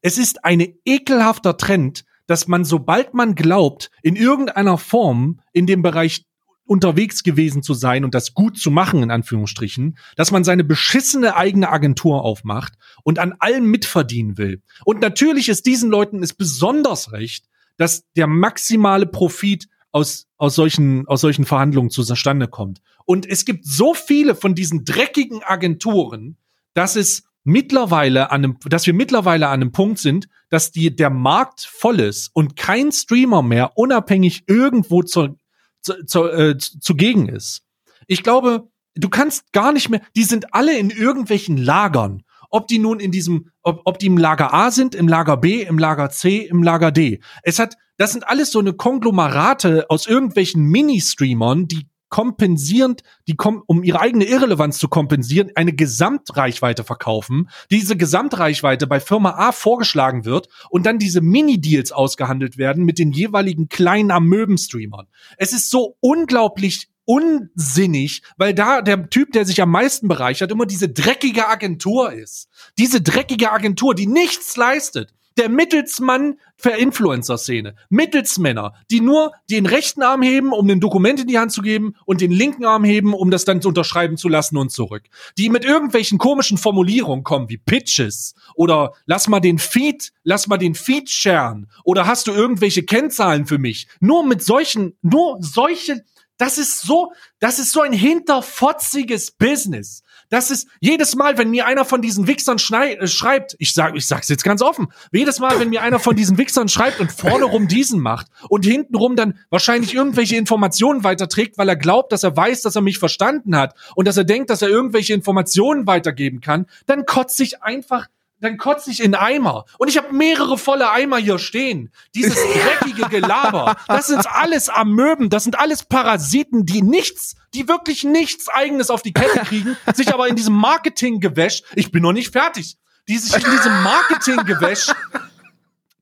Es 0.06 0.18
ist 0.18 0.44
ein 0.44 0.62
ekelhafter 0.84 1.56
Trend, 1.56 2.04
dass 2.28 2.50
man, 2.50 2.66
sobald 2.66 3.14
man 3.14 3.36
glaubt, 3.36 3.90
in 4.02 4.18
irgendeiner 4.18 4.78
Form 4.78 5.40
in 5.54 5.66
dem 5.66 5.82
Bereich 5.82 6.26
unterwegs 6.66 7.24
gewesen 7.24 7.64
zu 7.64 7.74
sein 7.74 8.04
und 8.04 8.14
das 8.14 8.34
gut 8.34 8.58
zu 8.58 8.70
machen, 8.70 9.02
in 9.02 9.12
Anführungsstrichen, 9.12 9.98
dass 10.18 10.32
man 10.32 10.44
seine 10.44 10.66
beschissene 10.66 11.38
eigene 11.38 11.70
Agentur 11.70 12.22
aufmacht 12.22 12.74
und 13.04 13.18
an 13.18 13.36
allem 13.40 13.72
mitverdienen 13.72 14.38
will. 14.38 14.62
Und 14.84 15.00
natürlich 15.00 15.48
ist 15.48 15.66
diesen 15.66 15.90
Leuten 15.90 16.22
es 16.22 16.34
besonders 16.34 17.14
recht, 17.14 17.46
dass 17.78 18.04
der 18.18 18.28
maximale 18.28 19.06
Profit 19.06 19.70
aus, 19.94 20.28
aus, 20.38 20.56
solchen, 20.56 21.08
aus 21.08 21.22
solchen 21.22 21.46
Verhandlungen 21.46 21.92
zustande 21.92 22.50
kommt. 22.50 22.82
Und 23.06 23.26
es 23.26 23.46
gibt 23.46 23.66
so 23.66 23.94
viele 23.94 24.36
von 24.36 24.54
diesen 24.54 24.84
dreckigen 24.84 25.44
Agenturen, 25.44 26.36
dass 26.74 26.98
es 26.98 27.24
mittlerweile 27.44 28.32
an 28.32 28.44
einem, 28.44 28.58
dass 28.66 28.86
wir 28.86 28.94
mittlerweile 28.94 29.48
an 29.48 29.62
einem 29.62 29.72
Punkt 29.72 30.00
sind, 30.00 30.28
dass 30.50 30.72
die, 30.72 30.96
der 30.96 31.10
Markt 31.10 31.62
voll 31.62 32.00
ist 32.00 32.30
und 32.34 32.56
kein 32.56 32.92
Streamer 32.92 33.42
mehr 33.42 33.78
unabhängig 33.78 34.44
irgendwo 34.48 35.04
zu, 35.04 35.38
zu, 35.82 36.06
zu, 36.06 36.28
äh, 36.28 36.58
zugegen 36.58 37.28
ist. 37.28 37.64
Ich 38.08 38.24
glaube, 38.24 38.70
du 38.96 39.10
kannst 39.10 39.52
gar 39.52 39.72
nicht 39.72 39.90
mehr, 39.90 40.02
die 40.16 40.24
sind 40.24 40.54
alle 40.54 40.78
in 40.78 40.90
irgendwelchen 40.90 41.58
Lagern. 41.58 42.24
Ob 42.50 42.68
die 42.68 42.80
nun 42.80 43.00
in 43.00 43.12
diesem, 43.12 43.50
ob, 43.64 43.82
ob 43.86 43.98
die 43.98 44.06
im 44.06 44.18
Lager 44.18 44.54
A 44.54 44.70
sind, 44.70 44.94
im 44.94 45.08
Lager 45.08 45.38
B, 45.38 45.64
im 45.64 45.80
Lager 45.80 46.12
C, 46.12 46.38
im 46.38 46.62
Lager 46.62 46.92
D. 46.92 47.20
Es 47.42 47.58
hat, 47.58 47.76
das 47.98 48.12
sind 48.12 48.28
alles 48.28 48.52
so 48.52 48.60
eine 48.60 48.74
Konglomerate 48.74 49.90
aus 49.90 50.06
irgendwelchen 50.06 50.64
Mini-Streamern, 50.64 51.68
die 51.68 51.88
kompensierend, 52.14 53.02
die 53.28 53.36
kom 53.36 53.64
um 53.66 53.82
ihre 53.82 54.00
eigene 54.00 54.26
Irrelevanz 54.26 54.78
zu 54.78 54.88
kompensieren, 54.88 55.50
eine 55.56 55.74
Gesamtreichweite 55.74 56.84
verkaufen, 56.84 57.50
diese 57.72 57.98
Gesamtreichweite 57.98 58.86
bei 58.86 59.00
Firma 59.00 59.32
A 59.32 59.52
vorgeschlagen 59.52 60.24
wird 60.24 60.48
und 60.70 60.86
dann 60.86 61.00
diese 61.00 61.22
Mini-Deals 61.22 61.92
ausgehandelt 61.92 62.60
werden 62.60 62.86
mit 62.86 63.00
den 63.00 63.14
jeweiligen 63.14 63.68
kleinen 63.68 64.12
Amöben-Streamern. 64.12 65.08
Es 65.38 65.54
ist 65.54 65.72
so 65.72 65.98
unglaublich 66.02 66.88
unsinnig, 67.06 68.22
weil 68.38 68.54
da 68.54 68.84
der 68.84 69.10
Typ, 69.10 69.32
der 69.32 69.46
sich 69.46 69.60
am 69.60 69.72
meisten 69.72 70.08
bereichert, 70.08 70.52
immer 70.52 70.68
diese 70.68 70.90
dreckige 70.90 71.48
Agentur 71.48 72.14
ist. 72.14 72.48
Diese 72.78 73.02
dreckige 73.02 73.52
Agentur, 73.52 73.96
die 73.96 74.06
nichts 74.06 74.56
leistet 74.56 75.16
der 75.38 75.50
Mittelsmann 75.50 76.40
für 76.58 76.72
Influencer-Szene. 76.72 77.76
Mittelsmänner, 77.90 78.74
die 78.90 79.02
nur 79.02 79.34
den 79.50 79.66
rechten 79.66 80.02
Arm 80.02 80.22
heben, 80.22 80.54
um 80.54 80.68
den 80.68 80.80
Dokument 80.80 81.20
in 81.20 81.28
die 81.28 81.40
Hand 81.40 81.52
zu 81.52 81.62
geben 81.62 81.96
und 82.06 82.22
den 82.22 82.32
linken 82.32 82.66
Arm 82.66 82.84
heben, 82.84 83.14
um 83.14 83.32
das 83.32 83.46
dann 83.46 83.64
unterschreiben 83.64 84.18
zu 84.18 84.30
lassen 84.30 84.58
und 84.58 84.72
zurück. 84.72 85.04
Die 85.38 85.50
mit 85.50 85.66
irgendwelchen 85.66 86.18
komischen 86.18 86.58
Formulierungen 86.58 87.24
kommen, 87.24 87.50
wie 87.50 87.58
Pitches 87.58 88.36
oder 88.56 88.94
lass 89.06 89.28
mal 89.28 89.40
den 89.40 89.60
Feed, 89.60 90.12
lass 90.24 90.48
mal 90.48 90.58
den 90.58 90.76
Feed 90.76 91.10
sharen 91.10 91.68
oder 91.84 92.08
hast 92.08 92.28
du 92.28 92.32
irgendwelche 92.32 92.84
Kennzahlen 92.84 93.46
für 93.46 93.58
mich? 93.58 93.88
Nur 94.00 94.26
mit 94.26 94.44
solchen, 94.44 94.98
nur 95.02 95.38
solche 95.40 96.04
das 96.38 96.58
ist 96.58 96.82
so, 96.82 97.14
das 97.40 97.60
ist 97.60 97.72
so 97.72 97.82
ein 97.82 97.94
hinterfotziges 97.94 99.32
Business. 99.32 100.04
Das 100.34 100.50
ist 100.50 100.68
jedes 100.80 101.16
Mal, 101.16 101.38
wenn 101.38 101.52
mir 101.52 101.68
einer 101.68 101.86
von 101.86 102.02
diesen 102.02 102.26
Wichsern 102.26 102.58
äh, 102.58 103.06
schreibt, 103.06 103.56
ich 103.60 103.72
sag, 103.72 103.96
ich 103.96 104.08
sag's 104.08 104.30
jetzt 104.30 104.44
ganz 104.44 104.64
offen, 104.64 104.88
jedes 105.12 105.38
Mal, 105.38 105.60
wenn 105.60 105.70
mir 105.70 105.84
einer 105.84 106.00
von 106.00 106.16
diesen 106.16 106.40
Wichsern 106.40 106.68
schreibt 106.70 107.00
und 107.00 107.12
vorne 107.12 107.46
rum 107.46 107.68
diesen 107.68 108.02
macht 108.02 108.26
und 108.50 108.66
hintenrum 108.66 109.16
dann 109.16 109.38
wahrscheinlich 109.52 109.94
irgendwelche 109.94 110.36
Informationen 110.36 111.04
weiterträgt, 111.04 111.60
weil 111.60 111.70
er 111.70 111.76
glaubt, 111.76 112.12
dass 112.12 112.24
er 112.24 112.36
weiß, 112.36 112.64
dass 112.64 112.76
er 112.76 112.82
mich 112.82 112.98
verstanden 112.98 113.56
hat 113.56 113.76
und 113.94 114.08
dass 114.08 114.18
er 114.18 114.24
denkt, 114.24 114.50
dass 114.50 114.64
er 114.64 114.70
irgendwelche 114.70 115.14
Informationen 115.14 115.86
weitergeben 115.86 116.42
kann, 116.42 116.66
dann 116.88 117.06
kotzt 117.06 117.38
sich 117.38 117.62
einfach 117.62 118.08
dann 118.44 118.58
kotze 118.58 118.92
ich 118.92 119.02
in 119.02 119.16
Eimer. 119.16 119.64
Und 119.78 119.88
ich 119.88 119.98
habe 119.98 120.14
mehrere 120.14 120.58
volle 120.58 120.92
Eimer 120.92 121.18
hier 121.18 121.40
stehen. 121.40 121.92
Dieses 122.14 122.36
dreckige 122.82 123.08
Gelaber, 123.08 123.78
das 123.88 124.08
sind 124.08 124.28
alles 124.30 124.68
Amöben, 124.68 125.30
das 125.30 125.46
sind 125.46 125.58
alles 125.58 125.84
Parasiten, 125.84 126.66
die 126.66 126.82
nichts, 126.82 127.36
die 127.54 127.70
wirklich 127.70 128.04
nichts 128.04 128.50
eigenes 128.50 128.90
auf 128.90 129.02
die 129.02 129.14
Kette 129.14 129.40
kriegen, 129.46 129.78
sich 129.96 130.14
aber 130.14 130.28
in 130.28 130.36
diesem 130.36 130.56
Marketinggewäsch, 130.56 131.64
ich 131.74 131.92
bin 131.92 132.04
noch 132.04 132.12
nicht 132.12 132.34
fertig, 132.34 132.76
die 133.08 133.18
sich 133.18 133.34
in 133.34 133.50
diesem 133.50 133.82
Marketinggewäsch 133.82 134.92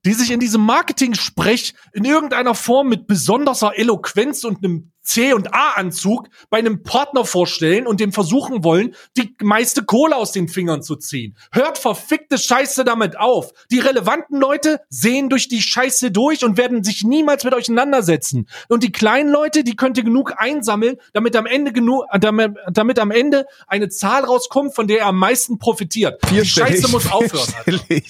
die 0.04 0.14
sich 0.14 0.32
in 0.32 0.40
diesem 0.40 0.62
Marketing-Sprech 0.62 1.74
in 1.92 2.04
irgendeiner 2.04 2.56
Form 2.56 2.88
mit 2.88 3.06
besonderer 3.06 3.78
Eloquenz 3.78 4.42
und 4.42 4.64
einem 4.64 4.91
C- 5.02 5.32
und 5.32 5.52
A-Anzug 5.52 6.28
bei 6.50 6.58
einem 6.58 6.82
Partner 6.82 7.24
vorstellen 7.24 7.86
und 7.86 8.00
dem 8.00 8.12
versuchen 8.12 8.64
wollen, 8.64 8.94
die 9.16 9.34
meiste 9.42 9.82
Kohle 9.82 10.16
aus 10.16 10.32
den 10.32 10.48
Fingern 10.48 10.82
zu 10.82 10.96
ziehen. 10.96 11.36
Hört 11.50 11.78
verfickte 11.78 12.38
Scheiße 12.38 12.84
damit 12.84 13.18
auf. 13.18 13.52
Die 13.70 13.80
relevanten 13.80 14.38
Leute 14.38 14.80
sehen 14.88 15.28
durch 15.28 15.48
die 15.48 15.60
Scheiße 15.60 16.10
durch 16.10 16.44
und 16.44 16.56
werden 16.56 16.84
sich 16.84 17.02
niemals 17.02 17.44
mit 17.44 17.54
euch 17.54 17.62
auseinandersetzen. 17.62 18.48
Und 18.68 18.82
die 18.82 18.92
kleinen 18.92 19.30
Leute, 19.30 19.64
die 19.64 19.76
könnt 19.76 19.96
ihr 19.96 20.04
genug 20.04 20.34
einsammeln, 20.36 20.96
damit 21.12 21.36
am 21.36 21.46
Ende 21.46 21.72
genug, 21.72 22.04
damit, 22.20 22.56
damit 22.70 22.98
am 22.98 23.10
Ende 23.10 23.46
eine 23.66 23.88
Zahl 23.88 24.24
rauskommt, 24.24 24.74
von 24.74 24.86
der 24.86 24.98
ihr 24.98 25.06
am 25.06 25.16
meisten 25.16 25.58
profitiert. 25.58 26.20
Die 26.30 26.44
Scheiße 26.44 26.88
muss 26.88 27.10
aufhören. 27.10 27.48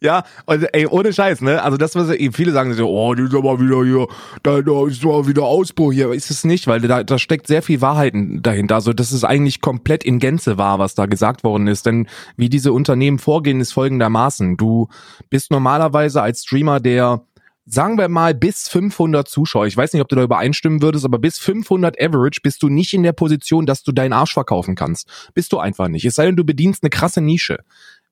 Ja, 0.00 0.24
also, 0.46 0.66
ey, 0.72 0.86
ohne 0.86 1.12
Scheiß, 1.12 1.40
ne? 1.40 1.62
Also 1.62 1.76
das, 1.76 1.94
was 1.94 2.10
viele 2.32 2.52
sagen, 2.52 2.74
so, 2.74 2.88
oh, 2.88 3.14
die 3.14 3.22
ist 3.22 3.34
aber 3.34 3.60
wieder 3.60 3.84
hier, 3.84 4.06
da, 4.42 4.60
da 4.60 4.86
ist 4.86 5.04
aber 5.04 5.26
wieder 5.26 5.44
Ausbruch 5.44 5.92
hier. 5.92 6.12
Ist 6.12 6.30
es 6.30 6.44
nicht, 6.44 6.66
weil 6.66 6.80
da, 6.80 7.02
da 7.04 7.18
steckt 7.18 7.46
sehr 7.46 7.62
viel 7.62 7.80
Wahrheiten 7.80 8.42
dahinter. 8.42 8.76
Also 8.76 8.92
das 8.92 9.12
ist 9.12 9.24
eigentlich 9.24 9.60
komplett 9.60 10.04
in 10.04 10.18
Gänze 10.18 10.58
wahr, 10.58 10.78
was 10.78 10.94
da 10.94 11.06
gesagt 11.06 11.44
worden 11.44 11.66
ist. 11.66 11.86
Denn 11.86 12.08
wie 12.36 12.48
diese 12.48 12.72
Unternehmen 12.72 13.18
vorgehen, 13.18 13.60
ist 13.60 13.72
folgendermaßen. 13.72 14.56
Du 14.56 14.88
bist 15.30 15.50
normalerweise 15.50 16.22
als 16.22 16.42
Streamer, 16.42 16.80
der 16.80 17.22
sagen 17.66 17.96
wir 17.96 18.08
mal 18.08 18.34
bis 18.34 18.68
500 18.68 19.28
Zuschauer. 19.28 19.66
Ich 19.66 19.76
weiß 19.76 19.92
nicht, 19.92 20.02
ob 20.02 20.08
du 20.08 20.16
da 20.16 20.22
übereinstimmen 20.22 20.82
würdest, 20.82 21.04
aber 21.04 21.18
bis 21.18 21.38
500 21.38 22.00
Average 22.00 22.40
bist 22.42 22.62
du 22.62 22.68
nicht 22.68 22.92
in 22.92 23.02
der 23.02 23.12
Position, 23.12 23.66
dass 23.66 23.82
du 23.82 23.92
deinen 23.92 24.12
Arsch 24.12 24.34
verkaufen 24.34 24.74
kannst. 24.74 25.08
Bist 25.34 25.52
du 25.52 25.58
einfach 25.58 25.88
nicht. 25.88 26.04
Es 26.04 26.14
sei 26.14 26.26
denn, 26.26 26.36
du 26.36 26.44
bedienst 26.44 26.82
eine 26.82 26.90
krasse 26.90 27.20
Nische 27.20 27.60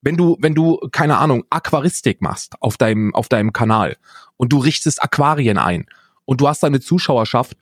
wenn 0.03 0.17
du, 0.17 0.37
wenn 0.41 0.55
du, 0.55 0.79
keine 0.91 1.19
Ahnung, 1.19 1.45
Aquaristik 1.49 2.21
machst 2.21 2.55
auf 2.61 2.77
deinem, 2.77 3.15
auf 3.15 3.29
deinem 3.29 3.53
Kanal 3.53 3.97
und 4.37 4.53
du 4.53 4.59
richtest 4.59 5.03
Aquarien 5.03 5.59
ein 5.59 5.87
und 6.25 6.41
du 6.41 6.49
hast 6.49 6.65
eine 6.65 6.81
Zuschauerschaft 6.81 7.57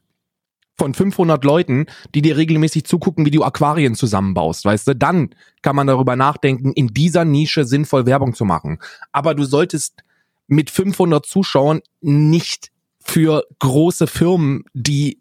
von 0.76 0.94
500 0.94 1.44
Leuten, 1.44 1.86
die 2.14 2.22
dir 2.22 2.38
regelmäßig 2.38 2.84
zugucken, 2.84 3.26
wie 3.26 3.30
du 3.30 3.44
Aquarien 3.44 3.94
zusammenbaust, 3.94 4.64
weißt 4.64 4.88
du, 4.88 4.96
dann 4.96 5.34
kann 5.60 5.76
man 5.76 5.86
darüber 5.86 6.16
nachdenken, 6.16 6.72
in 6.72 6.88
dieser 6.88 7.26
Nische 7.26 7.66
sinnvoll 7.66 8.06
Werbung 8.06 8.34
zu 8.34 8.46
machen. 8.46 8.78
Aber 9.12 9.34
du 9.34 9.44
solltest 9.44 10.02
mit 10.46 10.70
500 10.70 11.26
Zuschauern 11.26 11.80
nicht 12.00 12.70
für 12.98 13.44
große 13.58 14.06
Firmen, 14.06 14.64
die 14.72 15.20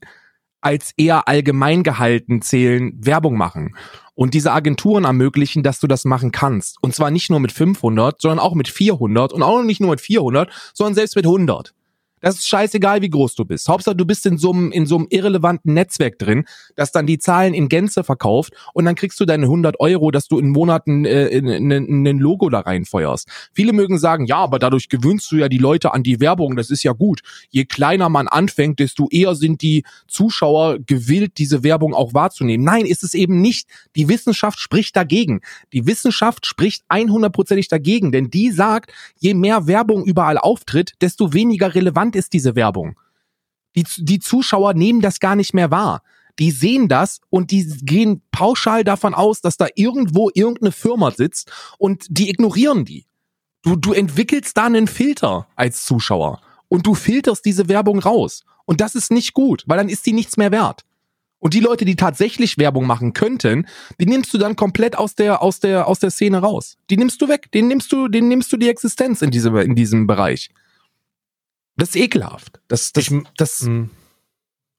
als 0.62 0.94
eher 0.98 1.28
allgemein 1.28 1.84
gehalten 1.84 2.42
zählen, 2.42 2.94
Werbung 2.98 3.38
machen. 3.38 3.76
Und 4.16 4.34
diese 4.34 4.52
Agenturen 4.52 5.06
ermöglichen, 5.06 5.64
dass 5.64 5.80
du 5.80 5.88
das 5.88 6.04
machen 6.04 6.32
kannst. 6.32 6.78
Und 6.82 6.94
zwar 6.94 7.10
nicht 7.10 7.30
nur 7.30 7.40
mit 7.40 7.52
500, 7.52 8.20
sondern 8.22 8.40
auch 8.40 8.54
mit 8.54 8.68
400 8.68 9.32
und 9.32 9.44
auch 9.44 9.64
nicht 9.64 9.80
nur 9.80 9.92
mit 9.92 10.02
400, 10.02 10.52
sondern 10.74 10.96
selbst 10.96 11.16
mit 11.16 11.26
100. 11.26 11.74
Das 12.22 12.36
ist 12.36 12.48
scheißegal, 12.48 13.02
wie 13.02 13.10
groß 13.10 13.36
du 13.36 13.46
bist. 13.46 13.68
Hauptsache, 13.68 13.96
du 13.96 14.06
bist 14.06 14.26
in 14.26 14.38
so 14.38 14.52
einem, 14.52 14.72
in 14.72 14.86
so 14.86 14.98
einem 14.98 15.08
irrelevanten 15.10 15.74
Netzwerk 15.74 16.20
drin, 16.20 16.46
das 16.76 16.92
dann 16.92 17.06
die 17.06 17.18
Zahlen 17.18 17.54
in 17.54 17.70
Gänze 17.70 18.04
verkauft 18.04 18.54
und 18.74 18.86
dann 18.86 18.96
kriegst 18.96 19.20
du 19.20 19.26
deine 19.26 19.46
100 19.46 19.80
Euro, 19.80 20.12
dass 20.12 20.28
du 20.28 20.40
in 20.40 20.50
Monaten 20.50 21.06
äh, 21.06 21.28
in, 21.28 21.48
in, 21.48 21.72
in 21.72 22.08
ein 22.08 22.20
Logo 22.20 22.50
da 22.50 22.62
reinfeuerst. 22.62 23.28
Viele 23.54 23.74
mögen 23.74 23.98
sagen, 23.98 24.26
ja, 24.26 24.38
aber 24.38 24.60
dadurch 24.60 24.90
gewöhnst 24.90 25.32
du 25.32 25.38
ja 25.38 25.50
die 25.50 25.58
Leute 25.58 25.94
an 25.94 26.04
die 26.04 26.20
Werbung, 26.20 26.56
das 26.56 26.70
ist 26.70 26.84
ja 26.84 26.92
gut. 26.92 27.22
Je 27.50 27.66
kleiner 27.66 28.10
man 28.10 28.28
anfängt, 28.28 28.80
desto 28.80 29.08
eher 29.10 29.36
sind 29.36 29.62
die 29.62 29.84
Zuschauer 30.08 30.80
gewillt, 30.80 31.38
diese 31.38 31.64
Werbung 31.64 31.94
auch 31.94 32.14
wahrzunehmen. 32.14 32.66
Nein, 32.66 32.86
ist 32.86 33.04
es 33.04 33.14
eben 33.14 33.42
nicht. 33.42 33.68
Die 33.96 34.08
Wissenschaft 34.08 34.60
spricht 34.60 34.96
dagegen. 34.96 35.42
Die 35.74 35.86
Wissenschaft 35.86 36.46
spricht 36.46 36.84
100%ig 36.90 37.68
dagegen, 37.68 38.12
denn 38.12 38.30
die 38.30 38.52
sagt, 38.52 38.92
je 39.18 39.34
mehr 39.34 39.68
Werbung 39.68 40.06
überall 40.06 40.38
auftritt, 40.38 40.94
desto 41.02 41.34
weniger 41.34 41.76
relevant 41.76 42.09
relevant 42.10 42.16
ist 42.16 42.34
diese 42.34 42.56
Werbung. 42.56 42.96
Die, 43.76 43.86
die 43.98 44.20
Zuschauer 44.20 44.74
nehmen 44.74 45.02
das 45.02 45.20
gar 45.20 45.36
nicht 45.36 45.54
mehr 45.54 45.70
wahr. 45.70 46.02
Die 46.40 46.52
sehen 46.52 46.88
das 46.88 47.20
und 47.30 47.52
die 47.52 47.66
gehen 47.84 48.22
pauschal 48.32 48.84
davon 48.84 49.14
aus, 49.14 49.42
dass 49.42 49.58
da 49.58 49.68
irgendwo 49.76 50.30
irgendeine 50.34 50.72
Firma 50.72 51.12
sitzt 51.12 51.52
und 51.78 52.06
die 52.10 52.30
ignorieren 52.30 52.86
die. 52.86 53.06
Du, 53.62 53.76
du 53.76 53.94
entwickelst 53.94 54.56
da 54.56 54.66
einen 54.66 54.88
Filter 54.88 55.48
als 55.56 55.86
Zuschauer. 55.86 56.42
und 56.72 56.86
du 56.86 56.94
filterst 56.94 57.44
diese 57.46 57.68
Werbung 57.68 58.00
raus. 58.00 58.44
Und 58.66 58.80
das 58.80 58.94
ist 58.94 59.12
nicht 59.12 59.34
gut, 59.34 59.64
weil 59.66 59.80
dann 59.80 59.90
ist 59.90 60.06
die 60.06 60.14
nichts 60.14 60.38
mehr 60.38 60.52
wert. 60.52 60.86
Und 61.40 61.56
die 61.56 61.62
Leute, 61.62 61.84
die 61.84 61.96
tatsächlich 61.96 62.60
Werbung 62.60 62.86
machen 62.86 63.14
könnten, 63.14 63.66
die 64.00 64.06
nimmst 64.06 64.32
du 64.34 64.38
dann 64.38 64.56
komplett 64.56 64.96
aus 64.96 65.16
der, 65.16 65.42
aus 65.42 65.60
der, 65.60 65.88
aus 65.88 66.00
der 66.00 66.12
Szene 66.12 66.38
raus. 66.38 66.78
Die 66.92 66.98
nimmst 66.98 67.20
du 67.22 67.28
weg. 67.28 67.52
Den 67.54 67.68
nimmst 67.68 67.92
du, 67.92 68.08
den 68.08 68.28
nimmst 68.28 68.54
du 68.54 68.58
die 68.58 68.70
Existenz 68.70 69.24
in 69.24 69.32
diesem, 69.32 69.56
in 69.56 69.74
diesem 69.74 70.06
Bereich. 70.06 70.50
Das 71.80 71.90
ist 71.90 71.96
ekelhaft. 71.96 72.60
Das, 72.68 72.92
das, 72.94 73.10
Ich- 73.10 73.24
das, 73.38 73.62
Mhm. 73.64 73.90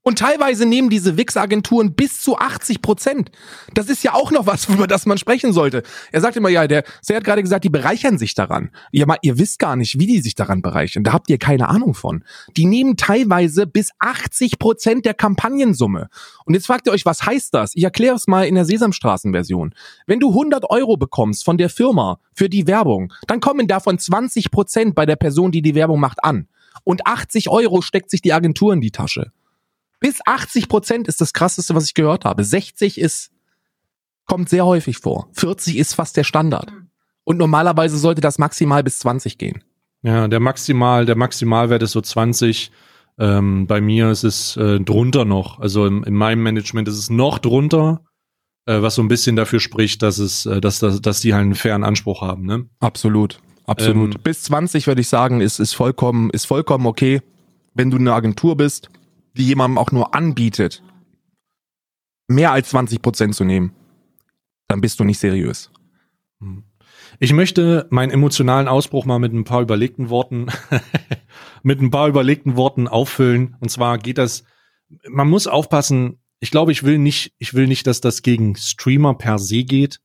und 0.02 0.18
teilweise 0.18 0.64
nehmen 0.64 0.88
diese 0.88 1.18
Wix-Agenturen 1.18 1.94
bis 1.94 2.22
zu 2.22 2.38
80 2.38 2.80
Prozent. 2.80 3.30
Das 3.74 3.88
ist 3.90 4.02
ja 4.02 4.14
auch 4.14 4.30
noch 4.30 4.46
was, 4.46 4.66
über 4.68 4.86
das 4.86 5.04
man 5.04 5.18
sprechen 5.18 5.52
sollte. 5.52 5.82
Er 6.10 6.20
sagt 6.22 6.36
immer, 6.36 6.48
ja, 6.48 6.66
der, 6.66 6.84
der 7.08 7.16
hat 7.16 7.24
gerade 7.24 7.42
gesagt, 7.42 7.64
die 7.64 7.68
bereichern 7.68 8.16
sich 8.16 8.34
daran. 8.34 8.70
Ja, 8.92 9.04
mal, 9.04 9.18
ihr 9.20 9.38
wisst 9.38 9.58
gar 9.58 9.76
nicht, 9.76 9.98
wie 9.98 10.06
die 10.06 10.20
sich 10.22 10.34
daran 10.34 10.62
bereichern. 10.62 11.04
Da 11.04 11.12
habt 11.12 11.28
ihr 11.28 11.36
keine 11.38 11.68
Ahnung 11.68 11.92
von. 11.94 12.24
Die 12.56 12.64
nehmen 12.64 12.96
teilweise 12.96 13.66
bis 13.66 13.90
80 13.98 14.58
Prozent 14.58 15.04
der 15.04 15.12
Kampagnensumme. 15.14 16.08
Und 16.46 16.54
jetzt 16.54 16.66
fragt 16.66 16.86
ihr 16.86 16.92
euch, 16.92 17.04
was 17.04 17.26
heißt 17.26 17.52
das? 17.52 17.72
Ich 17.74 17.84
erkläre 17.84 18.16
es 18.16 18.26
mal 18.26 18.46
in 18.46 18.54
der 18.54 18.64
Sesamstraßen-Version. 18.64 19.74
Wenn 20.06 20.18
du 20.20 20.30
100 20.30 20.64
Euro 20.70 20.96
bekommst 20.96 21.44
von 21.44 21.58
der 21.58 21.68
Firma 21.68 22.18
für 22.34 22.48
die 22.48 22.66
Werbung, 22.66 23.12
dann 23.26 23.40
kommen 23.40 23.68
davon 23.68 23.98
20 23.98 24.50
Prozent 24.50 24.94
bei 24.94 25.04
der 25.04 25.16
Person, 25.16 25.52
die 25.52 25.60
die 25.62 25.74
Werbung 25.74 26.00
macht, 26.00 26.24
an. 26.24 26.48
Und 26.84 27.06
80 27.06 27.48
Euro 27.48 27.82
steckt 27.82 28.10
sich 28.10 28.22
die 28.22 28.32
Agentur 28.32 28.72
in 28.72 28.80
die 28.80 28.90
Tasche. 28.90 29.32
Bis 30.00 30.20
80 30.24 30.68
Prozent 30.68 31.08
ist 31.08 31.20
das 31.20 31.32
krasseste, 31.32 31.74
was 31.74 31.84
ich 31.84 31.94
gehört 31.94 32.24
habe. 32.24 32.42
60 32.42 32.98
ist, 32.98 33.30
kommt 34.24 34.48
sehr 34.48 34.64
häufig 34.64 34.98
vor. 34.98 35.28
40 35.34 35.76
ist 35.76 35.94
fast 35.94 36.16
der 36.16 36.24
Standard. 36.24 36.72
Und 37.24 37.36
normalerweise 37.36 37.98
sollte 37.98 38.22
das 38.22 38.38
maximal 38.38 38.82
bis 38.82 38.98
20 39.00 39.36
gehen. 39.36 39.62
Ja, 40.02 40.26
der 40.28 40.40
Maximal, 40.40 41.04
der 41.04 41.16
Maximalwert 41.16 41.82
ist 41.82 41.92
so 41.92 42.00
20. 42.00 42.70
Ähm, 43.18 43.66
bei 43.66 43.82
mir 43.82 44.10
ist 44.10 44.24
es 44.24 44.56
äh, 44.56 44.80
drunter 44.80 45.26
noch. 45.26 45.60
Also 45.60 45.84
in, 45.84 46.02
in 46.04 46.14
meinem 46.14 46.42
Management 46.42 46.88
ist 46.88 46.96
es 46.96 47.10
noch 47.10 47.38
drunter, 47.38 48.02
äh, 48.64 48.80
was 48.80 48.94
so 48.94 49.02
ein 49.02 49.08
bisschen 49.08 49.36
dafür 49.36 49.60
spricht, 49.60 50.00
dass 50.00 50.18
es, 50.18 50.46
äh, 50.46 50.62
dass, 50.62 50.78
dass, 50.78 51.02
dass 51.02 51.20
die 51.20 51.34
halt 51.34 51.42
einen 51.42 51.54
fairen 51.54 51.84
Anspruch 51.84 52.22
haben. 52.22 52.46
Ne? 52.46 52.66
Absolut. 52.78 53.40
Absolut. 53.70 54.16
Ähm, 54.16 54.20
bis 54.24 54.42
20 54.42 54.88
würde 54.88 55.00
ich 55.00 55.08
sagen, 55.08 55.40
ist, 55.40 55.60
ist 55.60 55.74
vollkommen, 55.74 56.30
ist 56.30 56.46
vollkommen 56.46 56.86
okay, 56.86 57.22
wenn 57.72 57.88
du 57.90 57.98
eine 57.98 58.12
Agentur 58.12 58.56
bist, 58.56 58.90
die 59.36 59.46
jemandem 59.46 59.78
auch 59.78 59.92
nur 59.92 60.12
anbietet, 60.12 60.82
mehr 62.26 62.50
als 62.50 62.70
20 62.70 63.00
Prozent 63.00 63.36
zu 63.36 63.44
nehmen. 63.44 63.72
Dann 64.66 64.80
bist 64.80 64.98
du 64.98 65.04
nicht 65.04 65.20
seriös. 65.20 65.70
Ich 67.20 67.32
möchte 67.32 67.86
meinen 67.90 68.10
emotionalen 68.10 68.66
Ausbruch 68.66 69.04
mal 69.04 69.20
mit 69.20 69.32
ein 69.32 69.44
paar 69.44 69.62
überlegten 69.62 70.10
Worten, 70.10 70.46
mit 71.62 71.80
ein 71.80 71.92
paar 71.92 72.08
überlegten 72.08 72.56
Worten 72.56 72.88
auffüllen. 72.88 73.56
Und 73.60 73.70
zwar 73.70 73.98
geht 73.98 74.18
das, 74.18 74.42
man 75.08 75.28
muss 75.28 75.46
aufpassen. 75.46 76.18
Ich 76.40 76.50
glaube, 76.50 76.72
ich 76.72 76.82
will 76.82 76.98
nicht, 76.98 77.34
ich 77.38 77.54
will 77.54 77.68
nicht, 77.68 77.86
dass 77.86 78.00
das 78.00 78.22
gegen 78.22 78.56
Streamer 78.56 79.14
per 79.14 79.38
se 79.38 79.62
geht, 79.62 80.00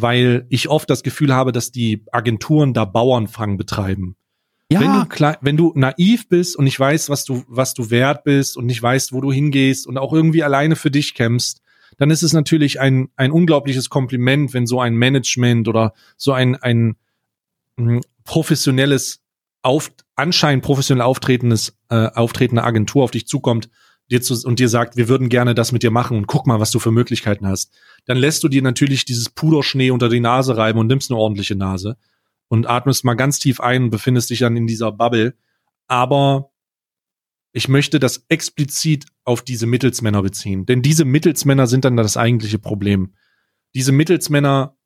weil 0.00 0.46
ich 0.48 0.68
oft 0.68 0.88
das 0.88 1.02
Gefühl 1.02 1.34
habe, 1.34 1.50
dass 1.50 1.72
die 1.72 2.04
Agenturen 2.12 2.72
da 2.72 2.84
Bauernfang 2.84 3.56
betreiben. 3.56 4.14
Wenn 4.70 4.92
du 4.92 5.06
klein, 5.06 5.36
wenn 5.40 5.56
du 5.56 5.72
naiv 5.74 6.28
bist 6.28 6.54
und 6.54 6.64
nicht 6.64 6.78
weißt, 6.78 7.08
was 7.08 7.24
du, 7.24 7.42
was 7.48 7.74
du 7.74 7.90
wert 7.90 8.22
bist 8.22 8.56
und 8.56 8.66
nicht 8.66 8.80
weißt, 8.80 9.12
wo 9.12 9.20
du 9.20 9.32
hingehst 9.32 9.86
und 9.86 9.98
auch 9.98 10.12
irgendwie 10.12 10.44
alleine 10.44 10.76
für 10.76 10.90
dich 10.90 11.14
kämpfst, 11.14 11.62
dann 11.96 12.10
ist 12.10 12.22
es 12.22 12.32
natürlich 12.32 12.78
ein, 12.78 13.08
ein 13.16 13.32
unglaubliches 13.32 13.90
Kompliment, 13.90 14.54
wenn 14.54 14.66
so 14.66 14.80
ein 14.80 14.94
Management 14.94 15.66
oder 15.66 15.94
so 16.16 16.32
ein, 16.32 16.54
ein 16.54 16.96
mh, 17.76 18.02
professionelles, 18.24 19.20
auf, 19.62 19.90
anscheinend 20.14 20.62
professionell 20.62 21.02
auftretendes, 21.02 21.76
äh, 21.88 22.06
auftretende 22.06 22.62
Agentur 22.62 23.02
auf 23.02 23.10
dich 23.10 23.26
zukommt 23.26 23.68
dir 24.10 24.22
zu, 24.22 24.34
und 24.46 24.58
dir 24.58 24.68
sagt, 24.68 24.96
wir 24.96 25.08
würden 25.08 25.28
gerne 25.28 25.54
das 25.54 25.72
mit 25.72 25.82
dir 25.82 25.90
machen 25.90 26.16
und 26.16 26.26
guck 26.26 26.46
mal, 26.46 26.60
was 26.60 26.70
du 26.70 26.78
für 26.78 26.90
Möglichkeiten 26.90 27.46
hast. 27.46 27.72
Dann 28.06 28.16
lässt 28.16 28.42
du 28.42 28.48
dir 28.48 28.62
natürlich 28.62 29.04
dieses 29.04 29.28
Puderschnee 29.28 29.90
unter 29.90 30.08
die 30.08 30.20
Nase 30.20 30.56
reiben 30.56 30.78
und 30.78 30.86
nimmst 30.86 31.10
eine 31.10 31.18
ordentliche 31.18 31.56
Nase 31.56 31.96
und 32.48 32.66
atmest 32.66 33.04
mal 33.04 33.14
ganz 33.14 33.38
tief 33.38 33.60
ein 33.60 33.84
und 33.84 33.90
befindest 33.90 34.30
dich 34.30 34.40
dann 34.40 34.56
in 34.56 34.66
dieser 34.66 34.92
Bubble. 34.92 35.34
Aber 35.86 36.50
ich 37.52 37.68
möchte 37.68 37.98
das 37.98 38.24
explizit 38.28 39.06
auf 39.24 39.42
diese 39.42 39.66
Mittelsmänner 39.66 40.22
beziehen. 40.22 40.66
Denn 40.66 40.82
diese 40.82 41.04
Mittelsmänner 41.04 41.66
sind 41.66 41.84
dann 41.84 41.96
das 41.96 42.16
eigentliche 42.16 42.58
Problem. 42.58 43.14
Diese 43.74 43.92
Mittelsmänner 43.92 44.76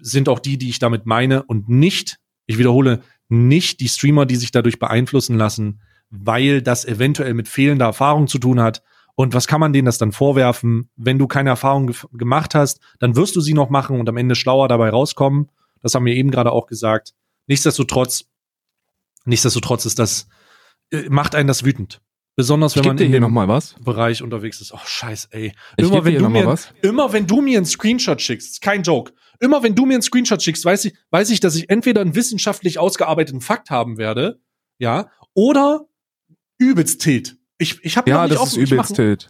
sind 0.00 0.28
auch 0.28 0.38
die, 0.38 0.58
die 0.58 0.68
ich 0.68 0.78
damit 0.78 1.06
meine 1.06 1.42
und 1.44 1.68
nicht, 1.68 2.18
ich 2.46 2.58
wiederhole, 2.58 3.02
nicht 3.28 3.80
die 3.80 3.88
Streamer, 3.88 4.26
die 4.26 4.36
sich 4.36 4.52
dadurch 4.52 4.78
beeinflussen 4.78 5.36
lassen, 5.36 5.80
weil 6.10 6.62
das 6.62 6.84
eventuell 6.84 7.34
mit 7.34 7.48
fehlender 7.48 7.86
Erfahrung 7.86 8.26
zu 8.26 8.38
tun 8.38 8.60
hat. 8.60 8.82
Und 9.14 9.32
was 9.34 9.46
kann 9.46 9.60
man 9.60 9.72
denen 9.72 9.86
das 9.86 9.98
dann 9.98 10.12
vorwerfen? 10.12 10.90
Wenn 10.96 11.18
du 11.18 11.26
keine 11.26 11.50
Erfahrung 11.50 11.86
ge 11.86 11.96
gemacht 12.12 12.54
hast, 12.54 12.80
dann 12.98 13.16
wirst 13.16 13.34
du 13.34 13.40
sie 13.40 13.54
noch 13.54 13.70
machen 13.70 13.98
und 13.98 14.08
am 14.08 14.16
Ende 14.16 14.34
schlauer 14.34 14.68
dabei 14.68 14.90
rauskommen. 14.90 15.50
Das 15.82 15.94
haben 15.94 16.04
wir 16.04 16.14
eben 16.14 16.30
gerade 16.30 16.52
auch 16.52 16.66
gesagt. 16.66 17.14
Nichtsdestotrotz, 17.46 18.24
nichtsdestotrotz 19.24 19.86
ist 19.86 19.98
das, 19.98 20.28
äh, 20.90 21.08
macht 21.08 21.34
einen 21.34 21.48
das 21.48 21.64
wütend. 21.64 22.02
Besonders 22.36 22.76
wenn 22.76 22.84
man 22.84 22.98
in 22.98 23.12
dem. 23.12 23.22
Bereich 23.82 24.22
unterwegs 24.22 24.60
ist. 24.60 24.72
Oh, 24.74 24.80
scheiß, 24.84 25.28
ey. 25.30 25.54
Immer 25.78 26.04
wenn, 26.04 26.18
du 26.18 26.28
mir, 26.28 26.46
was. 26.46 26.74
immer 26.82 27.14
wenn 27.14 27.26
du 27.26 27.40
mir 27.40 27.56
einen 27.56 27.64
Screenshot 27.64 28.20
schickst, 28.20 28.60
kein 28.60 28.82
Joke. 28.82 29.14
Immer 29.40 29.62
wenn 29.62 29.74
du 29.74 29.86
mir 29.86 29.94
einen 29.94 30.02
Screenshot 30.02 30.42
schickst, 30.42 30.64
weiß 30.64 30.84
ich, 30.84 30.94
weiß 31.10 31.30
ich, 31.30 31.40
dass 31.40 31.56
ich 31.56 31.70
entweder 31.70 32.02
einen 32.02 32.14
wissenschaftlich 32.14 32.78
ausgearbeiteten 32.78 33.40
Fakt 33.40 33.70
haben 33.70 33.96
werde, 33.96 34.40
ja, 34.78 35.10
oder 35.32 35.86
übelst 36.58 37.00
Tilt. 37.02 37.36
Ich, 37.58 37.84
ich 37.84 37.96
habe 37.96 38.10
Ja, 38.10 38.26
das 38.28 38.48
ist 38.48 38.56
übelst 38.56 38.94
tilt. 38.96 39.28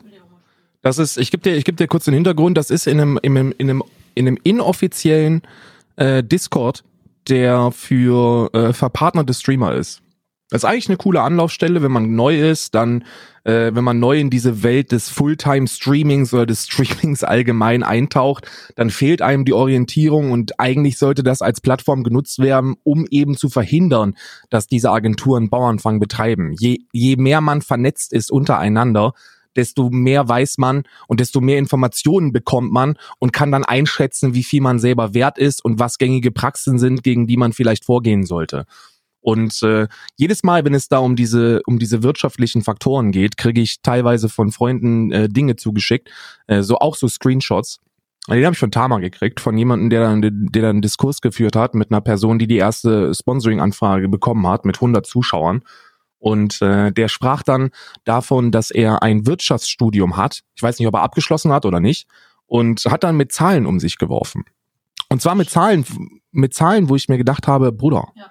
Das 0.82 0.98
ist, 0.98 1.16
ich 1.16 1.30
gebe 1.30 1.42
dir, 1.42 1.56
ich 1.56 1.64
geb 1.64 1.76
dir 1.76 1.86
kurz 1.86 2.04
den 2.04 2.14
Hintergrund, 2.14 2.56
das 2.56 2.70
ist 2.70 2.86
in 2.86 3.00
einem, 3.00 3.18
in 3.22 3.36
einem, 3.36 3.54
in 3.58 3.70
einem, 3.70 3.82
in 4.14 4.28
einem 4.28 4.38
inoffiziellen 4.42 5.42
äh, 5.96 6.22
Discord, 6.22 6.84
der 7.28 7.72
für 7.72 8.52
äh, 8.54 8.72
verpartnerte 8.72 9.34
Streamer 9.34 9.74
ist. 9.74 10.00
Das 10.48 10.62
ist 10.62 10.64
eigentlich 10.64 10.88
eine 10.88 10.96
coole 10.96 11.22
Anlaufstelle, 11.22 11.82
wenn 11.82 11.90
man 11.90 12.14
neu 12.14 12.40
ist, 12.40 12.76
dann, 12.76 13.02
äh, 13.42 13.74
wenn 13.74 13.82
man 13.82 13.98
neu 13.98 14.20
in 14.20 14.30
diese 14.30 14.62
Welt 14.62 14.92
des 14.92 15.08
Fulltime-Streamings 15.08 16.32
oder 16.32 16.46
des 16.46 16.66
Streamings 16.66 17.24
allgemein 17.24 17.82
eintaucht, 17.82 18.48
dann 18.76 18.90
fehlt 18.90 19.22
einem 19.22 19.44
die 19.44 19.52
Orientierung 19.52 20.30
und 20.30 20.60
eigentlich 20.60 20.98
sollte 20.98 21.24
das 21.24 21.42
als 21.42 21.60
Plattform 21.60 22.04
genutzt 22.04 22.38
werden, 22.38 22.76
um 22.84 23.06
eben 23.10 23.36
zu 23.36 23.48
verhindern, 23.48 24.14
dass 24.48 24.68
diese 24.68 24.92
Agenturen 24.92 25.50
Bauernfang 25.50 25.98
betreiben. 25.98 26.54
Je, 26.56 26.78
je 26.92 27.16
mehr 27.16 27.40
man 27.40 27.60
vernetzt 27.60 28.12
ist 28.12 28.30
untereinander, 28.30 29.14
desto 29.56 29.90
mehr 29.90 30.28
weiß 30.28 30.58
man 30.58 30.84
und 31.08 31.18
desto 31.18 31.40
mehr 31.40 31.58
Informationen 31.58 32.32
bekommt 32.32 32.72
man 32.72 32.96
und 33.18 33.32
kann 33.32 33.50
dann 33.50 33.64
einschätzen, 33.64 34.34
wie 34.34 34.44
viel 34.44 34.60
man 34.60 34.78
selber 34.78 35.12
wert 35.12 35.38
ist 35.38 35.64
und 35.64 35.80
was 35.80 35.98
gängige 35.98 36.30
Praxen 36.30 36.78
sind, 36.78 37.02
gegen 37.02 37.26
die 37.26 37.36
man 37.36 37.52
vielleicht 37.52 37.84
vorgehen 37.84 38.24
sollte. 38.24 38.66
Und 39.26 39.60
äh, 39.64 39.88
jedes 40.14 40.44
Mal, 40.44 40.64
wenn 40.64 40.72
es 40.72 40.86
da 40.86 40.98
um 40.98 41.16
diese 41.16 41.60
um 41.66 41.80
diese 41.80 42.04
wirtschaftlichen 42.04 42.62
Faktoren 42.62 43.10
geht, 43.10 43.36
kriege 43.36 43.60
ich 43.60 43.82
teilweise 43.82 44.28
von 44.28 44.52
Freunden 44.52 45.10
äh, 45.10 45.28
Dinge 45.28 45.56
zugeschickt, 45.56 46.08
äh, 46.46 46.62
so 46.62 46.78
auch 46.78 46.94
so 46.94 47.08
Screenshots. 47.08 47.80
Den 48.28 48.44
habe 48.44 48.52
ich 48.54 48.60
von 48.60 48.70
Tama 48.70 49.00
gekriegt, 49.00 49.40
von 49.40 49.58
jemandem, 49.58 49.90
der 49.90 50.02
dann, 50.02 50.20
der 50.22 50.62
dann 50.62 50.70
einen 50.76 50.82
Diskurs 50.82 51.22
geführt 51.22 51.56
hat 51.56 51.74
mit 51.74 51.90
einer 51.90 52.00
Person, 52.00 52.38
die 52.38 52.46
die 52.46 52.58
erste 52.58 53.12
Sponsoring-Anfrage 53.12 54.08
bekommen 54.08 54.46
hat 54.46 54.64
mit 54.64 54.76
100 54.76 55.04
Zuschauern. 55.04 55.62
Und 56.20 56.62
äh, 56.62 56.92
der 56.92 57.08
sprach 57.08 57.42
dann 57.42 57.70
davon, 58.04 58.52
dass 58.52 58.70
er 58.70 59.02
ein 59.02 59.26
Wirtschaftsstudium 59.26 60.16
hat. 60.16 60.42
Ich 60.54 60.62
weiß 60.62 60.78
nicht, 60.78 60.86
ob 60.86 60.94
er 60.94 61.02
abgeschlossen 61.02 61.52
hat 61.52 61.66
oder 61.66 61.80
nicht. 61.80 62.06
Und 62.46 62.84
hat 62.84 63.02
dann 63.02 63.16
mit 63.16 63.32
Zahlen 63.32 63.66
um 63.66 63.80
sich 63.80 63.98
geworfen. 63.98 64.44
Und 65.08 65.20
zwar 65.20 65.34
mit 65.34 65.50
Zahlen, 65.50 65.84
mit 66.30 66.54
Zahlen, 66.54 66.88
wo 66.88 66.94
ich 66.94 67.08
mir 67.08 67.18
gedacht 67.18 67.48
habe, 67.48 67.72
Bruder, 67.72 68.06
Ja. 68.14 68.30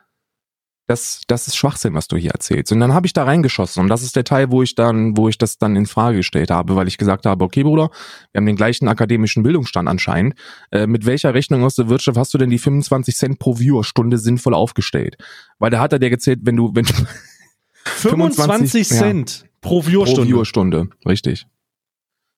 Das, 0.87 1.21
das 1.27 1.47
ist 1.47 1.55
Schwachsinn, 1.55 1.95
was 1.95 2.07
du 2.07 2.15
hier 2.15 2.31
erzählst. 2.31 2.71
Und 2.71 2.79
dann 2.79 2.93
habe 2.93 3.07
ich 3.07 3.13
da 3.13 3.23
reingeschossen. 3.23 3.81
Und 3.81 3.89
das 3.89 4.03
ist 4.03 4.15
der 4.15 4.23
Teil, 4.23 4.51
wo 4.51 4.61
ich 4.61 4.75
dann, 4.75 5.17
wo 5.17 5.27
ich 5.29 5.37
das 5.37 5.57
dann 5.57 5.75
in 5.75 5.87
Frage 5.87 6.17
gestellt 6.17 6.51
habe, 6.51 6.75
weil 6.75 6.87
ich 6.87 6.97
gesagt 6.97 7.25
habe, 7.25 7.43
okay, 7.43 7.63
Bruder, 7.63 7.89
wir 8.31 8.39
haben 8.39 8.45
den 8.45 8.55
gleichen 8.55 8.87
akademischen 8.87 9.41
Bildungsstand 9.41 9.89
anscheinend. 9.89 10.35
Äh, 10.71 10.85
mit 10.85 11.05
welcher 11.05 11.33
Rechnung 11.33 11.63
aus 11.63 11.75
der 11.75 11.89
Wirtschaft 11.89 12.17
hast 12.17 12.33
du 12.33 12.37
denn 12.37 12.51
die 12.51 12.59
25 12.59 13.15
Cent 13.15 13.39
pro 13.39 13.57
Viewerstunde 13.57 14.19
sinnvoll 14.19 14.53
aufgestellt? 14.53 15.17
Weil 15.57 15.71
da 15.71 15.79
hat 15.79 15.91
er 15.91 15.99
dir 15.99 16.11
gezählt, 16.11 16.41
wenn 16.43 16.55
du, 16.55 16.75
wenn 16.75 16.85
du 16.85 16.93
25 17.85 18.89
ja. 18.89 18.97
Cent 18.97 19.45
pro 19.61 19.79
pro 19.79 19.87
Viewerstunde. 19.87 20.27
Viewerstunde, 20.27 20.89
richtig. 21.05 21.47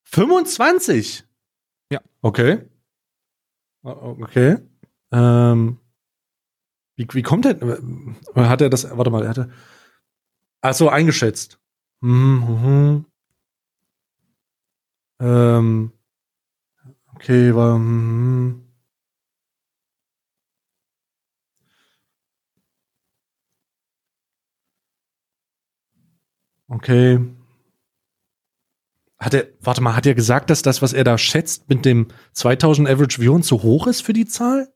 25? 0.03 1.25
Ja. 1.91 1.99
Okay. 2.21 2.59
Okay. 3.83 4.57
Ähm, 5.11 5.79
wie, 6.97 7.07
wie 7.13 7.21
kommt 7.23 7.45
der? 7.45 7.61
äh, 7.61 7.77
Hat 8.35 8.61
er 8.61 8.69
das, 8.69 8.89
warte 8.97 9.11
mal, 9.11 9.23
er 9.23 9.29
hatte. 9.29 9.49
Ach 10.61 10.73
so, 10.73 10.89
eingeschätzt. 10.89 11.59
Mhm, 12.01 12.43
mhm. 12.47 13.05
Ähm, 15.19 15.91
okay, 17.15 17.53
war. 17.55 17.77
Mhm. 17.77 18.63
Okay. 26.71 27.19
Hat 29.19 29.33
er, 29.33 29.47
warte 29.61 29.81
mal, 29.81 29.95
hat 29.95 30.05
er 30.05 30.13
gesagt, 30.15 30.49
dass 30.49 30.61
das, 30.61 30.81
was 30.81 30.93
er 30.93 31.03
da 31.03 31.17
schätzt, 31.17 31.69
mit 31.69 31.85
dem 31.85 32.07
2000 32.33 32.87
Average 32.87 33.19
Viewern 33.21 33.41
zu 33.43 33.63
hoch 33.63 33.87
ist 33.87 34.01
für 34.01 34.13
die 34.13 34.25
Zahl? 34.27 34.71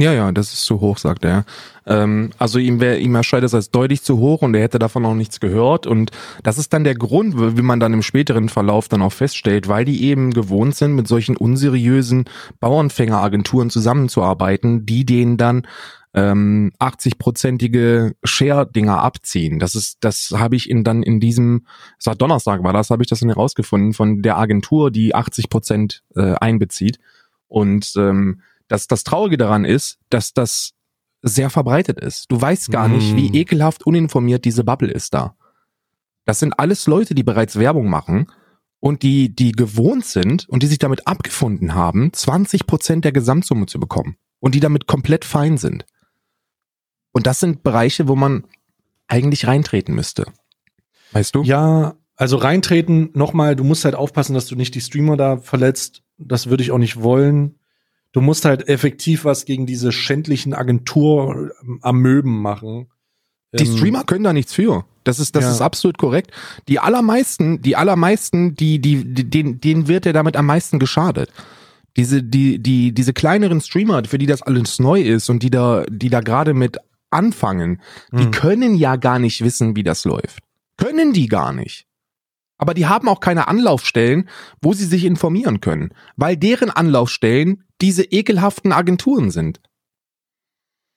Ja, 0.00 0.14
ja, 0.14 0.32
das 0.32 0.54
ist 0.54 0.64
zu 0.64 0.80
hoch, 0.80 0.96
sagt 0.96 1.26
er. 1.26 1.44
Ähm, 1.86 2.30
also 2.38 2.58
ihm, 2.58 2.80
wär, 2.80 3.00
ihm 3.00 3.14
erscheint 3.14 3.44
es 3.44 3.52
als 3.52 3.70
deutlich 3.70 4.02
zu 4.02 4.18
hoch 4.18 4.40
und 4.40 4.54
er 4.54 4.62
hätte 4.62 4.78
davon 4.78 5.04
auch 5.04 5.14
nichts 5.14 5.40
gehört. 5.40 5.86
Und 5.86 6.10
das 6.42 6.56
ist 6.56 6.72
dann 6.72 6.84
der 6.84 6.94
Grund, 6.94 7.34
wie 7.36 7.62
man 7.62 7.80
dann 7.80 7.92
im 7.92 8.00
späteren 8.00 8.48
Verlauf 8.48 8.88
dann 8.88 9.02
auch 9.02 9.12
feststellt, 9.12 9.68
weil 9.68 9.84
die 9.84 10.04
eben 10.04 10.32
gewohnt 10.32 10.74
sind, 10.74 10.94
mit 10.94 11.06
solchen 11.06 11.36
unseriösen 11.36 12.24
Bauernfängeragenturen 12.60 13.68
zusammenzuarbeiten, 13.68 14.86
die 14.86 15.04
denen 15.04 15.36
dann 15.36 15.66
ähm, 16.14 16.72
80-prozentige 16.78 18.14
Share-Dinger 18.24 19.02
abziehen. 19.02 19.58
Das 19.58 19.74
ist, 19.74 19.98
das 20.00 20.32
habe 20.34 20.56
ich 20.56 20.70
in 20.70 20.82
dann 20.82 21.02
in 21.02 21.20
diesem, 21.20 21.66
es 21.98 22.06
war 22.06 22.16
Donnerstag 22.16 22.64
war 22.64 22.72
das, 22.72 22.88
habe 22.88 23.02
ich 23.02 23.08
das 23.10 23.20
dann 23.20 23.28
herausgefunden 23.28 23.92
von 23.92 24.22
der 24.22 24.38
Agentur, 24.38 24.90
die 24.90 25.14
80 25.14 25.50
Prozent 25.50 26.04
äh, 26.16 26.36
einbezieht. 26.36 26.98
Und 27.48 27.92
ähm, 27.98 28.40
das, 28.70 28.86
das 28.86 29.02
Traurige 29.02 29.36
daran 29.36 29.64
ist, 29.64 29.98
dass 30.10 30.32
das 30.32 30.72
sehr 31.22 31.50
verbreitet 31.50 31.98
ist. 31.98 32.26
Du 32.30 32.40
weißt 32.40 32.70
gar 32.70 32.88
mm. 32.88 32.92
nicht, 32.92 33.16
wie 33.16 33.30
mm. 33.30 33.34
ekelhaft 33.34 33.84
uninformiert 33.84 34.44
diese 34.44 34.64
Bubble 34.64 34.90
ist 34.90 35.12
da. 35.12 35.34
Das 36.24 36.38
sind 36.38 36.58
alles 36.58 36.86
Leute, 36.86 37.14
die 37.14 37.24
bereits 37.24 37.58
Werbung 37.58 37.90
machen 37.90 38.26
und 38.78 39.02
die, 39.02 39.34
die 39.34 39.52
gewohnt 39.52 40.06
sind 40.06 40.48
und 40.48 40.62
die 40.62 40.68
sich 40.68 40.78
damit 40.78 41.06
abgefunden 41.08 41.74
haben, 41.74 42.12
20 42.12 42.66
Prozent 42.66 43.04
der 43.04 43.12
Gesamtsumme 43.12 43.66
zu 43.66 43.80
bekommen 43.80 44.16
und 44.38 44.54
die 44.54 44.60
damit 44.60 44.86
komplett 44.86 45.24
fein 45.24 45.58
sind. 45.58 45.84
Und 47.12 47.26
das 47.26 47.40
sind 47.40 47.64
Bereiche, 47.64 48.06
wo 48.06 48.14
man 48.14 48.44
eigentlich 49.08 49.48
reintreten 49.48 49.96
müsste. 49.96 50.26
Weißt 51.10 51.34
du? 51.34 51.42
Ja, 51.42 51.96
also 52.14 52.36
reintreten, 52.36 53.10
nochmal, 53.14 53.56
du 53.56 53.64
musst 53.64 53.84
halt 53.84 53.96
aufpassen, 53.96 54.34
dass 54.34 54.46
du 54.46 54.54
nicht 54.54 54.76
die 54.76 54.80
Streamer 54.80 55.16
da 55.16 55.38
verletzt. 55.38 56.04
Das 56.18 56.48
würde 56.48 56.62
ich 56.62 56.70
auch 56.70 56.78
nicht 56.78 57.02
wollen 57.02 57.59
du 58.12 58.20
musst 58.20 58.44
halt 58.44 58.68
effektiv 58.68 59.24
was 59.24 59.44
gegen 59.44 59.66
diese 59.66 59.92
schändlichen 59.92 60.54
Agentur-Amöben 60.54 62.32
ähm, 62.32 62.42
machen. 62.42 62.88
Die 63.58 63.64
ähm, 63.64 63.76
Streamer 63.76 64.04
können 64.04 64.24
da 64.24 64.32
nichts 64.32 64.54
für. 64.54 64.84
Das 65.04 65.18
ist, 65.18 65.34
das 65.34 65.44
ja. 65.44 65.50
ist 65.50 65.60
absolut 65.60 65.98
korrekt. 65.98 66.30
Die 66.68 66.78
allermeisten, 66.78 67.62
die 67.62 67.76
allermeisten, 67.76 68.54
die, 68.54 68.80
die, 68.80 69.04
die, 69.04 69.28
denen, 69.28 69.60
denen 69.60 69.88
wird 69.88 70.06
ja 70.06 70.12
damit 70.12 70.36
am 70.36 70.46
meisten 70.46 70.78
geschadet. 70.78 71.30
Diese, 71.96 72.22
die, 72.22 72.58
die, 72.60 72.92
diese 72.92 73.12
kleineren 73.12 73.60
Streamer, 73.60 74.04
für 74.04 74.18
die 74.18 74.26
das 74.26 74.42
alles 74.42 74.78
neu 74.78 75.00
ist 75.00 75.28
und 75.28 75.42
die 75.42 75.50
da, 75.50 75.84
die 75.88 76.10
da 76.10 76.20
gerade 76.20 76.54
mit 76.54 76.78
anfangen, 77.10 77.80
die 78.12 78.24
hm. 78.24 78.30
können 78.30 78.74
ja 78.76 78.96
gar 78.96 79.18
nicht 79.18 79.42
wissen, 79.42 79.74
wie 79.74 79.82
das 79.82 80.04
läuft. 80.04 80.44
Können 80.76 81.12
die 81.12 81.26
gar 81.26 81.52
nicht. 81.52 81.86
Aber 82.60 82.74
die 82.74 82.86
haben 82.86 83.08
auch 83.08 83.20
keine 83.20 83.48
Anlaufstellen, 83.48 84.28
wo 84.60 84.74
sie 84.74 84.84
sich 84.84 85.06
informieren 85.06 85.62
können, 85.62 85.94
weil 86.16 86.36
deren 86.36 86.68
Anlaufstellen 86.68 87.64
diese 87.80 88.04
ekelhaften 88.04 88.72
Agenturen 88.72 89.30
sind. 89.30 89.62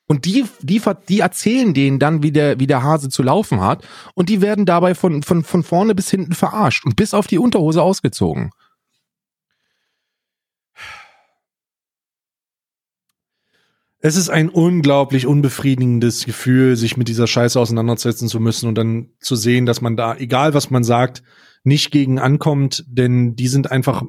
Und 0.05 0.25
die, 0.25 0.43
die, 0.61 0.81
die 1.07 1.21
erzählen 1.21 1.73
denen 1.73 1.99
dann, 1.99 2.21
wie 2.21 2.33
der, 2.33 2.59
wie 2.59 2.67
der 2.67 2.83
Hase 2.83 3.07
zu 3.07 3.23
laufen 3.23 3.61
hat. 3.61 3.87
Und 4.13 4.27
die 4.27 4.41
werden 4.41 4.65
dabei 4.65 4.93
von, 4.93 5.23
von, 5.23 5.45
von 5.45 5.63
vorne 5.63 5.95
bis 5.95 6.11
hinten 6.11 6.33
verarscht 6.33 6.85
und 6.85 6.97
bis 6.97 7.13
auf 7.13 7.27
die 7.27 7.39
Unterhose 7.39 7.81
ausgezogen. 7.81 8.51
Es 13.99 14.17
ist 14.17 14.27
ein 14.27 14.49
unglaublich 14.49 15.27
unbefriedigendes 15.27 16.25
Gefühl, 16.25 16.75
sich 16.75 16.97
mit 16.97 17.07
dieser 17.07 17.25
Scheiße 17.25 17.57
auseinandersetzen 17.57 18.27
zu 18.27 18.41
müssen 18.41 18.67
und 18.67 18.75
dann 18.75 19.11
zu 19.21 19.37
sehen, 19.37 19.65
dass 19.65 19.79
man 19.79 19.95
da, 19.95 20.17
egal 20.17 20.53
was 20.53 20.69
man 20.69 20.83
sagt, 20.83 21.23
nicht 21.63 21.91
gegen 21.91 22.19
ankommt, 22.19 22.83
denn 22.87 23.35
die 23.35 23.47
sind 23.47 23.71
einfach, 23.71 24.03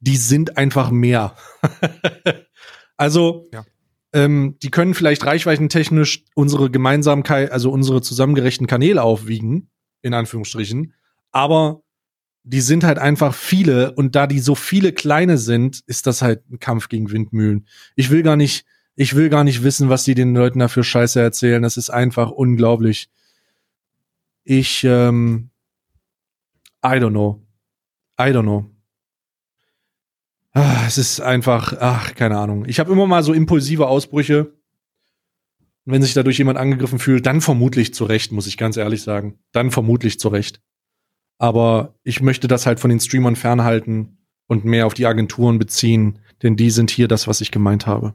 die 0.00 0.16
sind 0.16 0.56
einfach 0.56 0.90
mehr. 0.90 1.36
also, 2.96 3.48
ja. 3.52 3.64
ähm, 4.12 4.56
die 4.62 4.70
können 4.70 4.94
vielleicht 4.94 5.24
reichweitentechnisch 5.26 6.24
unsere 6.34 6.70
Gemeinsamkeit, 6.70 7.50
also 7.50 7.70
unsere 7.70 8.00
zusammengerechten 8.00 8.66
Kanäle 8.66 9.02
aufwiegen, 9.02 9.70
in 10.02 10.14
Anführungsstrichen, 10.14 10.94
aber 11.32 11.82
die 12.44 12.60
sind 12.60 12.84
halt 12.84 12.98
einfach 12.98 13.34
viele 13.34 13.92
und 13.92 14.14
da 14.14 14.26
die 14.26 14.38
so 14.38 14.54
viele 14.54 14.92
kleine 14.92 15.38
sind, 15.38 15.82
ist 15.86 16.06
das 16.06 16.20
halt 16.20 16.48
ein 16.50 16.60
Kampf 16.60 16.88
gegen 16.88 17.10
Windmühlen. 17.10 17.66
Ich 17.96 18.10
will 18.10 18.22
gar 18.22 18.36
nicht, 18.36 18.66
ich 18.96 19.16
will 19.16 19.30
gar 19.30 19.44
nicht 19.44 19.62
wissen, 19.62 19.88
was 19.88 20.04
die 20.04 20.14
den 20.14 20.34
Leuten 20.34 20.58
dafür 20.58 20.84
Scheiße 20.84 21.20
erzählen. 21.20 21.62
Das 21.62 21.78
ist 21.78 21.88
einfach 21.88 22.30
unglaublich. 22.30 23.08
Ich 24.44 24.84
ähm, 24.84 25.50
I 26.84 26.98
don't 26.98 27.10
know. 27.10 27.42
I 28.20 28.30
don't 28.30 28.42
know. 28.42 28.70
Ah, 30.52 30.84
es 30.86 30.98
ist 30.98 31.20
einfach, 31.20 31.74
ach, 31.80 32.14
keine 32.14 32.38
Ahnung. 32.38 32.64
Ich 32.66 32.78
habe 32.78 32.92
immer 32.92 33.06
mal 33.06 33.22
so 33.22 33.32
impulsive 33.32 33.88
Ausbrüche. 33.88 34.52
Und 35.84 35.92
wenn 35.92 36.02
sich 36.02 36.14
dadurch 36.14 36.38
jemand 36.38 36.58
angegriffen 36.58 36.98
fühlt, 36.98 37.26
dann 37.26 37.40
vermutlich 37.40 37.92
zu 37.92 38.04
Recht, 38.04 38.30
muss 38.30 38.46
ich 38.46 38.56
ganz 38.56 38.76
ehrlich 38.76 39.02
sagen. 39.02 39.38
Dann 39.52 39.70
vermutlich 39.70 40.20
zu 40.20 40.28
Recht. 40.28 40.60
Aber 41.38 41.98
ich 42.04 42.22
möchte 42.22 42.46
das 42.46 42.66
halt 42.66 42.78
von 42.78 42.90
den 42.90 43.00
Streamern 43.00 43.34
fernhalten 43.34 44.18
und 44.46 44.64
mehr 44.64 44.86
auf 44.86 44.94
die 44.94 45.06
Agenturen 45.06 45.58
beziehen, 45.58 46.20
denn 46.42 46.56
die 46.56 46.70
sind 46.70 46.90
hier 46.90 47.08
das, 47.08 47.26
was 47.26 47.40
ich 47.40 47.50
gemeint 47.50 47.86
habe. 47.86 48.14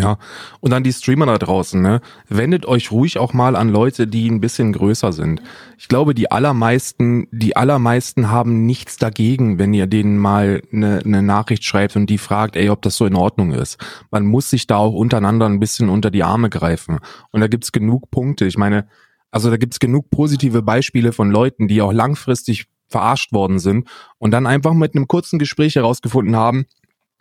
Ja, 0.00 0.18
und 0.58 0.72
dann 0.72 0.82
die 0.82 0.92
Streamer 0.92 1.26
da 1.26 1.38
draußen, 1.38 1.80
ne? 1.80 2.00
Wendet 2.28 2.66
euch 2.66 2.90
ruhig 2.90 3.16
auch 3.16 3.32
mal 3.32 3.54
an 3.54 3.68
Leute, 3.68 4.08
die 4.08 4.28
ein 4.28 4.40
bisschen 4.40 4.72
größer 4.72 5.12
sind. 5.12 5.40
Ich 5.78 5.86
glaube, 5.86 6.14
die 6.14 6.32
allermeisten, 6.32 7.28
die 7.30 7.56
allermeisten 7.56 8.28
haben 8.28 8.66
nichts 8.66 8.96
dagegen, 8.96 9.60
wenn 9.60 9.72
ihr 9.72 9.86
denen 9.86 10.18
mal 10.18 10.62
eine, 10.72 10.98
eine 11.04 11.22
Nachricht 11.22 11.62
schreibt 11.62 11.94
und 11.94 12.06
die 12.10 12.18
fragt, 12.18 12.56
ey, 12.56 12.70
ob 12.70 12.82
das 12.82 12.96
so 12.96 13.06
in 13.06 13.14
Ordnung 13.14 13.52
ist. 13.52 13.78
Man 14.10 14.26
muss 14.26 14.50
sich 14.50 14.66
da 14.66 14.78
auch 14.78 14.94
untereinander 14.94 15.46
ein 15.46 15.60
bisschen 15.60 15.88
unter 15.88 16.10
die 16.10 16.24
Arme 16.24 16.50
greifen. 16.50 16.98
Und 17.30 17.40
da 17.40 17.46
gibt's 17.46 17.70
genug 17.70 18.10
Punkte. 18.10 18.46
Ich 18.46 18.58
meine, 18.58 18.88
also 19.30 19.48
da 19.48 19.56
gibt's 19.56 19.78
genug 19.78 20.10
positive 20.10 20.62
Beispiele 20.62 21.12
von 21.12 21.30
Leuten, 21.30 21.68
die 21.68 21.80
auch 21.80 21.92
langfristig 21.92 22.66
verarscht 22.88 23.32
worden 23.32 23.60
sind 23.60 23.88
und 24.18 24.32
dann 24.32 24.48
einfach 24.48 24.74
mit 24.74 24.96
einem 24.96 25.06
kurzen 25.06 25.38
Gespräch 25.38 25.76
herausgefunden 25.76 26.34
haben, 26.34 26.66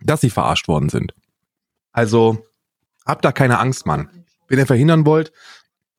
dass 0.02 0.22
sie 0.22 0.32
verarscht 0.32 0.68
worden 0.68 0.90
sind. 0.90 1.14
Also 1.92 2.44
Habt 3.06 3.26
da 3.26 3.32
keine 3.32 3.60
Angst, 3.60 3.86
Mann. 3.86 4.10
Wenn 4.48 4.60
ihr 4.60 4.68
verhindern 4.68 5.06
wollt, 5.06 5.32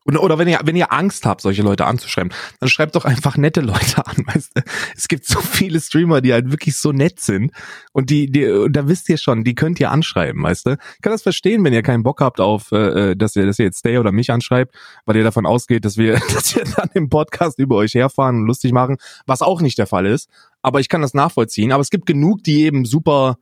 oder, 0.07 0.23
oder 0.23 0.39
wenn 0.39 0.49
ihr, 0.49 0.61
wenn 0.65 0.77
ihr 0.77 0.93
Angst 0.93 1.25
habt, 1.25 1.41
solche 1.41 1.63
Leute 1.63 1.87
anzuschreiben, 1.87 2.31
dann 2.61 2.69
schreibt 2.69 2.95
doch 2.95 3.05
einfach 3.05 3.37
nette 3.37 3.61
Leute 3.63 4.07
an, 4.07 4.17
weißt 4.27 4.57
du? 4.57 4.63
Es 4.97 5.09
gibt 5.09 5.27
so 5.27 5.41
viele 5.41 5.81
Streamer, 5.81 6.21
die 6.21 6.33
halt 6.33 6.51
wirklich 6.51 6.77
so 6.77 6.93
nett 6.93 7.21
sind. 7.21 7.53
Und 7.93 8.11
die, 8.11 8.31
die, 8.31 8.67
da 8.71 8.87
wisst 8.87 9.09
ihr 9.09 9.17
schon, 9.17 9.45
die 9.45 9.55
könnt 9.55 9.81
ihr 9.81 9.91
anschreiben, 9.91 10.43
weißt 10.43 10.67
du? 10.67 10.71
Ich 10.73 11.03
kann 11.03 11.13
das 11.13 11.23
verstehen, 11.23 11.65
wenn 11.65 11.73
ihr 11.73 11.83
keinen 11.83 12.03
Bock 12.03 12.21
habt 12.21 12.41
auf, 12.41 12.71
äh, 12.73 13.11
äh 13.13 13.17
dass 13.17 13.35
ihr, 13.37 13.47
dass 13.47 13.59
ihr 13.59 13.65
jetzt 13.65 13.79
Stay 13.79 13.99
oder 13.99 14.13
mich 14.13 14.31
anschreibt, 14.31 14.75
weil 15.07 15.17
ihr 15.17 15.25
davon 15.25 15.47
ausgeht, 15.47 15.85
dass 15.85 15.97
wir, 15.97 16.15
dass 16.35 16.55
wir 16.55 16.65
dann 16.65 16.91
im 16.93 17.09
Podcast 17.09 17.59
über 17.59 17.77
euch 17.77 17.95
herfahren 17.95 18.37
und 18.37 18.47
lustig 18.47 18.73
machen, 18.73 18.99
was 19.27 19.41
auch 19.41 19.63
nicht 19.63 19.79
der 19.79 19.87
Fall 19.87 20.07
ist. 20.07 20.29
Aber 20.61 20.81
ich 20.81 20.89
kann 20.89 21.03
das 21.03 21.15
nachvollziehen. 21.15 21.73
Aber 21.73 21.81
es 21.81 21.91
gibt 21.91 22.07
genug, 22.07 22.43
die 22.43 22.65
eben 22.65 22.85
super, 22.85 23.39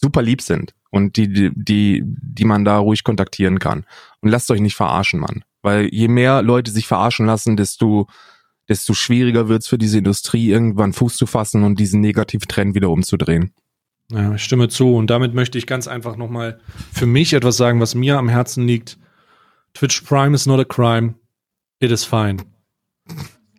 super 0.00 0.22
lieb 0.22 0.42
sind 0.42 0.74
und 0.90 1.16
die, 1.16 1.32
die, 1.32 1.50
die, 1.54 2.02
die 2.04 2.44
man 2.44 2.64
da 2.64 2.78
ruhig 2.78 3.04
kontaktieren 3.04 3.58
kann. 3.58 3.84
Und 4.20 4.30
lasst 4.30 4.50
euch 4.50 4.60
nicht 4.60 4.76
verarschen, 4.76 5.20
Mann. 5.20 5.44
Weil 5.62 5.88
je 5.92 6.08
mehr 6.08 6.42
Leute 6.42 6.70
sich 6.70 6.86
verarschen 6.86 7.26
lassen, 7.26 7.56
desto, 7.56 8.06
desto 8.68 8.94
schwieriger 8.94 9.48
wird's 9.48 9.68
für 9.68 9.78
diese 9.78 9.98
Industrie, 9.98 10.50
irgendwann 10.50 10.92
Fuß 10.92 11.16
zu 11.16 11.26
fassen 11.26 11.64
und 11.64 11.78
diesen 11.78 12.00
Negativtrend 12.00 12.74
wieder 12.74 12.90
umzudrehen. 12.90 13.52
Ja, 14.10 14.34
ich 14.34 14.44
stimme 14.44 14.68
zu. 14.68 14.94
Und 14.94 15.10
damit 15.10 15.34
möchte 15.34 15.58
ich 15.58 15.66
ganz 15.66 15.88
einfach 15.88 16.16
nochmal 16.16 16.60
für 16.92 17.06
mich 17.06 17.34
etwas 17.34 17.56
sagen, 17.56 17.80
was 17.80 17.94
mir 17.94 18.16
am 18.16 18.28
Herzen 18.28 18.66
liegt. 18.66 18.98
Twitch 19.74 20.02
Prime 20.02 20.34
is 20.34 20.46
not 20.46 20.60
a 20.60 20.64
crime. 20.64 21.14
It 21.80 21.90
is 21.90 22.04
fine. 22.04 22.38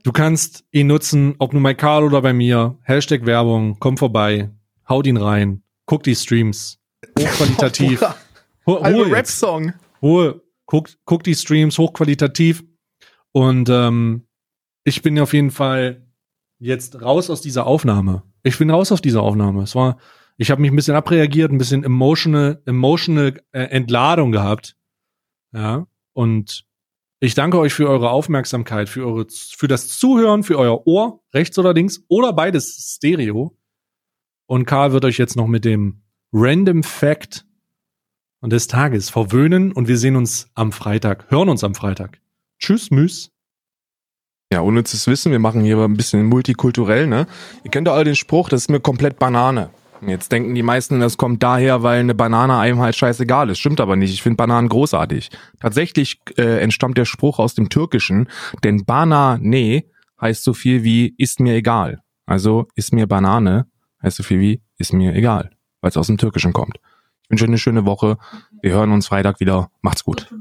Du 0.03 0.11
kannst 0.11 0.63
ihn 0.71 0.87
nutzen, 0.87 1.35
ob 1.37 1.53
nur 1.53 1.61
bei 1.61 1.73
Karl 1.73 2.03
oder 2.03 2.21
bei 2.21 2.33
mir. 2.33 2.77
Hashtag 2.83 3.25
Werbung, 3.25 3.77
komm 3.79 3.97
vorbei, 3.97 4.49
haut 4.87 5.05
ihn 5.05 5.17
rein, 5.17 5.61
guck 5.89 6.03
die 6.03 6.15
Streams, 6.15 6.79
hochqualitativ. 7.17 8.01
Ho 8.67 8.85
hohe 8.85 9.11
Rap-Song. 9.11 9.73
Hohe, 10.03 10.39
guck, 10.67 10.89
guck 11.05 11.23
die 11.23 11.33
Streams, 11.33 11.79
hochqualitativ. 11.79 12.63
Und 13.31 13.69
ähm, 13.69 14.27
ich 14.83 15.01
bin 15.01 15.19
auf 15.19 15.33
jeden 15.33 15.49
Fall 15.49 16.07
jetzt 16.59 17.01
raus 17.01 17.31
aus 17.31 17.41
dieser 17.41 17.65
Aufnahme. 17.65 18.21
Ich 18.43 18.59
bin 18.59 18.69
raus 18.69 18.91
aus 18.91 19.01
dieser 19.01 19.23
Aufnahme. 19.23 19.63
Es 19.63 19.73
war, 19.73 19.97
ich 20.37 20.51
habe 20.51 20.61
mich 20.61 20.69
ein 20.69 20.75
bisschen 20.75 20.95
abreagiert, 20.95 21.51
ein 21.51 21.57
bisschen 21.57 21.83
emotional, 21.83 22.61
emotional 22.67 23.41
äh, 23.51 23.61
Entladung 23.61 24.31
gehabt. 24.31 24.75
Ja. 25.53 25.87
Und 26.13 26.65
ich 27.19 27.33
danke 27.33 27.57
euch 27.57 27.73
für 27.73 27.89
eure 27.89 28.11
Aufmerksamkeit, 28.11 28.89
für 28.89 29.07
eure, 29.07 29.25
für 29.27 29.67
das 29.67 29.87
Zuhören, 29.87 30.43
für 30.43 30.59
euer 30.59 30.85
Ohr, 30.85 31.23
rechts 31.33 31.57
oder 31.57 31.73
links, 31.73 32.03
oder 32.09 32.31
beides 32.31 32.93
Stereo. 32.95 33.58
Und 34.49 34.65
Karl 34.65 34.93
wird 34.93 35.05
euch 35.05 35.19
jetzt 35.19 35.35
noch 35.35 35.45
mit 35.45 35.63
dem 35.63 36.01
Random 36.33 36.81
Fact 36.81 37.45
und 38.41 38.51
des 38.51 38.65
Tages 38.65 39.11
verwöhnen 39.11 39.71
und 39.71 39.87
wir 39.87 39.95
sehen 39.95 40.15
uns 40.15 40.49
am 40.55 40.71
Freitag, 40.71 41.29
hören 41.29 41.49
uns 41.49 41.63
am 41.63 41.75
Freitag. 41.75 42.19
Tschüss, 42.57 42.89
Müs. 42.89 43.29
Ja, 44.51 44.61
unnützes 44.61 45.05
Wissen, 45.05 45.31
wir 45.31 45.37
machen 45.37 45.61
hier 45.61 45.77
ein 45.77 45.93
bisschen 45.93 46.25
multikulturell, 46.25 47.05
ne? 47.05 47.27
Ihr 47.63 47.69
kennt 47.69 47.87
doch 47.87 47.93
alle 47.93 48.05
den 48.05 48.15
Spruch, 48.15 48.49
das 48.49 48.61
ist 48.61 48.69
mir 48.71 48.79
komplett 48.79 49.19
Banane. 49.19 49.69
Jetzt 50.01 50.31
denken 50.31 50.55
die 50.55 50.63
meisten, 50.63 50.99
das 50.99 51.17
kommt 51.17 51.43
daher, 51.43 51.83
weil 51.83 51.99
eine 51.99 52.15
Banane 52.15 52.57
einem 52.57 52.79
halt 52.79 52.95
scheißegal 52.95 53.51
ist. 53.51 53.59
Stimmt 53.59 53.79
aber 53.79 53.97
nicht. 53.97 54.11
Ich 54.11 54.23
finde 54.23 54.37
Bananen 54.37 54.69
großartig. 54.69 55.29
Tatsächlich 55.59 56.21
äh, 56.37 56.59
entstammt 56.59 56.97
der 56.97 57.05
Spruch 57.05 57.37
aus 57.37 57.53
dem 57.53 57.69
Türkischen, 57.69 58.27
denn 58.63 58.83
Banane 58.83 59.83
heißt 60.19 60.43
so 60.43 60.53
viel 60.55 60.83
wie 60.83 61.13
ist 61.19 61.39
mir 61.39 61.53
egal. 61.53 61.99
Also 62.25 62.67
ist 62.73 62.93
mir 62.93 63.05
Banane 63.05 63.68
heißt 64.03 64.17
so 64.17 64.23
viel 64.23 64.39
wie 64.39 64.61
ist 64.77 64.93
mir 64.93 65.13
egal, 65.13 65.51
weil 65.81 65.89
es 65.89 65.97
aus 65.97 66.07
dem 66.07 66.17
Türkischen 66.17 66.53
kommt. 66.53 66.79
Ich 67.23 67.29
wünsche 67.29 67.45
eine 67.45 67.57
schöne 67.57 67.85
Woche. 67.85 68.17
Wir 68.61 68.71
hören 68.71 68.91
uns 68.91 69.07
Freitag 69.07 69.39
wieder. 69.39 69.71
Macht's 69.81 70.03
gut. 70.03 70.33